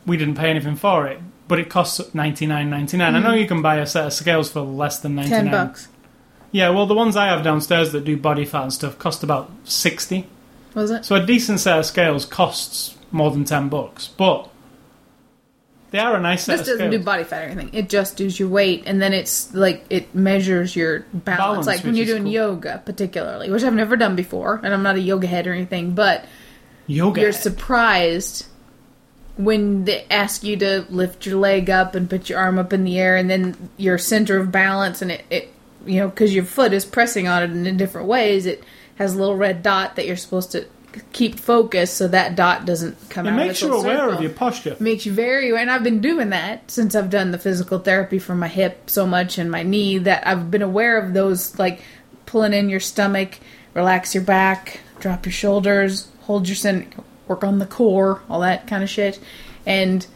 we 0.07 0.17
didn't 0.17 0.33
pay 0.33 0.49
anything 0.49 0.75
for 0.75 1.05
it, 1.05 1.19
but 1.47 1.59
it 1.59 1.69
costs 1.69 2.11
ninety 2.15 2.47
nine 2.47 2.71
ninety 2.71 2.97
nine. 2.97 3.13
I 3.13 3.19
know 3.19 3.33
mm. 3.33 3.39
you 3.39 3.47
can 3.47 3.61
buy 3.61 3.75
a 3.75 3.85
set 3.85 4.07
of 4.07 4.13
scales 4.13 4.51
for 4.51 4.61
less 4.61 4.97
than 4.99 5.13
ninety 5.13 5.29
nine. 5.29 5.45
Ten 5.45 5.51
bucks 5.51 5.89
Yeah, 6.51 6.71
well, 6.71 6.87
the 6.87 6.95
ones 6.95 7.15
I 7.15 7.27
have 7.27 7.43
downstairs 7.43 7.91
that 7.91 8.03
do 8.03 8.17
body 8.17 8.45
fat 8.45 8.63
and 8.63 8.73
stuff 8.73 8.97
cost 8.97 9.21
about 9.21 9.51
sixty. 9.63 10.25
was 10.73 10.89
it? 10.89 11.05
So 11.05 11.15
a 11.15 11.23
decent 11.23 11.59
set 11.59 11.77
of 11.77 11.85
scales 11.85 12.25
costs 12.25 12.97
more 13.11 13.29
than 13.29 13.45
ten 13.45 13.69
bucks, 13.69 14.07
but 14.07 14.49
they 15.93 15.99
are 15.99 16.15
a 16.15 16.19
nice 16.19 16.47
This 16.47 16.65
doesn't 16.65 16.89
do 16.89 16.97
body 16.97 17.23
fat 17.23 17.43
or 17.43 17.45
anything. 17.51 17.69
It 17.71 17.87
just 17.87 18.17
does 18.17 18.39
your 18.39 18.49
weight, 18.49 18.81
and 18.87 18.99
then 18.99 19.13
it's 19.13 19.53
like 19.53 19.85
it 19.91 20.15
measures 20.15 20.75
your 20.75 21.01
balance. 21.13 21.37
Balance, 21.37 21.67
like 21.67 21.83
when 21.83 21.93
you're 21.93 22.07
doing 22.07 22.23
cool. 22.23 22.31
yoga, 22.31 22.81
particularly, 22.83 23.51
which 23.51 23.61
I've 23.61 23.75
never 23.75 23.95
done 23.95 24.15
before, 24.15 24.59
and 24.63 24.73
I'm 24.73 24.81
not 24.81 24.95
a 24.95 24.99
yoga 24.99 25.27
head 25.27 25.45
or 25.45 25.53
anything, 25.53 25.93
but 25.93 26.25
Yoga. 26.87 27.21
you're 27.21 27.31
surprised 27.31 28.47
when 29.37 29.85
they 29.85 30.07
ask 30.09 30.43
you 30.43 30.57
to 30.57 30.83
lift 30.89 31.27
your 31.27 31.37
leg 31.37 31.69
up 31.69 31.93
and 31.93 32.09
put 32.09 32.27
your 32.27 32.39
arm 32.39 32.57
up 32.57 32.73
in 32.73 32.85
the 32.85 32.97
air, 32.97 33.15
and 33.15 33.29
then 33.29 33.69
your 33.77 33.99
center 33.99 34.39
of 34.39 34.51
balance, 34.51 34.99
and 35.03 35.11
it, 35.11 35.23
it 35.29 35.53
you 35.85 35.99
know, 35.99 36.07
because 36.07 36.33
your 36.33 36.43
foot 36.43 36.73
is 36.73 36.85
pressing 36.85 37.27
on 37.27 37.43
it 37.43 37.51
in 37.51 37.77
different 37.77 38.07
ways, 38.07 38.47
it 38.47 38.63
has 38.95 39.13
a 39.13 39.19
little 39.19 39.35
red 39.35 39.61
dot 39.61 39.95
that 39.97 40.07
you're 40.07 40.15
supposed 40.15 40.53
to 40.53 40.65
keep 41.11 41.39
focus 41.39 41.91
so 41.91 42.07
that 42.07 42.35
dot 42.35 42.65
doesn't 42.65 42.97
come 43.09 43.25
it 43.25 43.31
out. 43.31 43.39
It 43.39 43.47
makes 43.47 43.61
you 43.61 43.73
aware 43.73 43.97
circle 43.97 44.13
of 44.15 44.21
your 44.21 44.31
posture. 44.31 44.77
makes 44.79 45.05
you 45.05 45.13
very 45.13 45.49
aware. 45.49 45.61
and 45.61 45.71
i've 45.71 45.83
been 45.83 46.01
doing 46.01 46.29
that 46.29 46.69
since 46.69 46.95
i've 46.95 47.09
done 47.09 47.31
the 47.31 47.37
physical 47.37 47.79
therapy 47.79 48.19
for 48.19 48.35
my 48.35 48.47
hip 48.47 48.89
so 48.89 49.05
much 49.05 49.37
and 49.37 49.49
my 49.49 49.63
knee 49.63 49.97
that 49.97 50.25
i've 50.27 50.51
been 50.51 50.61
aware 50.61 50.97
of 50.97 51.13
those 51.13 51.57
like 51.57 51.81
pulling 52.25 52.53
in 52.53 52.69
your 52.69 52.79
stomach 52.79 53.39
relax 53.73 54.13
your 54.13 54.23
back 54.23 54.79
drop 54.99 55.25
your 55.25 55.33
shoulders 55.33 56.07
hold 56.21 56.47
your 56.47 56.55
center 56.55 56.87
work 57.27 57.43
on 57.43 57.59
the 57.59 57.65
core 57.65 58.21
all 58.29 58.41
that 58.41 58.67
kind 58.67 58.83
of 58.83 58.89
shit 58.89 59.19
and 59.65 60.07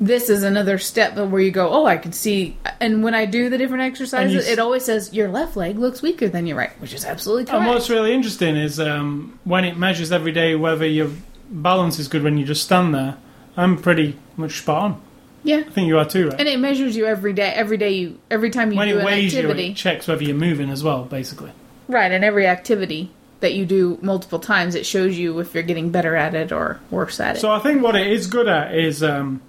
this 0.00 0.30
is 0.30 0.42
another 0.42 0.78
step 0.78 1.14
where 1.16 1.42
you 1.42 1.50
go 1.50 1.68
oh 1.70 1.84
i 1.86 1.96
can 1.98 2.12
see 2.12 2.56
and 2.80 3.02
when 3.04 3.14
i 3.14 3.26
do 3.26 3.50
the 3.50 3.58
different 3.58 3.82
exercises 3.82 4.48
it 4.48 4.58
always 4.58 4.84
says 4.84 5.12
your 5.12 5.28
left 5.28 5.56
leg 5.56 5.78
looks 5.78 6.00
weaker 6.00 6.26
than 6.28 6.46
your 6.46 6.56
right 6.56 6.72
which 6.80 6.94
is 6.94 7.04
absolutely 7.04 7.44
correct 7.44 7.60
And 7.60 7.68
what's 7.68 7.90
really 7.90 8.12
interesting 8.12 8.56
is 8.56 8.80
um, 8.80 9.38
when 9.44 9.64
it 9.64 9.76
measures 9.76 10.10
every 10.10 10.32
day 10.32 10.54
whether 10.54 10.86
your 10.86 11.10
balance 11.50 11.98
is 11.98 12.08
good 12.08 12.22
when 12.22 12.38
you 12.38 12.44
just 12.44 12.62
stand 12.64 12.94
there. 12.94 13.16
I'm 13.56 13.76
pretty 13.76 14.16
much 14.36 14.58
spot 14.60 14.82
on. 14.82 15.02
yeah 15.42 15.58
I 15.66 15.70
think 15.70 15.88
you 15.88 15.98
are 15.98 16.04
too, 16.04 16.30
right? 16.30 16.38
and 16.40 16.48
it 16.48 16.58
measures 16.58 16.96
you 16.96 17.04
every 17.06 17.32
day 17.32 17.52
every 17.54 17.76
day 17.76 17.90
you 17.90 18.18
every 18.30 18.50
time 18.50 18.70
you 18.72 18.78
when 18.78 18.88
do 18.88 18.96
it 18.96 19.00
an 19.00 19.04
weighs 19.06 19.34
activity 19.34 19.64
you, 19.64 19.70
it 19.72 19.76
checks 19.76 20.06
whether 20.08 20.22
you're 20.22 20.36
moving 20.36 20.70
as 20.70 20.82
well, 20.82 21.04
basically. 21.04 21.52
Right, 21.88 22.10
and 22.12 22.24
every 22.24 22.46
activity 22.46 23.10
that 23.40 23.54
you 23.54 23.66
do 23.66 23.98
multiple 24.00 24.38
times, 24.38 24.74
it 24.76 24.86
shows 24.86 25.18
you 25.18 25.40
if 25.40 25.52
you're 25.54 25.62
getting 25.64 25.90
better 25.90 26.14
at 26.14 26.34
it 26.34 26.52
or 26.52 26.78
worse 26.90 27.18
at 27.18 27.36
it. 27.36 27.40
So 27.40 27.50
I 27.50 27.58
think 27.58 27.82
what 27.82 27.96
it 27.96 28.06
is 28.06 28.26
good 28.28 28.46
at 28.48 28.74
is 28.74 29.02
um, 29.02 29.40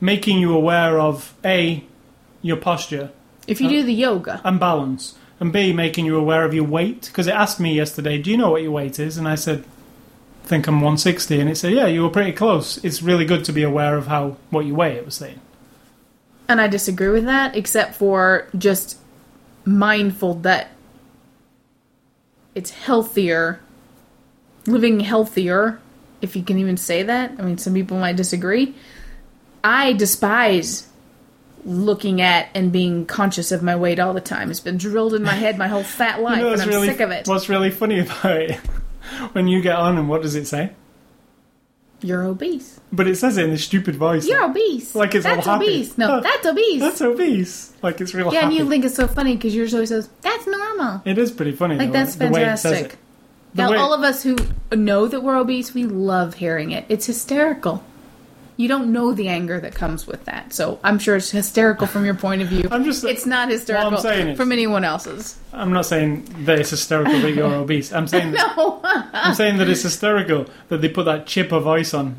making 0.00 0.38
you 0.38 0.54
aware 0.54 0.98
of 0.98 1.34
a 1.44 1.84
your 2.42 2.56
posture 2.56 3.10
if 3.46 3.60
you 3.60 3.68
do 3.68 3.80
uh, 3.80 3.84
the 3.84 3.94
yoga, 3.94 4.40
and 4.44 4.58
balance, 4.58 5.14
and 5.40 5.52
B, 5.52 5.72
making 5.72 6.06
you 6.06 6.16
aware 6.16 6.44
of 6.44 6.54
your 6.54 6.64
weight. 6.64 7.06
Because 7.06 7.26
it 7.26 7.34
asked 7.34 7.60
me 7.60 7.74
yesterday, 7.74 8.18
Do 8.18 8.30
you 8.30 8.36
know 8.36 8.50
what 8.50 8.62
your 8.62 8.72
weight 8.72 8.98
is? 8.98 9.16
And 9.16 9.28
I 9.28 9.34
said, 9.34 9.64
I 10.44 10.46
think 10.46 10.66
I'm 10.66 10.76
160. 10.76 11.40
And 11.40 11.50
it 11.50 11.56
said, 11.56 11.72
Yeah, 11.72 11.86
you 11.86 12.02
were 12.02 12.10
pretty 12.10 12.32
close. 12.32 12.82
It's 12.84 13.02
really 13.02 13.24
good 13.24 13.44
to 13.44 13.52
be 13.52 13.62
aware 13.62 13.96
of 13.96 14.06
how 14.06 14.36
what 14.50 14.66
you 14.66 14.74
weigh, 14.74 14.96
it 14.96 15.04
was 15.04 15.14
saying. 15.14 15.40
and 16.48 16.60
I 16.60 16.68
disagree 16.68 17.08
with 17.08 17.24
that, 17.24 17.56
except 17.56 17.94
for 17.94 18.48
just 18.56 18.98
mindful 19.64 20.34
that 20.34 20.68
it's 22.54 22.70
healthier, 22.70 23.60
living 24.66 25.00
healthier, 25.00 25.80
if 26.22 26.34
you 26.34 26.42
can 26.42 26.58
even 26.58 26.76
say 26.76 27.02
that. 27.02 27.32
I 27.38 27.42
mean, 27.42 27.58
some 27.58 27.74
people 27.74 27.98
might 27.98 28.16
disagree. 28.16 28.74
I 29.66 29.94
despise 29.94 30.86
looking 31.64 32.20
at 32.20 32.48
and 32.54 32.70
being 32.70 33.04
conscious 33.04 33.50
of 33.50 33.64
my 33.64 33.74
weight 33.74 33.98
all 33.98 34.14
the 34.14 34.20
time. 34.20 34.52
It's 34.52 34.60
been 34.60 34.76
drilled 34.76 35.12
in 35.12 35.24
my 35.24 35.34
head 35.34 35.58
my 35.58 35.66
whole 35.66 35.82
fat 35.82 36.22
life, 36.22 36.38
You 36.38 36.44
know 36.44 36.52
and 36.52 36.62
I'm 36.62 36.68
really, 36.68 36.86
sick 36.86 37.00
of 37.00 37.10
it. 37.10 37.26
What's 37.26 37.48
really 37.48 37.72
funny 37.72 37.98
about 37.98 38.40
it, 38.40 38.52
when 39.32 39.48
you 39.48 39.60
get 39.60 39.74
on 39.74 39.98
and 39.98 40.08
what 40.08 40.22
does 40.22 40.36
it 40.36 40.46
say? 40.46 40.70
You're 42.00 42.22
obese. 42.22 42.78
But 42.92 43.08
it 43.08 43.16
says 43.16 43.38
it 43.38 43.46
in 43.46 43.50
a 43.50 43.58
stupid 43.58 43.96
voice. 43.96 44.28
You're 44.28 44.44
obese. 44.44 44.94
Like 44.94 45.16
it's 45.16 45.26
all 45.26 45.34
that's 45.34 45.46
happy. 45.46 45.64
obese. 45.64 45.98
No, 45.98 46.18
Oh, 46.18 46.20
that's 46.20 46.46
obese. 46.46 46.80
That's 46.80 47.02
obese. 47.02 47.72
Like 47.82 48.00
it's 48.00 48.14
real 48.14 48.32
yeah, 48.32 48.44
and 48.44 48.52
you 48.54 48.68
think 48.68 48.84
it's 48.84 48.94
so 48.94 49.08
funny 49.08 49.34
because 49.34 49.52
yours 49.52 49.74
always 49.74 49.88
says 49.88 50.08
that's 50.20 50.46
normal. 50.46 51.02
it 51.04 51.18
is 51.18 51.32
pretty 51.32 51.52
funny. 51.52 51.76
Like 51.76 51.88
though, 51.88 51.92
that's 51.94 52.14
the 52.14 52.28
way 52.28 52.44
it 52.44 52.58
says 52.58 52.72
fantastic. 52.72 52.98
Now, 53.54 53.70
way- 53.72 53.78
all 53.78 53.92
of 53.94 54.02
us 54.04 54.22
who 54.22 54.36
know 54.72 55.08
that 55.08 55.22
we're 55.22 55.36
obese, 55.38 55.74
we 55.74 55.84
love 55.86 56.34
hearing 56.34 56.70
it. 56.70 56.84
It's 56.88 57.06
hysterical. 57.06 57.82
You 58.58 58.68
don't 58.68 58.90
know 58.92 59.12
the 59.12 59.28
anger 59.28 59.60
that 59.60 59.74
comes 59.74 60.06
with 60.06 60.24
that, 60.24 60.54
so 60.54 60.78
I'm 60.82 60.98
sure 60.98 61.16
it's 61.16 61.30
hysterical 61.30 61.86
from 61.86 62.06
your 62.06 62.14
point 62.14 62.40
of 62.40 62.48
view. 62.48 62.66
I'm 62.70 62.84
just- 62.84 63.04
it's 63.04 63.26
not 63.26 63.50
hysterical 63.50 63.98
saying 63.98 64.36
from 64.36 64.50
anyone 64.50 64.82
else's. 64.82 65.36
I'm 65.52 65.72
not 65.74 65.84
saying 65.84 66.24
that 66.46 66.58
it's 66.58 66.70
hysterical 66.70 67.20
that 67.20 67.32
you're 67.34 67.52
obese. 67.54 67.92
I'm 67.92 68.06
saying 68.08 68.32
that, 68.32 68.56
No, 68.56 68.80
I'm 69.12 69.34
saying 69.34 69.58
that 69.58 69.68
it's 69.68 69.82
hysterical 69.82 70.46
that 70.68 70.80
they 70.80 70.88
put 70.88 71.04
that 71.04 71.26
chip 71.26 71.52
of 71.52 71.64
voice 71.64 71.92
on. 71.92 72.16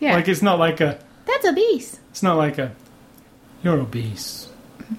yeah, 0.00 0.14
Like 0.14 0.26
it's 0.28 0.40
not 0.42 0.58
like 0.58 0.80
a 0.80 0.98
that's 1.26 1.46
obese. 1.46 1.98
it's 2.10 2.22
not 2.22 2.36
like 2.38 2.56
a 2.58 2.72
you're 3.62 3.78
obese. 3.78 4.48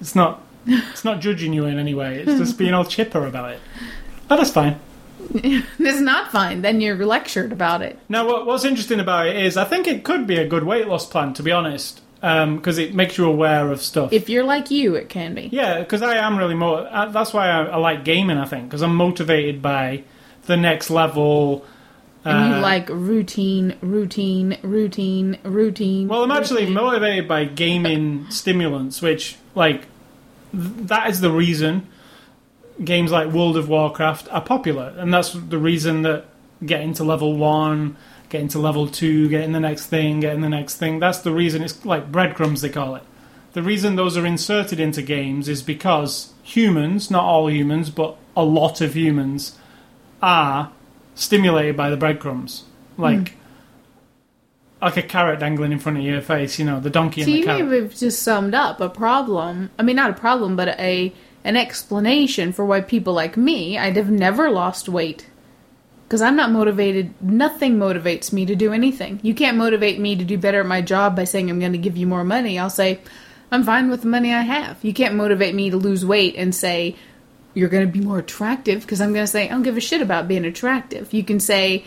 It's 0.01 0.15
not 0.15 0.41
it's 0.67 1.03
not 1.03 1.19
judging 1.19 1.53
you 1.53 1.65
in 1.65 1.79
any 1.79 1.93
way. 1.95 2.19
It's 2.19 2.37
just 2.39 2.57
being 2.59 2.73
all 2.75 2.85
chipper 2.85 3.25
about 3.25 3.53
it. 3.53 3.59
But 4.27 4.37
that's 4.37 4.49
fine. 4.51 4.79
It's 5.79 5.99
not 6.01 6.31
fine. 6.31 6.61
Then 6.61 6.81
you're 6.81 7.05
lectured 7.05 7.51
about 7.51 7.81
it. 7.81 7.97
Now, 8.09 8.25
what, 8.27 8.45
what's 8.45 8.65
interesting 8.65 8.99
about 8.99 9.27
it 9.27 9.35
is, 9.37 9.57
I 9.57 9.63
think 9.65 9.87
it 9.87 10.03
could 10.03 10.25
be 10.27 10.37
a 10.37 10.47
good 10.47 10.63
weight 10.63 10.87
loss 10.87 11.05
plan, 11.05 11.33
to 11.35 11.43
be 11.43 11.51
honest, 11.51 12.01
because 12.21 12.77
it 12.77 12.93
makes 12.95 13.17
you 13.17 13.25
aware 13.25 13.71
of 13.71 13.81
stuff. 13.81 14.11
If 14.11 14.29
you're 14.29 14.43
like 14.43 14.71
you, 14.71 14.95
it 14.95 15.09
can 15.09 15.35
be. 15.35 15.49
yeah, 15.51 15.79
because 15.79 16.01
I 16.01 16.15
am 16.17 16.37
really 16.37 16.55
mo. 16.55 16.75
uh, 16.75 17.09
That's 17.09 17.33
why 17.33 17.49
I, 17.49 17.63
I 17.65 17.75
like 17.77 18.03
gaming. 18.03 18.37
I 18.37 18.45
think 18.45 18.65
because 18.69 18.81
I'm 18.81 18.95
motivated 18.95 19.61
by 19.61 20.03
the 20.45 20.57
next 20.57 20.89
level. 20.89 21.65
And 22.23 22.53
uh, 22.53 22.55
you 22.55 22.61
like 22.61 22.89
routine, 22.89 23.77
routine, 23.81 24.57
routine, 24.63 25.37
routine. 25.43 26.07
Well, 26.07 26.23
I'm 26.23 26.31
actually 26.31 26.61
routine. 26.61 26.73
motivated 26.73 27.27
by 27.27 27.45
gaming 27.45 28.25
stimulants, 28.31 28.99
which, 29.01 29.35
like, 29.53 29.81
th- 30.51 30.87
that 30.87 31.09
is 31.11 31.21
the 31.21 31.29
reason 31.31 31.87
games 32.83 33.11
like 33.11 33.31
World 33.31 33.57
of 33.57 33.69
Warcraft 33.69 34.27
are 34.31 34.41
popular, 34.41 34.93
and 34.97 35.13
that's 35.13 35.33
the 35.33 35.57
reason 35.57 36.01
that 36.03 36.25
getting 36.65 36.93
to 36.95 37.03
level 37.03 37.35
one, 37.35 37.95
getting 38.29 38.47
to 38.49 38.59
level 38.59 38.87
two, 38.87 39.29
getting 39.29 39.51
the 39.51 39.59
next 39.59 39.87
thing, 39.87 40.19
getting 40.19 40.41
the 40.41 40.49
next 40.49 40.77
thing. 40.77 40.99
That's 40.99 41.19
the 41.19 41.31
reason 41.31 41.61
it's 41.61 41.85
like 41.85 42.11
breadcrumbs 42.11 42.61
they 42.61 42.69
call 42.69 42.95
it. 42.95 43.03
The 43.53 43.61
reason 43.63 43.95
those 43.95 44.17
are 44.17 44.25
inserted 44.25 44.79
into 44.79 45.01
games 45.01 45.47
is 45.47 45.61
because 45.63 46.33
humans, 46.43 47.09
not 47.09 47.23
all 47.23 47.49
humans, 47.49 47.89
but 47.89 48.17
a 48.35 48.43
lot 48.43 48.81
of 48.81 48.95
humans, 48.95 49.57
are 50.21 50.71
stimulated 51.13 51.77
by 51.77 51.89
the 51.89 51.97
breadcrumbs, 51.97 52.63
like. 52.97 53.35
Like 54.81 54.97
a 54.97 55.01
carrot 55.01 55.39
dangling 55.39 55.71
in 55.71 55.79
front 55.79 55.97
of 55.97 56.03
your 56.03 56.21
face, 56.21 56.59
you 56.59 56.65
know, 56.65 56.79
the 56.79 56.91
donkey 56.91 57.21
and 57.21 57.27
So 57.27 57.31
the 57.31 57.39
you 57.39 57.45
carrot. 57.45 57.65
maybe 57.65 57.83
have 57.85 57.95
just 57.95 58.21
summed 58.21 58.53
up 58.53 58.79
a 58.79 58.89
problem. 58.89 59.71
I 59.79 59.83
mean, 59.83 59.95
not 59.95 60.11
a 60.11 60.13
problem, 60.13 60.55
but 60.55 60.67
a 60.79 61.11
an 61.45 61.55
explanation 61.55 62.51
for 62.51 62.65
why 62.65 62.81
people 62.81 63.13
like 63.13 63.37
me, 63.37 63.77
I'd 63.77 63.95
have 63.95 64.09
never 64.09 64.49
lost 64.49 64.89
weight. 64.89 65.29
Because 66.07 66.21
I'm 66.21 66.35
not 66.35 66.51
motivated. 66.51 67.13
Nothing 67.21 67.77
motivates 67.77 68.33
me 68.33 68.47
to 68.47 68.55
do 68.55 68.73
anything. 68.73 69.19
You 69.21 69.35
can't 69.35 69.55
motivate 69.55 69.99
me 69.99 70.15
to 70.15 70.23
do 70.23 70.39
better 70.39 70.61
at 70.61 70.65
my 70.65 70.81
job 70.81 71.15
by 71.15 71.23
saying 71.23 71.49
I'm 71.49 71.59
going 71.59 71.71
to 71.71 71.77
give 71.77 71.97
you 71.97 72.07
more 72.07 72.23
money. 72.23 72.57
I'll 72.57 72.69
say 72.71 72.99
I'm 73.51 73.63
fine 73.63 73.89
with 73.89 74.01
the 74.01 74.07
money 74.07 74.33
I 74.33 74.41
have. 74.41 74.83
You 74.83 74.93
can't 74.93 75.15
motivate 75.15 75.53
me 75.53 75.69
to 75.69 75.77
lose 75.77 76.03
weight 76.03 76.35
and 76.35 76.53
say 76.53 76.95
you're 77.53 77.69
going 77.69 77.85
to 77.85 77.91
be 77.91 78.03
more 78.03 78.19
attractive 78.19 78.81
because 78.81 78.99
I'm 78.99 79.13
going 79.13 79.25
to 79.25 79.31
say 79.31 79.45
I 79.45 79.51
don't 79.51 79.63
give 79.63 79.77
a 79.77 79.81
shit 79.81 80.01
about 80.01 80.27
being 80.27 80.45
attractive. 80.45 81.13
You 81.13 81.23
can 81.23 81.39
say 81.39 81.85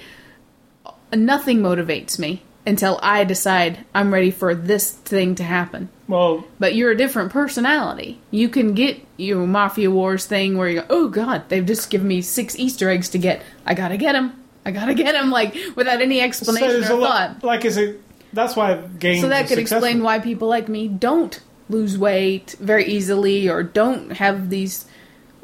nothing 1.12 1.58
motivates 1.58 2.18
me 2.18 2.42
until 2.68 3.00
I 3.02 3.24
decide 3.24 3.84
I'm 3.94 4.12
ready 4.12 4.30
for 4.30 4.54
this 4.54 4.90
thing 4.92 5.34
to 5.36 5.42
happen. 5.42 5.88
Well, 6.06 6.44
But 6.58 6.74
you're 6.74 6.90
a 6.90 6.96
different 6.96 7.32
personality. 7.32 8.20
You 8.30 8.48
can 8.48 8.74
get 8.74 9.00
your 9.16 9.46
Mafia 9.46 9.90
Wars 9.90 10.26
thing 10.26 10.56
where 10.56 10.68
you 10.68 10.80
go, 10.80 10.86
oh 10.90 11.08
god, 11.08 11.48
they've 11.48 11.66
just 11.66 11.90
given 11.90 12.06
me 12.08 12.22
six 12.22 12.56
Easter 12.58 12.88
eggs 12.88 13.08
to 13.10 13.18
get. 13.18 13.42
I 13.66 13.74
gotta 13.74 13.96
get 13.96 14.12
them. 14.12 14.42
I 14.64 14.70
gotta 14.70 14.94
get 14.94 15.12
them, 15.12 15.30
like, 15.30 15.54
without 15.76 16.00
any 16.02 16.20
explanation 16.20 16.68
there's 16.68 16.90
a 16.90 16.94
or 16.94 17.00
lot. 17.00 17.40
thought. 17.40 17.44
Like, 17.44 17.64
is 17.64 17.76
it? 17.78 18.02
That's 18.32 18.54
why 18.54 18.76
games. 18.98 19.22
So 19.22 19.28
that 19.30 19.48
could 19.48 19.56
successful. 19.56 19.78
explain 19.78 20.02
why 20.02 20.18
people 20.18 20.48
like 20.48 20.68
me 20.68 20.88
don't 20.88 21.40
lose 21.70 21.96
weight 21.96 22.54
very 22.60 22.84
easily 22.86 23.48
or 23.48 23.62
don't 23.62 24.10
have 24.12 24.50
these 24.50 24.84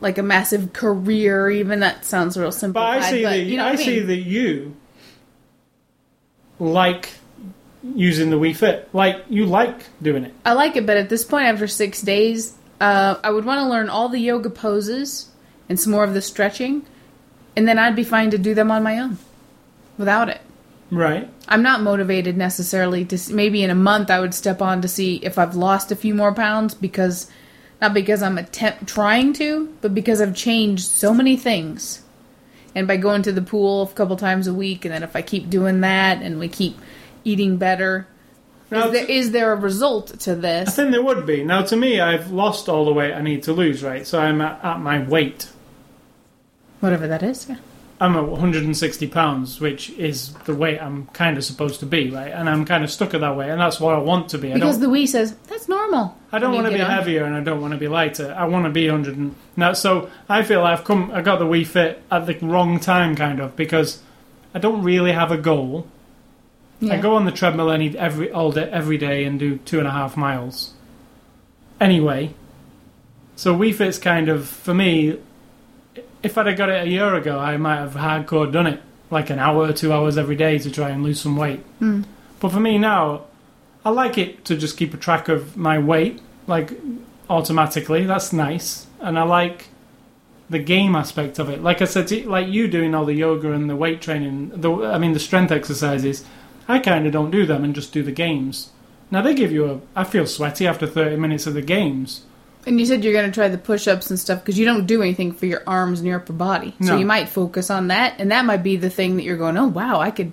like 0.00 0.18
a 0.18 0.22
massive 0.22 0.74
career. 0.74 1.48
Even 1.50 1.80
that 1.80 2.04
sounds 2.04 2.36
real 2.36 2.52
But. 2.52 2.76
I 2.98 3.10
see 3.10 3.22
but, 3.22 3.30
that 3.30 3.38
you 3.40 3.56
know 3.56 3.64
I 3.64 3.70
I 3.70 3.76
see 3.76 3.98
mean? 4.00 4.06
that 4.08 4.16
you 4.16 4.76
like 6.58 7.10
using 7.94 8.30
the 8.30 8.36
Wii 8.38 8.56
Fit. 8.56 8.88
Like 8.92 9.24
you 9.28 9.46
like 9.46 9.84
doing 10.02 10.24
it. 10.24 10.34
I 10.44 10.52
like 10.52 10.76
it, 10.76 10.86
but 10.86 10.96
at 10.96 11.08
this 11.08 11.24
point, 11.24 11.46
after 11.46 11.66
six 11.66 12.00
days, 12.02 12.54
uh, 12.80 13.16
I 13.22 13.30
would 13.30 13.44
want 13.44 13.60
to 13.60 13.68
learn 13.68 13.88
all 13.88 14.08
the 14.08 14.18
yoga 14.18 14.50
poses 14.50 15.30
and 15.68 15.78
some 15.78 15.92
more 15.92 16.04
of 16.04 16.14
the 16.14 16.22
stretching, 16.22 16.84
and 17.56 17.66
then 17.68 17.78
I'd 17.78 17.96
be 17.96 18.04
fine 18.04 18.30
to 18.30 18.38
do 18.38 18.54
them 18.54 18.70
on 18.70 18.82
my 18.82 18.98
own 18.98 19.18
without 19.98 20.28
it. 20.28 20.40
Right. 20.90 21.28
I'm 21.48 21.62
not 21.62 21.80
motivated 21.82 22.36
necessarily 22.36 23.04
to 23.06 23.16
s- 23.16 23.30
maybe 23.30 23.62
in 23.62 23.70
a 23.70 23.74
month 23.74 24.10
I 24.10 24.20
would 24.20 24.34
step 24.34 24.60
on 24.62 24.82
to 24.82 24.88
see 24.88 25.16
if 25.16 25.38
I've 25.38 25.56
lost 25.56 25.90
a 25.90 25.96
few 25.96 26.14
more 26.14 26.32
pounds 26.34 26.74
because 26.74 27.30
not 27.80 27.94
because 27.94 28.22
I'm 28.22 28.38
attempt 28.38 28.86
trying 28.86 29.32
to, 29.34 29.74
but 29.80 29.94
because 29.94 30.20
I've 30.20 30.36
changed 30.36 30.84
so 30.84 31.12
many 31.12 31.36
things. 31.36 32.02
And 32.74 32.88
by 32.88 32.96
going 32.96 33.22
to 33.22 33.32
the 33.32 33.42
pool 33.42 33.82
a 33.82 33.86
couple 33.88 34.16
times 34.16 34.46
a 34.46 34.54
week, 34.54 34.84
and 34.84 34.92
then 34.92 35.02
if 35.02 35.14
I 35.14 35.22
keep 35.22 35.48
doing 35.48 35.80
that 35.82 36.22
and 36.22 36.38
we 36.40 36.48
keep 36.48 36.76
eating 37.22 37.56
better, 37.56 38.08
Now, 38.70 38.88
is 38.90 39.30
there, 39.30 39.46
there 39.46 39.52
a 39.52 39.56
result 39.56 40.18
to 40.20 40.32
I 40.32 40.34
this? 40.34 40.76
think 40.76 40.90
there 40.90 41.02
would 41.02 41.24
be. 41.24 41.44
Now, 41.44 41.62
to 41.62 41.76
me, 41.76 42.00
I've 42.00 42.30
lost 42.32 42.68
all 42.68 42.84
the 42.84 42.92
weight 42.92 43.12
I 43.14 43.22
need 43.22 43.44
to 43.44 43.52
lose. 43.52 43.82
Right. 43.82 44.06
So 44.06 44.18
I'm 44.18 44.40
at, 44.40 44.64
at 44.64 44.80
my 44.80 45.02
weight. 45.06 45.50
Whatever 46.80 47.06
that 47.06 47.22
is. 47.22 47.46
Yeah. 47.48 47.56
I'm 48.00 48.16
at 48.16 48.26
160 48.26 49.06
pounds, 49.08 49.60
which 49.60 49.90
is 49.90 50.32
the 50.44 50.54
weight 50.54 50.80
I'm 50.80 51.06
kind 51.08 51.36
of 51.36 51.44
supposed 51.44 51.78
to 51.80 51.86
be, 51.86 52.10
right? 52.10 52.32
And 52.32 52.50
I'm 52.50 52.64
kind 52.64 52.82
of 52.82 52.90
stuck 52.90 53.14
at 53.14 53.20
that 53.20 53.36
weight, 53.36 53.50
and 53.50 53.60
that's 53.60 53.78
what 53.78 53.94
I 53.94 53.98
want 53.98 54.28
to 54.30 54.38
be. 54.38 54.50
I 54.50 54.54
Because 54.54 54.80
the 54.80 54.86
Wii 54.86 55.06
says 55.06 55.36
that's 55.46 55.68
normal. 55.68 56.16
I 56.32 56.40
don't 56.40 56.54
want 56.54 56.66
to 56.66 56.72
be 56.72 56.80
on. 56.80 56.90
heavier, 56.90 57.24
and 57.24 57.36
I 57.36 57.40
don't 57.40 57.60
want 57.60 57.72
to 57.72 57.78
be 57.78 57.86
lighter. 57.86 58.34
I 58.36 58.46
want 58.46 58.64
to 58.64 58.70
be 58.70 58.90
100. 58.90 59.16
And, 59.16 59.36
now, 59.56 59.74
so 59.74 60.10
I 60.28 60.42
feel 60.42 60.62
I've 60.64 60.82
come. 60.82 61.12
I 61.12 61.22
got 61.22 61.38
the 61.38 61.44
Wii 61.44 61.66
Fit 61.66 62.02
at 62.10 62.26
the 62.26 62.34
wrong 62.40 62.80
time, 62.80 63.14
kind 63.14 63.38
of, 63.38 63.54
because 63.54 64.02
I 64.52 64.58
don't 64.58 64.82
really 64.82 65.12
have 65.12 65.30
a 65.30 65.38
goal. 65.38 65.86
Yeah. 66.80 66.94
I 66.94 67.00
go 67.00 67.14
on 67.14 67.24
the 67.24 67.32
treadmill 67.32 67.70
any 67.70 67.96
every 67.96 68.30
all 68.30 68.50
day 68.50 68.68
every 68.70 68.98
day 68.98 69.24
and 69.24 69.38
do 69.38 69.58
two 69.58 69.78
and 69.78 69.86
a 69.86 69.92
half 69.92 70.16
miles. 70.16 70.74
Anyway, 71.80 72.34
so 73.36 73.56
Wii 73.56 73.72
Fit's 73.74 73.98
kind 73.98 74.28
of 74.28 74.48
for 74.48 74.74
me. 74.74 75.18
If 76.24 76.38
I'd 76.38 76.46
have 76.46 76.56
got 76.56 76.70
it 76.70 76.86
a 76.86 76.90
year 76.90 77.14
ago, 77.14 77.38
I 77.38 77.56
might 77.58 77.76
have 77.76 77.92
hardcore 77.94 78.50
done 78.50 78.66
it 78.66 78.80
like 79.10 79.30
an 79.30 79.38
hour 79.38 79.68
or 79.68 79.72
two 79.72 79.92
hours 79.92 80.16
every 80.16 80.36
day 80.36 80.58
to 80.58 80.70
try 80.70 80.88
and 80.88 81.02
lose 81.02 81.20
some 81.20 81.36
weight. 81.36 81.60
Hmm. 81.78 82.02
But 82.40 82.50
for 82.52 82.60
me 82.60 82.78
now, 82.78 83.24
I 83.84 83.90
like 83.90 84.16
it 84.16 84.44
to 84.46 84.56
just 84.56 84.76
keep 84.76 84.94
a 84.94 84.96
track 84.96 85.28
of 85.28 85.56
my 85.56 85.78
weight, 85.78 86.20
like 86.46 86.72
automatically. 87.28 88.04
That's 88.04 88.32
nice, 88.32 88.86
and 89.00 89.18
I 89.18 89.22
like 89.22 89.68
the 90.48 90.58
game 90.58 90.96
aspect 90.96 91.38
of 91.38 91.48
it. 91.50 91.62
Like 91.62 91.82
I 91.82 91.84
said, 91.84 92.08
to, 92.08 92.28
like 92.28 92.48
you 92.48 92.68
doing 92.68 92.94
all 92.94 93.04
the 93.04 93.14
yoga 93.14 93.52
and 93.52 93.68
the 93.68 93.76
weight 93.76 94.00
training. 94.00 94.50
The 94.54 94.70
I 94.86 94.98
mean 94.98 95.12
the 95.12 95.20
strength 95.20 95.52
exercises. 95.52 96.24
I 96.66 96.78
kind 96.78 97.06
of 97.06 97.12
don't 97.12 97.30
do 97.30 97.44
them 97.44 97.64
and 97.64 97.74
just 97.74 97.92
do 97.92 98.02
the 98.02 98.12
games. 98.12 98.70
Now 99.10 99.20
they 99.20 99.34
give 99.34 99.52
you 99.52 99.70
a. 99.70 99.80
I 99.94 100.04
feel 100.04 100.26
sweaty 100.26 100.66
after 100.66 100.86
thirty 100.86 101.16
minutes 101.16 101.46
of 101.46 101.54
the 101.54 101.62
games. 101.62 102.22
And 102.66 102.80
you 102.80 102.86
said 102.86 103.04
you're 103.04 103.12
going 103.12 103.26
to 103.30 103.34
try 103.34 103.48
the 103.48 103.58
push-ups 103.58 104.08
and 104.08 104.18
stuff 104.18 104.40
because 104.40 104.58
you 104.58 104.64
don't 104.64 104.86
do 104.86 105.02
anything 105.02 105.32
for 105.32 105.44
your 105.44 105.62
arms 105.66 106.00
and 106.00 106.08
your 106.08 106.18
upper 106.18 106.32
body. 106.32 106.74
So 106.80 106.96
you 106.96 107.04
might 107.04 107.28
focus 107.28 107.68
on 107.70 107.88
that, 107.88 108.14
and 108.18 108.30
that 108.30 108.44
might 108.46 108.62
be 108.62 108.76
the 108.76 108.88
thing 108.90 109.16
that 109.16 109.22
you're 109.24 109.36
going, 109.36 109.56
"Oh 109.58 109.66
wow, 109.66 110.00
I 110.00 110.10
could 110.10 110.32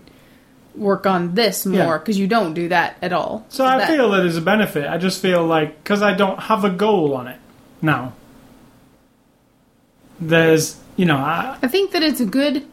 work 0.76 1.06
on 1.06 1.36
this 1.36 1.66
more," 1.66 2.00
because 2.00 2.18
you 2.18 2.28
don't 2.28 2.54
do 2.54 2.70
that 2.70 2.96
at 3.02 3.12
all. 3.12 3.46
So 3.50 3.66
I 3.66 3.80
that- 3.80 3.90
feel 3.90 4.12
that 4.12 4.26
is 4.26 4.38
a 4.38 4.42
benefit. 4.42 4.88
I 4.90 4.98
just 4.98 5.22
feel 5.22 5.46
like 5.46 5.84
because 5.84 6.02
I 6.02 6.14
don't 6.14 6.40
have 6.40 6.64
a 6.64 6.70
goal 6.70 7.14
on 7.16 7.28
it 7.28 7.40
now. 7.82 8.14
There's, 10.20 10.80
you 10.98 11.06
know, 11.06 11.18
I, 11.18 11.58
I 11.64 11.68
think 11.68 11.92
that 11.92 12.04
it's 12.04 12.20
a 12.22 12.26
good 12.26 12.66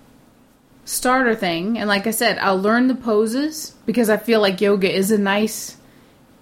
starter 0.85 1.35
thing, 1.35 1.79
and 1.79 1.89
like 1.89 2.07
I 2.07 2.11
said, 2.11 2.39
I'll 2.39 2.61
learn 2.61 2.89
the 2.89 2.95
poses 2.95 3.75
because 3.87 4.11
I 4.11 4.19
feel 4.19 4.41
like 4.41 4.61
yoga 4.61 4.95
is 4.95 5.11
a 5.11 5.19
nice. 5.19 5.77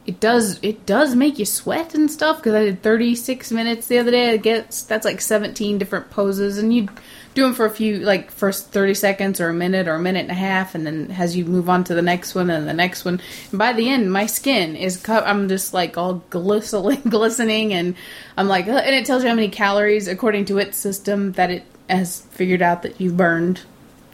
It 0.07 0.21
does 0.21 0.61
it 0.63 0.87
does 0.87 1.17
make 1.17 1.39
you 1.39 1.45
sweat 1.45 1.95
and 1.95 2.09
stuff 2.09 2.37
because 2.37 2.55
I 2.55 2.65
did 2.65 2.83
36 2.83 3.51
minutes 3.51 3.89
the 3.89 3.99
other 3.99 4.13
day. 4.13 4.31
I 4.31 4.37
guess 4.37 4.83
that's 4.83 5.05
like 5.05 5.21
17 5.21 5.79
different 5.79 6.11
poses, 6.11 6.59
and 6.59 6.73
you 6.73 6.89
do 7.35 7.43
them 7.43 7.55
for 7.55 7.67
a 7.67 7.71
few 7.71 7.99
like 7.99 8.31
first 8.31 8.71
30 8.71 8.95
seconds 8.95 9.41
or 9.41 9.49
a 9.49 9.55
minute 9.55 9.89
or 9.89 9.95
a 9.95 10.01
minute 10.01 10.21
and 10.21 10.31
a 10.31 10.35
half, 10.35 10.75
and 10.75 10.87
then 10.87 11.11
as 11.11 11.37
you 11.37 11.45
move 11.45 11.69
on 11.69 11.83
to 11.85 11.95
the 11.95 12.03
next 12.03 12.35
one 12.35 12.51
and 12.51 12.69
the 12.69 12.73
next 12.73 13.05
one, 13.05 13.21
and 13.51 13.59
by 13.59 13.73
the 13.73 13.89
end, 13.89 14.13
my 14.13 14.27
skin 14.27 14.77
is 14.77 14.97
co- 14.97 15.25
I'm 15.25 15.49
just 15.49 15.75
like 15.75 15.99
all 15.99 16.23
glistening, 16.31 17.03
glistening, 17.09 17.75
and 17.75 17.97
I'm 18.37 18.47
like, 18.49 18.69
and 18.69 18.95
it 18.95 19.07
tells 19.07 19.25
you 19.25 19.29
how 19.29 19.35
many 19.35 19.49
calories 19.49 20.09
according 20.09 20.47
to 20.47 20.59
its 20.59 20.79
system 20.79 21.33
that 21.33 21.51
it 21.51 21.65
has 21.91 22.21
figured 22.21 22.63
out 22.63 22.83
that 22.83 23.01
you've 23.01 23.17
burned, 23.17 23.61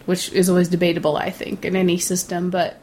which 0.07 0.33
is 0.33 0.49
always 0.49 0.69
debatable, 0.69 1.17
I 1.17 1.31
think, 1.31 1.65
in 1.65 1.77
any 1.77 1.99
system. 1.99 2.51
But 2.51 2.81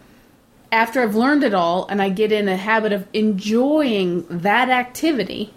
after 0.71 1.01
I've 1.01 1.15
learned 1.15 1.43
it 1.43 1.53
all 1.53 1.87
and 1.87 2.01
I 2.01 2.09
get 2.09 2.31
in 2.31 2.47
a 2.47 2.55
habit 2.57 2.91
of 2.93 3.07
enjoying 3.13 4.25
that 4.29 4.69
activity, 4.69 5.53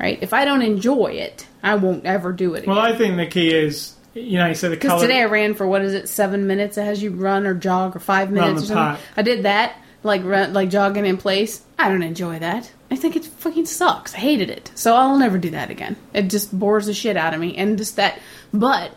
right? 0.00 0.18
If 0.20 0.32
I 0.32 0.44
don't 0.44 0.62
enjoy 0.62 1.12
it, 1.12 1.46
I 1.62 1.76
won't 1.76 2.04
ever 2.04 2.32
do 2.32 2.54
it 2.54 2.62
again. 2.64 2.74
well, 2.74 2.84
I 2.84 2.96
think 2.96 3.16
the 3.16 3.26
key 3.26 3.54
is, 3.54 3.94
you 4.14 4.38
know, 4.38 4.46
you 4.46 4.54
said 4.54 4.72
the 4.72 4.76
Because 4.76 4.90
calorie. 4.90 5.06
today 5.08 5.22
I 5.22 5.26
ran 5.26 5.54
for 5.54 5.66
what 5.66 5.82
is 5.82 5.94
it, 5.94 6.08
seven 6.08 6.46
minutes 6.46 6.78
as 6.78 7.02
you 7.02 7.10
run 7.10 7.46
or 7.46 7.54
jog 7.54 7.94
or 7.96 8.00
five 8.00 8.30
minutes 8.30 8.62
the 8.62 8.74
or 8.74 8.76
something. 8.76 8.84
park. 8.84 9.00
I 9.16 9.22
did 9.22 9.44
that, 9.44 9.76
like 10.02 10.24
run, 10.24 10.52
like 10.52 10.70
jogging 10.70 11.06
in 11.06 11.16
place. 11.16 11.62
I 11.78 11.88
don't 11.88 12.02
enjoy 12.02 12.38
that. 12.40 12.70
I 12.90 12.96
think 12.96 13.16
it 13.16 13.24
fucking 13.24 13.66
sucks. 13.66 14.14
I 14.14 14.18
hated 14.18 14.50
it. 14.50 14.70
So 14.74 14.94
I'll 14.94 15.18
never 15.18 15.38
do 15.38 15.50
that 15.50 15.70
again. 15.70 15.96
It 16.14 16.22
just 16.30 16.56
bores 16.58 16.86
the 16.86 16.94
shit 16.94 17.16
out 17.16 17.34
of 17.34 17.40
me. 17.40 17.54
And 17.56 17.76
just 17.78 17.96
that, 17.96 18.18
but 18.52 18.96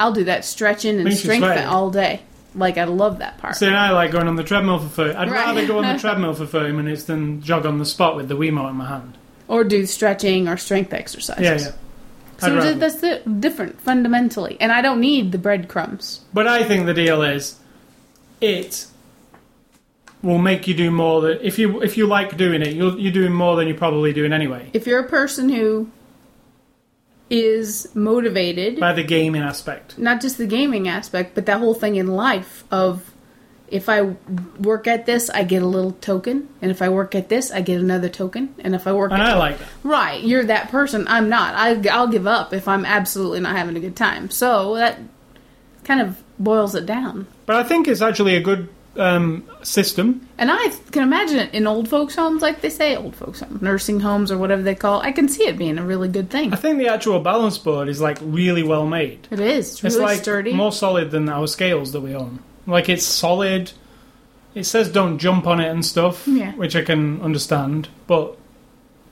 I'll 0.00 0.12
do 0.12 0.24
that 0.24 0.44
stretching 0.44 0.96
and 0.96 1.04
Makes 1.04 1.24
you 1.24 1.32
strength 1.34 1.64
all 1.66 1.90
day. 1.90 2.22
Like 2.54 2.78
I 2.78 2.84
love 2.84 3.18
that 3.18 3.38
part. 3.38 3.56
See, 3.56 3.66
and 3.66 3.76
I 3.76 3.90
like 3.90 4.10
going 4.10 4.26
on 4.26 4.36
the 4.36 4.42
treadmill 4.44 4.78
for 4.78 4.88
30. 4.88 5.14
I'd 5.14 5.30
Right. 5.30 5.46
rather 5.46 5.66
go 5.66 5.78
on 5.78 5.92
the 5.94 5.98
treadmill 6.00 6.34
for 6.34 6.46
30 6.46 6.72
minutes 6.72 7.04
than 7.04 7.42
jog 7.42 7.66
on 7.66 7.78
the 7.78 7.84
spot 7.84 8.16
with 8.16 8.28
the 8.28 8.34
Wiimote 8.36 8.70
in 8.70 8.76
my 8.76 8.86
hand. 8.88 9.16
or 9.48 9.64
do 9.64 9.84
stretching 9.86 10.48
or 10.48 10.56
strength 10.56 10.92
exercises. 10.92 11.42
Yeah, 11.44 11.58
yeah. 11.58 11.72
I'd 12.40 12.40
So 12.50 12.54
rather. 12.56 12.74
that's 12.74 12.96
the, 12.96 13.20
different 13.40 13.80
fundamentally. 13.80 14.56
And 14.60 14.70
I 14.72 14.80
don't 14.82 15.00
need 15.00 15.32
the 15.32 15.38
breadcrumbs. 15.38 16.20
But 16.32 16.46
I 16.46 16.64
think 16.64 16.86
the 16.86 16.94
deal 16.94 17.22
is, 17.22 17.56
it 18.40 18.86
will 20.22 20.38
make 20.38 20.66
you 20.66 20.74
do 20.74 20.90
more 20.90 21.20
than 21.20 21.38
if 21.42 21.58
you 21.58 21.80
if 21.82 21.96
you 21.96 22.06
like 22.06 22.36
doing 22.36 22.62
it, 22.62 22.74
you're 22.74 22.96
you're 22.98 23.12
doing 23.12 23.32
more 23.32 23.56
than 23.56 23.68
you're 23.68 23.76
probably 23.76 24.12
doing 24.12 24.32
anyway. 24.32 24.70
If 24.72 24.86
you're 24.86 25.00
a 25.00 25.08
person 25.08 25.48
who 25.48 25.88
is 27.30 27.88
motivated 27.94 28.80
By 28.80 28.92
the 28.92 29.04
gaming 29.04 29.42
aspect. 29.42 29.98
not 29.98 30.20
just 30.20 30.38
the 30.38 30.46
gaming 30.46 30.88
aspect, 30.88 31.34
but 31.34 31.46
that 31.46 31.58
whole 31.58 31.74
thing 31.74 31.96
in 31.96 32.06
life 32.08 32.64
of 32.70 33.12
if 33.70 33.90
I 33.90 34.00
work 34.58 34.86
at 34.86 35.04
this, 35.04 35.28
I 35.28 35.42
get 35.44 35.62
a 35.62 35.66
little 35.66 35.92
token, 35.92 36.48
and 36.62 36.70
if 36.70 36.80
I 36.80 36.88
work 36.88 37.14
at 37.14 37.28
this, 37.28 37.52
I 37.52 37.60
get 37.60 37.78
another 37.78 38.08
token, 38.08 38.54
and 38.60 38.74
if 38.74 38.86
I 38.86 38.92
work 38.94 39.12
And 39.12 39.20
at 39.20 39.36
I 39.36 39.38
like 39.38 39.58
that. 39.58 39.68
right, 39.82 40.22
you're 40.22 40.44
that 40.44 40.70
person. 40.70 41.06
I'm 41.06 41.28
not. 41.28 41.54
I, 41.54 41.86
I'll 41.90 42.08
give 42.08 42.26
up 42.26 42.54
if 42.54 42.66
I'm 42.66 42.86
absolutely 42.86 43.40
not 43.40 43.54
having 43.54 43.76
a 43.76 43.80
good 43.80 43.94
time. 43.94 44.30
So 44.30 44.74
that 44.76 44.98
kind 45.84 46.00
of 46.00 46.22
boils 46.38 46.74
it 46.74 46.86
down. 46.86 47.26
But 47.44 47.56
I 47.56 47.62
think 47.62 47.88
it's 47.88 48.00
actually 48.00 48.36
a 48.36 48.40
good 48.40 48.70
um, 48.98 49.44
system. 49.62 50.26
And 50.38 50.50
I 50.50 50.68
can 50.90 51.02
imagine 51.02 51.38
it 51.38 51.54
in 51.54 51.66
old 51.66 51.88
folks' 51.88 52.14
homes, 52.14 52.42
like 52.42 52.60
they 52.60 52.70
say, 52.70 52.96
old 52.96 53.14
folks' 53.16 53.40
homes, 53.40 53.62
nursing 53.62 54.00
homes, 54.00 54.30
or 54.30 54.38
whatever 54.38 54.62
they 54.62 54.74
call. 54.74 55.00
I 55.00 55.12
can 55.12 55.28
see 55.28 55.44
it 55.44 55.56
being 55.56 55.78
a 55.78 55.84
really 55.84 56.08
good 56.08 56.30
thing. 56.30 56.52
I 56.52 56.56
think 56.56 56.78
the 56.78 56.88
actual 56.88 57.20
balance 57.20 57.58
board 57.58 57.88
is 57.88 58.00
like 58.00 58.18
really 58.22 58.62
well 58.62 58.86
made. 58.86 59.26
It 59.30 59.40
is. 59.40 59.70
It's 59.74 59.84
It's 59.84 59.94
really 59.96 60.06
like 60.06 60.22
sturdy. 60.22 60.52
more 60.52 60.72
solid 60.72 61.10
than 61.10 61.28
our 61.28 61.46
scales 61.46 61.92
that 61.92 62.00
we 62.00 62.14
own. 62.14 62.40
Like 62.66 62.88
it's 62.88 63.04
solid. 63.04 63.72
It 64.54 64.64
says 64.64 64.90
don't 64.90 65.18
jump 65.18 65.46
on 65.46 65.60
it 65.60 65.68
and 65.68 65.84
stuff, 65.84 66.26
Yeah. 66.26 66.52
which 66.52 66.74
I 66.74 66.82
can 66.82 67.20
understand, 67.22 67.88
but 68.06 68.36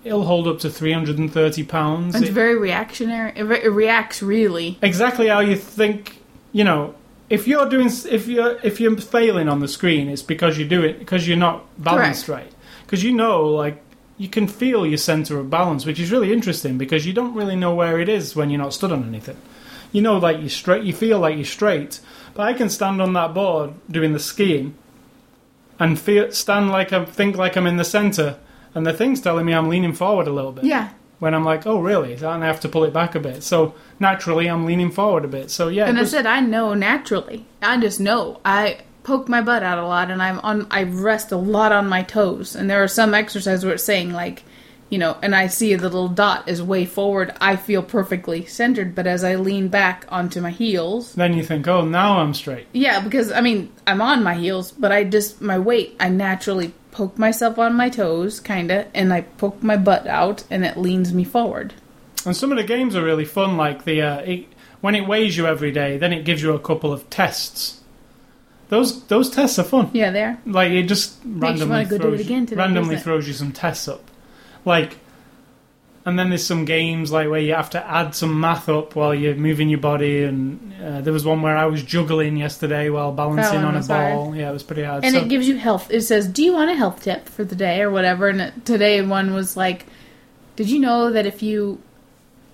it'll 0.05 0.25
hold 0.25 0.47
up 0.49 0.59
to 0.61 0.71
330 0.71 1.63
pounds. 1.65 2.15
it's 2.15 2.29
It- 2.29 2.33
very 2.33 2.57
reactionary. 2.57 3.33
It, 3.37 3.43
re- 3.43 3.63
it 3.63 3.69
reacts 3.73 4.23
really. 4.23 4.79
exactly 4.83 5.29
how 5.29 5.41
you 5.41 5.57
think. 5.57 6.23
You 6.53 6.65
know, 6.65 6.95
if 7.29 7.47
you're 7.49 7.69
doing, 7.69 7.91
if 8.11 8.29
you're 8.29 8.59
if 8.63 8.81
you're 8.81 8.97
failing 8.97 9.49
on 9.49 9.61
the 9.61 9.69
screen, 9.69 10.09
it's 10.09 10.23
because 10.23 10.59
you 10.59 10.65
do 10.67 10.83
it 10.85 10.99
because 10.99 11.27
you're 11.27 11.37
not 11.37 11.65
balanced 11.83 12.29
right. 12.29 12.53
Because 12.85 13.03
you 13.03 13.13
know, 13.13 13.47
like 13.47 13.83
you 14.19 14.29
can 14.29 14.47
feel 14.49 14.87
your 14.87 14.99
center 14.99 15.39
of 15.39 15.51
balance, 15.51 15.85
which 15.85 16.01
is 16.01 16.11
really 16.11 16.33
interesting 16.33 16.79
because 16.79 17.05
you 17.05 17.13
don't 17.13 17.35
really 17.35 17.57
know 17.57 17.75
where 17.75 18.01
it 18.01 18.09
is 18.09 18.35
when 18.37 18.49
you're 18.51 18.63
not 18.63 18.73
stood 18.73 18.93
on 18.93 19.05
anything. 19.05 19.37
you 19.93 20.03
know, 20.03 20.19
like 20.19 20.39
you're 20.41 20.49
straight. 20.49 20.85
You 20.85 20.93
feel 20.93 21.19
like 21.19 21.37
you're 21.37 21.45
straight. 21.45 22.01
But 22.35 22.43
I 22.43 22.53
can 22.53 22.69
stand 22.69 23.01
on 23.01 23.13
that 23.15 23.33
board 23.35 23.73
doing 23.91 24.13
the 24.13 24.19
skiing, 24.19 24.75
and 25.79 25.99
feel 25.99 26.31
stand 26.33 26.71
like 26.71 26.93
I 26.93 27.05
think 27.05 27.37
like 27.37 27.57
I'm 27.57 27.67
in 27.67 27.77
the 27.77 27.85
center, 27.85 28.39
and 28.75 28.87
the 28.87 28.93
thing's 28.93 29.21
telling 29.21 29.47
me 29.47 29.55
I'm 29.55 29.69
leaning 29.69 29.93
forward 29.95 30.27
a 30.29 30.33
little 30.33 30.53
bit. 30.53 30.65
Yeah. 30.65 30.91
When 31.19 31.35
I'm 31.35 31.45
like, 31.45 31.67
oh 31.67 31.81
really? 31.81 32.13
And 32.15 32.25
I 32.25 32.47
have 32.47 32.61
to 32.61 32.69
pull 32.69 32.85
it 32.85 32.93
back 32.93 33.15
a 33.15 33.21
bit. 33.21 33.43
So 33.43 33.75
naturally, 33.99 34.49
I'm 34.49 34.67
leaning 34.67 34.91
forward 34.91 35.25
a 35.25 35.29
bit. 35.29 35.51
So 35.51 35.69
yeah, 35.69 35.87
And 35.87 35.97
I 35.97 36.03
was- 36.03 36.11
said 36.11 36.27
I 36.27 36.41
know 36.41 36.75
naturally. 36.75 37.47
I 37.63 37.79
just 37.79 38.01
know. 38.01 38.41
I 38.45 38.79
poke 39.03 39.29
my 39.29 39.41
butt 39.41 39.63
out 39.63 39.79
a 39.79 39.87
lot, 39.87 40.11
and 40.11 40.21
I'm 40.23 40.39
on. 40.41 40.67
I 40.71 40.83
rest 40.83 41.33
a 41.33 41.37
lot 41.37 41.73
on 41.73 41.89
my 41.89 42.03
toes. 42.03 42.55
And 42.57 42.69
there 42.69 42.83
are 42.83 42.89
some 42.89 43.15
exercises 43.15 43.65
where 43.65 43.75
it's 43.75 43.85
saying 43.85 44.13
like, 44.13 44.43
you 44.91 44.99
know, 44.99 45.17
and 45.23 45.35
I 45.35 45.47
see 45.49 45.75
the 45.75 45.83
little 45.85 46.09
dot 46.09 46.49
is 46.49 46.63
way 46.63 46.85
forward. 46.85 47.33
I 47.41 47.57
feel 47.57 47.83
perfectly 47.83 48.45
centered, 48.45 48.95
but 48.95 49.07
as 49.07 49.25
I 49.25 49.35
lean 49.37 49.69
back 49.69 50.05
onto 50.11 50.41
my 50.41 50.51
heels, 50.51 51.15
then 51.15 51.35
you 51.35 51.43
think, 51.43 51.67
oh, 51.67 51.85
now 51.85 52.19
I'm 52.19 52.35
straight. 52.35 52.67
yeah, 52.73 53.01
because 53.01 53.33
I 53.33 53.41
mean 53.41 53.73
I'm 53.87 54.01
on 54.03 54.23
my 54.23 54.35
heels, 54.35 54.71
but 54.71 54.93
I 54.93 55.03
just 55.05 55.41
my 55.41 55.59
weight. 55.59 55.97
I 55.99 56.09
naturally 56.11 56.73
poke 56.97 57.19
myself 57.19 57.59
on 57.59 57.75
my 57.75 57.91
toes, 57.91 58.41
kinda, 58.41 58.89
and 58.95 59.13
I 59.13 59.21
poke 59.21 59.63
my 59.63 59.77
butt 59.77 60.07
out, 60.07 60.45
and 60.51 60.65
it 60.65 60.79
leans 60.79 61.13
me 61.13 61.25
forward. 61.25 61.75
And 62.25 62.35
some 62.35 62.51
of 62.51 62.57
the 62.57 62.65
games 62.65 62.97
are 62.97 63.05
really 63.05 63.27
fun. 63.27 63.59
Like 63.59 63.85
the 63.85 64.01
uh, 64.01 64.19
it, 64.21 64.47
when 64.81 64.95
it 64.95 65.07
weighs 65.07 65.37
you 65.37 65.47
every 65.47 65.73
day, 65.73 65.99
then 65.99 66.15
it 66.15 66.25
gives 66.25 66.43
you 66.43 66.55
a 66.55 66.59
couple 66.59 66.95
of 66.95 67.09
tests. 67.11 67.81
Those 68.71 69.05
those 69.09 69.29
tests 69.29 69.59
are 69.59 69.65
fun. 69.65 69.91
Yeah, 69.93 70.11
there. 70.11 70.41
Like 70.47 70.73
it 70.73 70.85
just 70.85 71.19
randomly 71.25 71.69
wanna 71.69 71.85
go 71.85 71.99
do 71.99 72.03
throws 72.05 72.21
it 72.21 72.27
again 72.27 72.47
today, 72.47 72.61
randomly 72.63 72.97
throws 72.97 73.29
you 73.29 73.35
some 73.35 73.53
tests 73.53 73.89
up. 73.89 74.11
Like, 74.65 74.97
and 76.07 76.19
then 76.19 76.31
there's 76.31 76.47
some 76.47 76.65
games 76.65 77.11
like 77.13 77.29
where 77.29 77.41
you 77.41 77.53
have 77.55 77.69
to 77.71 77.85
add 77.87 78.15
some 78.15 78.41
math 78.41 78.69
up 78.69 78.95
while 78.97 79.15
you're 79.15 79.35
moving 79.35 79.69
your 79.69 79.81
body. 79.81 80.23
And 80.23 80.73
uh, 80.83 81.01
there 81.03 81.13
was 81.13 81.25
one 81.27 81.43
where 81.43 81.57
I 81.57 81.67
was 81.67 81.83
juggling 81.83 82.37
yesterday 82.37 82.89
while 82.89 83.13
balancing 83.13 83.65
on 83.65 83.75
a 83.75 83.79
was 83.79 83.89
hard. 83.89 84.15
ball. 84.15 84.35
Yeah, 84.37 84.49
it 84.51 84.53
was 84.53 84.63
pretty 84.63 84.85
hard. 84.85 85.05
And 85.05 85.15
So- 85.15 85.21
it 85.23 85.29
gives 85.29 85.47
you 85.49 85.57
health. 85.57 85.91
It 85.91 86.03
says, 86.03 86.27
"Do 86.29 86.43
you 86.43 86.53
want 86.55 86.71
a 86.71 86.75
health 86.75 87.03
tip 87.03 87.29
for 87.29 87.45
the 87.45 87.57
day 87.57 87.83
or 87.83 87.91
whatever?" 87.91 88.29
And 88.29 88.41
it, 88.41 88.65
today 88.65 89.03
one 89.03 89.35
was 89.35 89.57
like, 89.57 89.85
"Did 90.57 90.71
you 90.71 90.79
know 90.79 91.11
that 91.11 91.27
if 91.27 91.43
you, 91.43 91.81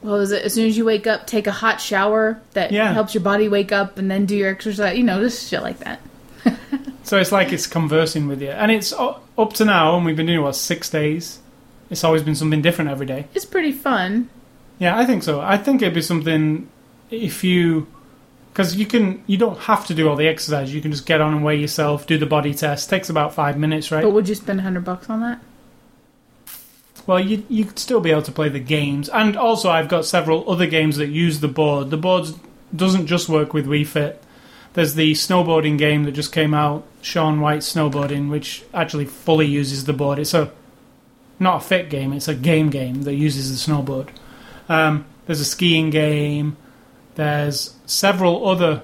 what 0.00 0.12
was 0.12 0.32
it? 0.32 0.42
As 0.42 0.54
soon 0.54 0.66
as 0.66 0.76
you 0.76 0.84
wake 0.84 1.06
up, 1.06 1.26
take 1.26 1.46
a 1.46 1.52
hot 1.52 1.80
shower 1.80 2.40
that 2.54 2.72
Yeah. 2.72 2.92
helps 2.92 3.14
your 3.14 3.22
body 3.22 3.48
wake 3.48 3.70
up, 3.70 3.98
and 3.98 4.10
then 4.10 4.24
do 4.26 4.34
your 4.36 4.50
exercise. 4.50 4.96
You 4.96 5.04
know, 5.04 5.20
just 5.20 5.48
shit 5.48 5.62
like 5.62 5.78
that." 5.80 6.00
So 7.04 7.18
it's 7.18 7.32
like 7.32 7.52
it's 7.52 7.66
conversing 7.66 8.28
with 8.28 8.40
you, 8.40 8.50
and 8.50 8.70
it's 8.70 8.92
up 8.92 9.52
to 9.54 9.64
now, 9.64 9.96
and 9.96 10.06
we've 10.06 10.16
been 10.16 10.26
doing 10.26 10.38
it 10.38 10.42
what 10.42 10.54
six 10.54 10.88
days. 10.88 11.40
It's 11.92 12.04
always 12.04 12.22
been 12.22 12.34
something 12.34 12.62
different 12.62 12.90
every 12.90 13.04
day. 13.04 13.26
It's 13.34 13.44
pretty 13.44 13.70
fun. 13.70 14.30
Yeah, 14.78 14.98
I 14.98 15.04
think 15.04 15.22
so. 15.22 15.42
I 15.42 15.58
think 15.58 15.82
it'd 15.82 15.92
be 15.92 16.00
something 16.00 16.70
if 17.10 17.44
you, 17.44 17.86
because 18.50 18.76
you 18.76 18.86
can, 18.86 19.22
you 19.26 19.36
don't 19.36 19.58
have 19.58 19.86
to 19.88 19.94
do 19.94 20.08
all 20.08 20.16
the 20.16 20.26
exercise. 20.26 20.74
You 20.74 20.80
can 20.80 20.90
just 20.90 21.04
get 21.04 21.20
on 21.20 21.34
and 21.34 21.44
weigh 21.44 21.56
yourself, 21.56 22.06
do 22.06 22.16
the 22.16 22.24
body 22.24 22.54
test. 22.54 22.88
takes 22.88 23.10
about 23.10 23.34
five 23.34 23.58
minutes, 23.58 23.92
right? 23.92 24.02
But 24.02 24.14
would 24.14 24.26
you 24.26 24.34
spend 24.34 24.58
a 24.60 24.62
hundred 24.62 24.86
bucks 24.86 25.10
on 25.10 25.20
that? 25.20 25.40
Well, 27.06 27.20
you 27.20 27.44
you 27.50 27.66
could 27.66 27.78
still 27.78 28.00
be 28.00 28.10
able 28.10 28.22
to 28.22 28.32
play 28.32 28.48
the 28.48 28.60
games, 28.60 29.10
and 29.10 29.36
also 29.36 29.68
I've 29.68 29.88
got 29.88 30.06
several 30.06 30.50
other 30.50 30.66
games 30.66 30.96
that 30.96 31.08
use 31.08 31.40
the 31.40 31.48
board. 31.48 31.90
The 31.90 31.98
board 31.98 32.28
doesn't 32.74 33.06
just 33.06 33.28
work 33.28 33.52
with 33.52 33.66
Wii 33.66 33.86
Fit. 33.86 34.22
There's 34.72 34.94
the 34.94 35.12
snowboarding 35.12 35.76
game 35.76 36.04
that 36.04 36.12
just 36.12 36.32
came 36.32 36.54
out, 36.54 36.84
Shaun 37.02 37.40
White 37.40 37.60
Snowboarding, 37.60 38.30
which 38.30 38.64
actually 38.72 39.04
fully 39.04 39.46
uses 39.46 39.84
the 39.84 39.92
board. 39.92 40.18
It's 40.18 40.32
a 40.32 40.50
not 41.42 41.62
a 41.62 41.66
fit 41.66 41.90
game; 41.90 42.12
it's 42.12 42.28
a 42.28 42.34
game 42.34 42.70
game 42.70 43.02
that 43.02 43.14
uses 43.14 43.50
the 43.50 43.72
snowboard. 43.72 44.08
Um, 44.68 45.04
there's 45.26 45.40
a 45.40 45.44
skiing 45.44 45.90
game. 45.90 46.56
There's 47.16 47.74
several 47.84 48.48
other 48.48 48.82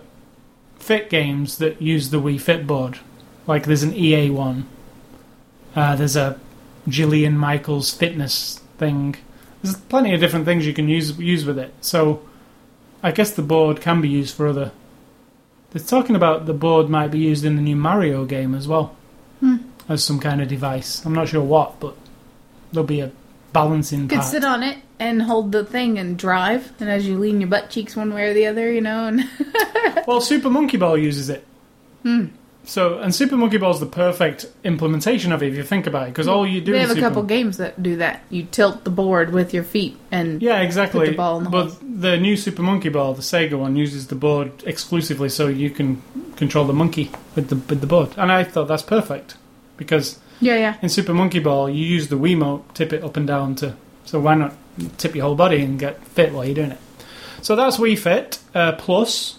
fit 0.78 1.08
games 1.10 1.58
that 1.58 1.80
use 1.80 2.10
the 2.10 2.20
Wii 2.20 2.40
Fit 2.40 2.66
board. 2.66 2.98
Like 3.46 3.64
there's 3.66 3.82
an 3.82 3.94
EA 3.94 4.30
one. 4.30 4.66
Uh, 5.74 5.96
there's 5.96 6.16
a 6.16 6.38
Jillian 6.86 7.34
Michaels 7.34 7.92
fitness 7.92 8.60
thing. 8.78 9.16
There's 9.62 9.76
plenty 9.76 10.14
of 10.14 10.20
different 10.20 10.44
things 10.44 10.66
you 10.66 10.74
can 10.74 10.88
use 10.88 11.18
use 11.18 11.44
with 11.44 11.58
it. 11.58 11.72
So 11.80 12.22
I 13.02 13.12
guess 13.12 13.30
the 13.30 13.42
board 13.42 13.80
can 13.80 14.00
be 14.00 14.08
used 14.08 14.34
for 14.34 14.46
other. 14.48 14.72
They're 15.70 15.82
talking 15.84 16.16
about 16.16 16.46
the 16.46 16.54
board 16.54 16.88
might 16.88 17.10
be 17.10 17.18
used 17.18 17.44
in 17.44 17.56
the 17.56 17.62
new 17.62 17.76
Mario 17.76 18.24
game 18.24 18.54
as 18.54 18.66
well 18.66 18.96
Hmm. 19.40 19.56
as 19.88 20.02
some 20.02 20.18
kind 20.18 20.40
of 20.40 20.48
device. 20.48 21.04
I'm 21.04 21.14
not 21.14 21.28
sure 21.28 21.42
what, 21.42 21.78
but 21.80 21.94
there'll 22.72 22.86
be 22.86 23.00
a 23.00 23.10
balancing 23.52 24.02
You 24.02 24.08
could 24.08 24.24
sit 24.24 24.44
on 24.44 24.62
it 24.62 24.78
and 24.98 25.22
hold 25.22 25.52
the 25.52 25.64
thing 25.64 25.98
and 25.98 26.18
drive, 26.18 26.72
and 26.80 26.90
as 26.90 27.06
you 27.06 27.18
lean 27.18 27.40
your 27.40 27.48
butt 27.48 27.70
cheeks 27.70 27.96
one 27.96 28.12
way 28.12 28.28
or 28.28 28.34
the 28.34 28.46
other, 28.46 28.70
you 28.72 28.80
know, 28.80 29.06
and 29.06 29.24
Well, 30.06 30.20
Super 30.20 30.50
Monkey 30.50 30.76
Ball 30.76 30.98
uses 30.98 31.28
it. 31.30 31.44
Hmm. 32.02 32.26
So, 32.64 32.98
and 32.98 33.14
Super 33.14 33.36
Monkey 33.36 33.56
Ball 33.56 33.70
is 33.70 33.80
the 33.80 33.86
perfect 33.86 34.44
implementation 34.62 35.32
of 35.32 35.42
it 35.42 35.48
if 35.48 35.54
you 35.56 35.62
think 35.62 35.86
about 35.86 36.08
it, 36.08 36.10
because 36.10 36.28
all 36.28 36.46
you 36.46 36.60
do 36.60 36.72
they 36.72 36.82
is 36.82 36.88
have 36.88 36.98
a 36.98 37.00
couple 37.00 37.22
games 37.22 37.56
that 37.56 37.82
do 37.82 37.96
that. 37.96 38.22
You 38.28 38.42
tilt 38.44 38.84
the 38.84 38.90
board 38.90 39.32
with 39.32 39.54
your 39.54 39.64
feet, 39.64 39.96
and 40.10 40.42
Yeah, 40.42 40.60
exactly. 40.60 41.06
Put 41.06 41.10
the 41.12 41.16
ball 41.16 41.38
in 41.38 41.44
the 41.44 41.50
but 41.50 41.68
holes. 41.68 41.78
the 41.82 42.18
new 42.18 42.36
Super 42.36 42.62
Monkey 42.62 42.90
Ball, 42.90 43.14
the 43.14 43.22
Sega 43.22 43.58
one, 43.58 43.76
uses 43.76 44.08
the 44.08 44.16
board 44.16 44.52
exclusively, 44.66 45.30
so 45.30 45.48
you 45.48 45.70
can 45.70 46.02
control 46.36 46.66
the 46.66 46.74
monkey 46.74 47.10
with 47.34 47.48
the 47.48 47.56
with 47.56 47.80
the 47.80 47.86
board. 47.86 48.10
And 48.18 48.30
I 48.30 48.44
thought 48.44 48.68
that's 48.68 48.82
perfect 48.82 49.36
because 49.78 50.18
yeah, 50.40 50.56
yeah. 50.56 50.76
in 50.82 50.88
Super 50.88 51.14
Monkey 51.14 51.38
Ball, 51.38 51.70
you 51.70 51.84
use 51.84 52.08
the 52.08 52.16
Wiimote, 52.16 52.74
tip 52.74 52.92
it 52.92 53.02
up 53.02 53.16
and 53.16 53.26
down 53.26 53.54
to. 53.56 53.76
So 54.04 54.20
why 54.20 54.34
not 54.34 54.54
tip 54.96 55.14
your 55.14 55.24
whole 55.24 55.34
body 55.34 55.62
and 55.62 55.78
get 55.78 56.02
fit 56.06 56.32
while 56.32 56.44
you're 56.44 56.54
doing 56.54 56.72
it? 56.72 56.78
So 57.42 57.56
that's 57.56 57.76
Wii 57.76 57.98
Fit 57.98 58.38
uh, 58.54 58.72
Plus 58.72 59.38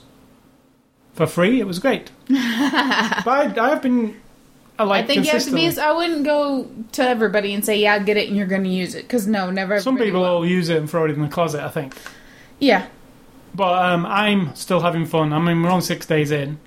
for 1.13 1.27
free. 1.27 1.59
It 1.59 1.67
was 1.67 1.79
great. 1.79 2.11
but 2.27 2.37
I, 2.37 3.53
I 3.57 3.69
have 3.69 3.81
been. 3.81 4.19
I 4.77 4.83
like 4.83 5.03
I 5.03 5.07
think 5.07 5.25
you 5.25 5.31
have 5.31 5.43
to 5.43 5.53
be. 5.53 5.77
I 5.77 5.91
wouldn't 5.91 6.23
go 6.23 6.69
to 6.93 7.03
everybody 7.03 7.53
and 7.53 7.65
say, 7.65 7.77
"Yeah, 7.77 7.99
get 7.99 8.15
it," 8.15 8.29
and 8.29 8.37
you're 8.37 8.47
going 8.47 8.63
to 8.63 8.69
use 8.69 8.95
it 8.95 9.01
because 9.03 9.27
no, 9.27 9.51
never. 9.51 9.81
Some 9.81 9.97
people 9.97 10.21
will. 10.21 10.39
will 10.39 10.45
use 10.45 10.69
it 10.69 10.77
and 10.77 10.89
throw 10.89 11.05
it 11.05 11.11
in 11.11 11.21
the 11.21 11.27
closet. 11.27 11.61
I 11.61 11.69
think. 11.69 11.95
Yeah, 12.59 12.87
But 13.55 13.83
um, 13.85 14.05
I'm 14.05 14.53
still 14.55 14.81
having 14.81 15.05
fun. 15.05 15.31
I 15.33 15.39
mean, 15.39 15.63
we're 15.63 15.69
on 15.69 15.81
six 15.81 16.05
days 16.05 16.29
in. 16.29 16.59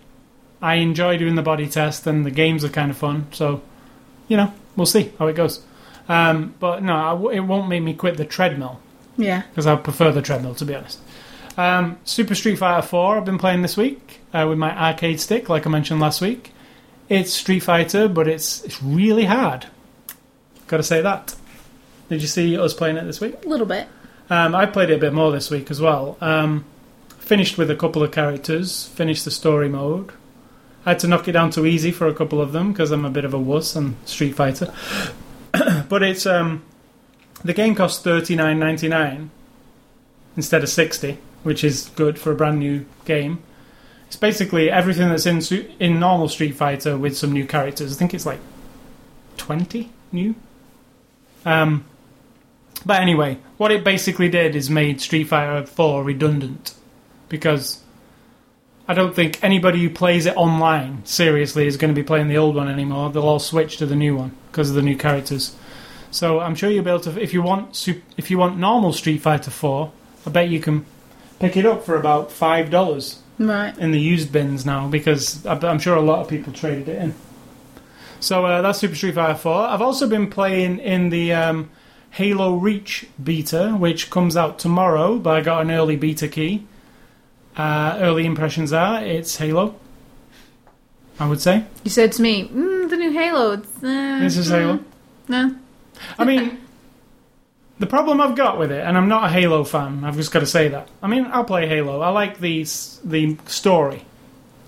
I 0.63 0.77
enjoy 0.77 1.19
doing 1.19 1.35
the 1.35 1.43
body 1.43 1.69
test, 1.69 2.07
and 2.07 2.25
the 2.25 2.31
games 2.31 2.65
are 2.65 2.71
kind 2.71 2.91
of 2.91 2.97
fun. 2.97 3.27
So, 3.33 3.63
you 4.33 4.39
know, 4.39 4.51
we'll 4.77 4.87
see 4.87 5.13
how 5.19 5.27
it 5.27 5.37
goes. 5.37 5.63
Um, 6.09 6.55
but 6.59 6.83
no, 6.83 6.97
I 6.97 7.11
w- 7.11 7.37
it 7.37 7.41
won't 7.41 7.69
make 7.69 7.83
me 7.83 7.93
quit 7.93 8.17
the 8.17 8.25
treadmill 8.25 8.81
yeah. 9.19 9.43
because 9.43 9.67
I 9.67 9.77
prefer 9.77 10.11
the 10.11 10.23
treadmill 10.23 10.55
to 10.55 10.65
be 10.65 10.75
honest. 10.75 10.99
Um, 11.59 11.99
Super 12.05 12.35
Street 12.35 12.57
Fighter 12.57 12.87
4 12.87 13.19
I've 13.19 13.27
been 13.27 13.37
playing 13.37 13.61
this 13.61 13.77
week 13.77 14.21
uh, 14.33 14.47
with 14.49 14.57
my 14.57 14.75
arcade 14.75 15.21
stick, 15.21 15.51
like 15.51 15.67
I 15.67 15.71
mentioned 15.71 16.01
last 16.01 16.23
week. 16.23 16.53
It's 17.11 17.31
Street 17.31 17.61
Fighter, 17.61 18.09
but 18.09 18.27
it's 18.27 18.65
it's 18.65 18.83
really 18.83 19.27
hard. 19.27 19.67
Got 20.67 20.79
to 20.79 20.83
say 20.83 21.03
that. 21.03 21.35
Did 22.09 22.23
you 22.23 22.29
see 22.29 22.57
us 22.57 22.73
playing 22.73 22.97
it 22.97 23.05
this 23.05 23.21
week? 23.21 23.45
A 23.45 23.49
little 23.49 23.67
bit. 23.67 23.87
Um, 24.31 24.55
I 24.55 24.65
played 24.65 24.89
it 24.89 24.95
a 24.95 24.99
bit 24.99 25.13
more 25.13 25.31
this 25.31 25.51
week 25.51 25.71
as 25.71 25.79
well. 25.79 26.17
Um, 26.23 26.65
finished 27.19 27.59
with 27.59 27.71
a 27.71 27.77
couple 27.77 28.03
of 28.03 28.13
characters. 28.13 28.87
Finished 28.95 29.27
the 29.27 29.31
story 29.31 29.69
mode. 29.69 30.11
I 30.85 30.91
had 30.91 30.99
to 31.01 31.09
knock 31.09 31.29
it 31.29 31.33
down 31.33 31.51
to 31.53 31.67
easy 31.67 31.93
for 31.93 32.09
a 32.09 32.15
couple 32.15 32.41
of 32.41 32.53
them 32.53 32.73
because 32.73 32.91
I'm 32.91 33.05
a 33.05 33.11
bit 33.11 33.25
of 33.25 33.35
a 33.35 33.39
wuss 33.39 33.77
on 33.77 33.97
Street 34.05 34.35
Fighter. 34.35 34.73
but 35.89 36.03
it's 36.03 36.27
um, 36.27 36.65
the 37.45 37.53
game 37.53 37.75
costs 37.75 38.03
thirty 38.03 38.35
nine 38.35 38.59
ninety 38.59 38.89
nine 38.89 39.31
instead 40.37 40.63
of 40.63 40.69
sixty, 40.69 41.19
which 41.43 41.63
is 41.63 41.91
good 41.95 42.19
for 42.19 42.33
a 42.33 42.35
brand 42.35 42.59
new 42.59 42.85
game. 43.05 43.43
It's 44.09 44.17
basically 44.17 44.71
everything 44.71 45.09
that's 45.09 45.27
in 45.27 45.41
in 45.79 46.01
normal 46.01 46.29
Street 46.29 46.57
Fighter 46.57 46.97
with 46.97 47.17
some 47.17 47.33
new 47.33 47.47
characters. 47.47 47.95
I 47.95 47.99
think 47.99 48.15
it's 48.15 48.27
like 48.27 48.41
twenty 49.37 49.91
new. 50.11 50.35
Um, 51.45 51.85
but 52.85 53.01
anyway, 53.01 53.39
what 53.57 53.71
it 53.71 53.85
basically 53.85 54.29
did 54.29 54.57
is 54.57 54.69
made 54.69 55.01
Street 55.01 55.25
Fighter 55.25 55.67
4 55.67 56.03
redundant 56.03 56.75
because 57.29 57.82
I 58.93 58.95
don't 58.95 59.15
think 59.15 59.43
anybody 59.43 59.81
who 59.81 59.89
plays 59.89 60.27
it 60.27 60.37
online 60.37 61.03
seriously 61.07 61.67
is 61.67 61.79
going 61.79 61.95
to 61.95 61.99
be 61.99 62.05
playing 62.05 62.29
the 62.29 62.37
old 62.37 62.57
one 62.57 62.69
anymore. 62.69 63.09
They'll 63.09 63.23
all 63.23 63.39
switch 63.39 63.79
to 63.79 63.87
the 63.87 63.97
new 63.97 64.15
one 64.15 64.33
because 64.51 64.69
of 64.69 64.77
the 64.77 64.83
new 64.83 64.99
characters. 64.99 65.57
So 66.11 66.41
I'm 66.41 66.55
sure 66.55 66.69
you'll 66.69 66.85
be 66.85 66.91
able 66.91 67.01
to 67.01 67.19
if 67.19 67.33
you 67.33 67.41
want 67.41 67.89
if 68.19 68.31
you 68.31 68.37
want 68.37 68.59
normal 68.59 68.93
Street 68.93 69.23
Fighter 69.23 69.51
4, 69.51 69.91
I 70.27 70.31
bet 70.31 70.51
you 70.51 70.61
can 70.61 70.85
pick 71.41 71.57
it 71.57 71.65
up 71.65 71.87
for 71.87 71.97
about 71.97 72.31
five 72.31 72.69
dollars 72.69 73.21
Right. 73.39 73.77
in 73.79 73.93
the 73.93 73.99
used 73.99 74.31
bins 74.31 74.67
now 74.67 74.89
because 74.89 75.47
I'm 75.47 75.79
sure 75.79 75.97
a 75.97 76.03
lot 76.03 76.19
of 76.21 76.29
people 76.29 76.53
traded 76.53 76.91
it 76.91 77.01
in. 77.01 77.15
So 78.21 78.45
uh, 78.45 78.61
that's 78.61 78.79
Super 78.79 78.95
Street 78.95 79.15
Fighter 79.15 79.39
4. 79.39 79.69
I've 79.69 79.81
also 79.81 80.07
been 80.07 80.29
playing 80.29 80.81
in 80.81 81.09
the 81.09 81.33
um, 81.33 81.71
Halo 82.11 82.57
Reach 82.57 83.07
beta, 83.25 83.71
which 83.71 84.11
comes 84.11 84.37
out 84.37 84.59
tomorrow, 84.59 85.17
but 85.19 85.35
I 85.35 85.41
got 85.41 85.63
an 85.63 85.71
early 85.71 85.97
beta 85.97 86.29
key. 86.29 86.67
Uh, 87.57 87.99
early 88.01 88.25
impressions 88.25 88.73
are 88.73 89.05
it's 89.05 89.37
Halo, 89.37 89.75
I 91.19 91.29
would 91.29 91.41
say. 91.41 91.65
You 91.85 91.91
said 91.91 92.13
to 92.13 92.23
me, 92.23 92.49
mm, 92.49 92.89
"The 92.89 92.97
new 92.97 93.13
Halo." 93.13 93.53
It's, 93.53 93.77
uh, 93.83 94.19
This 94.21 94.37
is 94.37 94.49
Halo. 94.49 94.81
No. 95.29 95.55
I 96.19 96.25
mean, 96.25 96.59
the 97.79 97.87
problem 97.87 98.21
I've 98.21 98.35
got 98.37 98.59
with 98.59 98.73
it, 98.73 98.83
and 98.85 98.97
I'm 98.97 99.09
not 99.09 99.25
a 99.25 99.29
Halo 99.29 99.65
fan. 99.65 100.03
I've 100.05 100.17
just 100.17 100.33
got 100.33 100.41
to 100.41 100.47
say 100.47 100.69
that. 100.69 100.89
I 101.03 101.09
mean, 101.09 101.27
I'll 101.27 101.45
play 101.45 101.67
Halo. 101.69 102.01
I 102.01 102.09
like 102.09 102.39
the 102.41 102.65
the 103.05 103.37
story. 103.47 104.05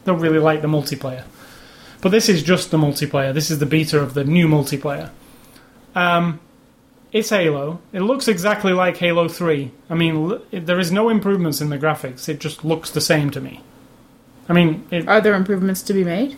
Don't 0.05 0.21
really 0.21 0.39
like 0.39 0.61
the 0.61 0.69
multiplayer, 0.69 1.25
but 2.03 2.11
this 2.11 2.29
is 2.29 2.43
just 2.43 2.71
the 2.71 2.77
multiplayer. 2.77 3.33
This 3.33 3.51
is 3.51 3.59
the 3.59 3.67
beta 3.67 3.99
of 3.99 4.13
the 4.13 4.25
new 4.25 4.47
multiplayer. 4.47 5.11
Um, 5.95 6.41
it's 7.15 7.31
Halo. 7.31 7.81
It 7.95 8.01
looks 8.01 8.29
exactly 8.29 8.73
like 8.75 8.99
Halo 8.99 9.29
Three. 9.29 9.71
I 9.89 9.95
mean, 9.95 10.33
l- 10.33 10.43
there 10.53 10.79
is 10.79 10.93
no 10.93 11.09
improvements 11.09 11.63
in 11.63 11.71
the 11.71 11.79
graphics. 11.79 12.29
It 12.29 12.41
just 12.41 12.65
looks 12.65 12.91
the 12.91 13.01
same 13.01 13.31
to 13.31 13.41
me. 13.41 13.63
I 14.49 14.53
mean, 14.53 14.87
it, 14.91 15.09
Are 15.09 15.23
there 15.23 15.35
improvements 15.35 15.81
to 15.85 15.95
be 15.95 16.05
made? 16.05 16.37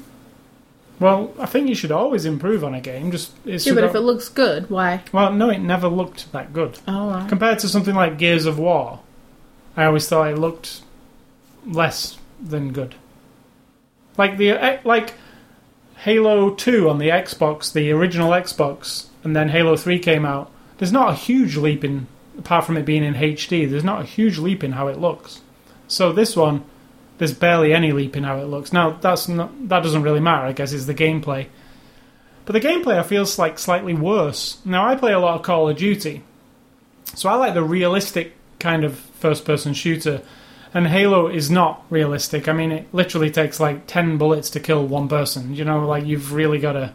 well, 1.00 1.34
I 1.38 1.44
think 1.46 1.68
you 1.68 1.74
should 1.74 1.90
always 1.92 2.24
improve 2.24 2.62
on 2.64 2.74
a 2.74 2.80
game. 2.80 3.10
Just 3.10 3.32
it's 3.44 3.66
Yeah, 3.66 3.74
but 3.74 3.84
if 3.84 3.94
it 3.94 4.00
looks 4.00 4.28
good, 4.28 4.70
why? 4.70 5.02
well, 5.12 5.32
no, 5.32 5.50
it 5.50 5.58
never 5.58 5.88
looked 5.88 6.30
that 6.32 6.52
good. 6.52 6.78
Oh, 6.86 7.08
wow. 7.08 7.26
Compared 7.26 7.58
to 7.60 7.68
something 7.68 7.94
like 7.94 8.16
Gears 8.18 8.46
of 8.46 8.58
War, 8.58 9.00
I 9.76 9.84
always 9.86 10.08
thought 10.08 10.30
it 10.30 10.38
looked 10.38 10.82
less 11.66 12.16
than 12.42 12.72
good. 12.72 12.94
Like 14.16 14.36
the 14.38 14.50
eh, 14.50 14.78
like 14.84 15.14
Halo 15.96 16.50
Two 16.54 16.88
on 16.88 16.98
the 16.98 17.08
Xbox, 17.08 17.72
the 17.72 17.90
original 17.92 18.30
Xbox, 18.30 19.06
and 19.24 19.34
then 19.34 19.48
Halo 19.48 19.76
Three 19.76 19.98
came 19.98 20.24
out. 20.24 20.50
There's 20.78 20.92
not 20.92 21.10
a 21.10 21.14
huge 21.14 21.56
leap 21.56 21.84
in, 21.84 22.06
apart 22.38 22.64
from 22.64 22.76
it 22.76 22.84
being 22.84 23.04
in 23.04 23.14
HD. 23.14 23.68
There's 23.68 23.84
not 23.84 24.02
a 24.02 24.04
huge 24.04 24.38
leap 24.38 24.62
in 24.62 24.72
how 24.72 24.88
it 24.88 24.98
looks. 24.98 25.40
So 25.88 26.12
this 26.12 26.36
one, 26.36 26.64
there's 27.18 27.32
barely 27.32 27.72
any 27.72 27.92
leap 27.92 28.16
in 28.16 28.24
how 28.24 28.38
it 28.38 28.44
looks. 28.44 28.72
Now 28.72 28.90
that's 28.90 29.28
not 29.28 29.68
that 29.68 29.82
doesn't 29.82 30.02
really 30.02 30.20
matter. 30.20 30.46
I 30.46 30.52
guess 30.52 30.72
it's 30.72 30.86
the 30.86 30.94
gameplay. 30.94 31.46
But 32.44 32.52
the 32.52 32.60
gameplay 32.60 32.98
I 32.98 33.02
feel 33.02 33.26
like 33.38 33.58
slightly 33.58 33.94
worse. 33.94 34.58
Now 34.64 34.86
I 34.86 34.96
play 34.96 35.12
a 35.12 35.18
lot 35.18 35.36
of 35.36 35.42
Call 35.42 35.68
of 35.68 35.76
Duty, 35.76 36.22
so 37.14 37.28
I 37.28 37.34
like 37.36 37.54
the 37.54 37.62
realistic 37.62 38.34
kind 38.58 38.84
of 38.84 38.98
first 38.98 39.44
person 39.44 39.74
shooter. 39.74 40.22
And 40.74 40.88
Halo 40.88 41.28
is 41.28 41.50
not 41.50 41.86
realistic. 41.88 42.48
I 42.48 42.52
mean, 42.52 42.70
it 42.70 42.92
literally 42.92 43.30
takes 43.30 43.58
like 43.58 43.86
10 43.86 44.18
bullets 44.18 44.50
to 44.50 44.60
kill 44.60 44.86
one 44.86 45.08
person. 45.08 45.54
You 45.54 45.64
know, 45.64 45.86
like 45.86 46.04
you've 46.04 46.34
really 46.34 46.58
got 46.58 46.72
to 46.72 46.92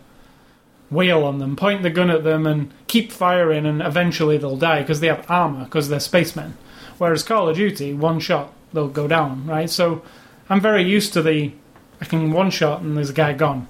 wail 0.92 1.24
on 1.24 1.40
them, 1.40 1.56
point 1.56 1.82
the 1.82 1.90
gun 1.90 2.10
at 2.10 2.24
them, 2.24 2.46
and 2.46 2.72
keep 2.88 3.12
firing, 3.12 3.66
and 3.66 3.82
eventually 3.82 4.38
they'll 4.38 4.58
die 4.58 4.82
because 4.82 5.00
they 5.00 5.08
have 5.08 5.30
armor, 5.30 5.64
because 5.64 5.90
they're 5.90 6.00
spacemen. 6.00 6.58
Whereas 6.98 7.24
Call 7.24 7.50
of 7.50 7.56
Duty, 7.56 7.94
one 7.94 8.20
shot, 8.20 8.54
they'll 8.74 8.88
go 8.88 9.08
down, 9.08 9.48
right? 9.48 9.70
So 9.70 10.04
I'm 10.50 10.62
very 10.62 10.84
used 10.84 11.14
to 11.14 11.22
the 11.22 11.54
I 12.02 12.06
can 12.06 12.32
one 12.32 12.50
shot 12.50 12.82
and 12.82 12.98
there's 12.98 13.12
a 13.12 13.14
guy 13.14 13.34
gone. 13.34 13.68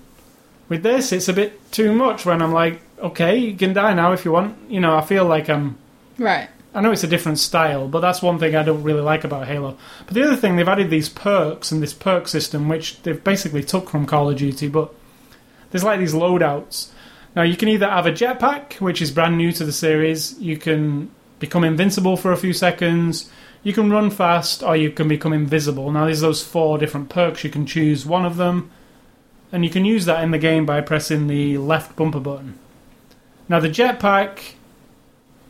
With 0.70 0.84
this, 0.84 1.12
it's 1.12 1.28
a 1.28 1.34
bit 1.34 1.72
too 1.72 1.94
much 1.94 2.26
when 2.26 2.42
I'm 2.42 2.54
like, 2.54 2.82
okay, 2.98 3.38
you 3.38 3.58
can 3.58 3.74
die 3.74 3.94
now 3.94 4.14
if 4.14 4.24
you 4.24 4.32
want. 4.32 4.58
You 4.72 4.80
know, 4.80 4.96
I 4.96 5.02
feel 5.02 5.26
like 5.26 5.50
I'm 5.50 5.78
Right. 6.18 6.50
I 6.74 6.80
know 6.80 6.92
it's 6.92 7.04
a 7.04 7.08
different 7.08 7.40
style, 7.40 7.90
but 7.90 8.00
that's 8.00 8.22
one 8.22 8.40
thing 8.40 8.56
I 8.56 8.64
don't 8.64 8.84
really 8.84 9.02
like 9.02 9.26
about 9.26 9.48
Halo. 9.48 9.78
But 10.06 10.14
the 10.14 10.24
other 10.24 10.38
thing, 10.38 10.56
they've 10.56 10.68
added 10.68 10.90
these 10.90 11.10
perks 11.10 11.72
and 11.72 11.84
this 11.84 11.94
perk 11.94 12.30
system, 12.30 12.70
which 12.70 13.02
they've 13.02 13.22
basically 13.22 13.64
took 13.64 13.90
from 13.90 14.06
Call 14.06 14.30
of 14.30 14.38
Duty, 14.38 14.70
but 14.70 14.94
there's 15.72 15.84
like 15.84 16.00
these 16.00 16.14
loadouts. 16.14 16.90
Now, 17.36 17.44
you 17.44 17.56
can 17.56 17.70
either 17.70 17.90
have 17.90 18.06
a 18.06 18.12
jetpack, 18.12 18.74
which 18.82 19.02
is 19.02 19.12
brand 19.12 19.38
new 19.38 19.52
to 19.54 19.64
the 19.64 19.72
series, 19.72 20.38
you 20.40 20.58
can 20.58 21.12
become 21.40 21.64
invincible 21.64 22.18
for 22.18 22.32
a 22.32 22.38
few 22.38 22.54
seconds, 22.54 23.30
you 23.64 23.74
can 23.74 23.90
run 23.90 24.10
fast, 24.10 24.64
or 24.64 24.76
you 24.76 24.92
can 24.92 25.08
become 25.08 25.34
invisible. 25.34 25.92
Now, 25.92 26.06
there's 26.06 26.22
those 26.22 26.44
four 26.44 26.78
different 26.78 27.10
perks, 27.10 27.44
you 27.44 27.50
can 27.50 27.66
choose 27.66 28.06
one 28.06 28.26
of 28.26 28.38
them, 28.38 28.70
and 29.52 29.64
you 29.64 29.70
can 29.70 29.86
use 29.86 30.06
that 30.06 30.24
in 30.24 30.32
the 30.32 30.38
game 30.38 30.66
by 30.66 30.82
pressing 30.82 31.28
the 31.28 31.58
left 31.58 31.96
bumper 31.96 32.20
button. 32.20 32.60
Now, 33.48 33.60
the 33.60 33.70
jetpack 33.70 34.54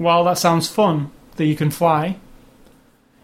while 0.01 0.23
that 0.23 0.37
sounds 0.37 0.67
fun 0.67 1.11
that 1.35 1.45
you 1.45 1.55
can 1.55 1.71
fly, 1.71 2.17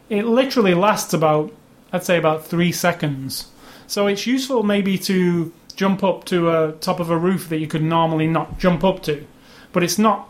it 0.10 0.26
literally 0.26 0.74
lasts 0.74 1.14
about, 1.14 1.52
I'd 1.92 2.04
say, 2.04 2.18
about 2.18 2.46
three 2.46 2.72
seconds. 2.72 3.48
So 3.88 4.08
it's 4.08 4.28
useful 4.28 4.64
maybe 4.64 4.98
to 5.00 5.52
jump 5.78 6.04
up 6.04 6.26
to 6.26 6.50
a 6.50 6.74
top 6.74 7.00
of 7.00 7.10
a 7.10 7.18
roof 7.18 7.48
that 7.48 7.60
you 7.60 7.68
could 7.68 7.84
normally 7.84 8.28
not 8.28 8.60
jump 8.60 8.84
up 8.84 9.02
to. 9.04 9.26
But 9.72 9.84
it's 9.84 9.98
not 9.98 10.28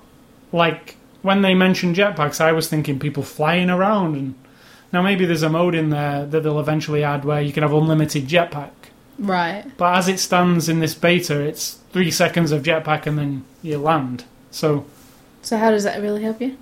like 0.52 0.98
when 1.24 1.42
they 1.42 1.56
mentioned 1.56 1.96
jetpacks, 1.96 2.40
I 2.40 2.52
was 2.52 2.68
thinking 2.68 3.00
people 3.00 3.24
flying 3.24 3.70
around. 3.70 4.16
And 4.16 4.36
now 4.94 5.02
maybe 5.02 5.26
there's 5.26 5.44
a 5.44 5.50
mode 5.50 5.74
in 5.74 5.90
there 5.90 6.26
that 6.26 6.44
they'll 6.44 6.60
eventually 6.60 7.04
add 7.04 7.26
where 7.26 7.42
you 7.42 7.52
can 7.52 7.64
have 7.64 7.74
unlimited 7.74 8.28
jetpack. 8.28 8.72
Right. 9.18 9.66
But 9.78 9.98
as 9.98 10.08
it 10.08 10.20
stands 10.20 10.70
in 10.70 10.80
this 10.80 10.94
beta, 10.94 11.40
it's 11.40 11.80
three 11.92 12.12
seconds 12.12 12.52
of 12.52 12.62
jetpack 12.62 13.08
and 13.08 13.18
then 13.18 13.46
you 13.64 13.80
land. 13.80 14.26
So 14.52 14.86
So 15.42 15.58
how 15.58 15.72
does 15.72 15.84
that 15.86 16.02
really 16.02 16.24
help 16.24 16.42
you? 16.42 16.58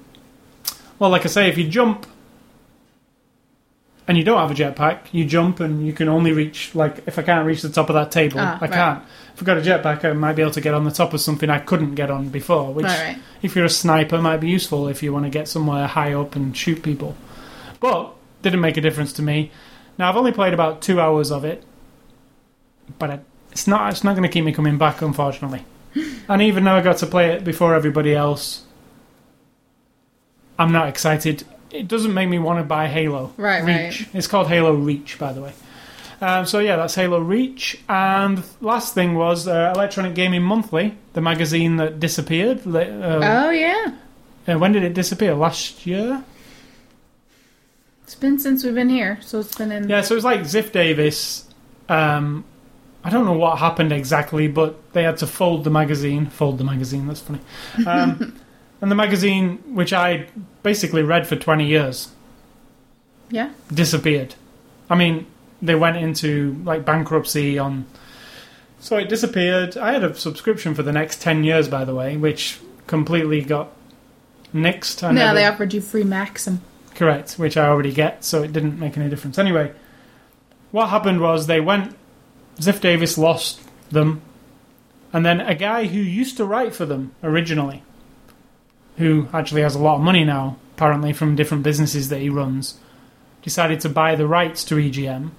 Well, 0.99 1.09
like 1.09 1.25
I 1.25 1.29
say, 1.29 1.49
if 1.49 1.57
you 1.57 1.67
jump 1.67 2.05
and 4.07 4.17
you 4.17 4.23
don't 4.23 4.37
have 4.37 4.51
a 4.51 4.53
jetpack, 4.53 4.99
you 5.11 5.25
jump 5.25 5.59
and 5.59 5.85
you 5.85 5.91
can 5.93 6.07
only 6.07 6.31
reach, 6.31 6.75
like, 6.75 6.99
if 7.07 7.17
I 7.17 7.23
can't 7.23 7.45
reach 7.45 7.61
the 7.63 7.69
top 7.69 7.89
of 7.89 7.95
that 7.95 8.11
table, 8.11 8.39
Ah, 8.39 8.57
I 8.57 8.65
right. 8.65 8.71
can't. 8.71 9.03
If 9.33 9.39
I've 9.41 9.45
got 9.45 9.57
a 9.57 9.61
jetpack, 9.61 10.05
I 10.05 10.13
might 10.13 10.33
be 10.35 10.43
able 10.43 10.51
to 10.51 10.61
get 10.61 10.73
on 10.73 10.83
the 10.83 10.91
top 10.91 11.13
of 11.13 11.21
something 11.21 11.49
I 11.49 11.59
couldn't 11.59 11.95
get 11.95 12.11
on 12.11 12.29
before, 12.29 12.71
which, 12.73 12.85
right, 12.85 12.99
right. 13.15 13.17
if 13.41 13.55
you're 13.55 13.65
a 13.65 13.69
sniper, 13.69 14.21
might 14.21 14.37
be 14.37 14.47
useful 14.49 14.87
if 14.87 15.01
you 15.01 15.11
want 15.11 15.25
to 15.25 15.29
get 15.31 15.47
somewhere 15.47 15.87
high 15.87 16.13
up 16.13 16.35
and 16.35 16.55
shoot 16.55 16.83
people. 16.83 17.15
But, 17.79 18.13
didn't 18.43 18.61
make 18.61 18.77
a 18.77 18.81
difference 18.81 19.11
to 19.13 19.21
me. 19.23 19.51
Now, 19.97 20.09
I've 20.09 20.17
only 20.17 20.31
played 20.31 20.53
about 20.53 20.81
two 20.81 21.01
hours 21.01 21.31
of 21.31 21.43
it, 21.43 21.63
but 22.99 23.23
it's 23.51 23.65
not, 23.67 23.91
it's 23.91 24.03
not 24.03 24.11
going 24.15 24.23
to 24.23 24.29
keep 24.29 24.45
me 24.45 24.51
coming 24.53 24.77
back, 24.77 25.01
unfortunately. 25.01 25.65
and 26.29 26.41
even 26.41 26.63
though 26.63 26.75
I 26.75 26.81
got 26.81 26.97
to 26.97 27.07
play 27.07 27.31
it 27.31 27.43
before 27.43 27.73
everybody 27.73 28.13
else, 28.13 28.63
I'm 30.59 30.71
not 30.71 30.87
excited. 30.89 31.43
It 31.71 31.87
doesn't 31.87 32.13
make 32.13 32.29
me 32.29 32.39
want 32.39 32.59
to 32.59 32.63
buy 32.63 32.87
Halo 32.87 33.33
Right, 33.37 33.63
Reach. 33.63 34.01
right. 34.01 34.09
It's 34.15 34.27
called 34.27 34.47
Halo 34.47 34.73
Reach, 34.73 35.17
by 35.19 35.33
the 35.33 35.41
way. 35.41 35.53
Um, 36.21 36.45
so 36.45 36.59
yeah, 36.59 36.77
that's 36.77 36.95
Halo 36.95 37.19
Reach. 37.19 37.77
And 37.89 38.41
last 38.61 38.93
thing 38.93 39.15
was 39.15 39.47
uh, 39.47 39.73
Electronic 39.75 40.15
Gaming 40.15 40.43
Monthly, 40.43 40.97
the 41.13 41.21
magazine 41.21 41.75
that 41.77 41.99
disappeared. 41.99 42.61
Uh, 42.65 42.79
Oh 43.21 43.49
yeah. 43.49 43.93
uh, 44.47 44.57
when 44.57 44.71
did 44.71 44.83
it 44.83 44.93
disappear? 44.93 45.33
Last 45.35 45.85
year. 45.85 46.23
It's 48.03 48.15
been 48.15 48.37
since 48.39 48.63
we've 48.63 48.75
been 48.75 48.89
here, 48.89 49.17
so 49.21 49.39
it's 49.39 49.55
been 49.55 49.71
in. 49.71 49.89
Yeah, 49.89 50.01
so 50.01 50.13
it 50.13 50.17
was 50.17 50.23
like 50.25 50.41
Ziff 50.41 50.71
Davis. 50.71 51.45
Um, 51.89 52.45
I 53.03 53.09
don't 53.09 53.25
know 53.25 53.33
what 53.33 53.57
happened 53.59 53.91
exactly, 53.91 54.47
but 54.47 54.93
they 54.93 55.03
had 55.03 55.17
to 55.17 55.27
fold 55.27 55.63
the 55.63 55.69
magazine. 55.71 56.27
Fold 56.27 56.57
the 56.59 56.63
magazine. 56.63 57.07
That's 57.07 57.19
funny. 57.21 57.39
Um, 57.85 58.39
and 58.81 58.91
the 58.91 58.95
magazine, 58.95 59.57
which 59.73 59.93
I 59.93 60.27
basically 60.63 61.03
read 61.03 61.27
for 61.27 61.35
twenty 61.35 61.65
years, 61.67 62.09
Yeah. 63.29 63.49
disappeared. 63.73 64.35
I 64.89 64.95
mean, 64.95 65.25
they 65.61 65.75
went 65.75 65.97
into 65.97 66.61
like 66.63 66.85
bankruptcy 66.85 67.57
on. 67.57 67.85
So 68.79 68.97
it 68.97 69.09
disappeared. 69.09 69.77
I 69.77 69.93
had 69.93 70.03
a 70.03 70.13
subscription 70.13 70.75
for 70.75 70.83
the 70.83 70.91
next 70.91 71.21
ten 71.21 71.43
years, 71.43 71.67
by 71.67 71.85
the 71.85 71.95
way, 71.95 72.17
which 72.17 72.59
completely 72.87 73.41
got 73.41 73.69
nixed. 74.53 75.03
I 75.03 75.11
no, 75.11 75.25
never- 75.25 75.35
they 75.39 75.45
offered 75.45 75.73
you 75.73 75.81
free 75.81 76.03
Maxim. 76.03 76.61
Correct, 76.93 77.33
which 77.33 77.57
I 77.57 77.67
already 77.67 77.91
get, 77.91 78.23
so 78.23 78.41
it 78.43 78.53
didn't 78.53 78.79
make 78.79 78.95
any 78.97 79.09
difference. 79.09 79.37
Anyway, 79.37 79.73
what 80.71 80.89
happened 80.89 81.19
was 81.19 81.47
they 81.47 81.59
went. 81.59 81.95
Ziff 82.59 82.79
Davis 82.79 83.17
lost 83.17 83.59
them, 83.89 84.21
and 85.11 85.25
then 85.25 85.41
a 85.41 85.55
guy 85.55 85.87
who 85.87 85.99
used 85.99 86.37
to 86.37 86.45
write 86.45 86.73
for 86.73 86.85
them 86.85 87.11
originally, 87.21 87.83
who 88.97 89.27
actually 89.33 89.61
has 89.61 89.75
a 89.75 89.79
lot 89.79 89.95
of 89.95 90.01
money 90.01 90.23
now, 90.23 90.57
apparently 90.75 91.13
from 91.13 91.35
different 91.35 91.63
businesses 91.63 92.09
that 92.09 92.19
he 92.19 92.29
runs, 92.29 92.79
decided 93.41 93.79
to 93.81 93.89
buy 93.89 94.15
the 94.15 94.27
rights 94.27 94.63
to 94.65 94.75
EGM. 94.75 95.31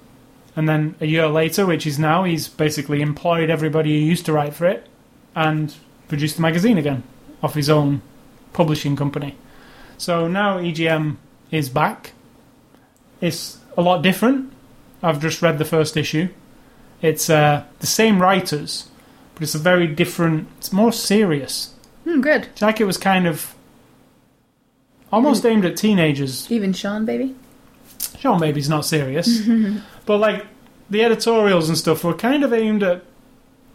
And 0.55 0.69
then 0.69 0.95
a 1.01 1.07
year 1.07 1.27
later, 1.29 1.67
which 1.67 1.87
is 1.87 1.99
now, 1.99 2.25
he's 2.25 2.49
basically 2.49 3.03
employed 3.03 3.51
everybody 3.51 3.91
who 4.01 4.07
used 4.07 4.27
to 4.27 4.33
write 4.33 4.55
for 4.55 4.67
it 4.67 4.87
and 5.35 5.75
produced 6.09 6.37
the 6.37 6.43
magazine 6.43 6.79
again 6.79 7.03
off 7.43 7.55
his 7.55 7.69
own 7.69 8.01
publishing 8.53 8.97
company. 8.97 9.37
So 9.99 10.29
now 10.29 10.59
EGM 10.59 11.17
is 11.51 11.69
back. 11.69 12.13
It's 13.21 13.59
a 13.77 13.83
lot 13.83 14.03
different. 14.03 14.53
I've 15.03 15.21
just 15.21 15.43
read 15.43 15.59
the 15.59 15.65
first 15.65 15.97
issue. 15.97 16.29
It's 17.03 17.29
uh, 17.29 17.65
the 17.81 17.87
same 17.87 18.21
writers, 18.21 18.89
but 19.35 19.43
it's 19.43 19.55
a 19.55 19.59
very 19.59 19.87
different. 19.87 20.49
It's 20.59 20.73
more 20.73 20.93
serious. 20.93 21.75
Hmm, 22.07 22.21
good. 22.21 22.49
It 22.61 22.85
was 22.85 22.99
kind 22.99 23.27
of 23.27 23.55
almost 25.13 25.45
aimed 25.45 25.65
at 25.65 25.77
teenagers. 25.77 26.51
Even 26.51 26.73
Sean, 26.73 27.05
baby. 27.05 27.35
Seanbaby's 27.99 28.69
not 28.69 28.85
serious, 28.85 29.41
but 30.07 30.19
like 30.19 30.47
the 30.91 31.05
editorials 31.05 31.69
and 31.69 31.77
stuff 31.79 32.05
were 32.05 32.15
kind 32.15 32.45
of 32.45 32.53
aimed 32.53 32.83
at. 32.83 33.03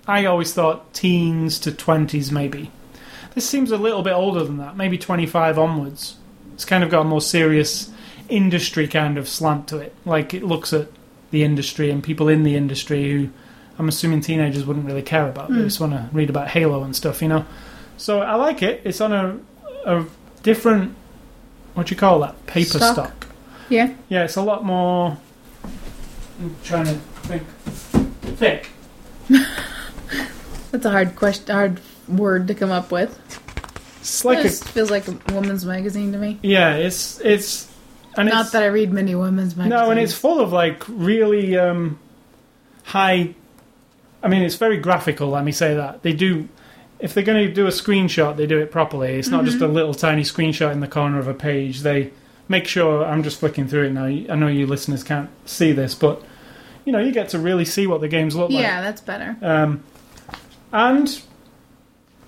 I 0.07 0.25
always 0.25 0.53
thought 0.53 0.93
teens 0.93 1.59
to 1.59 1.71
twenties, 1.71 2.31
maybe. 2.31 2.71
This 3.35 3.47
seems 3.47 3.71
a 3.71 3.77
little 3.77 4.01
bit 4.01 4.13
older 4.13 4.43
than 4.43 4.57
that, 4.57 4.75
maybe 4.75 4.97
twenty-five 4.97 5.59
onwards. 5.59 6.15
It's 6.53 6.65
kind 6.65 6.83
of 6.83 6.89
got 6.89 7.01
a 7.01 7.05
more 7.05 7.21
serious 7.21 7.91
industry 8.29 8.87
kind 8.87 9.17
of 9.17 9.27
slant 9.29 9.67
to 9.69 9.77
it. 9.77 9.93
Like 10.05 10.33
it 10.33 10.43
looks 10.43 10.73
at 10.73 10.87
the 11.31 11.43
industry 11.43 11.91
and 11.91 12.03
people 12.03 12.27
in 12.29 12.43
the 12.43 12.55
industry 12.55 13.09
who 13.11 13.29
I'm 13.79 13.87
assuming 13.87 14.21
teenagers 14.21 14.65
wouldn't 14.65 14.85
really 14.85 15.01
care 15.01 15.27
about. 15.29 15.49
They 15.49 15.55
Mm. 15.55 15.63
just 15.65 15.79
want 15.79 15.93
to 15.93 16.09
read 16.11 16.29
about 16.29 16.49
Halo 16.49 16.83
and 16.83 16.95
stuff, 16.95 17.21
you 17.21 17.27
know. 17.29 17.45
So 18.01 18.19
I 18.21 18.33
like 18.33 18.63
it. 18.63 18.81
It's 18.83 18.99
on 18.99 19.13
a 19.13 19.39
a 19.85 20.05
different 20.41 20.95
what 21.75 21.85
do 21.85 21.93
you 21.93 21.99
call 21.99 22.19
that? 22.21 22.45
Paper 22.47 22.77
Stock. 22.79 22.93
stock. 22.93 23.27
Yeah. 23.69 23.93
Yeah, 24.09 24.23
it's 24.23 24.37
a 24.37 24.41
lot 24.41 24.65
more. 24.65 25.17
I'm 26.41 26.55
trying 26.63 26.85
to 26.85 26.95
think. 27.29 27.43
Thick. 28.37 28.69
That's 30.71 30.83
a 30.85 30.89
hard 30.89 31.15
question, 31.15 31.53
hard 31.53 31.79
word 32.07 32.47
to 32.47 32.55
come 32.55 32.71
up 32.71 32.91
with. 32.91 33.17
It's 33.99 34.25
like 34.25 34.39
it 34.39 34.47
a 34.47 34.65
feels 34.65 34.89
like 34.89 35.07
a 35.07 35.11
woman's 35.31 35.63
magazine 35.63 36.11
to 36.13 36.17
me. 36.17 36.39
yeah. 36.41 36.75
It's 36.77 37.19
it's 37.19 37.71
and 38.17 38.27
Not 38.29 38.45
it's, 38.45 38.51
that 38.53 38.63
I 38.63 38.67
read 38.67 38.91
many 38.91 39.13
women's 39.13 39.55
magazines. 39.55 39.79
no, 39.79 39.91
and 39.91 39.99
it's 39.99 40.13
full 40.13 40.41
of 40.41 40.51
like 40.51 40.83
really 40.87 41.55
um, 41.55 41.99
high. 42.83 43.35
I 44.23 44.27
mean, 44.27 44.41
it's 44.41 44.55
very 44.55 44.77
graphical. 44.77 45.29
Let 45.29 45.45
me 45.45 45.51
say 45.51 45.75
that 45.75 46.01
they 46.01 46.13
do. 46.13 46.49
If 47.01 47.13
they're 47.13 47.23
going 47.23 47.47
to 47.47 47.53
do 47.53 47.65
a 47.65 47.71
screenshot, 47.71 48.37
they 48.37 48.45
do 48.47 48.59
it 48.59 48.71
properly. 48.71 49.15
It's 49.15 49.27
not 49.29 49.43
just 49.43 49.57
Mm-hmm. 49.57 49.65
a 49.65 49.73
little 49.73 49.93
tiny 49.93 50.21
screenshot 50.21 50.71
in 50.71 50.79
the 50.79 50.87
corner 50.87 51.17
of 51.19 51.27
a 51.27 51.33
page. 51.33 51.81
They 51.81 52.11
make 52.47 52.67
sure. 52.67 53.03
I'm 53.03 53.23
just 53.23 53.39
flicking 53.39 53.67
through 53.67 53.87
it 53.87 53.91
now. 53.93 54.05
I 54.05 54.35
know 54.35 54.47
you 54.47 54.67
listeners 54.67 55.03
can't 55.03 55.29
see 55.45 55.71
this, 55.71 55.95
but 55.95 56.21
you 56.85 56.91
know 56.93 56.99
you 56.99 57.11
get 57.11 57.29
to 57.29 57.39
really 57.39 57.65
see 57.65 57.87
what 57.87 58.01
the 58.01 58.07
games 58.07 58.35
look 58.35 58.51
like. 58.51 58.61
yeah, 58.61 58.81
that's 58.81 59.01
better. 59.01 59.35
Um, 59.41 59.83
and 60.71 61.21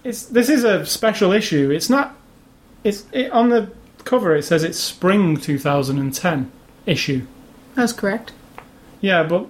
it's 0.03 0.23
this 0.25 0.49
is 0.49 0.63
a 0.63 0.85
special 0.85 1.31
issue. 1.31 1.69
It's 1.71 1.89
not. 1.89 2.15
It's 2.83 3.05
it, 3.11 3.31
on 3.31 3.49
the 3.49 3.71
cover. 4.03 4.35
It 4.35 4.43
says 4.43 4.63
it's 4.63 4.79
spring 4.79 5.37
2010 5.37 6.51
issue. 6.85 7.25
That's 7.75 7.93
correct. 7.93 8.33
Yeah, 9.01 9.23
but 9.23 9.47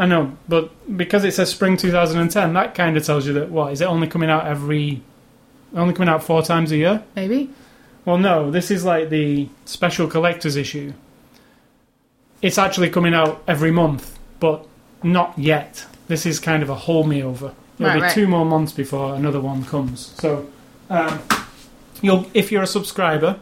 I 0.00 0.06
know, 0.06 0.34
but 0.48 0.96
because 0.96 1.24
it 1.24 1.34
says 1.34 1.50
spring 1.50 1.76
2010, 1.76 2.54
that 2.54 2.74
kind 2.74 2.96
of 2.96 3.04
tells 3.04 3.26
you 3.26 3.34
that 3.34 3.50
what 3.50 3.70
is 3.72 3.82
it 3.82 3.84
only 3.84 4.06
coming 4.08 4.30
out 4.30 4.46
every, 4.46 5.02
only 5.74 5.92
coming 5.92 6.08
out 6.08 6.24
four 6.24 6.42
times 6.42 6.72
a 6.72 6.78
year? 6.78 7.02
Maybe. 7.14 7.50
Well, 8.06 8.16
no, 8.16 8.50
this 8.50 8.70
is 8.70 8.82
like 8.82 9.10
the 9.10 9.48
special 9.66 10.06
collector's 10.08 10.56
issue. 10.56 10.94
It's 12.40 12.56
actually 12.56 12.88
coming 12.88 13.12
out 13.12 13.42
every 13.46 13.70
month, 13.70 14.18
but 14.40 14.66
not 15.02 15.38
yet. 15.38 15.84
This 16.08 16.24
is 16.24 16.40
kind 16.40 16.62
of 16.62 16.70
a 16.70 16.74
hold 16.74 17.06
me 17.06 17.22
over. 17.22 17.52
It'll 17.78 17.86
Right, 17.88 17.94
be 17.96 18.00
right. 18.00 18.12
two 18.12 18.26
more 18.26 18.46
months 18.46 18.72
before 18.72 19.14
another 19.14 19.40
one 19.40 19.64
comes. 19.64 20.14
So, 20.18 20.48
um, 20.88 21.20
you'll 22.00 22.26
if 22.32 22.50
you're 22.50 22.62
a 22.62 22.66
subscriber, 22.66 23.38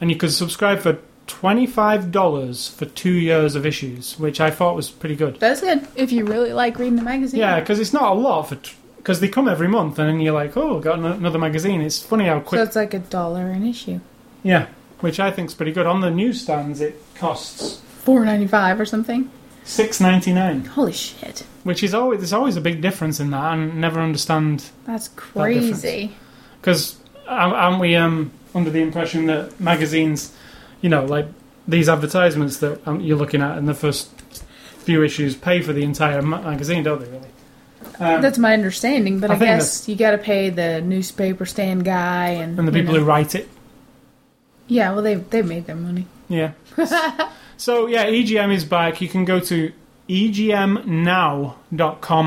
and 0.00 0.10
you 0.10 0.16
could 0.16 0.32
subscribe 0.32 0.80
for 0.80 0.98
twenty 1.26 1.66
five 1.66 2.10
dollars 2.12 2.68
for 2.68 2.84
two 2.86 3.12
years 3.12 3.54
of 3.54 3.64
issues, 3.66 4.18
which 4.18 4.40
I 4.40 4.50
thought 4.50 4.76
was 4.76 4.90
pretty 4.90 5.16
good. 5.16 5.40
That's 5.40 5.60
good. 5.60 5.86
If 5.96 6.12
you 6.12 6.24
really 6.24 6.52
like 6.52 6.78
reading 6.78 6.96
the 6.96 7.02
magazine. 7.02 7.40
Yeah, 7.40 7.60
because 7.60 7.80
it's 7.80 7.92
not 7.92 8.12
a 8.12 8.14
lot 8.14 8.42
for 8.48 8.58
because 8.98 9.20
they 9.20 9.28
come 9.28 9.48
every 9.48 9.68
month, 9.68 9.98
and 9.98 10.08
then 10.08 10.20
you're 10.20 10.32
like, 10.34 10.56
oh, 10.56 10.80
got 10.80 10.98
another 10.98 11.38
magazine. 11.38 11.80
It's 11.82 12.02
funny 12.02 12.24
how 12.26 12.40
quick. 12.40 12.58
So 12.58 12.62
it's 12.64 12.76
like 12.76 12.94
a 12.94 12.98
dollar 13.00 13.48
an 13.50 13.66
issue. 13.66 14.00
yeah, 14.42 14.66
which 15.00 15.20
I 15.20 15.30
think's 15.30 15.54
pretty 15.54 15.72
good. 15.72 15.86
On 15.86 16.00
the 16.00 16.10
newsstands, 16.10 16.80
it 16.80 17.00
costs 17.16 17.80
Four 18.02 18.24
ninety 18.24 18.46
five 18.46 18.78
or 18.80 18.84
something. 18.84 19.30
six 19.64 20.00
ninety 20.00 20.32
nine, 20.32 20.64
Holy 20.66 20.92
shit. 20.92 21.44
which 21.62 21.82
is 21.82 21.94
always 21.94 22.20
there's 22.20 22.32
always 22.34 22.56
a 22.56 22.60
big 22.60 22.80
difference 22.82 23.18
in 23.20 23.30
that, 23.30 23.54
and 23.54 23.80
never 23.80 24.00
understand 24.00 24.70
That's 24.84 25.08
crazy. 25.08 26.12
because 26.60 26.96
aren't 27.26 27.80
we 27.80 27.96
um 27.96 28.30
under 28.54 28.68
the 28.70 28.80
impression 28.82 29.26
that 29.26 29.58
magazines, 29.58 30.32
you 30.84 30.90
know, 30.90 31.04
like 31.06 31.26
these 31.66 31.88
advertisements 31.88 32.58
that 32.58 32.86
um, 32.86 33.00
you're 33.00 33.16
looking 33.16 33.40
at 33.40 33.56
in 33.56 33.64
the 33.64 33.72
first 33.72 34.10
few 34.80 35.02
issues 35.02 35.34
pay 35.34 35.62
for 35.62 35.72
the 35.72 35.82
entire 35.82 36.20
ma- 36.20 36.42
magazine, 36.42 36.82
don't 36.82 37.00
they? 37.00 37.08
Really? 37.08 37.30
Um, 37.98 38.20
That's 38.20 38.36
my 38.36 38.52
understanding, 38.52 39.18
but 39.18 39.30
I 39.30 39.36
I, 39.36 39.38
guess 39.38 39.88
you 39.88 39.96
got 39.96 40.10
to 40.10 40.18
pay 40.18 40.50
the 40.50 40.82
newspaper 40.82 41.46
stand 41.46 41.86
guy 41.86 42.28
and 42.28 42.58
and 42.58 42.68
the 42.68 42.72
you 42.72 42.80
people 42.82 42.92
know. 42.92 43.00
who 43.00 43.06
write 43.06 43.34
it. 43.34 43.48
Yeah, 44.66 44.92
well 44.92 45.00
they 45.00 45.14
they 45.14 45.40
made 45.40 45.64
their 45.64 45.74
money. 45.74 46.04
Yeah. 46.28 46.52
so 47.56 47.86
yeah, 47.86 48.04
EGM 48.04 48.52
is 48.52 48.66
back. 48.66 49.00
You 49.00 49.08
can 49.08 49.24
go 49.24 49.40
to 49.40 49.72
egmnow.com, 50.10 51.48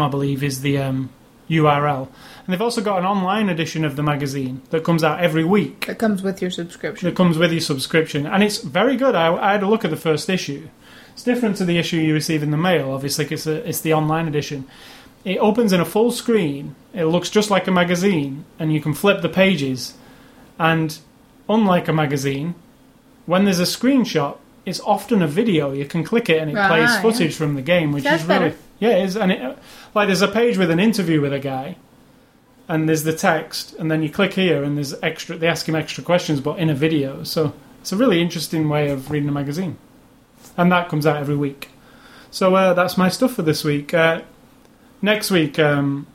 I 0.02 0.08
believe, 0.10 0.42
is 0.42 0.62
the 0.62 0.80
um, 0.80 1.12
URL. 1.48 2.08
And 2.48 2.54
they've 2.54 2.62
also 2.62 2.80
got 2.82 3.00
an 3.00 3.06
online 3.06 3.50
edition 3.50 3.84
of 3.84 3.98
the 3.98 4.04
magazine 4.04 4.62
that 4.70 4.86
comes 4.86 5.04
out 5.04 5.20
every 5.20 5.44
week. 5.44 5.86
That 5.88 6.00
comes 6.00 6.24
with 6.24 6.42
your 6.42 6.50
subscription. 6.50 7.10
That 7.10 7.16
comes 7.18 7.38
with 7.38 7.52
your 7.52 7.60
subscription, 7.60 8.26
and 8.26 8.42
it's 8.42 8.60
very 8.60 8.96
good. 8.96 9.16
I, 9.16 9.36
I 9.36 9.52
had 9.52 9.64
a 9.64 9.68
look 9.68 9.84
at 9.84 9.92
the 9.92 9.98
first 9.98 10.30
issue. 10.30 10.70
It's 11.14 11.24
different 11.24 11.58
to 11.58 11.66
the 11.66 11.78
issue 11.78 11.98
you 11.98 12.14
receive 12.14 12.44
in 12.44 12.52
the 12.52 12.58
mail. 12.58 12.92
Obviously, 12.92 13.26
'cause 13.26 13.46
it's 13.46 13.48
a, 13.48 13.68
it's 13.68 13.82
the 13.82 13.94
online 13.94 14.30
edition. 14.30 14.66
It 15.26 15.40
opens 15.40 15.74
in 15.74 15.82
a 15.82 15.86
full 15.86 16.10
screen. 16.12 16.76
It 16.94 17.06
looks 17.06 17.30
just 17.30 17.50
like 17.52 17.68
a 17.68 17.72
magazine, 17.72 18.46
and 18.60 18.72
you 18.72 18.80
can 18.80 18.94
flip 18.94 19.22
the 19.22 19.28
pages. 19.30 19.96
And 20.58 20.98
unlike 21.50 21.90
a 21.90 21.94
magazine, 21.94 22.56
when 23.26 23.44
there's 23.44 23.60
a 23.60 23.64
screenshot, 23.64 24.38
it's 24.66 24.80
often 24.82 25.22
a 25.22 25.28
video. 25.28 25.74
You 25.74 25.84
can 25.86 26.06
click 26.06 26.30
it, 26.30 26.42
and 26.42 26.50
it 26.52 26.58
Ah, 26.58 26.68
plays 26.70 26.90
yeah. 26.92 27.02
footage 27.02 27.36
from 27.36 27.56
the 27.56 27.62
game, 27.62 27.92
which 27.92 28.06
That's 28.06 28.24
is 28.24 28.30
really 28.30 28.40
better. 28.52 28.56
yeah. 28.80 28.90
It 28.92 29.06
is 29.06 29.18
and 29.18 29.32
it, 29.34 29.58
like 29.94 30.08
there's 30.08 30.22
a 30.22 30.28
page 30.30 30.58
with 30.58 30.72
an 30.72 30.80
interview 30.80 31.20
with 31.20 31.34
a 31.34 31.40
guy, 31.40 31.76
and 32.68 32.88
there's 32.88 33.04
the 33.04 33.14
text, 33.14 33.74
and 33.76 33.90
then 33.90 34.04
you 34.04 34.10
click 34.10 34.34
here, 34.34 34.64
and 34.64 34.76
there's 34.76 34.94
extra. 35.02 35.38
They 35.38 35.48
ask 35.48 35.68
him 35.68 35.76
extra 35.76 36.04
questions, 36.04 36.42
but 36.42 36.60
in 36.60 36.70
a 36.70 36.76
video. 36.76 37.24
So 37.24 37.54
it's 37.82 37.92
a 37.92 37.98
really 37.98 38.22
interesting 38.22 38.68
way 38.68 38.90
of 38.90 39.10
reading 39.10 39.30
a 39.30 39.32
magazine, 39.32 39.78
and 40.58 40.72
that 40.72 40.90
comes 40.90 41.06
out 41.06 41.18
every 41.18 41.36
week. 41.36 41.70
So 42.30 42.56
uh, 42.56 42.74
that's 42.74 42.98
my 42.98 43.10
stuff 43.10 43.34
for 43.34 43.42
this 43.42 43.64
week. 43.64 43.94
Uh, 43.94 44.22
next 45.02 45.32
week, 45.32 45.58
um, 45.60 46.08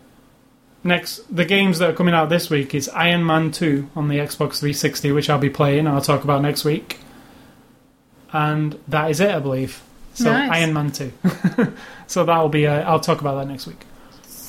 next 0.85 1.21
the 1.35 1.47
games 1.47 1.79
that 1.79 1.91
are 1.91 1.95
coming 1.95 2.15
out 2.15 2.29
this 2.29 2.51
week 2.51 2.75
is 2.75 2.89
Iron 2.91 3.25
Man 3.25 3.51
Two 3.51 3.89
on 3.97 4.09
the 4.09 4.17
Xbox 4.17 4.61
360, 4.61 5.13
which 5.13 5.31
I'll 5.31 5.39
be 5.39 5.51
playing. 5.51 5.87
I'll 5.87 6.03
talk 6.03 6.23
about 6.23 6.43
next 6.43 6.65
week, 6.65 6.99
and 8.33 8.79
that 8.89 9.11
is 9.11 9.21
it, 9.21 9.31
I 9.31 9.39
believe. 9.39 9.83
So 10.15 10.31
Nice. 10.31 10.51
Iron 10.51 10.75
Man 10.75 10.93
Two. 10.93 11.13
so 12.07 12.25
that'll 12.25 12.51
be. 12.51 12.67
Uh, 12.67 12.83
I'll 12.83 13.01
talk 13.01 13.23
about 13.23 13.37
that 13.37 13.49
next 13.49 13.67
week. 13.67 13.87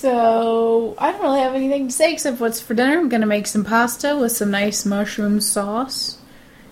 So 0.03 0.95
I 0.97 1.13
don't 1.13 1.21
really 1.21 1.39
have 1.39 1.55
anything 1.55 1.87
to 1.87 1.93
say 1.93 2.11
except 2.11 2.41
what's 2.41 2.59
for 2.59 2.73
dinner. 2.73 2.99
I'm 2.99 3.07
gonna 3.07 3.25
make 3.25 3.47
some 3.47 3.63
pasta 3.63 4.17
with 4.17 4.33
some 4.33 4.51
nice 4.51 4.85
mushroom 4.85 5.39
sauce 5.39 6.17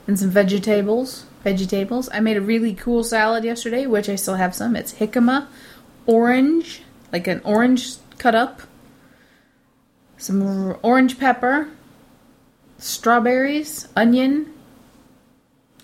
and 0.05 0.19
some 0.19 0.29
vegetables. 0.29 1.23
Vegetables. 1.41 2.09
I 2.11 2.19
made 2.19 2.35
a 2.35 2.41
really 2.41 2.73
cool 2.73 3.05
salad 3.05 3.45
yesterday, 3.45 3.85
which 3.85 4.09
I 4.09 4.17
still 4.17 4.35
have 4.35 4.53
some. 4.53 4.75
It's 4.75 4.95
jicama, 4.95 5.47
orange, 6.05 6.81
like 7.13 7.25
an 7.25 7.39
orange 7.45 7.93
cut 8.17 8.35
up, 8.35 8.63
some 10.17 10.77
orange 10.83 11.17
pepper, 11.17 11.69
strawberries, 12.79 13.87
onion, 13.95 14.51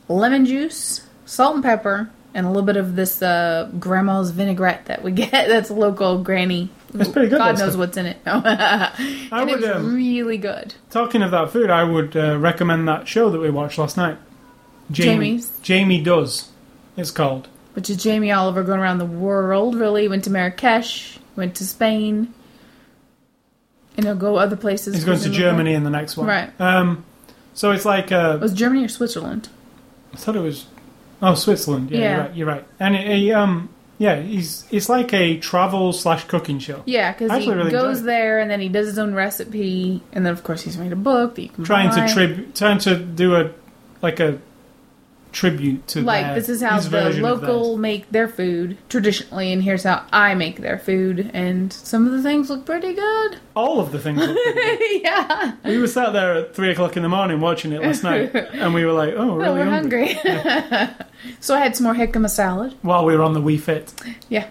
lemon 0.10 0.46
juice, 0.46 1.08
salt 1.26 1.56
and 1.56 1.64
pepper, 1.64 2.10
and 2.34 2.46
a 2.46 2.50
little 2.50 2.64
bit 2.64 2.76
of 2.76 2.98
this 2.98 3.22
uh, 3.22 3.72
grandma's 3.80 4.32
vinaigrette 4.32 4.88
that 4.88 5.02
we 5.02 5.12
get. 5.24 5.48
That's 5.48 5.72
local 5.72 6.22
granny. 6.22 6.72
That's 6.94 7.10
pretty 7.10 7.30
good, 7.30 7.38
God 7.40 7.58
knows 7.60 7.70
stuff. 7.74 7.76
what's 7.80 7.98
in 7.98 8.06
it. 8.06 8.18
and 8.26 9.50
would, 9.50 9.60
it's 9.62 9.68
um, 9.76 9.94
really 9.94 10.38
good. 10.38 10.74
Talking 10.90 11.22
of 11.22 11.32
that 11.32 11.52
food, 11.52 11.70
I 11.70 11.84
would 11.84 12.16
uh, 12.16 12.38
recommend 12.38 12.88
that 12.88 13.08
show 13.08 13.30
that 13.30 13.40
we 13.40 13.50
watched 13.50 13.78
last 13.78 13.98
night. 13.98 14.18
Jamie's. 14.92 15.58
Jamie 15.62 16.02
Does. 16.02 16.50
It's 16.96 17.12
called. 17.12 17.48
Which 17.74 17.90
is 17.90 17.98
Jamie 17.98 18.32
Oliver 18.32 18.64
going 18.64 18.80
around 18.80 18.98
the 19.00 19.06
world. 19.06 19.76
Really 19.76 20.08
went 20.08 20.24
to 20.24 20.30
Marrakesh, 20.30 21.20
went 21.36 21.56
to 21.58 21.66
Spain, 21.66 22.34
and 23.96 24.06
he'll 24.06 24.16
go 24.16 24.38
other 24.38 24.56
places. 24.56 24.96
He's 24.96 25.04
going 25.06 25.20
to. 25.20 25.30
Germany 25.30 25.74
in 25.74 25.84
the 25.84 25.90
next 25.90 26.18
one. 26.18 26.28
Right. 26.28 26.50
Um, 26.60 27.06
so 27.54 27.72
it's 27.72 27.86
like 27.86 28.12
uh, 28.12 28.38
Was 28.42 28.54
Germany 28.54 28.86
or 28.86 28.90
Switzerland? 28.90 29.50
I 30.14 30.18
thought 30.18 30.36
it 30.36 30.42
was. 30.42 30.66
Oh, 31.22 31.36
Switzerland. 31.36 31.92
Yeah, 31.92 32.00
Yeah. 32.00 32.10
you're 32.12 32.20
right. 32.26 32.36
You're 32.36 32.48
right. 32.48 32.66
And 32.80 32.96
it, 32.96 33.18
he, 33.18 33.32
um, 33.34 33.70
yeah, 34.00 34.22
he's 34.22 34.66
it's 34.72 34.90
like 34.90 35.14
a 35.14 35.38
travel 35.38 35.92
slash 35.94 36.26
cooking 36.26 36.60
show. 36.60 36.84
Yeah, 36.86 37.12
because 37.14 37.32
he 37.32 37.38
actually 37.38 37.56
really 37.58 37.72
goes 37.72 38.02
it. 38.02 38.06
there 38.06 38.40
and 38.40 38.50
then 38.50 38.60
he 38.60 38.70
does 38.70 38.88
his 38.88 39.00
own 39.00 39.14
recipe, 39.16 40.02
and 40.14 40.26
then 40.26 40.34
of 40.34 40.44
course 40.44 40.62
he's 40.62 40.78
made 40.78 40.92
a 40.92 40.96
book 40.98 41.36
that 41.36 41.42
you 41.42 41.50
can 41.50 41.64
Trying 41.64 41.90
buy. 41.90 42.08
to 42.08 42.14
trib, 42.14 42.54
trying 42.54 42.78
to 42.80 42.96
do 42.98 43.36
a 43.36 43.52
like 44.02 44.20
a 44.20 44.40
tribute 45.38 45.88
to 45.88 46.02
like 46.02 46.26
their- 46.26 46.36
this 46.36 46.50
is 46.50 46.64
how 46.64 46.80
the 46.80 47.12
local 47.22 47.78
make 47.78 48.10
their 48.10 48.28
food 48.28 48.76
traditionally, 48.90 49.54
and 49.54 49.62
here's 49.62 49.84
how 49.84 50.04
I 50.12 50.34
make 50.34 50.62
their 50.62 50.80
food, 50.80 51.30
and 51.32 51.72
some 51.72 52.08
of 52.08 52.12
the 52.14 52.24
things 52.24 52.50
look 52.50 52.66
pretty 52.66 52.94
good. 52.94 53.38
All 53.56 53.80
of 53.80 53.92
the 53.92 54.00
things. 54.00 54.18
look 54.18 54.36
pretty 54.36 54.78
good. 54.78 55.04
yeah, 55.04 55.56
we 55.64 55.78
were 55.78 55.88
sat 55.88 56.12
there 56.14 56.34
at 56.34 56.56
three 56.56 56.72
o'clock 56.72 56.98
in 56.98 57.04
the 57.04 57.10
morning 57.10 57.40
watching 57.40 57.72
it 57.72 57.82
last 57.84 58.04
night, 58.04 58.34
and 58.54 58.74
we 58.74 58.84
were 58.84 58.94
like, 58.94 59.14
"Oh, 59.16 59.36
we're 59.36 59.44
really 59.44 59.60
we're 59.60 59.70
hungry." 59.70 60.14
hungry. 60.14 60.96
so 61.40 61.54
I 61.56 61.60
had 61.60 61.76
some 61.76 61.84
more 61.86 61.94
jicama 61.94 62.30
salad. 62.30 62.74
While 62.82 63.06
we 63.06 63.16
were 63.16 63.24
on 63.24 63.34
the 63.34 63.42
Wii 63.42 63.60
Fit. 63.60 63.94
Yeah, 64.30 64.48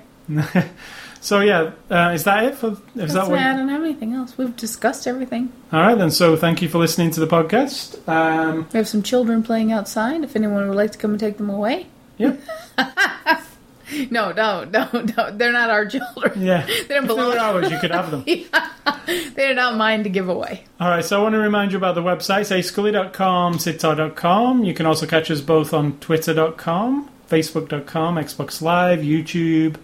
So 1.27 1.41
yeah, 1.41 1.73
uh, 1.91 2.13
is 2.15 2.23
that 2.23 2.45
it? 2.45 2.55
For 2.55 2.69
is 2.69 2.79
that's 2.95 3.15
that 3.15 3.29
what? 3.29 3.41
I 3.41 3.57
don't 3.57 3.69
have 3.69 3.83
anything 3.83 4.13
else. 4.13 4.39
We've 4.39 4.55
discussed 4.55 5.09
everything. 5.09 5.53
All 5.73 5.81
right 5.81 5.99
then. 5.99 6.13
So 6.13 6.37
thank 6.37 6.63
you 6.63 6.69
for 6.69 6.79
listening 6.79 7.11
to 7.11 7.19
the 7.19 7.27
podcast. 7.27 7.99
Um, 8.09 8.69
We 8.73 8.77
have 8.77 8.87
some 8.87 9.03
children 9.03 9.43
playing 9.43 9.73
outside. 9.73 10.23
If 10.23 10.37
anyone 10.37 10.69
would 10.69 10.77
like 10.77 10.93
to 10.93 10.99
come 10.99 11.11
and 11.11 11.19
take 11.19 11.39
them 11.39 11.51
away, 11.51 11.89
yep. 12.17 12.41
No, 14.11 14.33
don't, 14.33 14.71
don't, 14.71 15.17
don't. 15.17 15.37
They're 15.37 15.51
not 15.51 15.69
our 15.69 15.87
children. 15.87 16.43
Yeah. 16.43 16.65
They 16.67 16.95
don't 16.95 17.05
If 17.05 17.09
they 17.09 17.15
belong. 17.15 17.37
ours, 17.39 17.73
you 17.73 17.79
could 17.81 17.91
have 17.91 18.13
them. 18.13 18.25
They're 19.35 19.55
not 19.55 19.77
mine 19.77 20.05
to 20.05 20.09
give 20.09 20.29
away. 20.29 20.63
All 20.79 20.89
right, 20.89 21.05
so 21.05 21.19
I 21.19 21.23
want 21.25 21.33
to 21.35 21.39
remind 21.41 21.73
you 21.73 21.79
about 21.79 21.97
the 21.97 22.03
websites, 22.03 22.55
ascully.com, 22.57 23.59
sitar.com. 23.59 24.63
You 24.63 24.75
can 24.75 24.87
also 24.87 25.07
catch 25.07 25.29
us 25.33 25.41
both 25.41 25.75
on 25.75 25.99
twitter.com, 25.99 27.11
facebook.com, 27.29 28.15
Xbox 28.17 28.63
Live, 28.63 29.01
YouTube, 29.01 29.77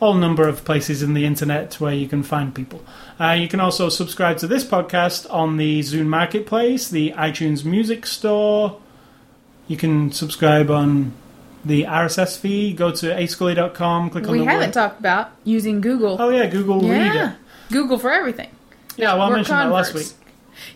all 0.00 0.14
number 0.14 0.48
of 0.48 0.64
places 0.64 1.02
in 1.02 1.12
the 1.14 1.24
internet 1.26 1.74
where 1.74 1.92
you 1.92 2.08
can 2.08 2.22
find 2.22 2.54
people. 2.54 2.82
Uh, 3.20 3.32
you 3.32 3.46
can 3.48 3.60
also 3.60 3.88
subscribe 3.88 4.38
to 4.38 4.46
this 4.46 4.64
podcast 4.64 5.26
on 5.32 5.56
the 5.58 5.80
Zune 5.80 6.06
Marketplace, 6.06 6.88
the 6.88 7.12
iTunes 7.12 7.64
Music 7.64 8.06
Store. 8.06 8.80
You 9.68 9.76
can 9.76 10.10
subscribe 10.10 10.70
on 10.70 11.12
the 11.64 11.84
RSS 11.84 12.38
feed. 12.38 12.78
Go 12.78 12.90
to 12.92 13.06
ascully.com, 13.14 14.10
click 14.10 14.24
on 14.24 14.32
We 14.32 14.38
the 14.38 14.44
We 14.44 14.50
haven't 14.50 14.68
word. 14.68 14.72
talked 14.72 14.98
about 15.00 15.30
using 15.44 15.80
Google. 15.82 16.16
Oh, 16.18 16.30
yeah, 16.30 16.46
Google 16.46 16.82
yeah, 16.82 17.08
Reader. 17.12 17.36
Google 17.70 17.98
for 17.98 18.10
everything. 18.10 18.48
Yeah, 18.96 19.12
well, 19.14 19.30
I 19.30 19.36
mentioned 19.36 19.58
that 19.58 19.70
last 19.70 19.94
week. 19.94 20.06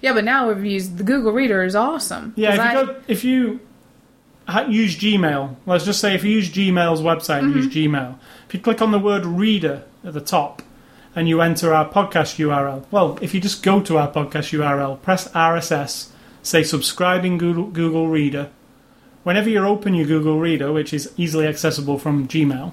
Yeah, 0.00 0.12
but 0.12 0.24
now 0.24 0.48
we've 0.48 0.64
used 0.64 0.98
the 0.98 1.04
Google 1.04 1.32
Reader 1.32 1.64
is 1.64 1.74
awesome. 1.74 2.32
Yeah, 2.36 2.50
if 2.50 2.56
you 2.56 2.62
I- 2.62 2.74
go, 2.84 2.96
if 3.08 3.24
you 3.24 3.60
use 4.68 4.96
Gmail, 4.96 5.56
let's 5.66 5.84
just 5.84 6.00
say 6.00 6.14
if 6.14 6.24
you 6.24 6.30
use 6.32 6.50
Gmail's 6.50 7.00
website, 7.00 7.40
and 7.40 7.54
use 7.54 7.66
Mm-hmm. 7.66 7.94
Gmail. 7.94 8.18
If 8.48 8.54
you 8.54 8.60
click 8.60 8.82
on 8.82 8.90
the 8.90 8.98
word 8.98 9.24
reader 9.24 9.84
at 10.04 10.12
the 10.12 10.20
top, 10.20 10.62
and 11.16 11.28
you 11.28 11.40
enter 11.40 11.72
our 11.72 11.88
podcast 11.88 12.36
URL, 12.38 12.84
well, 12.90 13.18
if 13.22 13.34
you 13.34 13.40
just 13.40 13.62
go 13.62 13.80
to 13.80 13.98
our 13.98 14.10
podcast 14.10 14.52
URL, 14.58 15.00
press 15.00 15.28
RSS, 15.28 16.08
say 16.42 16.62
subscribe 16.62 17.24
in 17.24 17.38
Google, 17.38 17.66
Google 17.66 18.08
Reader. 18.08 18.50
Whenever 19.22 19.48
you 19.48 19.64
open 19.64 19.94
your 19.94 20.06
Google 20.06 20.38
Reader, 20.40 20.72
which 20.72 20.92
is 20.92 21.12
easily 21.16 21.46
accessible 21.46 21.98
from 21.98 22.28
Gmail, 22.28 22.72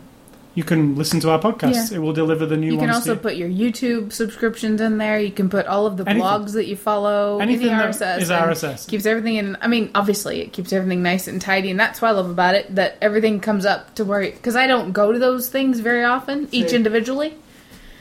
you 0.54 0.64
can 0.64 0.96
listen 0.96 1.20
to 1.22 1.30
our 1.32 1.40
podcast. 1.40 1.92
Yeah. 1.92 1.98
It 1.98 2.00
will 2.02 2.12
deliver 2.14 2.46
the 2.46 2.58
new 2.58 2.74
you 2.74 2.78
can 2.80 2.90
also 2.90 3.16
put 3.16 3.36
your 3.36 3.48
YouTube 3.50 4.12
subscriptions 4.12 4.82
in 4.82 4.98
there. 4.98 5.18
You 5.20 5.32
can 5.32 5.50
put 5.50 5.66
all 5.66 5.86
of 5.86 5.96
the 5.98 6.04
Anything. 6.10 6.28
blogs 6.28 6.54
that 6.54 6.68
you 6.68 6.76
follow 6.76 7.40
Anything 7.40 7.68
in 7.68 7.78
the 7.78 7.84
that 7.84 8.20
RSS. 8.20 8.22
is 8.22 8.30
RSS. 8.30 8.88
Keeps 8.88 9.06
everything 9.06 9.36
in. 9.36 9.58
I 9.62 9.68
mean, 9.68 9.92
obviously, 9.96 10.42
it 10.42 10.52
keeps 10.52 10.74
everything 10.74 11.02
nice 11.04 11.28
and 11.28 11.42
tidy, 11.42 11.72
and 11.72 11.80
that's 11.80 12.02
what 12.02 12.10
I 12.10 12.12
love 12.12 12.30
about 12.30 12.56
it. 12.56 12.76
That 12.76 12.98
everything 13.02 13.40
comes 13.40 13.66
up 13.66 13.96
to 13.96 14.04
where 14.06 14.22
because 14.30 14.56
I 14.58 14.68
don't 14.68 14.92
go 14.92 15.12
to 15.14 15.20
those 15.20 15.48
things 15.50 15.80
very 15.80 16.04
often, 16.04 16.50
each 16.52 16.74
individually, 16.74 17.34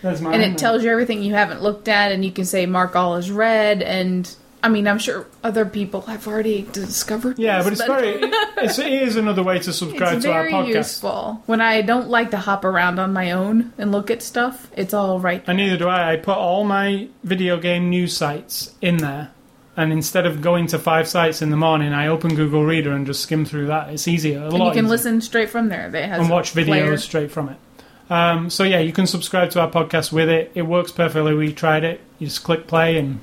There's 0.02 0.20
mine 0.20 0.34
and 0.34 0.42
it 0.42 0.58
tells 0.58 0.82
you 0.82 0.90
everything 0.90 1.22
you 1.22 1.34
haven't 1.34 1.62
looked 1.62 1.86
at, 1.88 2.10
and 2.10 2.24
you 2.24 2.32
can 2.32 2.44
say 2.44 2.66
mark 2.66 2.96
all 2.96 3.14
as 3.14 3.30
read. 3.30 3.80
And 3.82 4.28
I 4.62 4.68
mean, 4.68 4.86
I'm 4.86 4.98
sure 4.98 5.26
other 5.42 5.64
people 5.64 6.02
have 6.02 6.26
already 6.28 6.62
discovered. 6.72 7.38
Yeah, 7.38 7.62
this, 7.62 7.64
but 7.64 7.72
it's 7.72 7.84
very. 7.84 8.32
It's, 8.60 8.78
it 8.78 8.92
is 8.92 9.16
another 9.16 9.42
way 9.42 9.58
to 9.58 9.72
subscribe 9.72 10.20
to 10.20 10.30
our 10.30 10.42
very 10.42 10.52
podcast. 10.52 10.74
useful. 10.74 11.42
When 11.46 11.62
I 11.62 11.80
don't 11.80 12.10
like 12.10 12.30
to 12.32 12.36
hop 12.36 12.66
around 12.66 12.98
on 12.98 13.10
my 13.10 13.30
own 13.30 13.72
and 13.78 13.90
look 13.90 14.10
at 14.10 14.22
stuff, 14.22 14.70
it's 14.76 14.92
all 14.92 15.18
right. 15.18 15.42
And 15.46 15.56
neither 15.56 15.78
do 15.78 15.88
I. 15.88 16.12
I 16.12 16.16
put 16.16 16.36
all 16.36 16.64
my 16.64 17.08
video 17.24 17.58
game 17.58 17.88
news 17.88 18.14
sites 18.14 18.74
in 18.82 18.98
there. 18.98 19.30
And 19.78 19.94
instead 19.94 20.26
of 20.26 20.42
going 20.42 20.66
to 20.68 20.78
five 20.78 21.08
sites 21.08 21.40
in 21.40 21.48
the 21.48 21.56
morning, 21.56 21.94
I 21.94 22.08
open 22.08 22.34
Google 22.34 22.66
Reader 22.66 22.92
and 22.92 23.06
just 23.06 23.22
skim 23.22 23.46
through 23.46 23.68
that. 23.68 23.88
It's 23.88 24.06
easier. 24.06 24.40
A 24.40 24.44
and 24.50 24.52
you 24.52 24.58
can 24.58 24.70
easier. 24.70 24.82
listen 24.82 25.20
straight 25.22 25.48
from 25.48 25.70
there. 25.70 25.88
They 25.88 26.06
has 26.06 26.20
and 26.20 26.28
watch 26.28 26.52
videos 26.52 26.66
player. 26.66 26.96
straight 26.98 27.30
from 27.32 27.48
it. 27.48 27.56
Um, 28.10 28.50
so 28.50 28.64
yeah, 28.64 28.80
you 28.80 28.92
can 28.92 29.06
subscribe 29.06 29.50
to 29.52 29.60
our 29.60 29.70
podcast 29.70 30.12
with 30.12 30.28
it. 30.28 30.50
It 30.54 30.62
works 30.62 30.92
perfectly. 30.92 31.34
We 31.34 31.54
tried 31.54 31.84
it. 31.84 32.02
You 32.18 32.26
just 32.26 32.42
click 32.42 32.66
play 32.66 32.98
and 32.98 33.20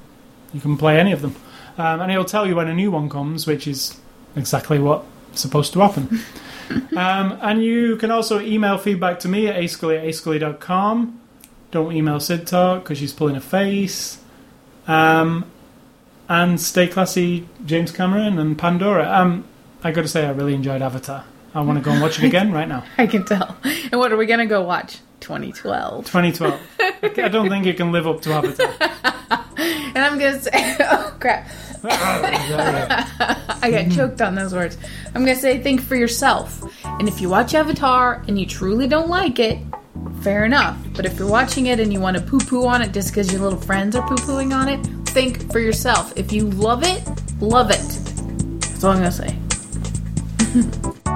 you 0.58 0.62
can 0.62 0.76
play 0.76 1.00
any 1.00 1.12
of 1.12 1.22
them. 1.22 1.36
Um, 1.78 2.02
and 2.02 2.12
it'll 2.12 2.26
tell 2.26 2.48
you 2.48 2.56
when 2.56 2.68
a 2.68 2.74
new 2.74 2.90
one 2.90 3.10
comes, 3.10 3.46
which 3.46 3.68
is 3.68 4.00
exactly 4.36 4.80
what's 4.80 5.06
supposed 5.36 5.72
to 5.74 5.80
happen. 5.82 6.20
um, 6.98 7.38
and 7.42 7.64
you 7.64 7.96
can 7.98 8.10
also 8.10 8.40
email 8.40 8.80
feedback 8.80 9.20
to 9.20 9.28
me 9.28 9.48
at 9.48 9.56
ascully 9.56 10.00
at 10.00 10.04
ascully.com. 10.04 11.22
Don't 11.70 11.92
email 11.92 12.20
Sid 12.20 12.48
Talk 12.48 12.84
because 12.84 12.98
she's 12.98 13.14
pulling 13.14 13.36
a 13.36 13.42
face. 13.42 14.20
Um, 14.88 15.46
and 16.28 16.60
stay 16.60 16.88
classy, 16.88 17.48
James 17.64 17.92
Cameron 17.92 18.40
and 18.40 18.58
Pandora. 18.58 19.08
Um, 19.10 19.46
I 19.84 19.92
got 19.92 20.02
to 20.02 20.08
say, 20.08 20.26
I 20.26 20.32
really 20.32 20.56
enjoyed 20.56 20.82
Avatar. 20.82 21.26
I 21.54 21.62
want 21.62 21.78
to 21.78 21.86
go 21.86 21.92
and 21.92 22.02
watch 22.02 22.18
it 22.18 22.26
again 22.32 22.52
right 22.52 22.68
now. 22.68 22.84
I 22.98 23.06
can 23.06 23.24
tell. 23.24 23.56
And 23.64 24.00
what 24.00 24.12
are 24.12 24.18
we 24.18 24.26
gonna 24.26 24.48
go 24.48 24.64
watch? 24.64 24.98
2012. 25.20 26.06
2012. 26.06 26.60
I 26.80 27.28
don't 27.28 27.50
think 27.50 27.66
you 27.66 27.74
can 27.74 27.92
live 27.92 28.08
up 28.08 28.22
to 28.22 28.34
Avatar. 28.34 28.74
And 29.98 30.06
I'm 30.06 30.20
gonna 30.20 30.40
say, 30.40 30.52
oh 30.82 31.16
crap, 31.20 31.50
ah, 31.84 33.60
I 33.64 33.72
got 33.72 33.92
choked 33.92 34.22
on 34.22 34.36
those 34.36 34.54
words. 34.54 34.78
I'm 35.16 35.26
gonna 35.26 35.36
say, 35.36 35.60
think 35.60 35.82
for 35.82 35.96
yourself. 35.96 36.62
And 36.86 37.08
if 37.08 37.20
you 37.20 37.30
watch 37.30 37.56
Avatar 37.56 38.24
and 38.28 38.40
you 38.40 38.46
truly 38.46 38.88
don't 38.88 39.10
like 39.10 39.40
it, 39.40 39.58
fair 40.22 40.46
enough. 40.46 40.78
But 40.94 41.08
if 41.08 41.18
you're 41.18 41.28
watching 41.28 41.66
it 41.66 41.80
and 41.80 41.92
you 41.92 42.00
want 42.00 42.16
to 42.16 42.22
poo-poo 42.22 42.68
on 42.68 42.84
it 42.84 42.94
just 42.94 43.10
because 43.10 43.32
your 43.32 43.42
little 43.42 43.60
friends 43.60 43.96
are 43.96 44.08
poo-pooing 44.08 44.56
on 44.56 44.70
it, 44.70 44.86
think 45.10 45.52
for 45.52 45.60
yourself. 45.60 46.14
If 46.16 46.32
you 46.32 46.48
love 46.48 46.84
it, 46.84 47.04
love 47.42 47.72
it. 47.72 47.82
That's 48.62 48.84
all 48.84 48.92
I'm 48.92 48.98
gonna 49.00 49.12
say. 49.12 49.36